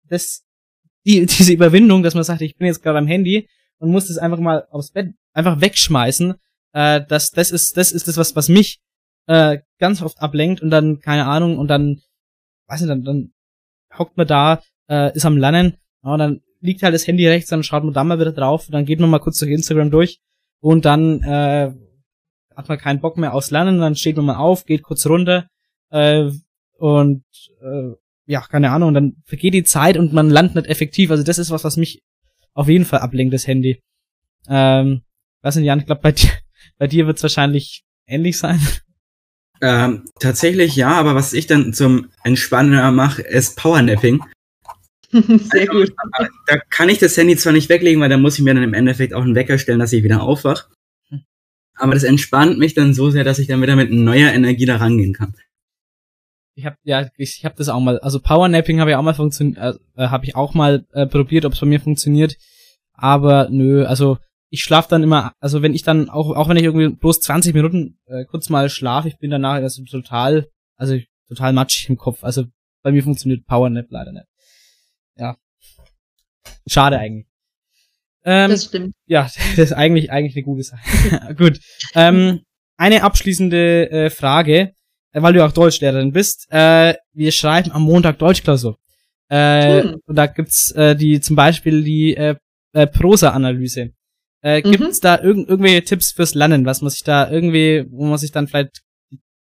das, 0.08 0.44
die, 1.04 1.26
diese 1.26 1.52
Überwindung, 1.52 2.02
dass 2.02 2.14
man 2.14 2.24
sagt, 2.24 2.40
ich 2.40 2.56
bin 2.56 2.66
jetzt 2.66 2.82
gerade 2.82 2.98
am 2.98 3.06
Handy 3.06 3.48
und 3.78 3.90
muss 3.90 4.08
das 4.08 4.18
einfach 4.18 4.38
mal 4.38 4.66
aufs 4.70 4.92
Bett 4.92 5.12
einfach 5.32 5.60
wegschmeißen. 5.60 6.34
Äh, 6.72 7.02
das, 7.08 7.30
das 7.30 7.50
ist, 7.50 7.76
das 7.76 7.92
ist 7.92 8.08
das, 8.08 8.16
was, 8.16 8.34
was 8.34 8.48
mich 8.48 8.80
äh, 9.26 9.58
ganz 9.78 10.02
oft 10.02 10.20
ablenkt 10.20 10.62
und 10.62 10.70
dann, 10.70 11.00
keine 11.00 11.26
Ahnung, 11.26 11.58
und 11.58 11.68
dann, 11.68 12.00
weiß 12.72 12.80
nicht, 12.80 12.90
dann, 12.90 13.04
dann 13.04 13.32
hockt 13.96 14.16
man 14.16 14.26
da, 14.26 14.62
äh, 14.88 15.14
ist 15.14 15.26
am 15.26 15.36
Lernen, 15.36 15.76
und 16.02 16.18
dann 16.18 16.40
liegt 16.60 16.82
halt 16.82 16.94
das 16.94 17.06
Handy 17.06 17.28
rechts, 17.28 17.50
dann 17.50 17.62
schaut 17.62 17.84
man 17.84 17.92
da 17.92 18.02
mal 18.02 18.18
wieder 18.18 18.32
drauf, 18.32 18.66
und 18.66 18.72
dann 18.72 18.86
geht 18.86 19.00
man 19.00 19.10
mal 19.10 19.18
kurz 19.18 19.38
durch 19.38 19.50
Instagram 19.50 19.90
durch 19.90 20.20
und 20.60 20.84
dann 20.84 21.22
äh, 21.22 21.72
hat 22.56 22.68
man 22.68 22.78
keinen 22.78 23.00
Bock 23.00 23.16
mehr 23.16 23.34
aufs 23.34 23.50
Lernen, 23.50 23.78
dann 23.78 23.96
steht 23.96 24.16
man 24.16 24.26
mal 24.26 24.36
auf, 24.36 24.64
geht 24.64 24.82
kurz 24.82 25.06
runter 25.06 25.48
äh, 25.90 26.30
und 26.78 27.24
äh, 27.62 27.92
ja, 28.26 28.40
keine 28.40 28.70
Ahnung, 28.70 28.94
dann 28.94 29.16
vergeht 29.24 29.54
die 29.54 29.64
Zeit 29.64 29.96
und 29.96 30.12
man 30.12 30.30
landet 30.30 30.54
nicht 30.54 30.68
effektiv. 30.68 31.10
Also 31.10 31.24
das 31.24 31.38
ist 31.38 31.50
was, 31.50 31.64
was 31.64 31.76
mich 31.76 32.02
auf 32.54 32.68
jeden 32.68 32.84
Fall 32.84 33.00
ablenkt, 33.00 33.34
das 33.34 33.46
Handy. 33.46 33.82
Ähm, 34.48 35.02
was 35.40 35.56
denn, 35.56 35.64
Jan, 35.64 35.80
ich 35.80 35.86
glaube, 35.86 36.02
bei 36.02 36.12
dir, 36.12 36.30
bei 36.78 36.86
dir 36.86 37.06
wird 37.06 37.16
es 37.16 37.22
wahrscheinlich 37.22 37.84
ähnlich 38.06 38.38
sein. 38.38 38.60
Ähm, 39.62 40.02
tatsächlich 40.18 40.74
ja, 40.74 40.90
aber 40.90 41.14
was 41.14 41.32
ich 41.32 41.46
dann 41.46 41.72
zum 41.72 42.08
Entspannen 42.24 42.94
mache, 42.96 43.22
ist 43.22 43.56
Powernapping. 43.56 44.20
Sehr 45.12 45.66
gut. 45.68 45.94
Da 46.46 46.58
kann 46.68 46.88
ich 46.88 46.98
das 46.98 47.16
Handy 47.16 47.36
zwar 47.36 47.52
nicht 47.52 47.68
weglegen, 47.68 48.00
weil 48.00 48.08
da 48.08 48.18
muss 48.18 48.36
ich 48.36 48.44
mir 48.44 48.52
dann 48.52 48.64
im 48.64 48.74
Endeffekt 48.74 49.14
auch 49.14 49.22
einen 49.22 49.36
Wecker 49.36 49.56
stellen, 49.56 49.78
dass 49.78 49.92
ich 49.92 50.02
wieder 50.02 50.22
aufwach. 50.22 50.68
Aber 51.76 51.94
das 51.94 52.02
entspannt 52.02 52.58
mich 52.58 52.74
dann 52.74 52.92
so 52.92 53.10
sehr, 53.10 53.24
dass 53.24 53.38
ich 53.38 53.46
dann 53.46 53.62
wieder 53.62 53.76
mit 53.76 53.90
neuer 53.90 54.32
Energie 54.32 54.66
da 54.66 54.76
rangehen 54.76 55.14
kann. 55.14 55.34
Ich 56.54 56.66
habe 56.66 56.76
ja, 56.82 57.08
ich, 57.16 57.38
ich 57.38 57.44
habe 57.44 57.54
das 57.56 57.68
auch 57.68 57.80
mal, 57.80 57.98
also 58.00 58.20
Powernapping 58.20 58.80
habe 58.80 58.90
ich 58.90 58.96
auch 58.96 59.02
mal 59.02 59.14
funktioniert, 59.14 59.80
äh, 59.96 60.08
habe 60.08 60.26
ich 60.26 60.36
auch 60.36 60.52
mal 60.54 60.84
äh, 60.92 61.06
probiert, 61.06 61.44
ob 61.44 61.54
es 61.54 61.60
bei 61.60 61.66
mir 61.66 61.80
funktioniert. 61.80 62.36
Aber 62.92 63.48
nö, 63.50 63.84
also 63.84 64.18
ich 64.52 64.62
schlafe 64.62 64.90
dann 64.90 65.02
immer, 65.02 65.32
also 65.40 65.62
wenn 65.62 65.72
ich 65.72 65.82
dann 65.82 66.10
auch, 66.10 66.36
auch 66.36 66.46
wenn 66.46 66.58
ich 66.58 66.64
irgendwie 66.64 66.94
bloß 66.94 67.20
20 67.20 67.54
Minuten 67.54 67.98
äh, 68.06 68.26
kurz 68.26 68.50
mal 68.50 68.68
schlafe, 68.68 69.08
ich 69.08 69.16
bin 69.16 69.30
danach 69.30 69.54
also 69.54 69.82
total, 69.84 70.46
also 70.76 70.98
total 71.26 71.54
matschig 71.54 71.88
im 71.88 71.96
Kopf. 71.96 72.22
Also 72.22 72.44
bei 72.82 72.92
mir 72.92 73.02
funktioniert 73.02 73.46
Powernap 73.46 73.86
leider 73.88 74.12
nicht. 74.12 74.26
Ja. 75.16 75.36
Schade 76.66 76.98
eigentlich. 76.98 77.26
Ähm, 78.24 78.50
das 78.50 78.66
stimmt. 78.66 78.94
Ja, 79.06 79.22
das 79.56 79.70
ist 79.70 79.72
eigentlich, 79.72 80.12
eigentlich 80.12 80.36
eine 80.36 80.44
gute 80.44 80.64
Sache. 80.64 81.34
Gut. 81.38 81.58
Ähm, 81.94 82.42
eine 82.76 83.04
abschließende 83.04 83.90
äh, 83.90 84.10
Frage, 84.10 84.74
äh, 85.12 85.22
weil 85.22 85.32
du 85.32 85.42
auch 85.46 85.52
Deutschlehrerin 85.52 86.12
bist. 86.12 86.46
Äh, 86.50 86.96
wir 87.14 87.32
schreiben 87.32 87.72
am 87.72 87.84
Montag 87.84 88.18
Deutschklausur. 88.18 88.76
Äh, 89.30 89.82
hm. 89.82 90.00
Und 90.04 90.14
da 90.14 90.26
gibt's 90.26 90.72
äh, 90.72 90.94
die 90.94 91.22
zum 91.22 91.36
Beispiel 91.36 91.82
die 91.82 92.14
äh, 92.14 92.36
äh, 92.74 92.86
Prosa-Analyse. 92.86 93.92
Äh, 94.42 94.62
mhm. 94.62 94.72
Gibt's 94.72 95.00
da 95.00 95.20
irg 95.22 95.36
irgendwelche 95.48 95.84
Tipps 95.84 96.12
fürs 96.12 96.34
Lernen, 96.34 96.66
was 96.66 96.82
man 96.82 96.90
sich 96.90 97.04
da 97.04 97.30
irgendwie, 97.30 97.86
wo 97.90 98.06
man 98.06 98.18
sich 98.18 98.32
dann 98.32 98.48
vielleicht 98.48 98.82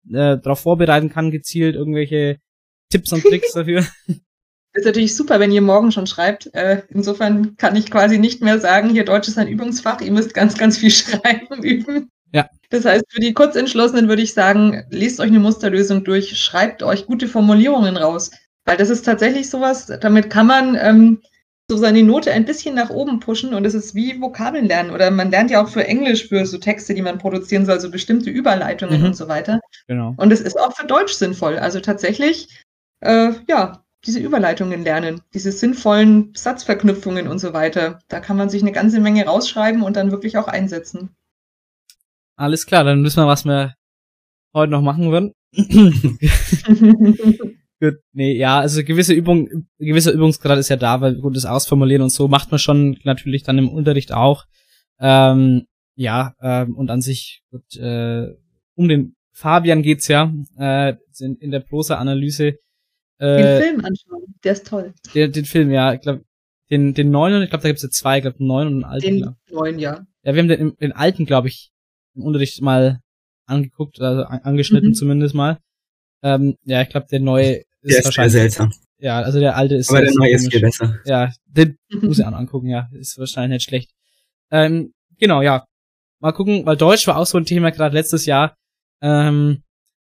äh, 0.10 0.38
darauf 0.38 0.60
vorbereiten 0.60 1.10
kann, 1.10 1.32
gezielt 1.32 1.76
irgendwelche 1.76 2.38
Tipps 2.90 3.12
und 3.12 3.24
Tricks 3.24 3.52
dafür? 3.54 3.86
ist 4.74 4.86
natürlich 4.86 5.16
super, 5.16 5.40
wenn 5.40 5.52
ihr 5.52 5.62
morgen 5.62 5.92
schon 5.92 6.08
schreibt. 6.08 6.54
Äh, 6.54 6.82
insofern 6.90 7.56
kann 7.58 7.76
ich 7.76 7.92
quasi 7.92 8.18
nicht 8.18 8.42
mehr 8.42 8.60
sagen, 8.60 8.90
hier 8.90 9.06
Deutsch 9.06 9.28
ist 9.28 9.38
ein 9.38 9.48
Übungsfach, 9.48 10.02
ihr 10.02 10.12
müsst 10.12 10.34
ganz, 10.34 10.58
ganz 10.58 10.78
viel 10.78 10.92
schreiben 10.92 11.64
üben. 11.64 12.10
Ja. 12.34 12.50
Das 12.72 12.86
heißt, 12.86 13.06
für 13.10 13.20
die 13.20 13.34
Kurzentschlossenen 13.34 14.08
würde 14.08 14.24
ich 14.24 14.34
sagen, 14.34 14.84
lest 14.90 15.20
euch 15.20 15.28
eine 15.28 15.40
Musterlösung 15.40 16.04
durch, 16.04 16.40
schreibt 16.40 16.82
euch 16.82 17.06
gute 17.06 17.28
Formulierungen 17.28 17.98
raus. 17.98 18.32
Weil 18.66 18.78
das 18.78 18.90
ist 18.90 19.04
tatsächlich 19.04 19.50
sowas, 19.50 19.92
damit 20.02 20.30
kann 20.30 20.48
man 20.48 20.76
ähm, 20.76 21.22
so 21.70 21.78
seine 21.78 22.04
Note 22.04 22.32
ein 22.32 22.46
bisschen 22.46 22.76
nach 22.76 22.90
oben 22.90 23.20
pushen 23.20 23.54
und 23.54 23.66
es 23.66 23.74
ist 23.74 23.96
wie 23.96 24.20
Vokabeln 24.20 24.66
lernen. 24.66 24.92
Oder 24.92 25.12
man 25.12 25.32
lernt 25.32 25.50
ja 25.50 25.64
auch 25.64 25.70
für 25.70 25.88
Englisch, 25.88 26.28
für 26.28 26.46
so 26.46 26.58
Texte, 26.58 26.94
die 26.94 27.02
man 27.02 27.18
produzieren 27.18 27.66
soll, 27.66 27.80
so 27.80 27.90
bestimmte 27.90 28.30
Überleitungen 28.30 29.00
Mhm. 29.00 29.06
und 29.08 29.16
so 29.16 29.28
weiter. 29.28 29.60
Genau. 29.88 30.14
Und 30.18 30.32
es 30.32 30.42
ist 30.42 30.60
auch 30.60 30.76
für 30.76 30.86
Deutsch 30.86 31.14
sinnvoll. 31.14 31.58
Also 31.58 31.80
tatsächlich, 31.80 32.62
äh, 33.00 33.32
ja, 33.48 33.80
diese 34.06 34.20
Überleitungen 34.20 34.84
lernen, 34.84 35.22
diese 35.34 35.54
sinnvollen 35.54 36.34
Satzverknüpfungen 36.36 37.30
und 37.30 37.40
so 37.40 37.54
weiter. 37.54 38.00
Da 38.10 38.20
kann 38.20 38.36
man 38.36 38.50
sich 38.50 38.62
eine 38.62 38.74
ganze 38.74 39.00
Menge 39.00 39.26
rausschreiben 39.26 39.82
und 39.82 39.96
dann 39.96 40.12
wirklich 40.12 40.38
auch 40.38 40.50
einsetzen. 40.50 41.16
Alles 42.36 42.66
klar, 42.66 42.84
dann 42.84 43.04
wissen 43.06 43.24
wir, 43.24 43.28
was 43.28 43.46
wir 43.46 43.76
heute 44.54 44.72
noch 44.72 44.82
machen 44.82 45.12
würden. 45.12 45.32
Gut, 47.84 47.96
nee, 48.14 48.38
ja, 48.38 48.62
also 48.62 48.82
gewisse 48.82 49.14
Übung, 49.14 49.68
gewisser 49.78 50.14
Übungsgrad 50.14 50.58
ist 50.58 50.70
ja 50.70 50.78
da, 50.78 51.02
weil 51.02 51.16
gut, 51.16 51.36
das 51.36 51.46
Ausformulieren 51.46 52.02
und 52.02 52.12
so 52.12 52.30
macht 52.30 52.50
man 52.50 52.58
schon 52.58 52.98
natürlich 53.04 53.44
dann 53.44 53.58
im 53.58 53.68
Unterricht 53.68 54.14
auch. 54.14 54.46
Ähm, 55.02 55.66
ja, 55.96 56.34
ähm, 56.42 56.78
und 56.78 56.90
an 56.90 57.02
sich, 57.02 57.42
gut, 57.52 57.76
äh, 57.76 58.28
um 58.76 58.88
den 58.88 59.18
Fabian 59.34 59.82
geht's 59.82 60.08
ja, 60.08 60.32
äh, 60.58 60.94
in, 61.20 61.36
in 61.36 61.52
der 61.52 61.60
Prosa-Analyse. 61.60 62.54
Den 63.20 63.28
Äh, 63.46 63.62
Film 63.62 63.80
anschauen, 63.84 64.34
der 64.46 64.54
ist 64.54 64.66
toll. 64.66 64.94
den, 65.14 65.34
den 65.34 65.44
Film, 65.44 65.70
ja, 65.70 65.94
ich 65.94 66.00
glaube, 66.00 66.24
den, 66.70 66.94
den 66.94 67.12
neuen, 67.12 67.44
ich 67.44 67.50
glaube, 67.50 67.64
da 67.64 67.68
gibt's 67.68 67.84
ja 67.84 67.90
zwei, 67.90 68.20
ich 68.20 68.22
glaube, 68.22 68.40
einen 68.40 68.48
neuen 68.48 68.68
und 68.70 68.74
einen 68.76 68.94
alten. 68.94 69.06
Den 69.08 69.22
glaub. 69.24 69.36
neuen, 69.52 69.78
ja. 69.78 70.06
Ja, 70.24 70.34
wir 70.34 70.42
haben 70.42 70.48
den, 70.48 70.78
den 70.78 70.94
alten, 70.94 71.26
glaube 71.26 71.50
ich, 71.50 71.72
im 72.16 72.22
Unterricht 72.24 72.62
mal 72.62 73.02
angeguckt, 73.46 74.00
also 74.00 74.24
an, 74.24 74.40
angeschnitten 74.44 74.92
Mhm. 74.92 74.94
zumindest 74.94 75.36
mal. 75.36 75.60
Ähm, 76.22 76.56
ja, 76.64 76.82
ich 76.82 76.88
glaube, 76.88 77.08
der 77.12 77.20
neue 77.20 77.64
ist 77.84 77.92
Der 77.92 78.00
ist 78.00 78.06
wahrscheinlich 78.06 78.34
seltsam. 78.34 78.74
Ja, 78.98 79.20
also 79.22 79.40
der 79.40 79.58
alte 79.58 79.76
ist 79.76 79.90
Aber 79.90 80.02
der 80.02 80.14
neue 80.16 80.36
ist 80.36 80.52
viel 80.52 80.62
besser. 80.62 81.00
Ja, 81.06 81.32
den 81.46 81.78
muss 82.02 82.20
ich 82.20 82.26
auch 82.26 82.32
noch 82.32 82.38
angucken, 82.38 82.70
ja, 82.70 82.90
ist 82.94 83.18
wahrscheinlich 83.18 83.58
nicht 83.58 83.64
schlecht. 83.68 83.92
Ähm, 84.50 84.94
genau, 85.20 85.42
ja. 85.42 85.66
Mal 86.20 86.32
gucken, 86.32 86.66
weil 86.66 86.78
Deutsch 86.78 87.06
war 87.08 87.18
auch 87.18 87.26
so 87.26 87.38
ein 87.38 87.46
Thema 87.46 87.72
gerade 87.72 87.94
letztes 87.94 88.26
Jahr. 88.26 88.56
Ähm, 89.02 89.64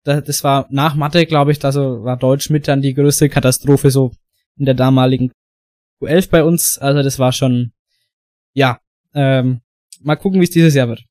da, 0.03 0.21
das 0.21 0.43
war 0.43 0.65
nach 0.71 0.95
Mathe, 0.95 1.25
glaube 1.27 1.51
ich, 1.51 1.63
also 1.63 2.03
war 2.03 2.17
Deutsch 2.17 2.49
mit 2.49 2.67
dann 2.67 2.81
die 2.81 2.95
größte 2.95 3.29
Katastrophe 3.29 3.91
so 3.91 4.11
in 4.57 4.65
der 4.65 4.73
damaligen 4.73 5.31
Q11 6.01 6.29
bei 6.31 6.43
uns. 6.43 6.79
Also 6.79 7.03
das 7.03 7.19
war 7.19 7.31
schon, 7.31 7.73
ja, 8.53 8.79
ähm, 9.13 9.61
mal 10.01 10.15
gucken, 10.15 10.39
wie 10.39 10.45
es 10.45 10.49
dieses 10.49 10.73
Jahr 10.73 10.87
wird. 10.87 11.03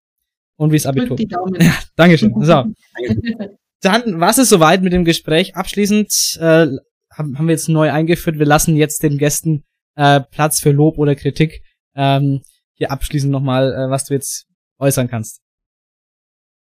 Und 0.57 0.73
wie 0.73 0.77
es 0.77 0.87
Abitur. 0.87 1.17
Drückt 1.17 1.21
die 1.21 1.29
Daumen. 1.29 1.55
Ja, 1.61 1.79
Dankeschön. 1.95 2.35
So. 2.41 2.65
Dann 3.81 4.21
war 4.21 4.31
es 4.31 4.49
soweit 4.49 4.83
mit 4.83 4.93
dem 4.93 5.05
Gespräch. 5.05 5.57
Abschließend 5.57 6.39
äh, 6.41 6.67
haben, 7.13 7.39
haben 7.39 7.47
wir 7.47 7.53
jetzt 7.53 7.69
neu 7.69 7.93
eingeführt. 7.93 8.39
Wir 8.39 8.47
lassen 8.47 8.77
jetzt 8.77 9.03
den 9.03 9.19
Gästen 9.19 9.65
äh, 9.95 10.21
Platz 10.21 10.61
für 10.61 10.71
Lob 10.71 10.99
oder 10.99 11.15
Kritik. 11.15 11.63
Ähm, 11.95 12.43
hier 12.75 12.91
abschließend 12.91 13.31
nochmal, 13.31 13.73
äh, 13.73 13.91
was 13.91 14.05
du 14.05 14.15
jetzt 14.15 14.47
äußern 14.79 15.09
kannst. 15.09 15.41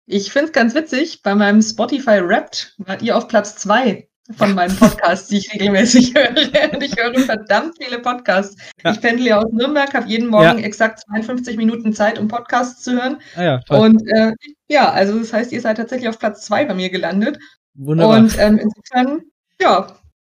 Ich 0.06 0.32
finde 0.32 0.46
es 0.46 0.52
ganz 0.52 0.74
witzig, 0.74 1.20
bei 1.22 1.34
meinem 1.34 1.60
Spotify 1.60 2.22
Wrapped 2.22 2.74
wart 2.78 3.02
ihr 3.02 3.14
auf 3.14 3.28
Platz 3.28 3.56
zwei 3.56 4.07
von 4.36 4.54
meinen 4.54 4.76
Podcasts, 4.76 5.28
die 5.28 5.38
ich 5.38 5.52
regelmäßig 5.52 6.14
höre. 6.16 6.72
Und 6.74 6.82
ich 6.82 6.94
höre 6.96 7.14
verdammt 7.20 7.74
viele 7.80 7.98
Podcasts. 7.98 8.56
Ja. 8.84 8.92
Ich 8.92 9.00
pendle 9.00 9.26
ja 9.28 9.38
aus 9.38 9.50
Nürnberg, 9.52 9.92
habe 9.94 10.06
jeden 10.08 10.28
Morgen 10.28 10.58
Ja. 10.58 10.64
exakt 10.64 11.00
52 11.08 11.56
Minuten 11.56 11.92
Zeit, 11.94 12.18
um 12.18 12.28
Podcasts 12.28 12.82
zu 12.82 12.92
hören. 12.92 13.18
Ah 13.36 13.42
ja, 13.42 13.58
toll. 13.60 13.78
Und 13.80 14.02
äh, 14.08 14.32
ja, 14.68 14.90
also 14.90 15.18
das 15.18 15.32
heißt, 15.32 15.52
ihr 15.52 15.60
seid 15.60 15.78
tatsächlich 15.78 16.08
auf 16.08 16.18
Platz 16.18 16.44
zwei 16.44 16.64
bei 16.66 16.74
mir 16.74 16.90
gelandet. 16.90 17.38
Wunderbar. 17.74 18.18
Und 18.18 18.36
ähm, 18.38 18.58
insofern, 18.58 19.22
ja, 19.60 19.86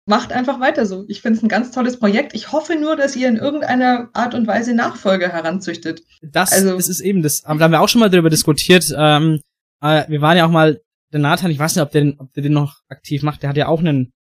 macht 0.05 0.31
einfach 0.33 0.61
weiter 0.61 0.85
so. 0.87 1.05
Ich 1.09 1.23
finde 1.23 1.39
es 1.39 1.43
ein 1.43 1.49
ganz 1.49 1.71
tolles 1.73 1.99
Projekt. 1.99 2.35
Ich 2.35 2.53
hoffe 2.53 2.77
nur, 2.77 2.97
dass 2.97 3.17
ihr 3.17 3.29
in 3.29 3.37
irgendeiner 3.37 4.09
Art 4.13 4.35
und 4.35 4.47
Weise 4.47 4.75
Nachfolger 4.75 5.31
heranzüchtet. 5.31 6.03
Das, 6.23 6.53
also- 6.53 6.77
das 6.77 6.89
ist 6.89 7.01
eben 7.01 7.23
das. 7.23 7.43
Da 7.43 7.49
haben 7.59 7.73
wir 7.73 7.81
auch 7.81 7.89
schon 7.89 8.01
mal 8.01 8.11
drüber 8.11 8.31
diskutiert. 8.31 8.93
Ähm, 8.97 9.41
äh, 9.83 10.05
wir 10.09 10.21
waren 10.21 10.37
ja 10.37 10.47
auch 10.47 10.51
mal 10.51 10.81
der 11.17 11.23
Nathan, 11.31 11.51
ich 11.51 11.59
weiß 11.59 11.75
nicht, 11.75 11.83
ob 11.83 11.91
der, 11.91 12.03
den, 12.03 12.21
ob 12.21 12.33
der 12.35 12.43
den 12.43 12.53
noch 12.53 12.81
aktiv 12.89 13.23
macht, 13.23 13.43
der 13.43 13.51
hat 13.51 13.57
ja 13.57 13.69
auch 13.69 13.81
einen, 13.81 14.13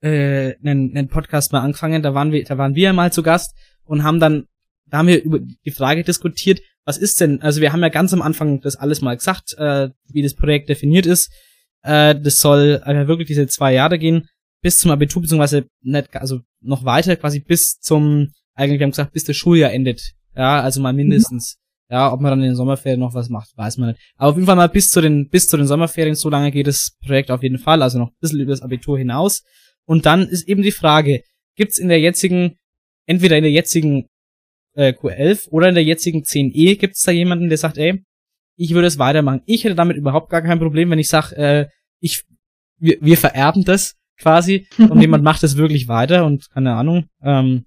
äh, 0.00 0.54
einen, 0.64 0.96
einen 0.96 1.08
Podcast 1.08 1.52
mal 1.52 1.60
angefangen, 1.60 2.02
da 2.02 2.14
waren 2.14 2.32
wir, 2.32 2.44
da 2.44 2.58
waren 2.58 2.74
wir 2.74 2.92
mal 2.92 3.12
zu 3.12 3.22
Gast 3.22 3.54
und 3.84 4.02
haben 4.02 4.20
dann, 4.20 4.46
da 4.86 4.98
haben 4.98 5.08
wir 5.08 5.22
über 5.22 5.40
die 5.40 5.70
Frage 5.70 6.04
diskutiert, 6.04 6.60
was 6.84 6.98
ist 6.98 7.20
denn, 7.20 7.40
also 7.42 7.60
wir 7.60 7.72
haben 7.72 7.80
ja 7.80 7.88
ganz 7.88 8.12
am 8.12 8.22
Anfang 8.22 8.60
das 8.60 8.76
alles 8.76 9.00
mal 9.00 9.16
gesagt, 9.16 9.54
äh, 9.56 9.90
wie 10.08 10.22
das 10.22 10.34
Projekt 10.34 10.68
definiert 10.68 11.06
ist. 11.06 11.32
Äh, 11.82 12.16
das 12.20 12.40
soll 12.40 12.82
äh, 12.84 13.06
wirklich 13.06 13.28
diese 13.28 13.46
zwei 13.46 13.72
Jahre 13.72 13.98
gehen, 13.98 14.28
bis 14.62 14.78
zum 14.78 14.90
Abitur, 14.90 15.22
beziehungsweise 15.22 15.66
nicht, 15.80 16.14
also 16.16 16.40
noch 16.60 16.84
weiter, 16.84 17.16
quasi 17.16 17.40
bis 17.40 17.78
zum, 17.78 18.32
eigentlich 18.54 18.78
wir 18.78 18.84
haben 18.84 18.90
gesagt, 18.90 19.12
bis 19.12 19.24
das 19.24 19.36
Schuljahr 19.36 19.72
endet. 19.72 20.12
Ja, 20.36 20.60
also 20.60 20.80
mal 20.80 20.92
mindestens. 20.92 21.58
Ja, 21.92 22.10
ob 22.10 22.22
man 22.22 22.30
dann 22.30 22.40
in 22.40 22.46
den 22.46 22.56
Sommerferien 22.56 23.00
noch 23.00 23.12
was 23.12 23.28
macht, 23.28 23.50
weiß 23.54 23.76
man 23.76 23.90
nicht. 23.90 24.00
Aber 24.16 24.30
auf 24.30 24.36
jeden 24.36 24.46
Fall 24.46 24.56
mal 24.56 24.70
bis 24.70 24.88
zu 24.88 25.02
den, 25.02 25.28
bis 25.28 25.46
zu 25.46 25.58
den 25.58 25.66
Sommerferien, 25.66 26.14
so 26.14 26.30
lange 26.30 26.50
geht 26.50 26.66
das 26.66 26.96
Projekt 27.04 27.30
auf 27.30 27.42
jeden 27.42 27.58
Fall, 27.58 27.82
also 27.82 27.98
noch 27.98 28.08
ein 28.08 28.16
bisschen 28.18 28.40
über 28.40 28.52
das 28.52 28.62
Abitur 28.62 28.96
hinaus. 28.96 29.42
Und 29.84 30.06
dann 30.06 30.26
ist 30.26 30.48
eben 30.48 30.62
die 30.62 30.72
Frage, 30.72 31.20
gibt's 31.54 31.76
in 31.76 31.88
der 31.88 32.00
jetzigen, 32.00 32.56
entweder 33.04 33.36
in 33.36 33.42
der 33.42 33.52
jetzigen 33.52 34.06
äh, 34.74 34.94
Q11 34.94 35.50
oder 35.50 35.68
in 35.68 35.74
der 35.74 35.84
jetzigen 35.84 36.22
10e, 36.22 36.78
gibt's 36.78 37.02
da 37.02 37.12
jemanden, 37.12 37.50
der 37.50 37.58
sagt, 37.58 37.76
ey, 37.76 38.02
ich 38.56 38.72
würde 38.72 38.88
es 38.88 38.98
weitermachen. 38.98 39.42
Ich 39.44 39.64
hätte 39.64 39.74
damit 39.74 39.98
überhaupt 39.98 40.30
gar 40.30 40.40
kein 40.40 40.60
Problem, 40.60 40.88
wenn 40.88 40.98
ich 40.98 41.08
sage, 41.08 41.36
äh, 41.36 41.66
ich, 42.00 42.22
wir, 42.78 42.96
wir 43.02 43.18
vererben 43.18 43.64
das 43.64 43.96
quasi 44.18 44.66
und 44.78 44.98
jemand 45.02 45.24
macht 45.24 45.42
es 45.42 45.58
wirklich 45.58 45.88
weiter 45.88 46.24
und 46.24 46.48
keine 46.54 46.72
Ahnung, 46.72 47.04
ähm, 47.22 47.66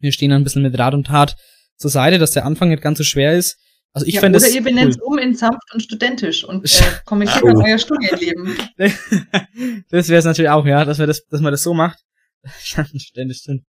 wir 0.00 0.10
stehen 0.10 0.32
ein 0.32 0.42
bisschen 0.42 0.62
mit 0.62 0.76
Rat 0.76 0.94
und 0.94 1.06
Tat 1.06 1.36
zur 1.76 1.90
Seite, 1.90 2.18
dass 2.18 2.32
der 2.32 2.44
Anfang 2.44 2.68
nicht 2.68 2.82
ganz 2.82 2.98
so 2.98 3.04
schwer 3.04 3.34
ist. 3.34 3.58
Also 3.92 4.06
ich 4.06 4.14
ja, 4.14 4.20
fände 4.20 4.38
oder 4.38 4.48
ihr 4.48 4.62
benennt 4.62 4.96
es 4.96 5.00
um 5.00 5.18
in 5.18 5.36
sanft 5.36 5.72
und 5.72 5.80
studentisch 5.80 6.44
und 6.44 6.64
äh, 6.80 6.84
kommentiert 7.04 7.44
Oh. 7.44 7.62
euer 7.64 7.78
Studienleben. 7.78 8.56
das 9.90 10.08
wäre 10.08 10.18
es 10.18 10.24
natürlich 10.24 10.50
auch, 10.50 10.66
ja, 10.66 10.84
dass 10.84 10.98
wir 10.98 11.06
das, 11.06 11.24
dass 11.26 11.40
man 11.40 11.52
das 11.52 11.62
so 11.62 11.74
macht. 11.74 11.98
Ständig 12.58 13.38
stimmt. 13.38 13.62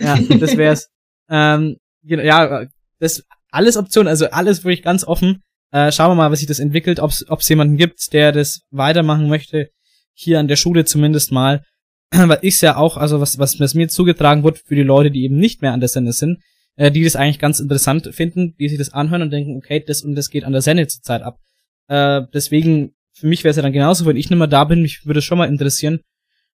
Ja, 0.00 0.18
das 0.18 0.56
wär's. 0.56 0.88
ähm, 1.30 1.76
genau, 2.02 2.22
ja, 2.22 2.66
das 2.98 3.22
alles 3.50 3.76
Optionen, 3.76 4.08
also 4.08 4.28
alles 4.30 4.64
wirklich 4.64 4.82
ganz 4.82 5.04
offen. 5.04 5.42
Äh, 5.70 5.92
schauen 5.92 6.10
wir 6.10 6.14
mal, 6.16 6.30
was 6.30 6.40
sich 6.40 6.48
das 6.48 6.58
entwickelt, 6.58 6.98
ob 7.00 7.10
es 7.10 7.48
jemanden 7.48 7.76
gibt, 7.76 8.12
der 8.12 8.32
das 8.32 8.62
weitermachen 8.70 9.28
möchte, 9.28 9.68
hier 10.12 10.40
an 10.40 10.48
der 10.48 10.56
Schule 10.56 10.84
zumindest 10.84 11.30
mal. 11.30 11.62
Weil 12.10 12.38
ich 12.42 12.60
ja 12.60 12.76
auch, 12.76 12.96
also 12.96 13.20
was, 13.20 13.38
was, 13.38 13.60
was 13.60 13.74
mir 13.74 13.88
zugetragen 13.88 14.42
wird 14.44 14.58
für 14.58 14.74
die 14.74 14.82
Leute, 14.82 15.10
die 15.10 15.24
eben 15.24 15.36
nicht 15.36 15.62
mehr 15.62 15.72
an 15.72 15.80
der 15.80 15.88
Sende 15.88 16.12
sind, 16.12 16.38
äh, 16.78 16.92
die 16.92 17.02
das 17.02 17.16
eigentlich 17.16 17.40
ganz 17.40 17.58
interessant 17.58 18.08
finden, 18.14 18.54
die 18.56 18.68
sich 18.68 18.78
das 18.78 18.92
anhören 18.92 19.22
und 19.22 19.30
denken, 19.30 19.56
okay, 19.56 19.82
das 19.84 20.02
und 20.02 20.14
das 20.14 20.30
geht 20.30 20.44
an 20.44 20.52
der 20.52 20.62
Sende 20.62 20.86
zurzeit 20.86 21.22
ab. 21.22 21.40
Äh, 21.88 22.22
deswegen, 22.32 22.94
für 23.12 23.26
mich 23.26 23.42
wäre 23.42 23.50
es 23.50 23.56
ja 23.56 23.62
dann 23.62 23.72
genauso, 23.72 24.06
wenn 24.06 24.16
ich 24.16 24.30
nicht 24.30 24.38
mehr 24.38 24.46
da 24.46 24.62
bin, 24.64 24.82
mich 24.82 25.04
würde 25.04 25.18
es 25.18 25.24
schon 25.24 25.38
mal 25.38 25.48
interessieren. 25.48 26.00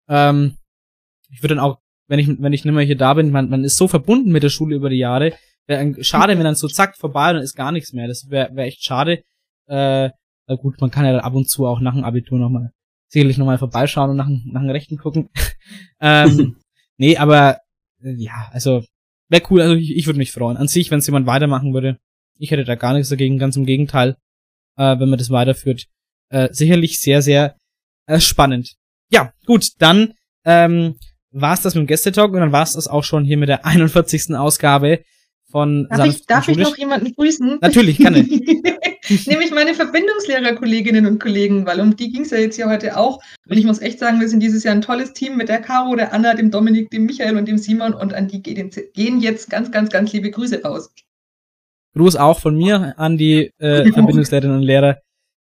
Ähm, 0.07 0.57
ich 1.31 1.41
würde 1.41 1.55
dann 1.55 1.63
auch, 1.63 1.79
wenn 2.07 2.19
ich, 2.19 2.27
wenn 2.27 2.53
ich 2.53 2.63
nicht 2.63 2.73
mehr 2.73 2.85
hier 2.85 2.97
da 2.97 3.15
bin, 3.15 3.31
man, 3.31 3.49
man 3.49 3.63
ist 3.63 3.77
so 3.77 3.87
verbunden 3.87 4.31
mit 4.31 4.43
der 4.43 4.49
Schule 4.49 4.75
über 4.75 4.89
die 4.89 4.97
Jahre, 4.97 5.33
wäre 5.65 6.03
schade, 6.03 6.37
wenn 6.37 6.43
dann 6.43 6.55
so 6.55 6.67
zack 6.67 6.97
vorbei 6.97 7.29
und 7.29 7.35
dann 7.35 7.43
ist 7.43 7.55
gar 7.55 7.71
nichts 7.71 7.91
mehr. 7.91 8.07
Das 8.07 8.29
wäre 8.29 8.55
wär 8.55 8.65
echt 8.65 8.83
schade. 8.83 9.23
Äh, 9.67 10.09
na 10.47 10.55
gut, 10.55 10.79
man 10.81 10.91
kann 10.91 11.05
ja 11.05 11.13
dann 11.13 11.21
ab 11.21 11.33
und 11.33 11.49
zu 11.49 11.65
auch 11.65 11.79
nach 11.79 11.95
dem 11.95 12.03
Abitur 12.03 12.37
nochmal, 12.37 12.71
sicherlich 13.07 13.39
nochmal 13.39 13.57
vorbeischauen 13.57 14.11
und 14.11 14.17
nach, 14.17 14.29
nach 14.29 14.61
dem 14.61 14.69
Rechten 14.69 14.97
gucken. 14.97 15.29
ähm, 15.99 16.57
nee, 16.97 17.17
aber 17.17 17.57
äh, 18.03 18.13
ja, 18.17 18.49
also 18.51 18.83
wäre 19.31 19.43
cool, 19.49 19.61
also 19.61 19.73
ich, 19.75 19.95
ich 19.95 20.05
würde 20.05 20.19
mich 20.19 20.31
freuen. 20.31 20.57
An 20.57 20.67
sich, 20.67 20.91
wenn 20.91 20.99
es 20.99 21.07
jemand 21.07 21.25
weitermachen 21.25 21.73
würde, 21.73 21.97
ich 22.37 22.51
hätte 22.51 22.65
da 22.65 22.75
gar 22.75 22.93
nichts 22.93 23.09
dagegen, 23.09 23.39
ganz 23.39 23.55
im 23.55 23.65
Gegenteil, 23.65 24.17
äh, 24.77 24.99
wenn 24.99 25.09
man 25.09 25.17
das 25.17 25.29
weiterführt. 25.29 25.85
Äh, 26.29 26.49
sicherlich 26.51 26.99
sehr, 26.99 27.21
sehr 27.21 27.55
äh, 28.07 28.19
spannend. 28.19 28.75
Ja, 29.09 29.33
gut, 29.45 29.69
dann 29.79 30.13
ähm, 30.45 30.95
war 31.31 31.53
es 31.53 31.61
das 31.61 31.75
mit 31.75 31.83
dem 31.83 31.87
Gästetalk 31.87 32.33
und 32.33 32.39
dann 32.39 32.51
war 32.51 32.63
es 32.63 32.73
das 32.73 32.87
auch 32.87 33.03
schon 33.03 33.23
hier 33.23 33.37
mit 33.37 33.49
der 33.49 33.65
41. 33.65 34.35
Ausgabe 34.35 35.01
von 35.51 35.87
Darf, 35.89 36.07
ich, 36.07 36.25
darf 36.25 36.47
ich 36.47 36.57
noch 36.57 36.77
jemanden 36.77 37.13
grüßen? 37.13 37.59
Natürlich, 37.61 37.99
kann 37.99 38.15
ich. 38.15 38.27
Nämlich 39.27 39.51
meine 39.51 39.73
Verbindungslehrerkolleginnen 39.73 41.05
und 41.05 41.19
Kollegen, 41.19 41.65
weil 41.65 41.81
um 41.81 41.95
die 41.95 42.11
ging 42.11 42.21
es 42.21 42.31
ja 42.31 42.37
jetzt 42.37 42.55
hier 42.55 42.69
heute 42.69 42.97
auch. 42.97 43.19
Und 43.47 43.57
ich 43.57 43.65
muss 43.65 43.81
echt 43.81 43.99
sagen, 43.99 44.19
wir 44.19 44.29
sind 44.29 44.41
dieses 44.41 44.63
Jahr 44.63 44.73
ein 44.73 44.81
tolles 44.81 45.13
Team 45.13 45.37
mit 45.37 45.49
der 45.49 45.59
Caro, 45.59 45.95
der 45.95 46.13
Anna, 46.13 46.33
dem 46.33 46.51
Dominik, 46.51 46.89
dem 46.89 47.05
Michael 47.05 47.37
und 47.37 47.47
dem 47.47 47.57
Simon. 47.57 47.93
Und 47.93 48.13
an 48.13 48.27
die 48.27 48.41
gehen 48.41 48.71
gehen 48.93 49.19
jetzt 49.19 49.49
ganz, 49.49 49.71
ganz, 49.71 49.89
ganz 49.89 50.13
liebe 50.13 50.31
Grüße 50.31 50.63
raus. 50.63 50.93
Gruß 51.95 52.15
auch 52.15 52.39
von 52.39 52.55
mir 52.55 52.93
an 52.97 53.17
die 53.17 53.51
äh, 53.57 53.91
Verbindungslehrerinnen 53.93 54.57
und 54.57 54.63
Lehrer. 54.63 54.97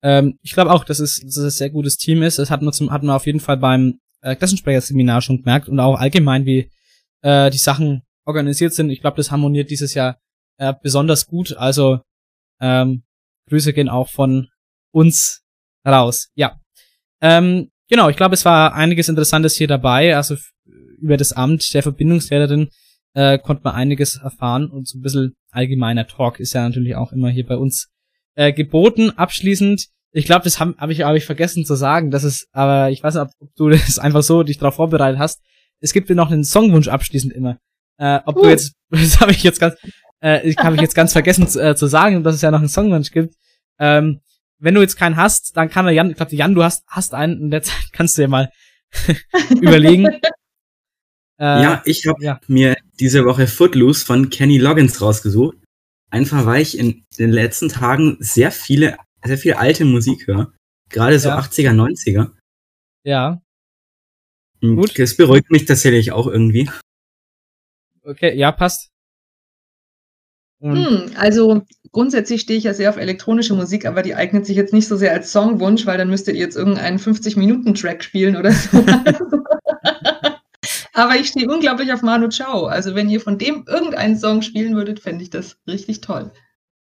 Ähm, 0.01 0.37
ich 0.41 0.53
glaube 0.53 0.71
auch, 0.71 0.85
dass 0.85 0.99
es, 0.99 1.19
dass 1.19 1.37
es 1.37 1.55
ein 1.55 1.57
sehr 1.57 1.69
gutes 1.69 1.97
Team 1.97 2.23
ist. 2.23 2.39
Das 2.39 2.49
hat 2.49 2.61
man, 2.61 2.73
zum, 2.73 2.91
hat 2.91 3.03
man 3.03 3.15
auf 3.15 3.25
jeden 3.25 3.41
Fall 3.41 3.57
beim 3.57 3.99
äh, 4.21 4.35
Klassensprecherseminar 4.35 5.21
schon 5.21 5.37
gemerkt 5.39 5.67
und 5.67 5.79
auch 5.79 5.99
allgemein, 5.99 6.45
wie 6.45 6.69
äh, 7.21 7.49
die 7.49 7.57
Sachen 7.57 8.03
organisiert 8.29 8.73
sind. 8.73 8.89
Ich 8.89 9.01
glaube, 9.01 9.17
das 9.17 9.31
harmoniert 9.31 9.69
dieses 9.69 9.93
Jahr 9.93 10.19
äh, 10.57 10.73
besonders 10.81 11.25
gut. 11.25 11.57
Also 11.57 11.99
ähm, 12.61 13.03
Grüße 13.49 13.73
gehen 13.73 13.89
auch 13.89 14.09
von 14.09 14.47
uns 14.91 15.41
raus. 15.85 16.29
Ja. 16.35 16.59
Ähm, 17.21 17.71
genau, 17.89 18.09
ich 18.09 18.15
glaube, 18.15 18.35
es 18.35 18.45
war 18.45 18.73
einiges 18.73 19.09
Interessantes 19.09 19.55
hier 19.55 19.67
dabei. 19.67 20.15
Also 20.15 20.35
über 21.01 21.17
das 21.17 21.33
Amt 21.33 21.73
der 21.73 21.83
Verbindungslehrerin 21.83 22.69
äh, 23.13 23.39
konnte 23.39 23.63
man 23.63 23.75
einiges 23.75 24.17
erfahren 24.17 24.69
und 24.69 24.87
so 24.87 24.99
ein 24.99 25.01
bisschen 25.01 25.35
allgemeiner 25.51 26.05
Talk 26.05 26.39
ist 26.39 26.53
ja 26.53 26.67
natürlich 26.67 26.95
auch 26.95 27.11
immer 27.11 27.29
hier 27.29 27.45
bei 27.45 27.57
uns 27.57 27.89
äh, 28.35 28.53
geboten. 28.53 29.11
Abschließend, 29.11 29.87
ich 30.11 30.25
glaube, 30.25 30.43
das 30.43 30.59
habe 30.59 30.75
hab 30.77 30.89
ich, 30.89 31.01
hab 31.01 31.15
ich 31.15 31.25
vergessen 31.25 31.65
zu 31.65 31.75
sagen, 31.75 32.11
das 32.11 32.23
ist, 32.23 32.47
aber 32.51 32.91
ich 32.91 33.01
weiß 33.01 33.15
nicht, 33.15 33.23
ob, 33.23 33.49
du 33.55 33.69
das 33.69 33.97
einfach 33.97 34.23
so 34.23 34.43
dich 34.43 34.57
darauf 34.57 34.75
vorbereitet 34.75 35.19
hast. 35.19 35.41
Es 35.79 35.93
gibt 35.93 36.09
ja 36.09 36.15
noch 36.15 36.31
einen 36.31 36.43
Songwunsch 36.43 36.89
abschließend 36.89 37.33
immer. 37.33 37.57
Äh, 37.99 38.19
ob 38.25 38.35
du 38.35 38.43
Uh. 38.43 38.49
jetzt, 38.49 38.73
das 38.89 39.19
habe 39.19 39.31
ich 39.31 39.43
jetzt 39.43 39.59
ganz, 39.59 39.75
äh, 40.23 40.47
ich 40.47 40.57
habe 40.57 40.75
ich 40.75 40.81
jetzt 40.81 40.95
ganz 40.95 41.13
vergessen 41.13 41.47
zu, 41.47 41.61
äh, 41.61 41.75
zu 41.75 41.87
sagen, 41.87 42.23
dass 42.23 42.35
es 42.35 42.41
ja 42.41 42.49
noch 42.51 42.59
einen 42.59 42.69
Songwunsch 42.69 43.11
gibt. 43.11 43.35
Ähm, 43.77 44.21
wenn 44.57 44.75
du 44.75 44.81
jetzt 44.81 44.97
keinen 44.97 45.15
hast, 45.15 45.55
dann 45.55 45.69
kann 45.69 45.85
der 45.85 45.93
Jan, 45.93 46.09
ich 46.09 46.17
glaube, 46.17 46.35
Jan, 46.35 46.55
du 46.55 46.63
hast, 46.63 46.83
hast 46.87 47.13
einen, 47.13 47.39
in 47.39 47.51
der 47.51 47.61
Zeit 47.61 47.83
kannst 47.91 48.17
du 48.17 48.23
dir 48.23 48.27
mal 48.27 48.51
überlegen. 49.61 50.07
Äh, 51.37 51.63
ja, 51.63 51.81
ich 51.85 52.05
habe 52.07 52.21
ja. 52.23 52.39
mir 52.47 52.75
diese 52.99 53.23
Woche 53.25 53.47
Footloose 53.47 54.05
von 54.05 54.29
Kenny 54.29 54.57
Loggins 54.57 55.01
rausgesucht. 55.01 55.57
Einfach 56.11 56.45
weil 56.45 56.61
ich 56.61 56.77
in 56.77 57.05
den 57.17 57.29
letzten 57.31 57.69
Tagen 57.69 58.17
sehr 58.19 58.51
viele, 58.51 58.97
sehr 59.23 59.37
viel 59.37 59.53
alte 59.53 59.85
Musik 59.85 60.27
höre. 60.27 60.51
Gerade 60.89 61.19
so 61.19 61.29
Ja. 61.29 61.39
80er, 61.39 61.71
90er. 61.71 62.31
Ja, 63.05 63.41
Und 64.61 64.75
Gut. 64.75 64.99
Das 64.99 65.15
beruhigt 65.15 65.51
mich 65.51 65.65
tatsächlich 65.65 66.11
auch 66.11 66.27
irgendwie. 66.27 66.69
Okay, 68.03 68.35
ja, 68.35 68.51
passt. 68.51 68.89
Hm, 70.61 71.11
also 71.15 71.61
grundsätzlich 71.91 72.41
stehe 72.41 72.57
ich 72.57 72.65
ja 72.65 72.73
sehr 72.73 72.89
auf 72.89 72.97
elektronische 72.97 73.53
Musik, 73.53 73.85
aber 73.85 74.01
die 74.01 74.15
eignet 74.15 74.45
sich 74.45 74.57
jetzt 74.57 74.73
nicht 74.73 74.89
so 74.89 74.97
sehr 74.97 75.13
als 75.13 75.31
Songwunsch, 75.31 75.85
weil 75.85 75.97
dann 75.97 76.09
müsstet 76.09 76.35
ihr 76.35 76.41
jetzt 76.41 76.57
irgendeinen 76.57 76.99
50-Minuten-Track 76.99 78.03
spielen 78.03 78.35
oder 78.35 78.51
so. 78.51 78.77
aber 80.93 81.15
ich 81.15 81.27
stehe 81.27 81.49
unglaublich 81.49 81.93
auf 81.93 82.01
Manu 82.01 82.27
Chao. 82.27 82.65
Also 82.65 82.93
wenn 82.93 83.09
ihr 83.09 83.21
von 83.21 83.37
dem 83.37 83.63
irgendeinen 83.67 84.17
Song 84.17 84.41
spielen 84.41 84.75
würdet, 84.75 84.99
fände 84.99 85.23
ich 85.23 85.29
das 85.29 85.57
richtig 85.65 86.01
toll. 86.01 86.31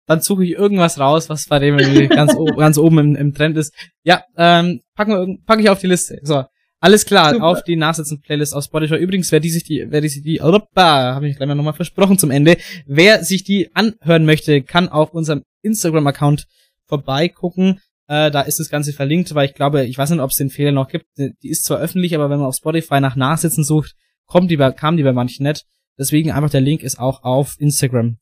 dann 0.07 0.23
suche 0.23 0.45
ich 0.45 0.53
irgendwas 0.53 0.99
raus, 0.99 1.29
was 1.29 1.47
bei 1.47 1.59
dem 1.59 1.77
ganz, 2.09 2.35
ganz 2.57 2.79
oben 2.79 2.99
im, 2.99 3.15
im 3.15 3.35
Trend 3.35 3.59
ist. 3.59 3.75
Ja, 4.05 4.23
ähm, 4.39 4.81
packen 4.95 5.13
wir, 5.13 5.37
pack 5.45 5.61
ich 5.61 5.69
auf 5.69 5.81
die 5.81 5.89
Liste. 5.89 6.19
So, 6.23 6.45
alles 6.81 7.07
klar, 7.07 7.33
Super. 7.33 7.45
auf 7.45 7.63
die 7.65 7.77
Nachsitzen-Playlist 7.77 8.55
auf 8.55 8.65
Spotify. 8.65 8.97
Übrigens, 8.97 9.33
wer 9.33 9.41
die 9.41 9.51
sich 9.51 9.65
die, 9.65 9.87
wer 9.89 10.01
die 10.01 10.09
sich 10.09 10.23
die, 10.23 10.41
habe 10.41 11.29
ich 11.29 11.37
gleich 11.37 11.49
mal 11.49 11.55
nochmal 11.55 11.73
versprochen 11.73 12.19
zum 12.19 12.31
Ende. 12.31 12.59
Wer 12.87 13.25
sich 13.25 13.45
die 13.45 13.75
anhören 13.75 14.25
möchte, 14.27 14.63
kann 14.63 14.89
auf 14.89 15.13
unserem 15.13 15.43
Instagram-Account 15.63 16.47
vorbeigucken. 16.87 17.81
Äh, 18.09 18.31
da 18.31 18.43
ist 18.43 18.61
das 18.61 18.69
Ganze 18.69 18.93
verlinkt, 18.93 19.35
weil 19.35 19.47
ich 19.47 19.55
glaube, 19.55 19.85
ich 19.85 19.99
weiß 19.99 20.11
nicht, 20.11 20.21
ob 20.21 20.31
es 20.31 20.37
den 20.37 20.51
Fehler 20.51 20.73
noch 20.73 20.89
gibt. 20.89 21.07
Die 21.17 21.49
ist 21.49 21.65
zwar 21.65 21.79
öffentlich, 21.79 22.15
aber 22.15 22.31
wenn 22.31 22.39
man 22.39 22.47
auf 22.49 22.57
Spotify 22.57 23.01
nach 23.01 23.17
Nachsitzen 23.17 23.65
sucht, 23.65 23.95
kommt 24.27 24.51
die 24.51 24.57
bei, 24.57 24.71
kam 24.71 24.97
die 24.97 25.03
bei 25.03 25.13
manchen 25.13 25.45
nicht. 25.45 25.65
Deswegen 25.99 26.31
einfach 26.31 26.51
der 26.51 26.61
Link 26.61 26.83
ist 26.83 26.99
auch 26.99 27.25
auf 27.25 27.57
Instagram. 27.59 28.19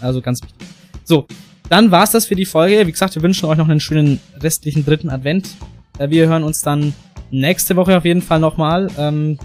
Also 0.00 0.20
ganz 0.22 0.42
wichtig. 0.42 0.66
So, 1.04 1.26
dann 1.68 1.90
war's 1.90 2.10
das 2.10 2.26
für 2.26 2.34
die 2.34 2.46
Folge. 2.46 2.86
Wie 2.86 2.92
gesagt, 2.92 3.14
wir 3.14 3.22
wünschen 3.22 3.46
euch 3.46 3.58
noch 3.58 3.68
einen 3.68 3.80
schönen 3.80 4.20
restlichen 4.40 4.84
dritten 4.84 5.10
Advent. 5.10 5.50
Äh, 5.98 6.10
Wir 6.10 6.28
hören 6.28 6.42
uns 6.42 6.62
dann 6.62 6.94
nächste 7.30 7.76
Woche 7.76 7.96
auf 7.96 8.04
jeden 8.04 8.22
Fall 8.22 8.40
nochmal. 8.40 8.88
Ähm, 8.98 9.38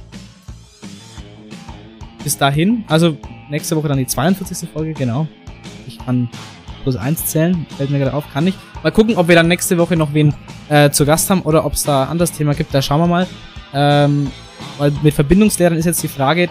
bis 2.23 2.37
dahin, 2.37 2.83
also 2.87 3.17
nächste 3.49 3.75
Woche 3.75 3.87
dann 3.87 3.97
die 3.97 4.07
42. 4.07 4.67
Folge, 4.69 4.93
genau. 4.93 5.27
Ich 5.87 5.99
kann 5.99 6.29
plus 6.83 6.95
eins 6.95 7.25
zählen, 7.25 7.65
fällt 7.77 7.89
mir 7.89 7.99
gerade 7.99 8.13
auf, 8.13 8.25
kann 8.33 8.47
ich. 8.47 8.55
Mal 8.83 8.91
gucken, 8.91 9.15
ob 9.17 9.27
wir 9.27 9.35
dann 9.35 9.47
nächste 9.47 9.77
Woche 9.77 9.95
noch 9.95 10.13
wen 10.13 10.33
äh, 10.69 10.89
zu 10.89 11.05
Gast 11.05 11.29
haben 11.29 11.41
oder 11.41 11.65
ob 11.65 11.73
es 11.73 11.83
da 11.83 12.03
ein 12.03 12.09
anderes 12.09 12.31
Thema 12.31 12.53
gibt, 12.53 12.73
da 12.73 12.81
schauen 12.81 12.99
wir 12.99 13.07
mal. 13.07 13.27
Ähm, 13.73 14.31
weil 14.77 14.91
mit 15.03 15.13
Verbindungslehrern 15.13 15.77
ist 15.77 15.85
jetzt 15.85 16.01
die 16.03 16.07
Frage, 16.07 16.49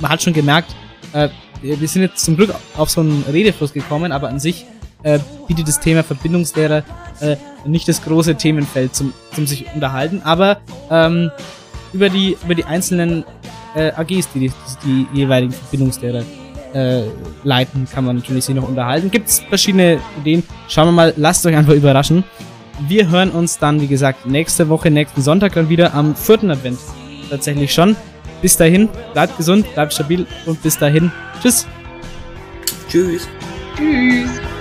man 0.00 0.10
hat 0.10 0.22
schon 0.22 0.32
gemerkt, 0.32 0.74
äh, 1.12 1.28
wir 1.62 1.88
sind 1.88 2.02
jetzt 2.02 2.22
zum 2.24 2.36
Glück 2.36 2.54
auf 2.76 2.90
so 2.90 3.00
einen 3.00 3.24
Redefluss 3.30 3.72
gekommen, 3.72 4.12
aber 4.12 4.28
an 4.28 4.38
sich 4.38 4.66
äh, 5.04 5.20
bietet 5.46 5.68
das 5.68 5.78
Thema 5.78 6.02
Verbindungslehrer 6.02 6.82
äh, 7.20 7.36
nicht 7.64 7.88
das 7.88 8.02
große 8.02 8.34
Themenfeld 8.34 8.94
zum, 8.94 9.12
zum 9.32 9.46
sich 9.46 9.66
unterhalten, 9.74 10.20
aber 10.24 10.58
ähm, 10.90 11.30
über 11.92 12.10
die 12.10 12.36
über 12.44 12.54
die 12.54 12.64
einzelnen 12.64 13.24
äh, 13.74 13.92
AGs, 13.92 14.28
die, 14.34 14.40
die 14.40 14.52
die 14.84 15.06
jeweiligen 15.12 15.52
Verbindungslehrer 15.52 16.24
äh, 16.74 17.04
leiten, 17.44 17.86
kann 17.90 18.04
man 18.04 18.16
natürlich 18.16 18.44
sich 18.44 18.54
noch 18.54 18.68
unterhalten. 18.68 19.10
Gibt 19.10 19.28
es 19.28 19.38
verschiedene 19.40 20.00
Ideen? 20.20 20.42
Schauen 20.68 20.88
wir 20.88 20.92
mal, 20.92 21.14
lasst 21.16 21.46
euch 21.46 21.56
einfach 21.56 21.74
überraschen. 21.74 22.24
Wir 22.88 23.08
hören 23.08 23.30
uns 23.30 23.58
dann, 23.58 23.80
wie 23.80 23.86
gesagt, 23.86 24.26
nächste 24.26 24.68
Woche, 24.68 24.90
nächsten 24.90 25.22
Sonntag 25.22 25.54
dann 25.54 25.68
wieder 25.68 25.94
am 25.94 26.16
vierten 26.16 26.50
Advent. 26.50 26.78
Tatsächlich 27.30 27.72
schon. 27.72 27.96
Bis 28.42 28.56
dahin, 28.56 28.88
bleibt 29.12 29.36
gesund, 29.36 29.72
bleibt 29.74 29.94
stabil 29.94 30.26
und 30.46 30.60
bis 30.62 30.76
dahin. 30.76 31.12
Tschüss. 31.40 31.66
Tschüss. 32.90 33.28
Tschüss. 33.76 34.53